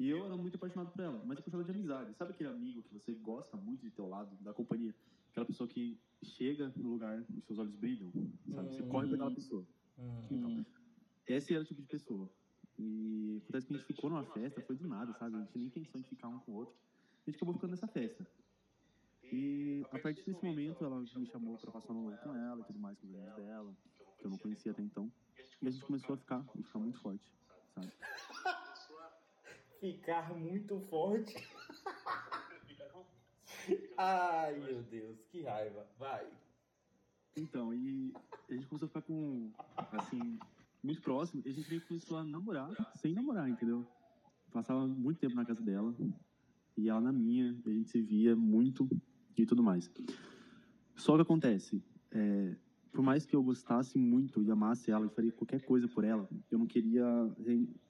E 0.00 0.10
eu 0.10 0.26
era 0.26 0.36
muito 0.36 0.56
apaixonado 0.56 0.90
por 0.90 1.00
ela, 1.00 1.22
mas 1.24 1.38
eu 1.38 1.44
puxava 1.44 1.62
de 1.62 1.70
amizade. 1.70 2.12
Sabe 2.14 2.32
aquele 2.32 2.50
amigo 2.50 2.82
que 2.82 2.92
você 2.92 3.12
gosta 3.14 3.56
muito 3.56 3.82
de 3.82 3.90
teu 3.92 4.08
lado, 4.08 4.36
da 4.42 4.52
companhia? 4.52 4.92
Aquela 5.30 5.46
pessoa 5.46 5.68
que 5.68 5.96
chega 6.24 6.72
no 6.76 6.90
lugar 6.90 7.24
e 7.30 7.40
seus 7.42 7.58
olhos 7.58 7.76
brilham, 7.76 8.10
sabe? 8.52 8.74
Você 8.74 8.82
corre 8.82 9.06
pra 9.06 9.14
aquela 9.14 9.34
pessoa. 9.34 9.64
Então, 10.28 10.66
esse 11.26 11.54
era 11.54 11.62
o 11.62 11.66
tipo 11.66 11.80
de 11.80 11.88
pessoa. 11.88 12.28
E 12.78 13.40
acontece 13.42 13.66
que 13.66 13.74
a 13.74 13.76
gente 13.76 13.86
ficou 13.86 14.10
numa 14.10 14.24
festa, 14.24 14.60
foi 14.60 14.76
do 14.76 14.86
nada, 14.86 15.12
sabe? 15.14 15.36
A 15.36 15.40
gente 15.40 15.58
nem 15.58 15.70
pensou 15.70 16.00
em 16.00 16.04
ficar 16.04 16.28
um 16.28 16.38
com 16.40 16.52
o 16.52 16.56
outro. 16.56 16.74
A 17.22 17.30
gente 17.30 17.36
acabou 17.36 17.54
ficando 17.54 17.70
nessa 17.70 17.88
festa. 17.88 18.26
E 19.32 19.84
a 19.90 19.98
partir 19.98 20.22
desse 20.24 20.44
momento 20.44 20.84
ela 20.84 21.00
me 21.00 21.26
chamou 21.26 21.58
pra 21.58 21.72
passar 21.72 21.92
uma 21.92 22.02
noite 22.02 22.22
com 22.22 22.34
ela 22.34 22.60
e 22.60 22.64
tudo 22.64 22.78
mais, 22.78 22.98
com 22.98 23.06
os 23.06 23.14
amigos 23.14 23.36
dela, 23.36 23.74
que 24.18 24.26
eu 24.26 24.30
não 24.30 24.38
conhecia 24.38 24.72
até 24.72 24.82
então. 24.82 25.10
E 25.60 25.68
a 25.68 25.70
gente 25.70 25.84
começou 25.84 26.14
a 26.14 26.18
ficar, 26.18 26.44
e 26.54 26.62
ficar 26.62 26.78
muito 26.78 27.00
forte, 27.00 27.32
sabe? 27.74 27.92
Ficar 29.80 30.34
muito 30.34 30.80
forte. 30.80 31.34
Ai, 33.98 34.58
meu 34.58 34.82
Deus, 34.82 35.18
que 35.30 35.42
raiva. 35.42 35.86
Vai. 35.98 36.26
Então, 37.36 37.74
e 37.74 38.14
a 38.48 38.54
gente 38.54 38.66
começou 38.66 38.86
a 38.86 38.88
ficar 38.88 39.02
com, 39.02 39.52
assim, 39.92 40.38
muito 40.86 41.02
próximo, 41.02 41.42
e 41.44 41.50
a 41.50 41.52
gente 41.52 41.68
meio 41.68 41.80
que 41.80 41.88
começou 41.88 42.16
a 42.16 42.24
namorar, 42.24 42.70
sem 42.94 43.12
namorar, 43.12 43.48
entendeu? 43.48 43.86
Passava 44.52 44.86
muito 44.86 45.18
tempo 45.18 45.34
na 45.34 45.44
casa 45.44 45.60
dela, 45.62 45.94
e 46.76 46.88
ela 46.88 47.00
na 47.00 47.12
minha, 47.12 47.56
e 47.66 47.70
a 47.70 47.74
gente 47.74 47.90
se 47.90 48.00
via 48.00 48.36
muito 48.36 48.88
e 49.36 49.44
tudo 49.44 49.62
mais. 49.62 49.90
Só 50.94 51.16
que 51.16 51.22
acontece, 51.22 51.82
é, 52.10 52.56
por 52.92 53.02
mais 53.02 53.26
que 53.26 53.36
eu 53.36 53.42
gostasse 53.42 53.98
muito 53.98 54.42
e 54.42 54.50
amasse 54.50 54.90
ela 54.90 55.06
e 55.06 55.10
faria 55.10 55.32
qualquer 55.32 55.60
coisa 55.62 55.86
por 55.88 56.04
ela, 56.04 56.28
eu 56.50 56.58
não 56.58 56.66
queria 56.66 57.04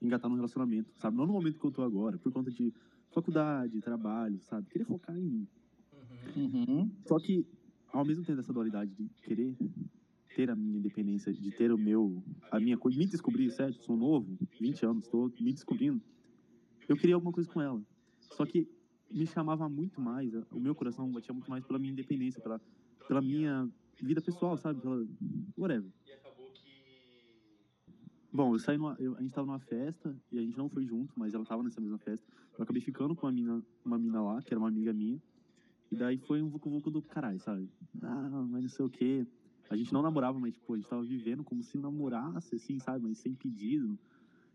engatar 0.02 0.28
num 0.28 0.36
relacionamento, 0.36 0.92
sabe? 0.96 1.16
Não 1.16 1.26
no 1.26 1.32
momento 1.32 1.60
que 1.60 1.64
eu 1.64 1.70
tô 1.70 1.82
agora, 1.82 2.18
por 2.18 2.32
conta 2.32 2.50
de 2.50 2.72
faculdade, 3.10 3.80
trabalho, 3.80 4.40
sabe? 4.40 4.68
Queria 4.68 4.86
focar 4.86 5.16
em 5.16 5.22
mim. 5.22 5.48
Só 7.06 7.18
que, 7.18 7.46
ao 7.92 8.04
mesmo 8.04 8.24
tempo 8.24 8.38
dessa 8.38 8.52
dualidade 8.52 8.92
de 8.92 9.08
querer 9.22 9.56
ter 10.36 10.50
a 10.50 10.54
minha 10.54 10.76
independência, 10.76 11.32
de 11.32 11.50
ter 11.50 11.72
o 11.72 11.78
meu, 11.78 12.22
a 12.50 12.60
minha 12.60 12.76
coisa, 12.76 12.98
me 12.98 13.06
descobrir, 13.06 13.50
certo? 13.50 13.82
Sou 13.82 13.96
novo, 13.96 14.36
20 14.60 14.84
anos, 14.84 15.06
estou 15.06 15.32
me 15.40 15.50
descobrindo. 15.50 15.98
Eu 16.86 16.94
queria 16.94 17.14
alguma 17.14 17.32
coisa 17.32 17.50
com 17.50 17.58
ela. 17.62 17.82
Só 18.20 18.44
que 18.44 18.68
me 19.10 19.26
chamava 19.26 19.66
muito 19.66 19.98
mais, 19.98 20.30
o 20.52 20.60
meu 20.60 20.74
coração 20.74 21.10
batia 21.10 21.32
muito 21.32 21.48
mais 21.48 21.64
pela 21.64 21.78
minha 21.78 21.90
independência, 21.90 22.42
pela, 22.42 22.60
pela 23.08 23.22
minha 23.22 23.66
vida 24.02 24.20
pessoal, 24.20 24.58
sabe? 24.58 24.78
Pela, 24.82 25.06
whatever. 25.56 25.90
Bom, 28.30 28.54
eu 28.54 28.58
saí 28.58 28.76
numa, 28.76 28.94
eu- 28.98 29.16
a 29.16 29.22
gente 29.22 29.32
tava 29.32 29.46
numa 29.46 29.58
festa 29.60 30.14
e 30.30 30.38
a 30.38 30.42
gente 30.42 30.58
não 30.58 30.68
foi 30.68 30.84
junto, 30.84 31.14
mas 31.18 31.32
ela 31.32 31.46
tava 31.46 31.62
nessa 31.62 31.80
mesma 31.80 31.96
festa. 31.96 32.26
Eu 32.58 32.62
acabei 32.62 32.82
ficando 32.82 33.16
com 33.16 33.24
uma 33.24 33.32
mina, 33.32 33.62
uma 33.82 33.98
mina 33.98 34.20
lá, 34.20 34.42
que 34.42 34.52
era 34.52 34.58
uma 34.60 34.68
amiga 34.68 34.92
minha. 34.92 35.18
E 35.90 35.96
daí 35.96 36.18
foi 36.18 36.42
um 36.42 36.50
vucu-vucu 36.50 36.90
do 36.90 37.00
caralho, 37.00 37.40
sabe? 37.40 37.70
Ah, 38.02 38.46
mas 38.50 38.62
não 38.62 38.68
sei 38.68 38.84
o 38.84 38.90
quê. 38.90 39.26
A 39.68 39.76
gente 39.76 39.92
não 39.92 40.02
namorava, 40.02 40.38
mas, 40.38 40.54
tipo, 40.54 40.72
a 40.72 40.76
gente 40.76 40.88
tava 40.88 41.02
vivendo 41.02 41.42
como 41.42 41.62
se 41.62 41.76
namorasse, 41.76 42.54
assim, 42.54 42.78
sabe? 42.78 43.04
Mas 43.06 43.18
sem 43.18 43.34
pedido. 43.34 43.98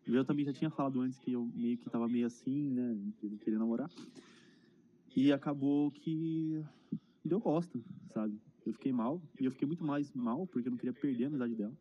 Eu 0.08 0.26
também 0.26 0.44
já 0.46 0.54
tinha 0.54 0.70
falado 0.70 1.00
antes 1.02 1.20
que 1.20 1.32
eu 1.32 1.46
meio 1.54 1.78
que 1.78 1.90
tava 1.90 2.08
meio 2.08 2.26
assim, 2.26 2.70
né? 2.70 2.98
Não 3.24 3.38
queria 3.38 3.60
namorar. 3.60 3.90
E 5.16 5.32
acabou 5.32 5.92
que 5.92 6.64
deu 7.24 7.40
bosta, 7.40 7.80
sabe? 8.14 8.40
Eu 8.66 8.74
fiquei 8.74 8.92
mal. 8.92 9.22
E 9.40 9.46
eu 9.46 9.52
fiquei 9.52 9.68
muito 9.68 9.84
mais 9.84 10.12
mal 10.14 10.48
porque 10.48 10.68
eu 10.68 10.72
não 10.72 10.78
queria 10.78 10.94
perder 10.94 11.26
a 11.26 11.28
amizade 11.28 11.56
dela. 11.56 11.74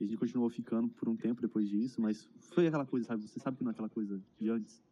E 0.00 0.04
a 0.04 0.06
gente 0.06 0.18
continuou 0.18 0.50
ficando 0.50 0.88
por 0.88 1.08
um 1.08 1.16
tempo 1.16 1.40
depois 1.40 1.68
disso, 1.68 2.00
mas 2.00 2.28
foi 2.40 2.66
aquela 2.66 2.84
coisa, 2.84 3.06
sabe? 3.06 3.22
Você 3.26 3.40
sabe 3.40 3.56
que 3.56 3.64
não 3.64 3.70
é 3.70 3.72
aquela 3.72 3.88
coisa 3.88 4.20
de 4.38 4.50
antes, 4.50 4.82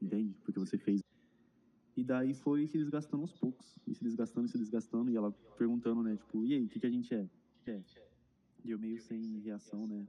entende? 0.00 0.34
Porque 0.44 0.58
você 0.58 0.78
fez. 0.78 1.00
E 1.96 2.04
daí 2.04 2.34
foi 2.34 2.66
se 2.66 2.76
desgastando 2.76 3.22
aos 3.22 3.32
poucos. 3.32 3.78
E 3.86 3.94
se 3.94 4.04
desgastando, 4.04 4.48
se 4.48 4.58
desgastando. 4.58 5.10
E 5.10 5.16
ela 5.16 5.32
perguntando, 5.56 6.02
né? 6.02 6.16
Tipo, 6.16 6.44
e 6.44 6.52
aí, 6.52 6.64
o 6.64 6.68
que, 6.68 6.78
que 6.78 6.86
a 6.86 6.90
gente 6.90 7.14
é? 7.14 7.22
O 7.22 7.64
que 7.64 7.70
é? 7.70 7.82
E 8.64 8.70
eu 8.70 8.78
meio 8.78 9.00
sem 9.00 9.38
reação, 9.40 9.86
né? 9.86 10.06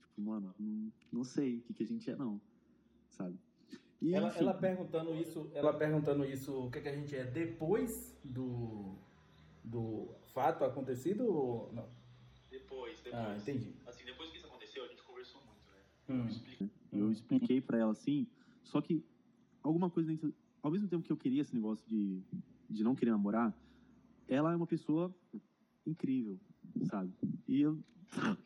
Tipo, 0.00 0.22
mano, 0.22 0.54
não, 0.58 0.92
não 1.12 1.24
sei 1.24 1.58
o 1.58 1.60
que, 1.62 1.74
que 1.74 1.82
a 1.82 1.86
gente 1.86 2.10
é, 2.10 2.16
não. 2.16 2.40
Sabe? 3.10 3.38
E, 4.00 4.14
Ela, 4.14 4.28
ela 4.36 4.54
perguntando 4.54 5.14
isso, 5.14 5.50
ela 5.54 5.72
perguntando 5.72 6.24
isso, 6.24 6.66
o 6.66 6.70
que, 6.70 6.80
que 6.80 6.88
a 6.88 6.94
gente 6.94 7.16
é 7.16 7.24
depois 7.24 8.16
do, 8.22 8.94
do 9.64 10.14
fato 10.32 10.64
acontecido 10.64 11.26
ou 11.26 11.72
não? 11.72 11.88
Depois, 12.50 13.00
depois. 13.00 13.14
Ah, 13.14 13.36
entendi. 13.36 13.74
Assim, 13.86 14.04
depois 14.04 14.30
que 14.30 14.36
isso 14.36 14.46
aconteceu, 14.46 14.84
a 14.84 14.88
gente 14.88 15.02
conversou 15.02 15.42
muito, 15.44 15.66
né? 15.70 16.30
Hum. 16.60 16.68
Eu 16.92 17.10
expliquei 17.10 17.60
pra 17.60 17.78
ela 17.78 17.92
assim, 17.92 18.26
só 18.62 18.80
que 18.80 19.04
alguma 19.62 19.90
coisa 19.90 20.08
dentro. 20.08 20.32
Ao 20.66 20.72
mesmo 20.72 20.88
tempo 20.88 21.04
que 21.04 21.12
eu 21.12 21.16
queria 21.16 21.42
esse 21.42 21.54
negócio 21.54 21.86
de, 21.86 22.20
de 22.68 22.82
não 22.82 22.96
querer 22.96 23.12
namorar, 23.12 23.56
ela 24.26 24.52
é 24.52 24.56
uma 24.56 24.66
pessoa 24.66 25.14
incrível, 25.86 26.40
sabe? 26.90 27.12
E 27.46 27.60
eu. 27.60 27.78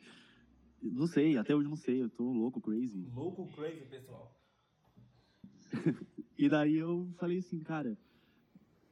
Não 0.83 1.07
sei, 1.07 1.37
até 1.37 1.55
hoje 1.55 1.69
não 1.69 1.75
sei, 1.75 2.01
eu 2.01 2.09
tô 2.09 2.23
louco, 2.23 2.59
crazy. 2.59 3.05
Louco 3.13 3.47
crazy, 3.55 3.85
pessoal. 3.85 4.35
E 6.35 6.49
daí 6.49 6.75
eu 6.75 7.07
falei 7.19 7.37
assim, 7.37 7.59
cara. 7.59 7.95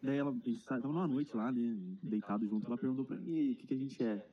Daí 0.01 0.17
ela, 0.17 0.29
a 0.29 0.49
gente 0.49 0.63
tava 0.65 0.87
numa 0.87 1.07
noite 1.07 1.35
lá, 1.35 1.51
né? 1.51 1.97
Deitado 2.03 2.47
junto, 2.47 2.67
ela 2.67 2.77
perguntou 2.77 3.05
pra 3.05 3.17
mim, 3.17 3.31
"E 3.31 3.39
aí, 3.39 3.51
o 3.53 3.55
que, 3.55 3.65
que 3.65 3.73
a 3.73 3.77
gente 3.77 4.03
é? 4.03 4.23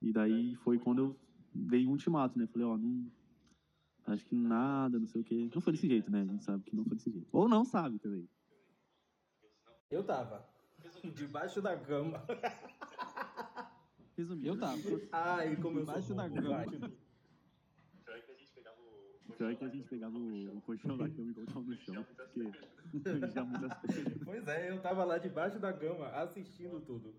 E 0.00 0.12
daí 0.14 0.54
foi 0.56 0.78
quando 0.78 0.98
eu 0.98 1.16
dei 1.54 1.86
um 1.86 1.90
ultimato, 1.90 2.38
né? 2.38 2.46
Falei, 2.46 2.66
ó, 2.66 2.78
não. 2.78 3.06
Acho 4.06 4.24
que 4.24 4.36
nada, 4.36 4.98
não 4.98 5.06
sei 5.06 5.20
o 5.20 5.24
quê. 5.24 5.50
Não 5.52 5.60
foi 5.60 5.72
desse 5.72 5.88
jeito, 5.88 6.10
né? 6.10 6.20
A 6.20 6.24
gente 6.24 6.44
sabe 6.44 6.62
que 6.62 6.76
não 6.76 6.84
foi 6.84 6.96
desse 6.96 7.10
jeito. 7.10 7.28
Ou 7.32 7.48
não 7.48 7.64
sabe 7.64 7.98
também. 7.98 8.28
Eu 9.90 10.04
tava. 10.04 10.48
Debaixo 11.12 11.60
da 11.60 11.76
cama. 11.76 12.24
Resumindo. 14.16 14.46
Eu 14.46 14.58
tava. 14.58 14.78
Ai, 15.10 15.56
como 15.56 15.78
eu 15.78 15.84
Debaixo 15.84 16.08
sou 16.08 16.16
da 16.16 16.30
cama. 16.30 16.64
Pior 18.04 18.22
que 18.22 18.30
a 18.30 18.34
gente 18.34 18.52
pegava 18.52 18.80
o. 18.80 19.32
Pior 19.36 19.56
que 19.56 19.64
a 19.64 19.68
gente 19.68 19.88
pegava 19.88 20.16
o, 20.16 20.56
o 20.56 20.60
colchão 20.62 20.96
da 20.96 21.08
cama 21.08 21.30
e 21.30 21.34
colocava 21.34 21.60
no 21.60 21.76
chão, 21.76 22.04
porque 22.04 22.50
já 23.26 23.44
coisas. 23.80 24.22
Pois 24.24 24.48
é, 24.48 24.70
eu 24.70 24.80
tava 24.80 25.04
lá 25.04 25.18
debaixo 25.18 25.58
da 25.58 25.72
cama 25.72 26.06
assistindo 26.10 26.80
tudo. 26.80 27.12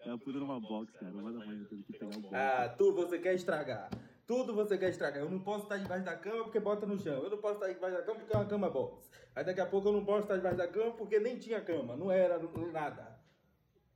Ela 0.00 0.18
puta 0.18 0.38
numa 0.38 0.60
box, 0.60 0.92
cara. 0.98 1.16
Uma 1.16 1.32
da 1.32 1.38
manhã 1.38 1.60
eu 1.60 1.68
teve 1.68 1.82
que 1.84 1.92
pegar 1.92 2.16
o 2.16 2.20
box. 2.20 2.34
Ah, 2.34 2.68
tudo 2.68 2.96
você 2.96 3.18
quer 3.18 3.34
estragar. 3.34 3.90
Tudo 4.28 4.54
você 4.54 4.76
quer 4.76 4.90
estragar. 4.90 5.22
Eu 5.22 5.30
não 5.30 5.40
posso 5.40 5.62
estar 5.62 5.78
debaixo 5.78 6.04
da 6.04 6.14
cama 6.14 6.44
porque 6.44 6.60
bota 6.60 6.84
no 6.84 6.98
chão. 6.98 7.14
Eu 7.14 7.30
não 7.30 7.38
posso 7.38 7.54
estar 7.54 7.72
debaixo 7.72 7.96
da 7.96 8.02
cama 8.02 8.18
porque 8.18 8.36
é 8.36 8.36
uma 8.36 8.44
cama 8.44 8.68
box. 8.68 9.10
Aí 9.34 9.42
daqui 9.42 9.60
a 9.60 9.64
pouco 9.64 9.88
eu 9.88 9.92
não 9.94 10.04
posso 10.04 10.24
estar 10.24 10.36
debaixo 10.36 10.58
da 10.58 10.68
cama 10.68 10.92
porque 10.92 11.18
nem 11.18 11.38
tinha 11.38 11.62
cama. 11.62 11.96
Não 11.96 12.10
era 12.10 12.38
nada. 12.70 13.18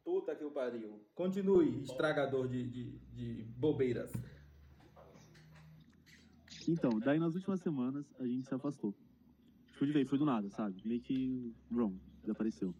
Puta 0.03 0.35
que 0.35 0.43
o 0.43 0.51
pariu. 0.51 1.05
Continue, 1.15 1.83
estragador 1.83 2.49
de, 2.49 2.67
de, 2.67 2.99
de 3.13 3.45
bobeiras. 3.59 4.11
Então, 6.67 6.99
daí 6.99 7.19
nas 7.19 7.35
últimas 7.35 7.61
semanas 7.61 8.07
a 8.19 8.27
gente 8.27 8.49
se 8.49 8.55
afastou. 8.55 8.95
Tipo, 9.73 9.85
de 9.85 9.93
vez, 9.93 10.09
foi 10.09 10.19
do 10.19 10.25
nada, 10.25 10.49
sabe? 10.49 10.81
Meio 10.83 11.03
que, 11.03 11.55
wrong, 11.71 12.01
desapareceu. 12.23 12.75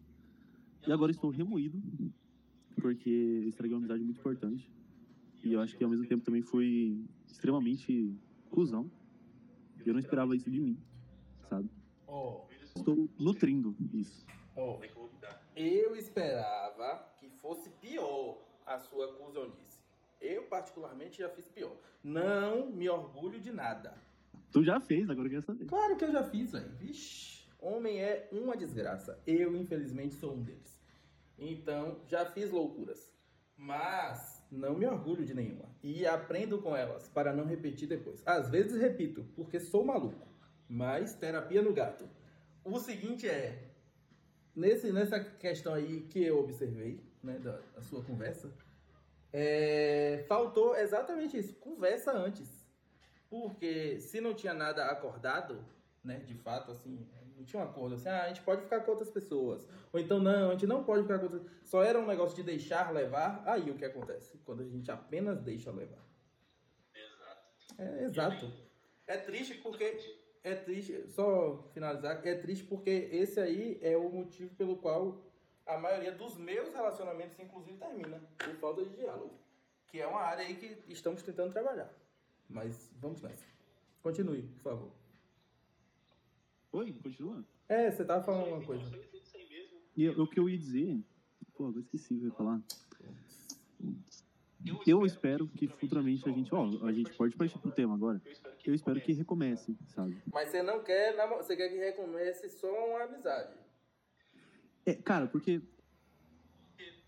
E 0.87 0.91
agora 0.91 1.11
estou 1.11 1.29
remoído, 1.29 1.79
porque 2.81 3.43
estraguei 3.47 3.75
uma 3.75 3.79
amizade 3.79 4.03
muito 4.03 4.19
importante. 4.19 4.71
E 5.43 5.53
eu 5.53 5.59
acho 5.59 5.77
que 5.77 5.83
ao 5.83 5.89
mesmo 5.89 6.07
tempo 6.07 6.23
também 6.23 6.41
fui 6.41 7.05
extremamente 7.33 8.15
cuzão. 8.49 8.89
E 9.83 9.89
eu 9.89 9.93
não 9.93 9.99
esperava 9.99 10.35
isso 10.35 10.49
de 10.49 10.61
mim, 10.61 10.77
sabe? 11.49 11.69
Oh. 12.07 12.41
estou 12.75 13.09
nutrindo 13.19 13.75
isso. 13.91 14.25
Ó, 14.55 14.79
eu 15.55 15.95
esperava 15.95 17.05
que 17.19 17.27
fosse 17.27 17.69
pior 17.81 18.39
a 18.65 18.77
sua 18.77 19.13
cuzonice. 19.15 19.81
Eu, 20.21 20.43
particularmente, 20.43 21.17
já 21.17 21.29
fiz 21.29 21.49
pior. 21.49 21.75
Não 22.03 22.71
me 22.71 22.87
orgulho 22.87 23.41
de 23.41 23.51
nada. 23.51 23.93
Tu 24.51 24.63
já 24.63 24.79
fez, 24.79 25.09
agora 25.09 25.27
eu 25.27 25.31
quero 25.31 25.43
saber. 25.43 25.65
Claro 25.65 25.97
que 25.97 26.05
eu 26.05 26.11
já 26.11 26.23
fiz, 26.23 26.51
velho. 26.51 26.69
Vixe, 26.77 27.45
homem 27.59 27.99
é 27.99 28.29
uma 28.31 28.55
desgraça. 28.55 29.19
Eu, 29.27 29.55
infelizmente, 29.57 30.13
sou 30.15 30.33
um 30.33 30.43
deles. 30.43 30.79
Então, 31.37 31.99
já 32.07 32.25
fiz 32.25 32.51
loucuras. 32.51 33.11
Mas 33.57 34.32
não 34.53 34.75
me 34.75 34.85
orgulho 34.85 35.25
de 35.25 35.33
nenhuma. 35.33 35.65
E 35.81 36.05
aprendo 36.05 36.59
com 36.61 36.75
elas 36.75 37.09
para 37.09 37.33
não 37.33 37.45
repetir 37.45 37.87
depois. 37.87 38.21
Às 38.25 38.49
vezes 38.49 38.79
repito, 38.79 39.25
porque 39.35 39.59
sou 39.59 39.83
maluco. 39.83 40.27
Mas 40.69 41.15
terapia 41.15 41.61
no 41.61 41.73
gato. 41.73 42.07
O 42.63 42.79
seguinte 42.79 43.27
é. 43.27 43.71
Nesse, 44.55 44.91
nessa 44.91 45.19
questão 45.19 45.73
aí 45.73 46.01
que 46.01 46.23
eu 46.23 46.39
observei, 46.39 47.03
né, 47.21 47.39
da, 47.39 47.59
da 47.75 47.81
sua 47.81 48.03
conversa, 48.03 48.53
é, 49.31 50.23
faltou 50.27 50.75
exatamente 50.75 51.37
isso. 51.37 51.55
Conversa 51.55 52.11
antes. 52.11 52.47
Porque 53.29 53.99
se 53.99 54.21
não 54.21 54.35
tinha 54.35 54.53
nada 54.53 54.85
acordado, 54.85 55.65
né, 56.03 56.19
de 56.19 56.35
fato, 56.35 56.71
assim, 56.71 57.07
não 57.43 57.45
tinha 57.45 57.61
um 57.61 57.65
acordo 57.65 57.95
assim, 57.95 58.09
ah, 58.09 58.23
a 58.23 58.27
gente 58.29 58.41
pode 58.41 58.61
ficar 58.61 58.79
com 58.81 58.91
outras 58.91 59.09
pessoas. 59.09 59.67
Ou 59.91 59.99
então, 59.99 60.19
não, 60.19 60.49
a 60.49 60.51
gente 60.53 60.65
não 60.65 60.83
pode 60.83 61.03
ficar 61.03 61.19
com 61.19 61.25
outras 61.25 61.43
Só 61.63 61.83
era 61.83 61.99
um 61.99 62.07
negócio 62.07 62.35
de 62.35 62.43
deixar 62.43 62.91
levar, 62.91 63.43
aí 63.45 63.69
o 63.69 63.75
que 63.75 63.85
acontece? 63.85 64.37
Quando 64.45 64.63
a 64.63 64.65
gente 64.65 64.89
apenas 64.89 65.41
deixa 65.41 65.71
levar. 65.71 66.01
É, 67.77 68.05
exato. 68.05 68.51
É 69.05 69.17
triste 69.17 69.55
porque. 69.55 70.21
É 70.45 70.55
triste, 70.55 71.09
só 71.09 71.69
finalizar, 71.73 72.19
é 72.27 72.35
triste 72.35 72.65
porque 72.65 72.89
esse 72.89 73.39
aí 73.39 73.79
é 73.81 73.95
o 73.95 74.09
motivo 74.09 74.53
pelo 74.55 74.75
qual 74.75 75.23
a 75.65 75.77
maioria 75.77 76.11
dos 76.11 76.35
meus 76.35 76.73
relacionamentos, 76.73 77.39
inclusive, 77.39 77.77
termina. 77.77 78.21
Por 78.37 78.53
falta 78.55 78.83
de 78.83 78.89
diálogo. 78.89 79.39
Que 79.87 80.01
é 80.01 80.07
uma 80.07 80.19
área 80.19 80.45
aí 80.45 80.55
que 80.55 80.91
estamos 80.91 81.23
tentando 81.23 81.53
trabalhar. 81.53 81.89
Mas 82.49 82.91
vamos 82.99 83.21
nessa. 83.21 83.45
Continue, 84.01 84.41
por 84.41 84.63
favor. 84.63 85.02
Oi, 86.73 86.91
continua. 86.93 87.45
É, 87.69 87.89
você 87.91 88.03
tava 88.03 88.23
falando 88.23 88.47
uma 88.47 88.65
coisa. 88.65 88.83
E 89.95 90.03
eu- 90.05 90.21
o 90.23 90.27
que 90.27 90.39
eu 90.39 90.49
ia 90.49 90.57
dizer. 90.57 90.99
Pô, 91.55 91.67
agora 91.67 91.81
esqueci 91.81 92.13
o 92.15 92.17
que 92.17 92.23
eu 92.25 92.29
ia 92.29 92.35
falar. 92.35 92.61
Eu 94.87 95.05
espero 95.05 95.47
que 95.47 95.67
futuramente 95.67 96.27
a 96.27 96.31
gente. 96.31 96.53
Ó, 96.53 96.65
a 96.85 96.91
gente 96.91 97.13
pode 97.13 97.35
partir 97.35 97.59
pro 97.59 97.71
tema 97.71 97.93
agora. 97.93 98.21
Eu 98.65 98.73
espero 98.73 98.99
que 99.01 99.11
recomece, 99.13 99.77
sabe? 99.87 100.17
Mas 100.33 100.49
você 100.49 100.63
não 100.63 100.83
quer, 100.83 101.15
você 101.37 101.55
quer 101.55 101.69
que 101.69 101.77
recomece 101.77 102.49
só 102.49 102.67
uma 102.89 103.03
amizade. 103.03 103.53
É, 104.85 104.93
cara, 104.95 105.27
porque. 105.27 105.61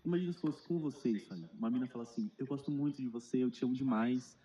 Imagina 0.04 0.32
se 0.32 0.40
fosse 0.40 0.62
com 0.68 0.78
vocês, 0.78 1.26
sabe? 1.26 1.48
Uma 1.58 1.68
mina 1.70 1.86
fala 1.88 2.04
assim: 2.04 2.30
Eu 2.38 2.46
gosto 2.46 2.70
muito 2.70 3.02
de 3.02 3.08
você, 3.08 3.42
eu 3.42 3.50
te 3.50 3.64
amo 3.64 3.74
demais, 3.74 4.36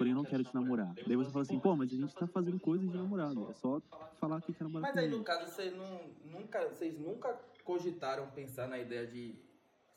porém 0.00 0.14
não 0.14 0.24
quero 0.24 0.42
te 0.42 0.54
namorar. 0.54 0.94
Daí 1.06 1.14
você 1.14 1.30
fala 1.30 1.42
assim: 1.42 1.60
Pô, 1.60 1.76
mas 1.76 1.92
a 1.92 1.94
gente 1.94 2.14
tá 2.14 2.26
fazendo 2.26 2.58
coisas 2.58 2.90
de 2.90 2.96
namorado. 2.96 3.50
É 3.50 3.52
só 3.52 3.82
falar 4.18 4.40
que 4.40 4.50
quer 4.54 4.64
namorar 4.64 4.88
Mas 4.88 4.96
aí 4.96 5.10
no 5.10 5.22
caso 5.22 5.52
vocês 5.52 5.76
não, 5.76 6.00
nunca, 6.24 6.66
vocês 6.70 6.98
nunca 6.98 7.38
cogitaram 7.64 8.26
pensar 8.30 8.66
na 8.66 8.78
ideia 8.78 9.06
de, 9.06 9.34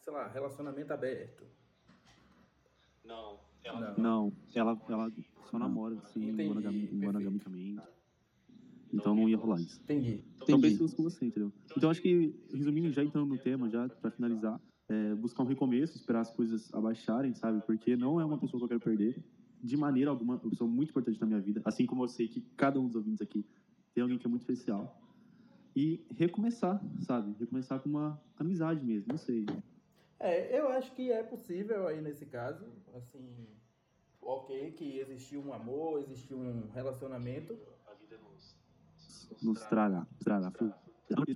sei 0.02 0.12
lá, 0.12 0.28
relacionamento 0.28 0.92
aberto. 0.92 1.46
Não, 3.06 3.40
Não, 3.98 4.34
ela, 4.54 4.78
ela 4.90 5.10
só 5.50 5.58
namora, 5.58 5.96
assim, 5.96 6.34
monogamicamente. 6.92 7.82
Então 8.94 9.16
não 9.16 9.30
ia 9.30 9.38
rolar 9.38 9.62
isso. 9.62 9.82
Entendi. 9.84 10.22
Então 10.42 10.60
penso 10.60 10.84
isso 10.84 10.96
com 10.98 11.04
você, 11.04 11.26
entendeu? 11.26 11.52
Então 11.78 11.90
acho 11.90 12.02
que, 12.02 12.36
resumindo, 12.54 12.92
já 12.92 13.04
entrando 13.04 13.28
no 13.28 13.38
tema, 13.38 13.70
já 13.70 13.88
pra 13.88 14.12
finalizar, 14.12 14.60
é, 14.90 15.16
buscar 15.16 15.44
um 15.44 15.48
recomeço, 15.48 15.98
esperar 15.98 16.22
as 16.22 16.32
coisas 16.32 16.74
abaixarem, 16.74 17.34
sabe? 17.34 17.66
Porque 17.66 17.96
não 17.96 18.20
é 18.20 18.26
uma 18.26 18.38
pessoa 18.38 18.60
que 18.60 18.66
eu 18.66 18.68
quero 18.68 18.82
perder, 18.82 19.24
de 19.64 19.78
maneira 19.78 20.12
alguma, 20.12 20.36
uma 20.36 20.50
pessoa 20.50 20.70
muito 20.70 20.90
importante 20.90 21.20
na 21.22 21.26
minha 21.26 21.40
vida, 21.40 21.62
assim 21.64 21.86
como 21.86 22.04
eu 22.04 22.08
sei 22.10 22.28
que 22.28 22.42
cada 22.58 22.80
um 22.80 22.86
dos 22.86 22.96
ouvintes 22.96 23.22
aqui 23.22 23.46
tem 23.94 24.02
alguém 24.02 24.18
que 24.18 24.28
é 24.28 24.30
muito 24.30 24.42
especial. 24.42 25.00
E 25.76 26.06
recomeçar, 26.12 26.84
sabe? 27.00 27.34
Recomeçar 27.40 27.80
com 27.80 27.90
uma 27.90 28.22
amizade 28.38 28.84
mesmo, 28.86 29.08
não 29.10 29.18
sei. 29.18 29.46
É, 30.20 30.60
eu 30.60 30.68
acho 30.68 30.94
que 30.94 31.12
é 31.12 31.24
possível 31.24 31.88
aí 31.88 32.02
nesse 32.02 32.26
caso, 32.26 32.66
assim, 32.94 33.48
ok, 34.22 34.72
que 34.74 35.00
existiu 35.00 35.42
um 35.42 35.54
amor, 35.54 36.00
existiu 36.02 36.38
um 36.38 36.70
relacionamento. 36.72 37.58
Nos 39.42 39.62
trará, 39.62 40.06
trará, 40.20 40.52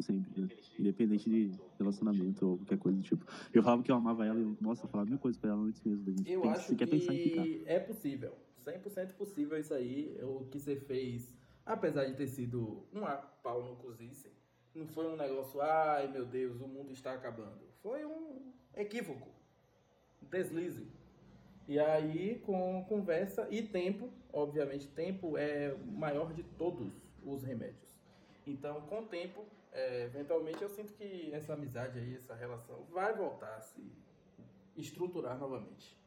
sempre, 0.01 0.41
né? 0.41 0.47
Independente 0.79 1.29
de 1.29 1.59
relacionamento 1.77 2.47
ou 2.47 2.57
qualquer 2.57 2.77
coisa 2.77 2.97
do 2.97 3.03
tipo. 3.03 3.25
Eu 3.53 3.63
falava 3.63 3.83
que 3.83 3.91
eu 3.91 3.95
amava 3.95 4.25
ela 4.25 4.39
e 4.39 4.43
eu, 4.43 4.57
nossa, 4.61 4.85
eu 4.85 4.89
falava 4.89 5.09
mil 5.09 5.19
coisas 5.19 5.39
pra 5.39 5.51
ela 5.51 5.61
antes 5.61 5.81
mesmo 5.83 6.03
da 6.03 6.11
gente 6.11 6.31
Eu 6.31 6.41
pensa- 6.41 6.55
acho 6.59 6.67
sequer 6.69 6.87
pensar 6.89 7.13
em 7.13 7.17
ficar. 7.19 7.43
que 7.43 7.63
é 7.65 7.79
possível, 7.79 8.33
100% 8.63 9.13
possível 9.15 9.57
isso 9.59 9.73
aí, 9.73 10.17
o 10.21 10.45
que 10.51 10.59
você 10.59 10.75
fez, 10.75 11.35
apesar 11.65 12.05
de 12.05 12.13
ter 12.15 12.27
sido 12.27 12.83
um 12.93 13.01
pau 13.43 13.63
no 13.63 13.75
cozice, 13.77 14.31
não 14.75 14.87
foi 14.87 15.07
um 15.07 15.15
negócio, 15.15 15.61
ai 15.61 16.07
meu 16.11 16.25
Deus, 16.25 16.59
o 16.61 16.67
mundo 16.67 16.91
está 16.91 17.13
acabando. 17.13 17.59
Foi 17.81 18.05
um 18.05 18.51
equívoco, 18.75 19.27
um 20.21 20.27
deslize. 20.27 20.85
E 21.67 21.77
aí, 21.79 22.39
com 22.45 22.85
conversa 22.87 23.45
e 23.51 23.61
tempo, 23.61 24.09
obviamente, 24.31 24.87
tempo 24.87 25.37
é 25.37 25.73
o 25.73 25.91
maior 25.91 26.31
de 26.33 26.41
todos 26.43 26.93
os 27.25 27.43
remédios. 27.43 27.97
Então, 28.45 28.79
com 28.81 29.01
o 29.01 29.05
tempo, 29.05 29.43
é, 29.71 30.03
eventualmente, 30.05 30.61
eu 30.61 30.69
sinto 30.69 30.93
que 30.93 31.31
essa 31.33 31.53
amizade 31.53 31.99
aí, 31.99 32.15
essa 32.15 32.33
relação, 32.33 32.83
vai 32.91 33.13
voltar 33.15 33.55
a 33.55 33.61
se 33.61 33.81
estruturar 34.75 35.37
novamente. 35.37 35.97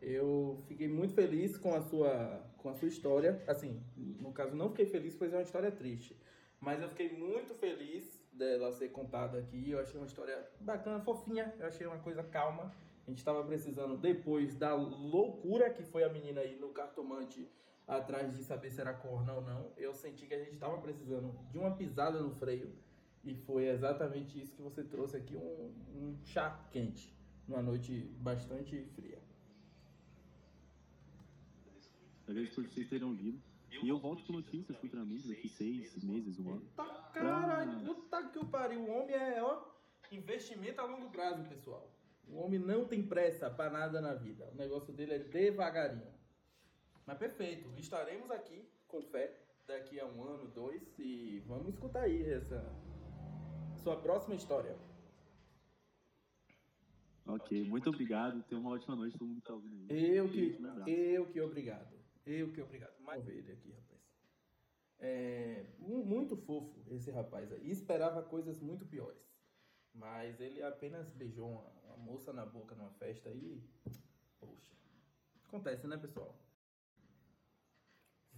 Eu 0.00 0.62
fiquei 0.68 0.88
muito 0.88 1.14
feliz 1.14 1.56
com 1.56 1.74
a 1.74 1.80
sua, 1.80 2.44
com 2.58 2.68
a 2.68 2.74
sua 2.74 2.88
história. 2.88 3.42
Assim, 3.46 3.82
no 3.96 4.32
caso, 4.32 4.54
não 4.54 4.70
fiquei 4.70 4.86
feliz, 4.86 5.14
pois 5.14 5.32
é 5.32 5.36
uma 5.36 5.42
história 5.42 5.70
triste. 5.70 6.16
Mas 6.60 6.80
eu 6.80 6.88
fiquei 6.88 7.10
muito 7.16 7.54
feliz 7.54 8.20
dela 8.32 8.72
ser 8.72 8.90
contada 8.90 9.38
aqui. 9.38 9.70
Eu 9.70 9.80
achei 9.80 9.98
uma 9.98 10.06
história 10.06 10.48
bacana, 10.60 11.00
fofinha. 11.00 11.52
Eu 11.58 11.66
achei 11.66 11.86
uma 11.86 11.98
coisa 11.98 12.22
calma. 12.22 12.72
A 13.06 13.10
gente 13.10 13.18
estava 13.18 13.42
precisando, 13.42 13.96
depois 13.96 14.54
da 14.54 14.74
loucura 14.74 15.70
que 15.70 15.82
foi 15.82 16.04
a 16.04 16.08
menina 16.08 16.42
aí 16.42 16.58
no 16.60 16.68
cartomante, 16.68 17.48
atrás 17.88 18.36
de 18.36 18.44
saber 18.44 18.70
se 18.70 18.80
era 18.80 18.92
corno 18.92 19.34
ou 19.34 19.40
não, 19.40 19.72
eu 19.78 19.94
senti 19.94 20.26
que 20.26 20.34
a 20.34 20.38
gente 20.38 20.52
estava 20.52 20.78
precisando 20.78 21.34
de 21.50 21.58
uma 21.58 21.74
pisada 21.74 22.20
no 22.20 22.30
freio. 22.34 22.70
E 23.24 23.34
foi 23.34 23.66
exatamente 23.68 24.40
isso 24.40 24.54
que 24.54 24.62
você 24.62 24.84
trouxe 24.84 25.16
aqui, 25.16 25.34
um, 25.36 25.72
um 25.96 26.18
chá 26.22 26.68
quente, 26.70 27.12
numa 27.48 27.62
noite 27.62 28.00
bastante 28.20 28.84
fria. 28.94 29.18
Agradeço 32.28 32.56
por 32.56 32.64
vocês 32.68 32.88
terem 32.88 33.08
ouvido. 33.08 33.40
E 33.82 33.88
eu 33.88 33.98
volto 33.98 34.24
com 34.24 34.34
notícias 34.34 34.76
futuramente, 34.78 35.28
daqui 35.28 35.48
seis 35.48 36.02
meses, 36.02 36.38
um 36.38 36.50
ano. 36.52 36.66
Caralho, 37.12 37.84
puta 37.84 38.22
que 38.28 38.38
o 38.38 38.46
pariu. 38.46 38.80
O 38.80 38.90
homem 38.90 39.14
é, 39.14 39.42
ó, 39.42 39.64
investimento 40.12 40.80
a 40.80 40.84
longo 40.84 41.10
prazo, 41.10 41.44
pessoal. 41.44 41.90
O 42.28 42.38
homem 42.38 42.58
não 42.58 42.86
tem 42.86 43.02
pressa 43.02 43.48
pra 43.48 43.70
nada 43.70 44.00
na 44.00 44.14
vida. 44.14 44.50
O 44.52 44.56
negócio 44.56 44.92
dele 44.92 45.14
é 45.14 45.18
devagarinho. 45.18 46.17
Mas 47.08 47.16
perfeito. 47.16 47.66
Estaremos 47.78 48.30
aqui 48.30 48.68
com 48.86 49.00
fé 49.00 49.34
daqui 49.66 49.98
a 49.98 50.04
um 50.04 50.22
ano, 50.22 50.46
dois, 50.48 50.82
e 50.98 51.40
vamos 51.46 51.72
escutar 51.72 52.02
aí 52.02 52.22
essa 52.30 52.62
sua 53.82 53.96
próxima 53.96 54.34
história. 54.34 54.76
Ok, 57.26 57.64
muito 57.64 57.88
obrigado. 57.88 58.42
Tenha 58.42 58.60
uma 58.60 58.72
ótima 58.72 58.94
noite, 58.94 59.16
todo 59.16 59.26
mundo 59.26 59.40
que 59.40 59.46
tá 59.48 59.54
ouvindo 59.54 59.90
aí. 59.90 60.16
Eu 60.16 60.28
que, 60.28 60.58
Um 60.84 60.88
eu 60.88 61.26
que 61.32 61.40
obrigado. 61.40 61.98
Eu 62.26 62.52
que 62.52 62.60
obrigado. 62.60 63.00
Mais 63.00 63.24
ver 63.24 63.38
ele 63.38 63.52
aqui, 63.52 63.70
rapaz. 63.72 64.00
É, 64.98 65.64
mu- 65.78 66.04
muito 66.04 66.36
fofo 66.36 66.78
esse 66.88 67.10
rapaz 67.10 67.50
aí. 67.52 67.70
Esperava 67.70 68.22
coisas 68.22 68.60
muito 68.60 68.84
piores. 68.84 69.26
Mas 69.94 70.38
ele 70.42 70.62
apenas 70.62 71.08
beijou 71.08 71.48
uma, 71.50 71.70
uma 71.84 71.96
moça 71.96 72.34
na 72.34 72.44
boca 72.44 72.74
numa 72.74 72.90
festa 72.92 73.30
e. 73.30 73.62
Poxa. 74.38 74.74
Acontece, 75.46 75.86
né, 75.86 75.96
pessoal? 75.96 76.38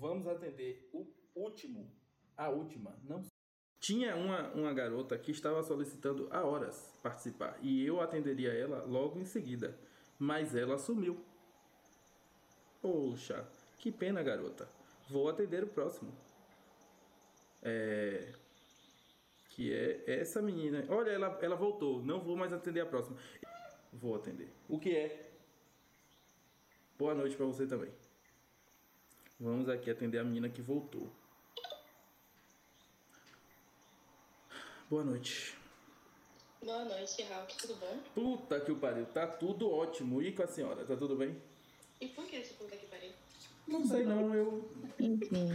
Vamos 0.00 0.26
atender 0.26 0.88
o 0.94 1.06
último. 1.34 1.86
A 2.34 2.48
última. 2.48 2.98
Não 3.04 3.22
tinha 3.78 4.16
uma, 4.16 4.48
uma 4.52 4.72
garota 4.72 5.18
que 5.18 5.30
estava 5.30 5.62
solicitando 5.62 6.26
há 6.30 6.42
horas 6.42 6.98
participar 7.02 7.58
e 7.60 7.84
eu 7.84 8.00
atenderia 8.00 8.50
ela 8.50 8.82
logo 8.84 9.18
em 9.18 9.26
seguida, 9.26 9.78
mas 10.18 10.54
ela 10.54 10.78
sumiu. 10.78 11.22
Poxa, 12.80 13.46
que 13.78 13.92
pena, 13.92 14.22
garota. 14.22 14.66
Vou 15.10 15.28
atender 15.28 15.62
o 15.64 15.66
próximo. 15.66 16.10
É. 17.62 18.32
Que 19.50 19.74
é 19.74 20.20
essa 20.20 20.40
menina. 20.40 20.86
Olha, 20.88 21.10
ela, 21.10 21.38
ela 21.42 21.56
voltou. 21.56 22.02
Não 22.02 22.20
vou 22.20 22.36
mais 22.36 22.54
atender 22.54 22.80
a 22.80 22.86
próxima. 22.86 23.18
Vou 23.92 24.14
atender. 24.14 24.50
O 24.66 24.78
que 24.78 24.96
é? 24.96 25.30
Boa 26.96 27.14
noite 27.14 27.36
pra 27.36 27.44
você 27.44 27.66
também. 27.66 27.92
Vamos 29.40 29.68
aqui 29.68 29.90
atender 29.90 30.18
a 30.18 30.24
menina 30.24 30.48
que 30.48 30.60
voltou. 30.60 31.08
Boa 34.88 35.04
noite. 35.04 35.56
Boa 36.62 36.84
noite, 36.84 37.22
Hulk. 37.22 37.56
Tudo 37.56 37.74
bom? 37.76 37.98
Puta 38.14 38.60
que 38.60 38.70
o 38.70 38.76
pariu, 38.76 39.06
tá 39.06 39.26
tudo 39.26 39.70
ótimo. 39.70 40.20
E 40.22 40.32
com 40.32 40.42
a 40.42 40.46
senhora, 40.46 40.84
tá 40.84 40.94
tudo 40.96 41.16
bem? 41.16 41.34
E 42.00 42.08
por 42.08 42.26
que 42.26 42.36
esse 42.36 42.54
puta 42.54 42.76
que 42.76 42.86
pariu? 42.86 43.12
Não 43.66 43.86
sei 43.86 44.04
não, 44.04 44.34
eu, 44.34 44.70
Enfim. 44.98 45.48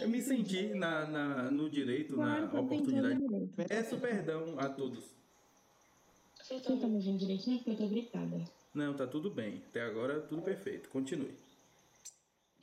eu 0.00 0.08
me 0.08 0.20
senti 0.20 0.74
na, 0.74 1.06
na- 1.06 1.50
no 1.50 1.70
direito, 1.70 2.16
na 2.16 2.44
oportunidade. 2.60 3.20
Peço 3.68 3.98
perdão 3.98 4.58
a 4.58 4.68
todos. 4.68 5.04
Você 6.42 6.60
tá 6.60 6.86
me 6.86 6.96
ouvindo 6.96 7.18
direitinho 7.18 7.58
porque 7.58 7.70
eu 7.70 7.76
tô 7.76 7.88
gritada. 7.88 8.44
Não, 8.74 8.92
tá 8.94 9.06
tudo 9.06 9.30
bem. 9.30 9.62
Até 9.68 9.82
agora 9.82 10.20
tudo 10.20 10.42
perfeito. 10.42 10.88
Continue. 10.90 11.34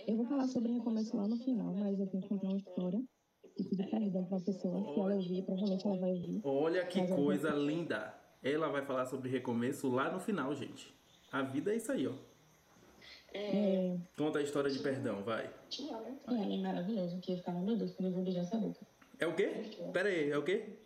Eu 0.09 0.17
vou 0.17 0.25
falar 0.25 0.47
sobre 0.47 0.71
recomeço 0.71 1.15
lá 1.15 1.27
no 1.27 1.37
final, 1.37 1.71
mas 1.71 1.99
eu 1.99 2.07
tenho 2.07 2.23
que 2.23 2.29
contar 2.29 2.47
uma 2.47 2.57
história 2.57 2.99
e 3.59 3.63
pedir 3.63 3.87
perdão 3.91 4.25
pra 4.25 4.39
pessoa. 4.39 4.83
Se 4.83 4.99
ela 4.99 5.13
ouvir, 5.13 5.43
provavelmente 5.43 5.85
ela 5.85 5.97
vai 5.99 6.09
ouvir. 6.09 6.41
Olha 6.43 6.83
que 6.87 6.99
Mas 6.99 7.11
eu 7.11 7.15
coisa 7.15 7.51
linda. 7.51 8.15
Ela 8.41 8.69
vai 8.69 8.83
falar 8.83 9.05
sobre 9.05 9.29
recomeço 9.29 9.87
lá 9.87 10.11
no 10.11 10.19
final, 10.19 10.55
gente. 10.55 10.91
A 11.31 11.43
vida 11.43 11.71
é 11.71 11.75
isso 11.75 11.91
aí, 11.91 12.07
ó. 12.07 12.13
É, 13.31 13.99
Conta 14.17 14.39
a 14.39 14.41
história 14.41 14.71
de 14.71 14.79
perdão, 14.79 15.21
vai. 15.21 15.45
é, 15.45 16.55
é 16.55 16.57
maravilhoso, 16.57 17.19
que 17.19 17.33
eu 17.33 17.37
ficava, 17.37 17.59
meu 17.59 17.77
Deus, 17.77 17.93
quando 17.93 18.07
eu 18.07 18.13
vou 18.15 18.23
beijar 18.23 18.41
essa 18.41 18.57
boca. 18.57 18.79
É 19.19 19.27
o 19.27 19.35
quê? 19.35 19.51
Pera 19.93 20.09
aí, 20.09 20.31
é 20.31 20.37
o 20.39 20.43
quê? 20.43 20.79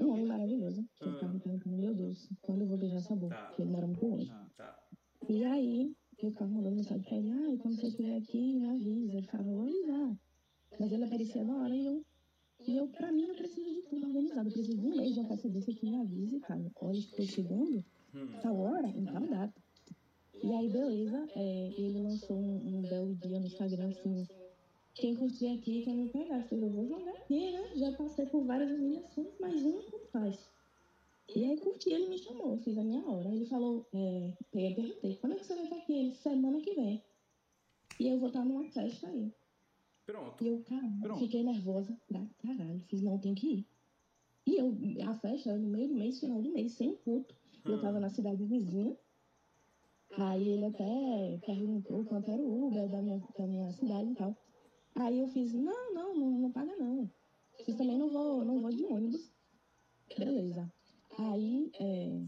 Um 0.00 0.12
homem 0.12 0.24
maravilhoso, 0.24 0.82
que 0.96 1.04
eu 1.04 1.12
ficava 1.12 1.38
perguntando, 1.38 1.76
meu 1.76 1.94
Deus, 1.94 2.30
quando 2.40 2.62
eu 2.62 2.66
vou 2.66 2.78
beijar 2.78 2.96
essa 2.96 3.14
boca, 3.14 3.36
porque 3.36 3.60
ele 3.60 3.72
mora 3.72 3.86
muito 3.86 4.06
longe. 4.06 4.32
Tá. 4.56 4.78
E 5.28 5.44
aí, 5.44 5.94
eu 6.26 6.32
ficava 6.32 6.50
mandando 6.50 6.76
mensagem 6.76 7.02
pra 7.02 7.16
ele, 7.16 7.30
ai, 7.30 7.56
quando 7.58 7.76
você 7.76 7.86
estiver 7.86 8.16
aqui, 8.16 8.54
me 8.54 8.68
avisa. 8.68 9.12
Ele 9.12 9.22
ficava, 9.22 9.44
vou 9.44 9.62
avisar. 9.62 10.18
Mas 10.78 10.92
ele 10.92 11.04
aparecia 11.04 11.44
na 11.44 11.56
hora 11.56 11.74
e 11.74 11.86
eu, 11.86 12.04
e 12.66 12.76
eu, 12.76 12.88
pra 12.88 13.10
mim, 13.10 13.26
eu 13.26 13.34
preciso 13.34 13.74
de 13.74 13.82
tudo 13.82 14.06
organizado. 14.06 14.48
Eu 14.48 14.52
preciso 14.52 14.78
de 14.78 14.86
um 14.86 14.96
mês 14.96 15.14
de 15.14 15.20
antecedência 15.20 15.74
que 15.74 15.86
me 15.86 15.96
avise, 15.96 16.40
cara. 16.40 16.70
Olha, 16.80 16.98
estou 16.98 17.24
chegando, 17.24 17.84
tal 18.42 18.58
hora, 18.58 18.88
em 18.88 19.04
tal 19.04 19.26
data. 19.26 19.60
E 20.42 20.52
aí, 20.52 20.68
beleza, 20.70 21.28
é, 21.36 21.68
ele 21.76 22.00
lançou 22.00 22.36
um, 22.36 22.78
um 22.78 22.82
belo 22.82 23.14
dia 23.16 23.38
no 23.38 23.46
Instagram, 23.46 23.88
assim, 23.88 24.26
quem 24.94 25.14
curtir 25.16 25.48
aqui, 25.48 25.82
quem 25.82 25.96
não 25.96 26.08
pegar. 26.08 26.38
Eu 26.38 26.44
falei, 26.44 26.64
eu 26.64 26.70
vou 26.72 26.86
jogar 26.86 27.12
aqui, 27.12 27.50
né? 27.50 27.76
Já 27.76 27.92
passei 27.92 28.26
por 28.26 28.44
várias 28.44 28.70
humilhações, 28.70 29.28
mas 29.40 29.62
uma 29.62 29.82
não 29.82 30.00
faz. 30.12 30.50
E 31.34 31.44
aí 31.44 31.56
curti, 31.58 31.90
ele 31.92 32.08
me 32.08 32.18
chamou, 32.18 32.58
fiz 32.58 32.76
a 32.78 32.82
minha 32.84 33.04
hora. 33.06 33.28
Ele 33.28 33.44
falou, 33.46 33.86
é, 33.92 34.32
eu 34.52 34.74
perguntei, 34.74 35.16
quando 35.16 35.32
é 35.34 35.36
que 35.36 35.46
você 35.46 35.54
vai 35.54 35.64
estar 35.64 35.76
aqui? 35.76 35.92
Ele, 35.92 36.14
semana 36.16 36.60
que 36.60 36.74
vem. 36.74 37.02
E 37.98 38.08
eu 38.08 38.18
vou 38.18 38.28
estar 38.28 38.44
numa 38.44 38.64
festa 38.64 39.08
aí. 39.08 39.32
Pronto. 40.06 40.42
E 40.44 40.48
eu, 40.48 40.62
cara, 40.64 40.90
Pronto. 41.00 41.20
fiquei 41.20 41.44
nervosa 41.44 41.96
pra 42.08 42.26
caralho. 42.38 42.80
Fiz, 42.88 43.02
não, 43.02 43.18
tem 43.18 43.34
que 43.34 43.46
ir. 43.46 43.66
E 44.46 44.56
eu, 44.56 44.74
a 45.08 45.14
festa 45.14 45.50
era 45.50 45.58
no 45.58 45.68
meio 45.68 45.88
do 45.88 45.94
mês, 45.94 46.18
final 46.18 46.42
do 46.42 46.50
mês, 46.50 46.72
sem 46.72 46.96
culto. 46.96 47.34
Eu 47.64 47.76
Hum. 47.76 47.80
tava 47.80 48.00
na 48.00 48.08
cidade 48.08 48.44
vizinha. 48.44 48.96
Aí 50.16 50.48
ele 50.48 50.64
até 50.64 51.38
perguntou 51.46 52.04
quanto 52.06 52.30
era 52.30 52.42
o 52.42 52.66
Uber 52.66 52.88
da 52.88 53.00
minha, 53.00 53.22
da 53.38 53.46
minha 53.46 53.70
cidade 53.72 54.10
e 54.10 54.14
tal. 54.14 54.36
Aí 54.96 55.20
eu 55.20 55.28
fiz, 55.28 55.52
não, 55.52 55.94
não, 55.94 56.16
não, 56.16 56.30
não 56.40 56.50
paga 56.50 56.74
não. 56.76 57.08
Fiz 57.64 57.76
também 57.76 57.96
não 57.98 58.08
vou, 58.08 58.44
não 58.44 58.60
vou 58.60 58.70
de 58.70 58.84
ônibus. 58.86 59.30
Beleza. 60.18 60.72
Aí 61.20 61.70
é, 61.78 62.22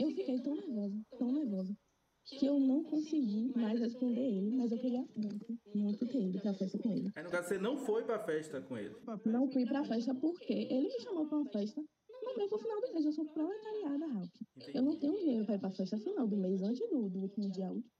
eu 0.00 0.08
fiquei 0.08 0.40
tão 0.40 0.56
nervosa, 0.56 1.00
tão 1.16 1.32
nervosa, 1.32 1.76
que 2.24 2.44
eu 2.44 2.58
não 2.58 2.82
consegui 2.82 3.52
mais 3.56 3.78
responder 3.78 4.20
ele, 4.20 4.50
mas 4.56 4.72
eu 4.72 4.78
queria 4.78 5.04
muito, 5.14 5.58
muito 5.72 6.06
ter 6.08 6.20
ido 6.20 6.40
pra 6.40 6.52
festa 6.54 6.76
com 6.78 6.90
ele. 6.90 7.12
Aí 7.14 7.22
no 7.22 7.30
caso 7.30 7.48
você 7.48 7.58
não 7.58 7.76
foi 7.76 8.02
pra 8.04 8.18
festa 8.18 8.60
com 8.60 8.76
ele. 8.76 8.96
Não 9.24 9.48
fui 9.48 9.64
pra 9.64 9.84
festa 9.84 10.12
porque 10.14 10.52
ele 10.52 10.88
me 10.88 11.00
chamou 11.00 11.26
pra 11.26 11.38
uma 11.38 11.50
festa, 11.50 11.80
não 12.10 12.34
deu 12.34 12.48
pro 12.48 12.58
final 12.58 12.80
do 12.80 12.92
mês, 12.92 13.04
eu 13.04 13.12
sou 13.12 13.26
proletariada, 13.26 14.06
Hulk. 14.06 14.30
Eu 14.74 14.82
não 14.82 14.98
tenho 14.98 15.16
dinheiro 15.18 15.44
pra 15.44 15.54
ir 15.54 15.60
pra 15.60 15.70
festa 15.70 15.96
final 15.98 16.26
do 16.26 16.36
mês 16.36 16.62
antes 16.62 16.80
do, 16.90 17.08
do 17.08 17.20
último 17.20 17.48
dia 17.48 17.70
útil. 17.70 17.90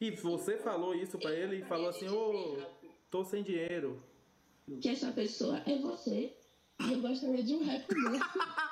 E 0.00 0.10
você 0.10 0.58
falou 0.58 0.94
isso 0.94 1.18
pra 1.18 1.34
ele 1.34 1.56
e 1.56 1.64
falou 1.64 1.88
assim, 1.88 2.08
ô, 2.08 2.58
tô 3.10 3.24
sem 3.24 3.42
dinheiro. 3.42 4.02
Que 4.82 4.90
essa 4.90 5.10
pessoa 5.12 5.58
é 5.66 5.78
você 5.78 6.36
e 6.86 6.92
eu 6.92 7.00
gostaria 7.00 7.42
de 7.42 7.54
um 7.54 7.64
recomeço. 7.64 8.24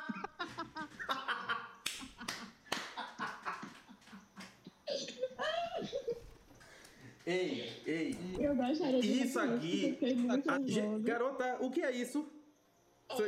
Ei, 7.27 7.73
ei. 7.87 8.17
Eu 8.39 8.55
gostaria 8.55 9.01
de 9.01 9.23
Isso 9.25 9.39
aqui. 9.39 9.99
Ah, 10.47 10.59
nervosa. 10.61 10.99
Garota, 11.01 11.57
o 11.61 11.71
que 11.71 11.83
é 11.83 11.91
isso? 11.91 12.25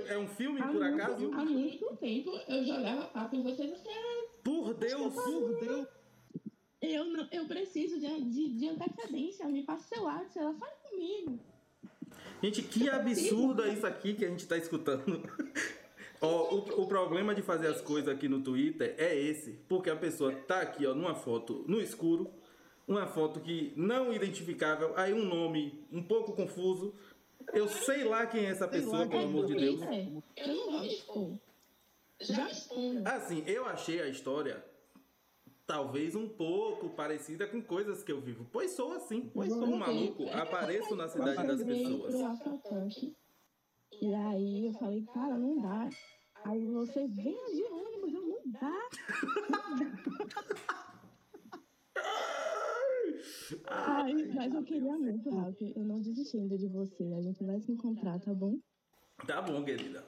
É 0.09 0.17
um 0.17 0.29
filme, 0.29 0.61
Há 0.61 0.67
por 0.69 0.75
muito- 0.81 1.03
acaso? 1.03 1.33
Há 1.35 1.45
muito 1.45 1.97
tempo 1.97 2.31
eu 2.49 2.65
jogava 2.65 3.07
papo 3.07 3.37
em 3.37 3.43
você, 3.43 3.67
você 3.67 3.89
era 3.89 4.29
Por 4.43 4.75
Deus! 4.75 5.15
Por 5.15 5.61
Deus! 5.61 5.87
Eu, 6.81 7.05
não, 7.07 7.29
eu 7.33 7.47
preciso 7.47 7.99
de, 7.99 8.25
de, 8.25 8.49
de 8.57 8.69
antecedência. 8.69 9.47
Me 9.49 9.65
passa 9.65 9.95
seu 9.95 10.05
WhatsApp, 10.05 10.39
ela 10.39 10.55
fala 10.55 10.73
comigo. 10.89 11.41
Gente, 12.43 12.63
que 12.63 12.89
absurdo 12.89 13.65
é 13.65 13.73
isso 13.73 13.85
aqui 13.87 14.15
que 14.15 14.25
a 14.25 14.29
gente 14.29 14.47
tá 14.47 14.57
escutando. 14.57 15.23
Ó, 16.21 16.55
o, 16.55 16.83
o 16.83 16.87
problema 16.87 17.35
de 17.35 17.43
fazer 17.43 17.67
as 17.69 17.81
coisas 17.81 18.13
aqui 18.13 18.29
no 18.29 18.41
Twitter 18.43 18.95
é 18.99 19.17
esse. 19.17 19.53
Porque 19.69 19.91
a 19.91 19.97
pessoa 19.97 20.33
tá 20.33 20.61
aqui, 20.61 20.85
ó, 20.85 20.93
numa 20.93 21.15
foto 21.15 21.65
no 21.69 21.81
escuro, 21.81 22.29
uma 22.89 23.07
foto 23.07 23.39
que 23.39 23.72
não 23.76 24.12
identificável, 24.12 24.95
aí 24.97 25.12
um 25.12 25.24
nome 25.24 25.86
um 25.93 26.03
pouco 26.03 26.32
confuso. 26.32 26.95
Eu 27.53 27.68
sei 27.68 28.03
lá 28.03 28.26
quem 28.26 28.47
é 28.47 28.51
essa 28.51 28.66
pessoa, 28.66 29.07
pelo 29.07 29.24
amor 29.24 29.47
de 29.47 29.55
Deus. 29.55 29.80
Eu 30.36 30.49
não 30.49 30.72
vou. 31.07 31.39
Já. 32.20 32.47
Assim, 33.05 33.45
eu 33.47 33.66
achei 33.66 34.01
a 34.01 34.09
história 34.09 34.64
talvez 35.66 36.14
um 36.14 36.26
pouco 36.26 36.89
parecida 36.89 37.47
com 37.47 37.62
coisas 37.62 38.03
que 38.03 38.11
eu 38.11 38.20
vivo. 38.22 38.47
Pois 38.51 38.70
sou 38.72 38.93
assim, 38.93 39.30
pois 39.32 39.53
sou 39.53 39.64
um 39.64 39.76
maluco, 39.76 40.26
apareço 40.30 40.97
na 40.97 41.09
cidade 41.09 41.47
das 41.47 41.61
Eu 41.61 41.66
veio 41.66 42.03
pessoas. 42.03 42.14
E 44.01 44.14
aí 44.14 44.66
eu 44.66 44.72
falei, 44.74 45.05
cara, 45.12 45.36
não 45.36 45.61
dá. 45.61 45.89
Aí 46.45 46.64
você 46.66 47.07
vem 47.07 47.36
de 47.55 47.64
ônibus, 47.64 48.14
eu 48.14 48.26
não 48.26 48.41
dá. 48.47 48.89
Ai, 53.67 54.15
mas 54.35 54.55
eu 54.55 54.63
queria 54.63 54.97
muito, 54.97 55.31
Ralph. 55.31 55.61
Eu 55.63 55.85
não 55.85 56.01
desisti 56.01 56.37
ainda 56.37 56.57
de 56.59 56.67
você. 56.69 57.05
A 57.15 57.21
gente 57.23 57.43
vai 57.45 57.61
se 57.61 57.73
encontrar, 57.73 58.19
tá 58.21 58.33
bom? 58.35 58.59
Tá 59.27 59.43
bom, 59.43 59.65
querida. 59.65 60.05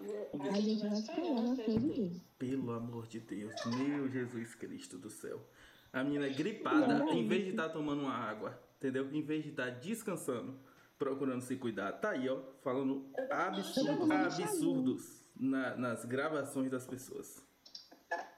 A 0.51 0.61
gente 0.61 0.81
vai 0.87 0.97
se 0.97 1.07
pegar 1.15 1.43
na 1.43 1.57
frente 1.57 1.79
de 1.81 1.93
Deus. 1.95 2.23
Pelo 2.39 2.71
amor 2.73 3.07
de 3.09 3.19
Deus, 3.21 3.55
meu 3.67 4.09
Jesus 4.09 4.55
Cristo 4.55 4.99
do 4.99 5.11
céu. 5.11 5.41
A 5.93 6.05
menina 6.05 6.27
é 6.27 6.31
gripada, 6.31 7.05
em 7.13 7.27
vez 7.27 7.45
de 7.45 7.51
estar 7.51 7.69
tomando 7.71 8.03
uma 8.03 8.15
água, 8.15 8.57
entendeu? 8.79 9.11
Em 9.13 9.23
vez 9.23 9.43
de 9.43 9.51
estar 9.51 9.71
descansando, 9.71 10.57
procurando 10.97 11.41
se 11.41 11.57
cuidar. 11.57 11.91
Tá 11.95 12.11
aí, 12.11 12.29
ó, 12.29 12.41
falando 12.63 13.07
absurdos, 13.31 14.11
absurdos 14.11 15.25
na- 15.35 15.77
nas 15.77 16.05
gravações 16.05 16.71
das 16.71 16.87
pessoas. 16.87 17.43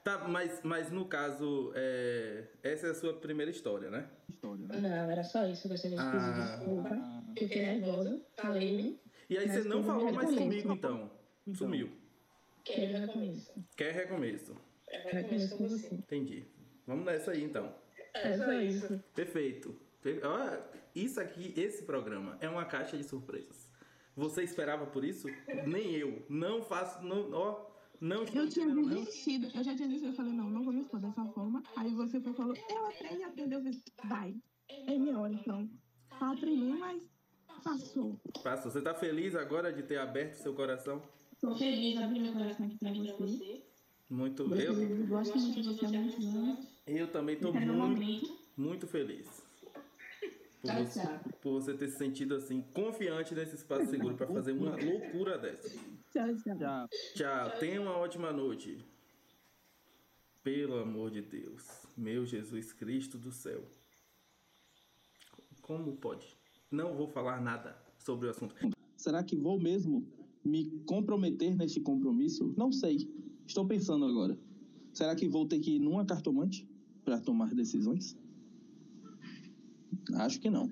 Tá, 0.03 0.27
mas, 0.27 0.59
mas 0.63 0.91
no 0.91 1.05
caso, 1.05 1.71
é, 1.75 2.43
essa 2.61 2.87
é 2.87 2.89
a 2.89 2.93
sua 2.95 3.13
primeira 3.13 3.49
história, 3.49 3.89
né? 3.89 4.09
Não, 4.41 5.09
era 5.09 5.23
só 5.23 5.47
isso. 5.47 5.67
Eu 5.67 5.71
gostaria 5.71 5.97
de 5.97 6.03
pedir 6.03 6.17
Ah. 6.17 6.55
desculpa. 6.57 6.89
Fiquei 7.37 7.61
nervosa. 7.65 8.21
Falei. 8.35 8.99
E 9.29 9.37
aí 9.37 9.47
você 9.49 9.63
não 9.63 9.83
falou 9.83 10.11
mais 10.11 10.35
comigo, 10.35 10.73
então. 10.73 11.09
Sumiu. 11.53 11.89
Quero 12.65 12.97
recomeço. 12.99 13.53
Quer 13.77 13.93
recomeço. 13.93 14.55
Recomeço 14.87 15.57
com 15.57 15.67
você. 15.67 15.95
Entendi. 15.95 16.45
Vamos 16.85 17.05
nessa 17.05 17.31
aí, 17.31 17.43
então. 17.43 17.73
É 18.13 18.37
só 18.37 18.51
isso. 18.53 19.01
Perfeito. 19.15 19.75
Isso 20.93 21.19
aqui, 21.19 21.53
esse 21.57 21.83
programa, 21.83 22.37
é 22.41 22.49
uma 22.49 22.65
caixa 22.65 22.97
de 22.97 23.03
surpresas. 23.05 23.69
Você 24.15 24.43
esperava 24.43 24.85
por 24.85 25.03
isso? 25.03 25.27
Nem 25.65 25.95
eu. 25.95 26.23
Não 26.29 26.61
faço. 26.61 27.01
Não, 27.03 27.31
ó, 27.31 27.65
não 28.03 28.23
estou 28.23 28.41
Eu 28.41 28.49
tinha 28.49 28.67
desistido, 28.67 29.45
eu 29.55 29.63
já 29.63 29.75
tinha 29.75 29.87
desistido, 29.87 30.09
eu 30.11 30.13
falei, 30.13 30.33
não, 30.33 30.49
não 30.49 30.61
vou 30.63 30.73
me 30.73 30.81
expor 30.81 30.99
dessa 30.99 31.25
forma. 31.27 31.63
Aí 31.75 31.93
você 31.93 32.19
foi 32.19 32.33
falou, 32.33 32.53
eu 32.69 32.85
aprendi 32.87 33.23
a 33.23 33.27
aprender, 33.27 33.55
eu 33.55 33.61
fiz, 33.63 33.81
vai, 34.09 34.35
é 34.69 34.97
minha 34.97 35.17
hora 35.17 35.33
então. 35.33 35.69
Aprendi, 36.19 36.77
mas 36.77 37.01
passou. 37.63 38.19
Passou. 38.43 38.71
Você 38.71 38.81
tá 38.81 38.93
feliz 38.93 39.35
agora 39.35 39.71
de 39.71 39.83
ter 39.83 39.97
aberto 39.97 40.33
seu 40.35 40.53
coração? 40.53 41.01
Tô 41.39 41.55
feliz, 41.55 41.97
abri 41.97 42.19
meu 42.19 42.33
coração 42.33 42.65
aqui 42.65 42.77
pra 42.77 42.91
você. 42.91 43.63
Muito. 44.09 44.43
Eu 44.53 44.73
Eu, 44.73 45.07
gosto 45.07 45.37
muito 45.39 45.61
de 45.61 45.67
você 45.69 45.85
há 45.85 45.89
muitos 45.89 46.25
anos. 46.25 46.67
eu 46.85 47.07
também 47.11 47.37
tô 47.37 47.51
muito, 47.53 48.39
muito 48.55 48.87
feliz. 48.87 49.32
Por 50.63 50.71
Tchau, 50.71 50.85
você, 50.85 50.99
tchau. 51.01 51.19
por 51.41 51.51
você 51.51 51.73
ter 51.73 51.89
se 51.89 51.97
sentido 51.97 52.35
assim, 52.35 52.61
confiante 52.73 53.35
nesse 53.35 53.55
espaço 53.55 53.91
seguro 53.91 54.15
pra 54.15 54.25
fazer 54.25 54.53
uma 54.53 54.75
loucura 54.75 55.37
dessa. 55.37 55.69
Tchau, 56.11 56.35
tchau. 56.37 56.87
Tchau, 57.13 57.59
tenha 57.59 57.81
uma 57.81 57.97
ótima 57.97 58.31
noite. 58.31 58.77
Pelo 60.41 60.79
amor 60.79 61.11
de 61.11 61.21
Deus, 61.21 61.85
meu 61.97 62.25
Jesus 62.25 62.73
Cristo 62.73 63.17
do 63.17 63.31
céu. 63.31 63.61
Como 65.61 65.97
pode? 65.97 66.35
Não 66.71 66.95
vou 66.95 67.07
falar 67.07 67.41
nada 67.41 67.77
sobre 67.99 68.27
o 68.27 68.31
assunto. 68.31 68.55
Será 68.95 69.21
que 69.21 69.35
vou 69.35 69.59
mesmo? 69.59 70.07
me 70.43 70.65
comprometer 70.85 71.55
neste 71.55 71.79
compromisso? 71.79 72.53
Não 72.57 72.71
sei. 72.71 73.09
Estou 73.47 73.65
pensando 73.65 74.05
agora. 74.05 74.37
Será 74.91 75.15
que 75.15 75.27
vou 75.27 75.47
ter 75.47 75.59
que 75.59 75.75
ir 75.75 75.79
numa 75.79 76.05
cartomante 76.05 76.67
para 77.03 77.19
tomar 77.19 77.53
decisões? 77.53 78.17
Acho 80.15 80.39
que 80.39 80.49
não. 80.49 80.69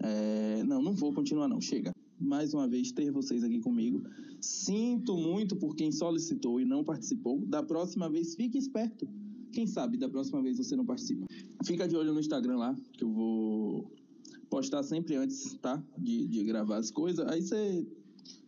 É, 0.00 0.62
não, 0.64 0.82
não 0.82 0.92
vou 0.92 1.12
continuar 1.12 1.48
não. 1.48 1.60
Chega. 1.60 1.92
Mais 2.20 2.54
uma 2.54 2.68
vez 2.68 2.92
ter 2.92 3.10
vocês 3.10 3.42
aqui 3.42 3.60
comigo. 3.60 4.02
Sinto 4.40 5.16
muito 5.16 5.56
por 5.56 5.74
quem 5.74 5.90
solicitou 5.90 6.60
e 6.60 6.64
não 6.64 6.84
participou. 6.84 7.40
Da 7.46 7.62
próxima 7.62 8.08
vez, 8.08 8.34
fique 8.34 8.58
esperto. 8.58 9.08
Quem 9.52 9.66
sabe 9.66 9.96
da 9.96 10.08
próxima 10.08 10.42
vez 10.42 10.58
você 10.58 10.76
não 10.76 10.84
participa. 10.84 11.26
Fica 11.64 11.88
de 11.88 11.96
olho 11.96 12.12
no 12.12 12.20
Instagram 12.20 12.56
lá, 12.56 12.76
que 12.92 13.04
eu 13.04 13.12
vou 13.12 13.90
postar 14.50 14.82
sempre 14.82 15.16
antes, 15.16 15.54
tá? 15.54 15.82
De, 15.96 16.26
de 16.26 16.44
gravar 16.44 16.76
as 16.76 16.90
coisas. 16.90 17.26
Aí 17.28 17.42
você 17.42 17.86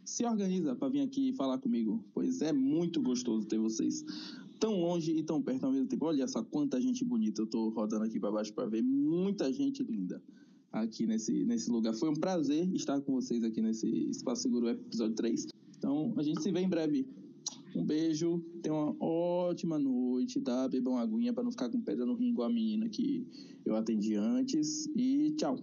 se 0.05 0.25
organiza 0.25 0.75
para 0.77 0.89
vir 0.89 1.01
aqui 1.01 1.33
falar 1.33 1.59
comigo, 1.59 2.05
pois 2.15 2.41
é 2.41 2.53
muito 2.53 3.03
gostoso 3.03 3.47
ter 3.47 3.59
vocês 3.59 4.05
tão 4.59 4.81
longe 4.81 5.13
e 5.13 5.23
tão 5.23 5.43
perto 5.43 5.65
ao 5.65 5.73
mesmo 5.73 5.87
tempo. 5.87 6.05
Olha 6.07 6.27
só 6.27 6.43
quanta 6.43 6.81
gente 6.81 7.05
bonita 7.05 7.43
eu 7.43 7.47
tô 7.47 7.69
rodando 7.71 8.05
aqui 8.05 8.19
para 8.19 8.31
baixo 8.31 8.53
para 8.53 8.67
ver, 8.67 8.83
muita 8.83 9.53
gente 9.53 9.83
linda 9.83 10.23
aqui 10.73 11.07
nesse, 11.07 11.45
nesse 11.45 11.71
lugar. 11.71 11.95
Foi 11.95 12.09
um 12.09 12.15
prazer 12.15 12.69
estar 12.75 13.01
com 13.01 13.13
vocês 13.13 13.43
aqui 13.43 13.61
nesse 13.61 13.87
Espaço 14.11 14.43
Seguro 14.43 14.69
episódio 14.69 15.15
3. 15.15 15.47
Então, 15.79 16.13
a 16.17 16.23
gente 16.23 16.43
se 16.43 16.51
vê 16.51 16.61
em 16.61 16.69
breve. 16.69 17.07
Um 17.75 17.85
beijo, 17.85 18.43
tenha 18.63 18.75
uma 18.75 18.97
ótima 18.99 19.79
noite, 19.79 20.41
tá? 20.41 20.67
Bebam 20.67 20.97
aguinha 20.97 21.33
para 21.33 21.45
não 21.45 21.51
ficar 21.51 21.69
com 21.69 21.81
pedra 21.81 22.07
no 22.07 22.15
rim 22.15 22.31
igual 22.31 22.49
a 22.49 22.53
menina 22.53 22.89
que 22.89 23.27
eu 23.65 23.77
atendi 23.77 24.15
antes 24.15 24.87
e 24.97 25.35
tchau. 25.37 25.59